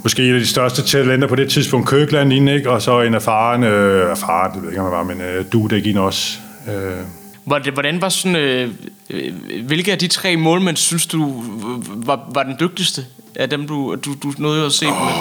måske 0.02 0.28
en 0.28 0.34
af 0.34 0.40
de 0.40 0.46
største 0.46 0.82
talenter 0.82 1.28
på 1.28 1.34
det 1.34 1.50
tidspunkt, 1.50 1.88
Køkland 1.88 2.32
ind, 2.32 2.50
ikke? 2.50 2.70
og 2.70 2.82
så 2.82 3.00
en 3.00 3.14
erfaren, 3.14 3.62
øh, 3.62 4.10
erfaren, 4.10 4.54
det 4.54 4.62
ved 4.62 4.70
ikke, 4.70 4.82
om 4.82 4.92
var, 4.92 5.02
men 5.02 5.20
øh, 5.20 5.44
Dudek 5.52 5.86
ind 5.86 5.98
også. 5.98 6.38
Øh. 6.68 7.72
Hvordan 7.74 8.00
var 8.00 8.08
sådan, 8.08 8.36
øh, 8.36 8.70
øh, 9.10 9.32
hvilke 9.66 9.92
af 9.92 9.98
de 9.98 10.06
tre 10.06 10.36
målmænd 10.36 10.76
synes 10.76 11.06
du 11.06 11.44
var, 11.86 12.30
var 12.34 12.42
den 12.42 12.56
dygtigste 12.60 13.06
af 13.34 13.48
dem, 13.48 13.66
du, 13.66 13.96
du, 14.04 14.14
du 14.22 14.32
nåede 14.38 14.66
at 14.66 14.72
se 14.72 14.86
oh, 14.86 14.92
med? 14.92 15.12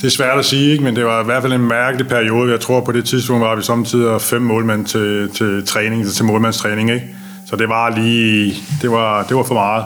Det 0.00 0.06
er 0.06 0.10
svært 0.10 0.38
at 0.38 0.44
sige, 0.44 0.72
ikke? 0.72 0.84
men 0.84 0.96
det 0.96 1.04
var 1.04 1.22
i 1.22 1.24
hvert 1.24 1.42
fald 1.42 1.52
en 1.52 1.68
mærkelig 1.68 2.08
periode. 2.08 2.52
Jeg 2.52 2.60
tror, 2.60 2.80
på 2.80 2.92
det 2.92 3.04
tidspunkt 3.04 3.42
var 3.42 3.56
vi 3.56 3.62
samtidig 3.62 4.20
fem 4.20 4.42
målmænd 4.42 4.86
til, 4.86 5.30
til 5.34 5.66
træning, 5.66 6.06
til 6.06 6.24
målmandstræning. 6.24 6.90
Ikke? 6.90 7.06
Så 7.46 7.56
det 7.56 7.68
var 7.68 7.96
lige, 7.96 8.54
det 8.82 8.90
var, 8.90 9.22
det 9.22 9.36
var 9.36 9.42
for 9.42 9.54
meget. 9.54 9.84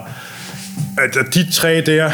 At 0.98 1.34
de 1.34 1.52
tre 1.52 1.80
der, 1.86 2.10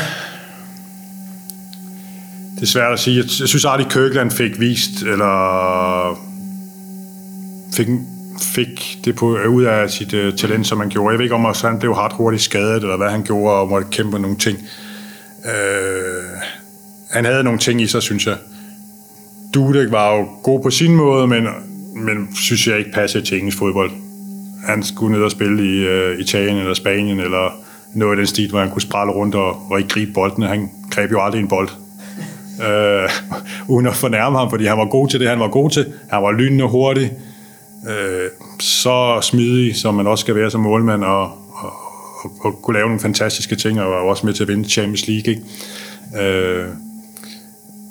det 2.55 2.62
er 2.62 2.66
svært 2.66 2.93
at 2.93 3.01
sige. 3.01 3.16
Jeg, 3.16 3.24
jeg 3.40 3.48
synes 3.48 3.64
aldrig, 3.64 3.86
Kirkland 3.90 4.31
fik 4.31 4.60
vist, 4.60 5.02
eller 5.02 6.18
fik, 7.77 7.89
fik 8.43 8.98
det 9.05 9.16
på, 9.16 9.39
ud 9.48 9.62
af 9.62 9.90
sit 9.90 10.14
uh, 10.14 10.35
talent, 10.35 10.66
som 10.66 10.81
han 10.81 10.89
gjorde. 10.89 11.12
Jeg 11.12 11.18
ved 11.18 11.24
ikke, 11.24 11.35
om 11.35 11.55
han 11.62 11.78
blev 11.78 11.93
ret 11.93 12.12
hurtigt 12.12 12.43
skadet, 12.43 12.82
eller 12.82 12.97
hvad 12.97 13.10
han 13.10 13.22
gjorde, 13.22 13.56
og 13.56 13.68
måtte 13.68 13.86
kæmpe 13.90 14.18
nogle 14.18 14.36
ting. 14.36 14.59
Uh, 15.44 16.40
han 17.11 17.24
havde 17.24 17.45
nogle 17.45 17.59
ting 17.59 17.82
i 17.82 17.87
sig, 17.87 18.03
synes 18.03 18.27
jeg. 18.27 18.37
Dudek 19.55 19.91
var 19.91 20.16
jo 20.16 20.28
god 20.43 20.62
på 20.62 20.70
sin 20.70 20.95
måde, 20.95 21.27
men, 21.27 21.47
men 21.95 22.35
synes 22.35 22.66
jeg 22.66 22.78
ikke 22.78 22.93
passede 22.93 23.24
til 23.24 23.39
engelsk 23.39 23.59
fodbold. 23.59 23.91
Han 24.66 24.82
skulle 24.82 25.16
ned 25.16 25.24
og 25.24 25.31
spille 25.31 25.62
i 25.62 25.87
uh, 25.87 26.20
Italien 26.20 26.57
eller 26.57 26.74
Spanien, 26.74 27.20
eller 27.20 27.61
noget 27.95 28.12
af 28.12 28.16
den 28.16 28.27
stil, 28.27 28.51
hvor 28.51 28.61
han 28.61 28.70
kunne 28.70 28.82
sprælle 28.82 29.12
rundt 29.12 29.35
og, 29.35 29.70
og 29.70 29.78
ikke 29.78 29.91
gribe 29.91 30.12
boldene. 30.12 30.47
Han 30.47 30.70
greb 30.91 31.12
jo 31.12 31.23
aldrig 31.23 31.41
en 31.41 31.49
bold 31.49 31.69
øh, 32.62 33.11
uden 33.74 33.87
at 33.87 33.95
fornærme 33.95 34.39
ham, 34.39 34.51
fordi 34.51 34.65
han 34.65 34.78
var 34.78 34.89
god 34.89 35.09
til 35.09 35.20
det, 35.20 35.28
han 35.28 35.41
var 35.41 35.49
god 35.49 35.70
til. 35.70 35.93
Han 36.11 36.23
var 36.23 36.32
lynende 36.32 36.69
hurtig, 36.69 37.12
øh, 37.89 38.28
så 38.61 39.19
smidig, 39.23 39.77
som 39.77 39.95
man 39.95 40.07
også 40.07 40.23
skal 40.23 40.35
være 40.35 40.51
som 40.51 40.61
målmand, 40.61 41.05
og, 41.05 41.23
og, 41.55 41.73
og, 42.23 42.32
og 42.41 42.62
kunne 42.62 42.74
lave 42.74 42.87
nogle 42.87 43.01
fantastiske 43.01 43.57
ting, 43.57 43.81
og 43.81 43.91
var 43.91 43.97
også 43.97 44.27
med 44.27 44.35
til 44.35 44.43
at 44.43 44.49
vinde 44.49 44.69
Champions 44.69 45.09
League. 45.09 45.35
Ikke? 45.35 45.43
Øh, 46.28 46.69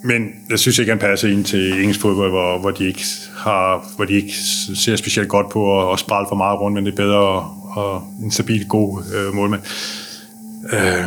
men 0.04 0.30
jeg 0.50 0.60
synes 0.60 0.80
ikke, 0.80 0.92
han 0.92 1.00
passer 1.00 1.28
ind 1.28 1.46
til 1.46 1.74
engelsk 1.74 2.02
fodbold, 2.02 2.30
hvor, 2.30 2.60
hvor, 2.60 2.72
de 2.72 2.88
ikke 2.88 3.04
har, 3.36 3.94
hvor 3.96 4.06
de 4.06 4.14
ikke 4.14 4.34
ser 4.76 4.96
specielt 4.96 5.30
godt 5.30 5.50
på 5.50 5.82
at, 5.82 5.94
at 5.94 6.00
sprælle 6.00 6.26
for 6.30 6.36
meget 6.36 6.60
rundt, 6.60 6.76
men 6.76 6.86
det 6.86 6.92
er 6.92 6.96
bedre 6.96 7.18
og, 7.18 7.56
og 7.76 8.04
en 8.24 8.32
stabil, 8.32 8.68
god 8.68 9.04
øh, 9.16 9.34
målmand. 9.34 9.62
Øh, 10.74 11.06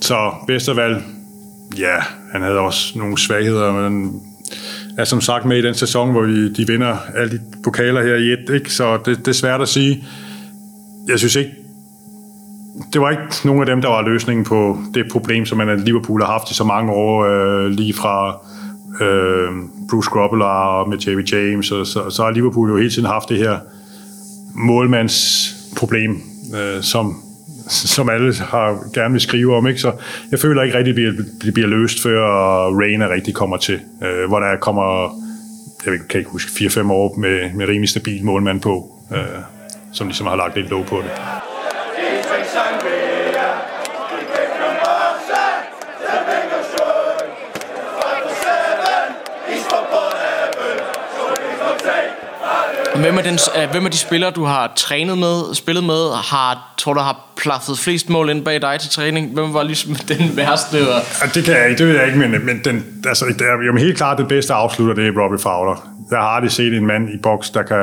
så 0.00 0.34
bedste 0.46 0.76
valg, 0.76 1.02
ja, 1.78 1.96
han 2.32 2.42
havde 2.42 2.58
også 2.58 2.98
nogle 2.98 3.18
svagheder, 3.18 3.72
men 3.72 4.22
er 4.98 5.04
som 5.04 5.20
sagt 5.20 5.44
med 5.44 5.58
i 5.58 5.62
den 5.62 5.74
sæson, 5.74 6.10
hvor 6.10 6.22
vi, 6.22 6.52
de 6.52 6.66
vinder 6.66 6.96
alle 7.16 7.32
de 7.32 7.40
pokaler 7.64 8.02
her 8.02 8.14
i 8.14 8.32
et, 8.32 8.54
ikke? 8.54 8.72
så 8.72 8.96
det, 8.96 9.18
det 9.18 9.28
er 9.28 9.32
svært 9.32 9.60
at 9.60 9.68
sige. 9.68 10.04
Jeg 11.08 11.18
synes 11.18 11.36
ikke, 11.36 11.50
det 12.92 13.00
var 13.00 13.10
ikke 13.10 13.22
nogen 13.44 13.60
af 13.60 13.66
dem, 13.66 13.82
der 13.82 13.88
var 13.88 14.02
løsningen 14.02 14.44
på 14.44 14.78
det 14.94 15.06
problem, 15.12 15.46
som 15.46 15.58
man 15.58 15.80
Liverpool 15.80 16.22
har 16.22 16.32
haft 16.32 16.50
i 16.50 16.54
så 16.54 16.64
mange 16.64 16.92
år, 16.92 17.24
øh, 17.24 17.66
lige 17.66 17.94
fra 17.94 18.40
øh, 19.04 19.52
Bruce 19.90 20.10
Grobbelaar 20.10 20.66
og 20.66 20.88
med 20.88 20.98
J.V. 20.98 21.24
James, 21.32 21.70
og 21.70 21.86
så, 21.86 22.10
så 22.10 22.22
har 22.24 22.30
Liverpool 22.30 22.70
jo 22.70 22.76
hele 22.76 22.90
tiden 22.90 23.08
haft 23.08 23.28
det 23.28 23.38
her 23.38 23.58
målmandsproblem, 24.54 26.22
øh, 26.54 26.82
som 26.82 27.22
som 27.70 28.08
alle 28.08 28.34
har 28.34 28.92
gerne 28.94 29.12
vil 29.12 29.20
skrive 29.20 29.56
om. 29.56 29.66
Ikke? 29.66 29.80
Så 29.80 29.92
jeg 30.30 30.38
føler 30.38 30.62
ikke 30.62 30.78
rigtig, 30.78 31.06
at 31.06 31.14
det 31.42 31.54
bliver 31.54 31.68
løst, 31.68 32.02
før 32.02 32.20
Reina 32.80 33.08
rigtig 33.08 33.34
kommer 33.34 33.56
til. 33.56 33.80
Øh, 34.02 34.28
hvor 34.28 34.40
der 34.40 34.56
kommer, 34.56 35.16
jeg 35.86 35.98
kan 36.08 36.18
ikke 36.18 36.30
huske, 36.30 36.64
4-5 36.64 36.92
år 36.92 37.14
med, 37.18 37.54
med 37.54 37.68
rimelig 37.68 37.88
stabil 37.88 38.24
målmand 38.24 38.60
på, 38.60 38.92
øh, 39.12 39.18
som 39.92 40.06
ligesom 40.06 40.26
har 40.26 40.36
lagt 40.36 40.56
lidt 40.56 40.70
låg 40.70 40.86
på 40.86 40.96
det. 40.96 41.10
Hvem 53.00 53.18
er, 53.18 53.22
den, 53.22 53.38
øh, 53.56 53.70
hvem 53.70 53.84
er 53.84 53.88
de 53.88 53.98
spillere, 53.98 54.30
du 54.30 54.44
har 54.44 54.72
trænet 54.76 55.18
med, 55.18 55.54
spillet 55.54 55.84
med, 55.84 56.14
har, 56.30 56.74
tror 56.78 56.94
du 56.94 57.00
har 57.00 57.20
plaffet 57.36 57.78
flest 57.78 58.08
mål 58.08 58.30
ind 58.30 58.44
bag 58.44 58.62
dig 58.62 58.80
til 58.80 58.90
træning? 58.90 59.34
Hvem 59.34 59.54
var 59.54 59.62
ligesom 59.62 59.94
den 60.12 60.36
værste? 60.36 60.76
Og... 60.76 61.00
Ja, 61.22 61.26
det 61.34 61.44
kan 61.44 61.54
jeg 61.54 61.68
ikke, 61.68 61.78
det 61.78 61.86
ved 61.86 61.96
jeg 61.96 62.06
ikke, 62.06 62.18
men, 62.18 62.46
men 62.46 62.60
den, 62.64 62.86
altså, 63.06 63.24
det 63.38 63.40
er 63.40 63.66
jo 63.66 63.76
helt 63.76 63.96
klart 63.96 64.18
det 64.18 64.28
bedste 64.28 64.52
afslutter, 64.52 64.94
det 64.94 65.06
er 65.06 65.22
Robbie 65.22 65.38
Fowler. 65.38 65.88
Jeg 66.10 66.18
har 66.18 66.28
aldrig 66.28 66.52
set 66.52 66.72
en 66.74 66.86
mand 66.86 67.10
i 67.10 67.18
boks, 67.22 67.50
der 67.50 67.62
kan, 67.62 67.78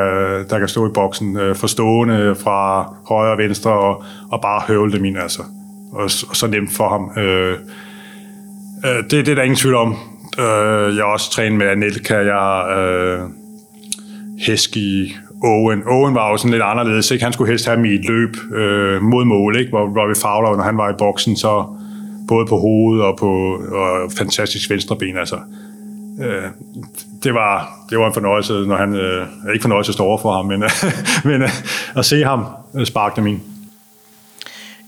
der 0.50 0.60
kan 0.60 0.68
stå 0.68 0.88
i 0.88 0.92
boksen 0.94 1.38
øh, 1.38 1.56
forstående 1.56 2.36
fra 2.44 2.90
højre 3.10 3.32
og 3.32 3.38
venstre 3.38 3.72
og, 3.72 4.04
og 4.32 4.42
bare 4.42 4.62
høvle 4.68 4.92
dem 4.92 5.06
ind, 5.06 5.18
altså. 5.18 5.42
Og, 5.94 6.10
og 6.30 6.36
så 6.36 6.48
nemt 6.48 6.74
for 6.74 6.90
ham. 6.90 7.24
Øh, 7.24 7.58
øh, 8.86 9.04
det, 9.04 9.12
det 9.12 9.28
er 9.28 9.36
der 9.36 9.44
ingen 9.44 9.58
tvivl 9.58 9.76
om. 9.76 9.96
Øh, 10.40 10.96
jeg 10.96 11.04
har 11.04 11.12
også 11.12 11.32
trænet 11.32 11.60
med 11.60 11.68
Anelka, 11.68 12.16
jeg 12.16 12.34
har... 12.34 12.80
Øh, 12.80 13.20
Hesky, 14.48 15.16
Owen. 15.44 15.84
Owen 15.88 16.16
var 16.16 16.32
jo 16.32 16.38
sådan 16.38 16.52
lidt 16.52 16.64
anderledes. 16.64 17.12
Ikke? 17.12 17.24
Han 17.24 17.34
skulle 17.34 17.52
helst 17.52 17.66
have 17.66 17.76
dem 17.76 17.86
i 17.86 17.94
et 17.94 18.06
løb 18.06 18.36
øh, 18.56 19.02
mod 19.02 19.26
mål, 19.26 19.60
ikke? 19.60 19.70
hvor 19.70 20.02
Robbie 20.02 20.22
Fowler, 20.22 20.56
når 20.56 20.64
han 20.64 20.78
var 20.78 20.90
i 20.90 20.94
boksen, 20.98 21.38
så 21.38 21.66
både 22.28 22.46
på 22.46 22.58
hovedet 22.58 23.06
og 23.06 23.18
på 23.18 23.32
og 23.72 24.12
fantastisk 24.18 24.70
venstreben. 24.70 25.18
Altså. 25.18 25.36
Øh, 26.22 26.44
det, 27.24 27.34
var, 27.34 27.70
det 27.90 28.00
var 28.00 28.08
en 28.08 28.14
fornøjelse, 28.14 28.54
når 28.54 28.76
han, 28.76 28.96
øh, 28.96 29.28
ikke 29.54 29.62
fornøjelse 29.62 29.90
at 29.90 29.94
stå 29.94 30.04
over 30.04 30.18
for 30.18 30.34
ham, 30.34 30.46
men, 30.46 30.64
men 31.30 31.42
øh, 31.42 31.50
at 31.96 32.06
se 32.06 32.24
ham 32.24 32.46
øh, 32.76 32.86
sparke 32.86 33.16
dem 33.16 33.28
ind. 33.28 33.40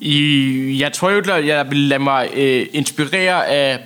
I, 0.01 0.77
jeg 0.81 0.93
tror 0.93 1.09
jo, 1.09 1.21
at 1.31 1.47
jeg 1.47 1.65
vil 1.69 1.77
lade 1.77 2.03
mig 2.03 2.29
øh, 2.35 2.65
inspirere 2.73 3.47
af 3.47 3.79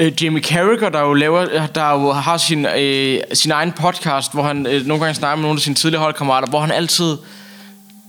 øh, 0.00 0.22
Jamie 0.22 0.42
Carragher, 0.42 0.88
der 0.88 1.00
jo, 1.00 1.14
laver, 1.14 1.66
der 1.66 1.90
jo 1.90 2.12
har 2.12 2.36
sin, 2.36 2.66
øh, 2.66 3.20
sin 3.32 3.50
egen 3.50 3.72
podcast, 3.72 4.32
hvor 4.32 4.42
han 4.42 4.66
øh, 4.66 4.86
nogle 4.86 5.04
gange 5.04 5.14
snakker 5.14 5.36
med 5.36 5.42
nogle 5.42 5.58
af 5.58 5.62
sine 5.62 5.74
tidligere 5.74 6.02
holdkammerater, 6.02 6.48
hvor 6.48 6.60
han 6.60 6.70
altid 6.70 7.16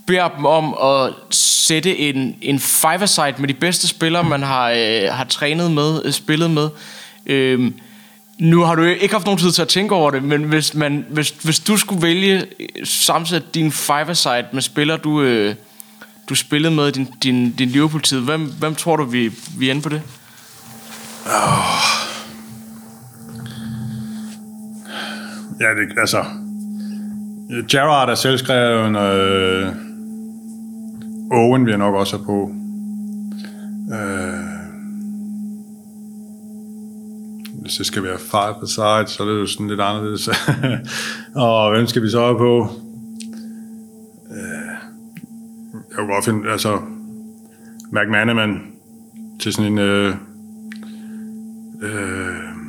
beder 0.07 0.27
dem 0.27 0.45
om 0.45 0.75
at 0.83 1.13
sætte 1.35 1.97
en, 1.97 2.35
en 2.41 2.59
five-a-side 2.59 3.33
med 3.37 3.47
de 3.47 3.53
bedste 3.53 3.87
spillere, 3.87 4.23
man 4.23 4.43
har, 4.43 4.69
øh, 4.69 5.03
har 5.11 5.25
trænet 5.29 5.71
med, 5.71 6.01
øh, 6.05 6.11
spillet 6.11 6.51
med. 6.51 6.69
Øh, 7.25 7.71
nu 8.39 8.63
har 8.63 8.75
du 8.75 8.83
ikke 8.83 9.13
haft 9.13 9.25
nogen 9.25 9.39
tid 9.39 9.51
til 9.51 9.61
at 9.61 9.67
tænke 9.67 9.95
over 9.95 10.11
det, 10.11 10.23
men 10.23 10.43
hvis, 10.43 10.73
man, 10.73 11.05
hvis, 11.09 11.29
hvis 11.29 11.59
du 11.59 11.77
skulle 11.77 12.01
vælge 12.01 12.45
øh, 12.59 12.67
sammensætte 12.83 13.47
din 13.53 13.71
five-a-side 13.71 14.45
med 14.53 14.61
spillere, 14.61 14.97
du, 14.97 15.21
øh, 15.21 15.55
du 16.29 16.35
spillede 16.35 16.75
med 16.75 16.91
din, 16.91 17.07
din, 17.23 17.51
din 17.51 17.69
Liverpool-tid, 17.69 18.19
hvem, 18.19 18.53
hvem 18.59 18.75
tror 18.75 18.95
du, 18.95 19.03
vi, 19.03 19.31
vi 19.57 19.67
er 19.67 19.71
inde 19.71 19.81
på 19.81 19.89
det? 19.89 20.01
Oh. 21.25 22.01
Ja, 25.59 25.69
det, 25.69 25.99
altså... 25.99 26.25
Gerard 27.71 28.09
er 28.09 28.15
selvskreven, 28.15 28.95
og... 28.95 29.17
Øh, 29.17 29.67
Owen 31.31 31.65
vil 31.65 31.71
jeg 31.71 31.77
nok 31.77 31.95
også 31.95 32.17
have 32.17 32.25
på. 32.25 32.51
Øh, 33.93 34.51
hvis 37.61 37.73
det 37.73 37.85
skal 37.85 38.03
være 38.03 38.17
five 38.19 38.55
per 38.59 38.65
side, 38.65 39.15
så 39.15 39.23
er 39.23 39.27
det 39.27 39.39
jo 39.39 39.45
sådan 39.45 39.67
lidt 39.67 39.81
anderledes. 39.81 40.29
og 41.35 41.71
hvem 41.71 41.87
skal 41.87 42.01
vi 42.01 42.09
så 42.09 42.25
have 42.25 42.37
på? 42.37 42.69
Øh, 44.31 44.75
jeg 45.73 45.97
kunne 45.97 46.13
godt 46.13 46.25
finde, 46.25 46.51
altså, 46.51 46.79
McManaman 47.91 48.61
til 49.39 49.53
sådan 49.53 49.71
en, 49.71 49.79
øh, 49.79 50.15
øh, 51.81 52.61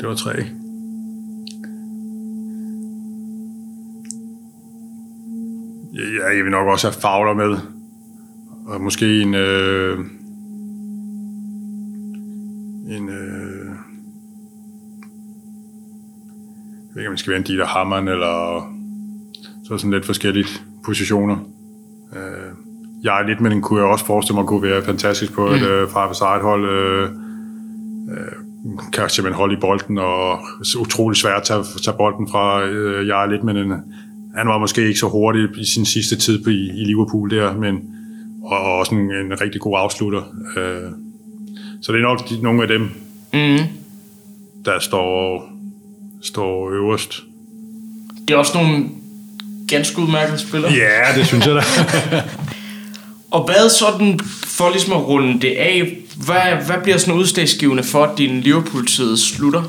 det 0.00 0.08
var 0.08 0.14
tre. 0.14 0.30
Ja, 5.94 6.26
jeg 6.36 6.44
vil 6.44 6.50
nok 6.50 6.68
også 6.68 6.86
have 6.86 7.00
fagler 7.00 7.34
med. 7.34 7.58
Og 8.66 8.80
måske 8.80 9.22
en... 9.22 9.34
Øh, 9.34 9.98
en... 12.96 13.08
Øh, 13.08 13.66
jeg 16.88 16.94
ved 16.94 17.02
ikke, 17.02 17.08
om 17.08 17.12
det 17.12 17.20
skal 17.20 17.30
være 17.30 17.38
en 17.38 17.46
Dieter 17.46 17.66
Hammeren, 17.66 18.08
eller 18.08 18.66
så 19.64 19.78
sådan 19.78 19.90
lidt 19.90 20.06
forskellige 20.06 20.46
positioner. 20.84 21.36
Øh, 23.00 23.04
jeg 23.04 23.22
er 23.22 23.26
lidt, 23.26 23.40
men 23.40 23.62
kunne 23.62 23.80
jeg 23.80 23.88
også 23.88 24.06
forestille 24.06 24.38
mig 24.38 24.46
kunne 24.46 24.62
være 24.62 24.84
fantastisk 24.84 25.32
på 25.32 25.46
et 25.46 25.60
mm. 25.60 25.66
øh, 25.66 25.90
fra 25.90 26.42
hold. 26.42 26.64
Øh, 26.70 27.08
øh, 28.10 28.32
kan 28.92 29.08
simpelthen 29.08 29.38
holde 29.38 29.54
i 29.54 29.60
bolden, 29.60 29.98
og 29.98 30.38
utrolig 30.78 31.16
svært 31.16 31.36
at 31.36 31.42
tage, 31.42 31.64
tage 31.84 31.96
bolden 31.96 32.28
fra 32.28 32.62
øh, 32.64 33.08
jeg 33.08 33.24
er 33.24 33.30
lidt, 33.30 33.44
men 33.44 33.56
en, 33.56 33.72
han 34.36 34.48
var 34.48 34.58
måske 34.58 34.86
ikke 34.86 34.98
så 34.98 35.08
hurtig 35.08 35.48
i 35.56 35.64
sin 35.74 35.86
sidste 35.86 36.16
tid 36.16 36.44
på, 36.44 36.50
i, 36.50 36.70
i 36.80 36.84
Liverpool 36.84 37.30
der, 37.30 37.56
men 37.56 37.80
og, 38.44 38.58
og 38.58 38.78
også 38.78 38.94
en, 38.94 39.00
en 39.00 39.40
rigtig 39.40 39.60
god 39.60 39.78
afslutter. 39.78 40.22
Øh, 40.56 40.90
så 41.82 41.92
det 41.92 41.98
er 41.98 42.02
nok 42.02 42.28
de, 42.28 42.42
nogle 42.42 42.62
af 42.62 42.68
dem, 42.68 42.80
mm. 43.32 43.58
der 44.64 44.78
står, 44.78 45.44
står 46.22 46.70
øverst. 46.70 47.22
Det 48.28 48.34
er 48.34 48.38
også 48.38 48.58
nogle 48.58 48.84
ganske 49.68 50.02
udmærkede 50.02 50.38
spillere. 50.38 50.72
Ja, 50.72 51.18
det 51.18 51.26
synes 51.26 51.46
jeg 51.46 51.54
da. 51.54 51.62
og 53.30 53.44
hvad 53.44 53.68
sådan, 53.68 54.18
for 54.58 54.70
ligesom 54.70 54.92
at 54.92 55.08
runde 55.08 55.40
det 55.40 55.54
af, 55.56 55.98
hvad, 56.26 56.66
hvad 56.66 56.82
bliver 56.82 56.98
sådan 56.98 57.20
udslagsgivende 57.20 57.82
for, 57.82 58.04
at 58.04 58.18
din 58.18 58.40
Liverpool-tid 58.40 59.16
slutter? 59.16 59.62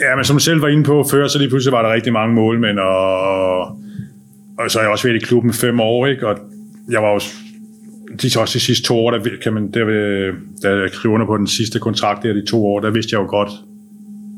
Ja, 0.00 0.16
men 0.16 0.24
som 0.24 0.36
du 0.36 0.40
selv 0.40 0.62
var 0.62 0.68
inde 0.68 0.84
på 0.84 1.06
før, 1.10 1.28
så 1.28 1.38
lige 1.38 1.48
pludselig 1.48 1.72
var 1.72 1.82
der 1.82 1.92
rigtig 1.92 2.12
mange 2.12 2.34
målmænd, 2.34 2.78
og, 2.78 3.60
og 4.58 4.70
så 4.70 4.78
har 4.78 4.80
jeg 4.80 4.90
også 4.90 5.08
været 5.08 5.22
i 5.22 5.26
klubben 5.26 5.52
fem 5.52 5.80
år, 5.80 6.06
ikke? 6.06 6.28
og 6.28 6.38
jeg 6.90 7.02
var 7.02 7.08
også 7.08 7.28
de, 8.22 8.40
også 8.40 8.58
de 8.58 8.64
sidste 8.64 8.86
to 8.86 8.98
år, 8.98 9.10
der, 9.10 9.20
kan 9.42 9.52
man, 9.52 9.70
der, 9.70 9.84
da 10.62 10.68
jeg 10.68 10.90
skrev 10.92 11.12
under 11.12 11.26
på 11.26 11.36
den 11.36 11.46
sidste 11.46 11.78
kontrakt 11.78 12.22
der, 12.22 12.32
de 12.32 12.46
to 12.46 12.66
år, 12.66 12.80
der 12.80 12.90
vidste 12.90 13.14
jeg 13.14 13.20
jo 13.20 13.26
godt, 13.26 13.50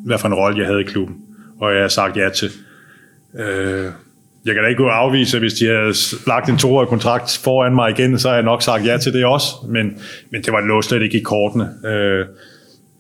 hvad 0.04 0.18
for 0.18 0.28
en 0.28 0.34
rolle 0.34 0.58
jeg 0.58 0.66
havde 0.66 0.80
i 0.80 0.84
klubben, 0.84 1.16
og 1.60 1.72
jeg 1.72 1.80
har 1.80 1.88
sagt 1.88 2.16
ja 2.16 2.28
til. 2.28 2.50
Øh, 3.38 3.86
jeg 4.44 4.54
kan 4.54 4.62
da 4.62 4.68
ikke 4.68 4.82
gå 4.82 4.88
afvise, 4.88 5.36
at 5.36 5.42
hvis 5.42 5.54
de 5.54 5.66
havde 5.66 5.94
lagt 6.26 6.48
en 6.48 6.58
toårig 6.58 6.88
kontrakt 6.88 7.40
foran 7.44 7.74
mig 7.74 7.90
igen, 7.90 8.18
så 8.18 8.28
har 8.28 8.34
jeg 8.34 8.44
nok 8.44 8.62
sagt 8.62 8.86
ja 8.86 8.96
til 8.96 9.12
det 9.12 9.24
også, 9.24 9.46
men, 9.68 9.98
men 10.30 10.42
det 10.42 10.52
var 10.52 10.60
lå 10.60 10.82
slet 10.82 11.02
ikke 11.02 11.18
i 11.18 11.22
kortene. 11.22 11.68
Øh, 11.86 12.26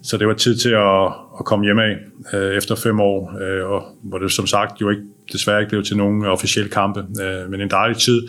så 0.02 0.16
det 0.16 0.28
var 0.28 0.34
tid 0.34 0.56
til 0.56 0.70
at, 0.70 1.04
at 1.38 1.44
komme 1.44 1.64
hjem 1.64 1.78
af 1.78 1.96
øh, 2.32 2.56
efter 2.56 2.74
fem 2.74 3.00
år, 3.00 3.42
øh, 3.42 3.70
og 3.70 3.82
hvor 4.02 4.18
det 4.18 4.32
som 4.32 4.46
sagt 4.46 4.80
jo 4.80 4.90
ikke, 4.90 5.02
desværre 5.32 5.60
ikke 5.60 5.70
blev 5.70 5.84
til 5.84 5.96
nogen 5.96 6.24
officielle 6.24 6.70
kampe, 6.70 7.00
øh, 7.22 7.50
men 7.50 7.60
en 7.60 7.70
dejlig 7.70 7.96
tid. 7.96 8.28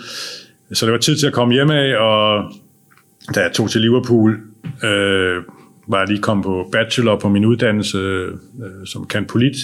Så 0.74 0.86
det 0.86 0.92
var 0.92 1.00
tid 1.00 1.18
til 1.18 1.28
at 1.28 1.34
komme 1.34 1.54
hjem 1.54 1.70
af, 1.72 1.98
og 1.98 2.54
da 3.36 3.40
jeg 3.40 3.52
tog 3.54 3.70
til 3.70 3.82
Liverpool, 3.82 4.40
øh, 4.84 5.44
var 5.88 6.00
jeg 6.00 6.08
lige 6.08 6.22
kommet 6.22 6.44
på 6.44 6.70
bachelor 6.72 7.20
på 7.20 7.30
min 7.30 7.46
uddannelse 7.46 7.98
øh, 7.98 8.28
øh 8.34 8.86
som 8.86 9.08
kan 9.08 9.26
polit. 9.26 9.56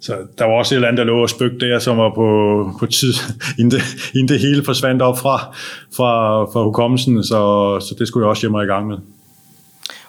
Så 0.00 0.16
der 0.38 0.44
var 0.44 0.52
også 0.52 0.74
et 0.74 0.76
eller 0.76 0.88
andet, 0.88 0.98
der 0.98 1.04
lå 1.04 1.22
og 1.22 1.30
spøgte 1.30 1.68
der, 1.68 1.78
som 1.78 1.98
var 1.98 2.10
på, 2.14 2.70
på 2.80 2.86
tid, 2.86 3.14
inden 3.58 3.70
det, 3.70 3.82
inden 4.14 4.28
det 4.28 4.40
hele 4.40 4.64
forsvandt 4.64 5.02
op 5.02 5.18
fra, 5.18 5.56
fra, 5.96 6.44
fra 6.44 6.62
hukommelsen, 6.62 7.24
så, 7.24 7.80
så 7.80 7.94
det 7.98 8.08
skulle 8.08 8.24
jeg 8.24 8.30
også 8.30 8.42
hjem 8.42 8.54
og 8.54 8.64
i 8.64 8.66
gang 8.66 8.86
med. 8.86 8.96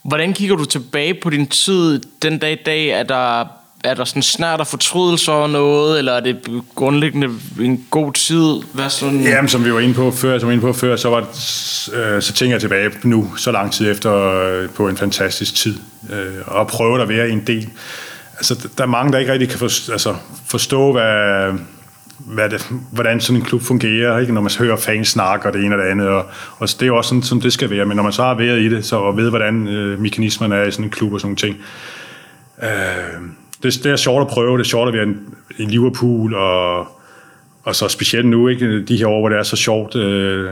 Hvordan 0.03 0.33
kigger 0.33 0.55
du 0.55 0.65
tilbage 0.65 1.13
på 1.13 1.29
din 1.29 1.47
tid 1.47 2.01
den 2.21 2.37
dag 2.37 2.51
i 2.51 2.63
dag? 2.65 2.87
Er 2.89 3.03
der, 3.03 3.39
er 3.83 3.93
der 3.93 4.03
sådan 4.03 4.21
snart 4.23 4.59
af 4.59 4.67
fortrydelse 4.67 5.31
over 5.31 5.47
noget, 5.47 5.99
eller 5.99 6.11
er 6.11 6.19
det 6.19 6.37
grundlæggende 6.75 7.29
en 7.59 7.85
god 7.89 8.13
tid? 8.13 8.55
Hvad 8.73 8.89
sådan? 8.89 9.21
Jamen, 9.21 9.49
som 9.49 9.65
vi 9.65 9.73
var 9.73 9.79
inde 9.79 9.93
på 9.93 10.11
før, 10.11 10.39
som 10.39 10.49
vi 10.49 10.49
var 10.49 10.53
inde 10.53 10.61
på 10.61 10.73
før 10.73 10.95
så, 10.95 11.09
var 11.09 11.19
det, 11.19 11.89
øh, 11.93 12.21
så 12.21 12.33
tænker 12.33 12.53
jeg 12.53 12.61
tilbage 12.61 12.91
nu, 13.03 13.31
så 13.37 13.51
lang 13.51 13.71
tid 13.71 13.91
efter, 13.91 14.13
øh, 14.13 14.69
på 14.69 14.87
en 14.87 14.97
fantastisk 14.97 15.55
tid, 15.55 15.75
øh, 16.13 16.35
og 16.45 16.67
prøve 16.67 17.01
at 17.01 17.09
være 17.09 17.29
en 17.29 17.43
del. 17.47 17.69
Altså, 18.39 18.69
der 18.77 18.83
er 18.83 18.87
mange, 18.87 19.11
der 19.11 19.19
ikke 19.19 19.31
rigtig 19.31 19.49
kan 19.49 19.59
forstå, 19.59 19.91
altså, 19.91 20.15
forstå 20.45 20.91
hvad, 20.91 21.53
hvad 22.19 22.49
det, 22.49 22.71
hvordan 22.91 23.21
sådan 23.21 23.41
en 23.41 23.45
klub 23.45 23.61
fungerer, 23.61 24.19
ikke? 24.19 24.33
når 24.33 24.41
man 24.41 24.51
hører 24.59 24.77
fans 24.77 25.07
snakke 25.07 25.47
og 25.47 25.53
det 25.53 25.65
ene 25.65 25.75
og 25.75 25.81
det 25.81 25.89
andet. 25.89 26.07
Og, 26.07 26.25
og 26.57 26.67
det 26.67 26.81
er 26.81 26.87
jo 26.87 26.97
også 26.97 27.09
sådan, 27.09 27.23
som 27.23 27.41
det 27.41 27.53
skal 27.53 27.69
være. 27.69 27.85
Men 27.85 27.95
når 27.95 28.03
man 28.03 28.11
så 28.11 28.23
har 28.23 28.33
været 28.33 28.59
i 28.59 28.69
det, 28.69 28.85
så 28.85 28.95
og 28.95 29.17
ved, 29.17 29.29
hvordan 29.29 29.67
øh, 29.67 29.99
mekanismerne 29.99 30.55
er 30.55 30.65
i 30.65 30.71
sådan 30.71 30.85
en 30.85 30.91
klub 30.91 31.13
og 31.13 31.21
sådan 31.21 31.35
ting. 31.35 31.57
Øh, 32.63 32.69
det, 33.63 33.83
det 33.83 33.85
er 33.85 33.95
sjovt 33.95 34.21
at 34.21 34.27
prøve. 34.27 34.57
Det 34.57 34.63
er 34.63 34.69
sjovt 34.69 34.87
at 34.87 34.93
være 34.93 35.03
en 35.57 35.69
Liverpool 35.69 36.35
og, 36.35 36.98
og 37.69 37.75
så 37.75 37.87
specielt 37.87 38.25
nu, 38.27 38.47
ikke? 38.47 38.81
de 38.81 38.97
her 38.97 39.07
år, 39.07 39.19
hvor 39.19 39.29
det 39.29 39.37
er 39.37 39.43
så 39.43 39.55
sjovt. 39.55 39.95
Øh, 39.95 40.49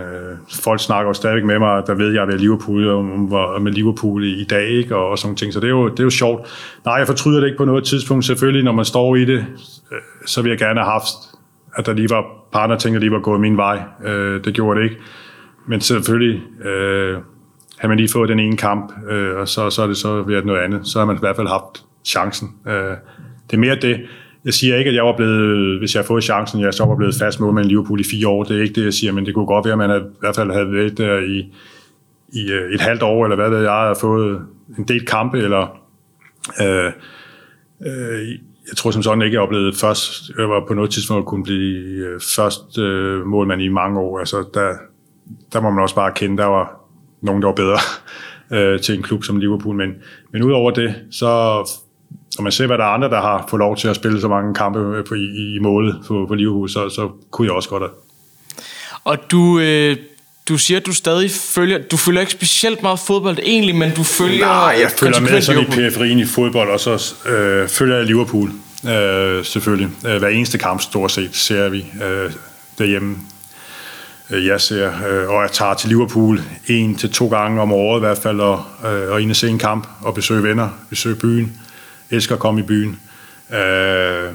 folk 0.64 0.80
snakker 0.80 1.10
jo 1.10 1.14
stadigvæk 1.14 1.44
med 1.44 1.60
mig, 1.60 1.84
der 1.88 1.94
ved, 1.94 2.08
at 2.08 2.14
jeg 2.14 2.22
er 2.22 2.38
Liverpool, 2.38 2.88
og 2.88 3.62
med 3.62 3.72
Liverpool 3.72 4.24
i, 4.24 4.44
dag, 4.44 4.70
ikke? 4.70 4.96
Og, 4.96 5.10
og 5.10 5.18
sådan 5.18 5.36
ting. 5.36 5.54
Så 5.54 5.60
det 5.60 5.66
er, 5.66 5.72
jo, 5.72 5.90
det 5.90 6.00
er 6.00 6.04
jo 6.04 6.10
sjovt. 6.10 6.48
Nej, 6.86 6.96
jeg 6.96 7.08
fortryder 7.08 7.40
det 7.40 7.48
ikke 7.48 7.58
på 7.58 7.66
noget 7.66 7.84
tidspunkt. 7.84 8.26
Selvfølgelig, 8.26 8.64
når 8.64 8.72
man 8.72 8.86
står 8.86 9.16
i 9.16 9.26
det, 9.26 9.46
øh, 9.92 9.98
så 10.26 10.42
vil 10.42 10.50
jeg 10.50 10.58
gerne 10.58 10.80
have 10.80 10.92
haft 10.92 11.08
at 11.78 11.86
der 11.86 11.94
lige 11.94 12.10
var 12.10 12.26
partnerting, 12.52 12.94
der 12.94 13.00
lige 13.00 13.12
var 13.12 13.20
gået 13.20 13.42
min 13.42 13.58
vej. 13.58 13.84
Øh, 14.06 14.44
det 14.44 14.54
gjorde 14.54 14.80
det 14.80 14.86
ikke. 14.86 14.98
Men 15.68 15.82
selvfølgelig 15.82 16.42
øh, 16.66 17.18
har 17.80 17.88
man 17.88 17.98
lige 17.98 18.10
fået 18.10 18.30
den 18.30 18.40
ene 18.40 18.58
kamp, 18.58 18.94
øh, 19.10 19.36
og 19.36 19.48
så, 19.48 19.70
så 19.70 19.84
er 19.84 19.88
det 19.88 19.98
så 19.98 20.22
været 20.22 20.46
noget 20.46 20.60
andet. 20.60 20.88
Så 20.88 21.00
har 21.00 21.06
man 21.06 21.16
i 21.16 21.20
hvert 21.20 21.36
fald 21.36 21.48
haft 21.48 21.86
chancen. 22.06 22.50
Øh, 22.68 22.96
det 23.48 23.54
er 23.54 23.58
mere 23.58 23.76
det. 23.76 24.00
Jeg 24.46 24.54
siger 24.54 24.78
ikke, 24.78 24.90
at 24.90 24.96
jeg 24.96 25.06
var 25.06 25.16
blevet, 25.16 25.80
hvis 25.80 25.96
jeg 25.96 26.02
har 26.04 26.08
fået 26.08 26.24
chancen, 26.24 26.62
jeg 26.62 26.74
så 26.74 26.86
var 26.86 26.96
blevet 26.96 27.16
fast 27.16 27.40
med 27.40 27.50
en 27.50 27.66
Liverpool 27.66 28.00
i 28.00 28.04
fire 28.12 28.28
år. 28.28 28.44
Det 28.44 28.58
er 28.58 28.62
ikke 28.62 28.76
det, 28.76 28.86
jeg 28.86 28.94
siger, 28.94 29.14
men 29.14 29.26
det 29.26 29.34
kunne 29.34 29.46
godt 29.46 29.66
være, 29.66 29.72
at 29.72 29.78
man 29.78 29.90
havde, 29.90 30.04
i 30.04 30.20
hvert 30.20 30.36
fald 30.36 30.52
havde 30.52 30.72
været 30.72 30.98
der 30.98 31.18
i, 31.18 31.40
i 32.34 32.52
øh, 32.52 32.74
et 32.74 32.82
halvt 32.82 33.04
år, 33.04 33.26
eller 33.26 33.36
hvad 33.36 33.50
ved 33.50 33.62
jeg, 33.62 33.72
har 33.72 33.98
fået 34.02 34.42
en 34.78 34.84
del 34.88 35.06
kampe, 35.06 35.38
eller 35.38 35.82
øh, 36.62 36.92
øh, 37.86 38.28
jeg 38.68 38.78
tror 38.78 38.92
som 38.92 39.04
sådan 39.04 39.22
ikke, 39.22 39.36
jeg 39.36 39.42
oplevede 39.42 39.74
først, 39.74 40.32
jeg 40.38 40.50
var 40.50 40.66
på 40.68 40.74
noget 40.74 40.92
tidspunkt 40.92 41.26
kunne 41.26 41.44
blive 41.44 42.06
øh, 42.06 42.20
først 42.36 42.80
øh, 42.80 43.26
målmand 43.26 43.62
i 43.62 43.68
mange 43.68 44.00
år. 44.00 44.20
Altså, 44.20 44.46
der, 44.54 44.74
der 45.54 45.62
må 45.62 45.70
man 45.70 45.82
også 45.82 45.96
bare 45.96 46.12
kende, 46.16 46.38
der 46.38 46.46
var 46.46 46.82
nogen, 47.22 47.42
der 47.42 47.48
var 47.48 47.56
bedre 47.56 47.80
øh, 48.56 48.80
til 48.80 48.96
en 48.96 49.04
klub 49.04 49.24
som 49.24 49.38
Liverpool. 49.38 49.76
Men, 49.76 49.94
men 50.32 50.44
udover 50.44 50.72
det, 50.72 50.96
så 51.12 51.62
når 52.38 52.44
man 52.44 52.52
ser, 52.52 52.68
hvad 52.68 52.78
der 52.78 52.84
er 52.84 52.90
andre, 52.90 53.10
der 53.10 53.22
har 53.22 53.48
fået 53.50 53.60
lov 53.60 53.78
til 53.78 53.88
at 53.88 53.96
spille 53.96 54.22
så 54.22 54.28
mange 54.28 54.54
kampe 54.54 55.04
på, 55.04 55.16
i, 55.16 55.56
i 55.56 55.60
målet 55.62 56.00
på, 56.08 56.26
på 56.28 56.36
Liverpool, 56.36 56.70
så, 56.70 56.90
så 56.90 57.10
kunne 57.32 57.48
jeg 57.48 57.56
også 57.56 57.70
godt 57.70 57.84
have. 57.84 57.92
Og 59.04 59.32
du, 59.32 59.60
øh, 59.60 59.98
du 60.50 60.58
siger, 60.58 60.80
at 60.80 60.86
du 60.86 60.94
stadig 60.94 61.32
følger... 61.32 61.80
Du 61.92 61.98
følger 61.98 62.22
ikke 62.22 62.32
specielt 62.32 62.82
meget 62.82 63.00
fodbold 63.00 63.40
egentlig, 63.44 63.76
men 63.76 63.92
du 63.96 64.04
følger... 64.04 64.46
Nej, 64.46 64.78
jeg 64.82 64.92
følger 64.92 65.20
med 65.20 65.42
sådan 65.42 65.62
i 65.62 65.66
periferien 65.66 66.20
i 66.20 66.26
fodbold, 66.26 66.70
og 66.70 66.80
så 66.80 67.16
øh, 67.26 67.68
følger 67.68 67.96
jeg 67.96 68.06
Liverpool, 68.06 68.52
øh, 68.88 69.46
selvfølgelig. 69.46 69.90
Øh, 70.08 70.18
hver 70.18 70.28
eneste 70.28 70.58
kamp, 70.58 70.82
stort 70.82 71.12
set, 71.12 71.36
ser 71.36 71.70
vi 71.70 71.86
øh, 72.04 72.32
derhjemme. 72.78 73.18
Øh, 74.30 74.46
jeg 74.46 74.62
ser, 74.62 74.88
øh, 75.10 75.30
og 75.30 75.42
jeg 75.42 75.52
tager 75.52 75.74
til 75.74 75.90
Liverpool 75.90 76.42
en 76.68 76.96
til 76.96 77.12
to 77.12 77.28
gange 77.28 77.62
om 77.62 77.72
året 77.72 78.00
i 78.00 78.04
hvert 78.06 78.18
fald, 78.18 78.40
og, 78.40 78.64
øh, 78.86 79.12
og 79.12 79.22
ind 79.22 79.30
og 79.30 79.36
se 79.36 79.50
en 79.50 79.60
kamp, 79.60 79.88
og 80.02 80.14
besøge 80.14 80.44
venner, 80.44 80.70
besøge 80.90 81.16
byen. 81.16 81.60
Elsker 82.12 82.36
at 82.36 82.40
komme 82.40 82.60
i 82.60 82.64
byen. 82.64 83.00
Øh, 83.54 84.30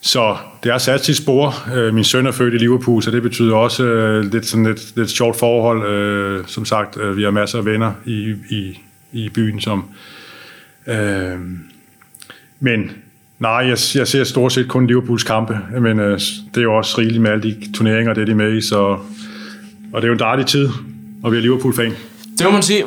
så 0.00 0.36
det 0.62 0.72
har 0.72 0.78
sat 0.78 1.04
sit 1.04 1.16
spor. 1.16 1.54
Øh, 1.74 1.94
min 1.94 2.04
søn 2.04 2.26
er 2.26 2.32
født 2.32 2.54
i 2.54 2.58
Liverpool, 2.58 3.02
så 3.02 3.10
det 3.10 3.22
betyder 3.22 3.54
også 3.54 3.84
øh, 3.84 4.32
lidt, 4.32 4.46
sådan 4.46 4.66
lidt, 4.66 4.96
lidt 4.96 5.10
sjovt 5.10 5.38
forhold. 5.38 5.88
Øh, 5.88 6.44
som 6.46 6.64
sagt, 6.64 6.98
vi 7.16 7.22
har 7.22 7.30
masser 7.30 7.58
af 7.58 7.64
venner 7.64 7.92
i, 8.04 8.34
i, 8.50 8.78
i 9.12 9.28
byen, 9.28 9.60
som... 9.60 9.84
Øh, 10.86 11.38
men 12.60 12.90
nej, 13.38 13.50
jeg, 13.50 13.78
jeg 13.94 14.08
ser 14.08 14.24
stort 14.24 14.52
set 14.52 14.68
kun 14.68 14.86
Liverpools 14.86 15.24
kampe, 15.24 15.58
men 15.80 16.00
øh, 16.00 16.20
det 16.54 16.56
er 16.56 16.62
jo 16.62 16.76
også 16.76 16.98
rigeligt 16.98 17.22
med 17.22 17.30
alle 17.30 17.42
de 17.42 17.72
turneringer, 17.74 18.14
det 18.14 18.22
er 18.22 18.26
de 18.26 18.34
med 18.34 18.56
i, 18.56 18.60
så, 18.60 18.78
og 19.92 20.02
det 20.02 20.02
er 20.02 20.06
jo 20.06 20.12
en 20.12 20.18
dejlig 20.18 20.46
tid 20.46 20.68
at 21.26 21.32
være 21.32 21.40
Liverpool-fan. 21.40 21.92
Det 22.38 22.44
må 22.44 22.50
man 22.50 22.62
sige. 22.62 22.84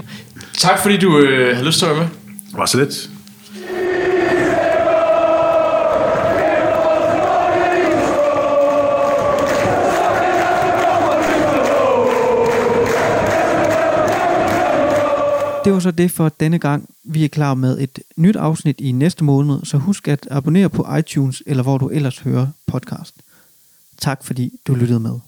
Tak 0.57 0.81
fordi 0.81 0.97
du 0.97 1.17
øh, 1.17 1.57
har 1.57 1.63
lyst 1.63 1.79
til 1.79 1.85
at 1.85 1.91
være 1.91 1.99
med. 1.99 2.09
Det 2.49 2.57
var 2.57 2.65
så 2.65 2.79
lidt. 2.79 3.09
Det 15.69 15.73
var 15.73 15.79
så 15.79 15.91
det 15.91 16.11
for 16.11 16.29
denne 16.29 16.59
gang. 16.59 16.89
Vi 17.03 17.23
er 17.23 17.27
klar 17.27 17.53
med 17.53 17.79
et 17.79 17.99
nyt 18.17 18.35
afsnit 18.35 18.79
i 18.81 18.91
næste 18.91 19.23
måned, 19.23 19.59
så 19.63 19.77
husk 19.77 20.07
at 20.07 20.27
abonnere 20.31 20.69
på 20.69 20.95
iTunes 20.95 21.43
eller 21.45 21.63
hvor 21.63 21.77
du 21.77 21.89
ellers 21.89 22.19
hører 22.19 22.47
podcast. 22.67 23.15
Tak 23.97 24.23
fordi 24.23 24.59
du 24.67 24.75
lyttede 24.75 24.99
med. 24.99 25.19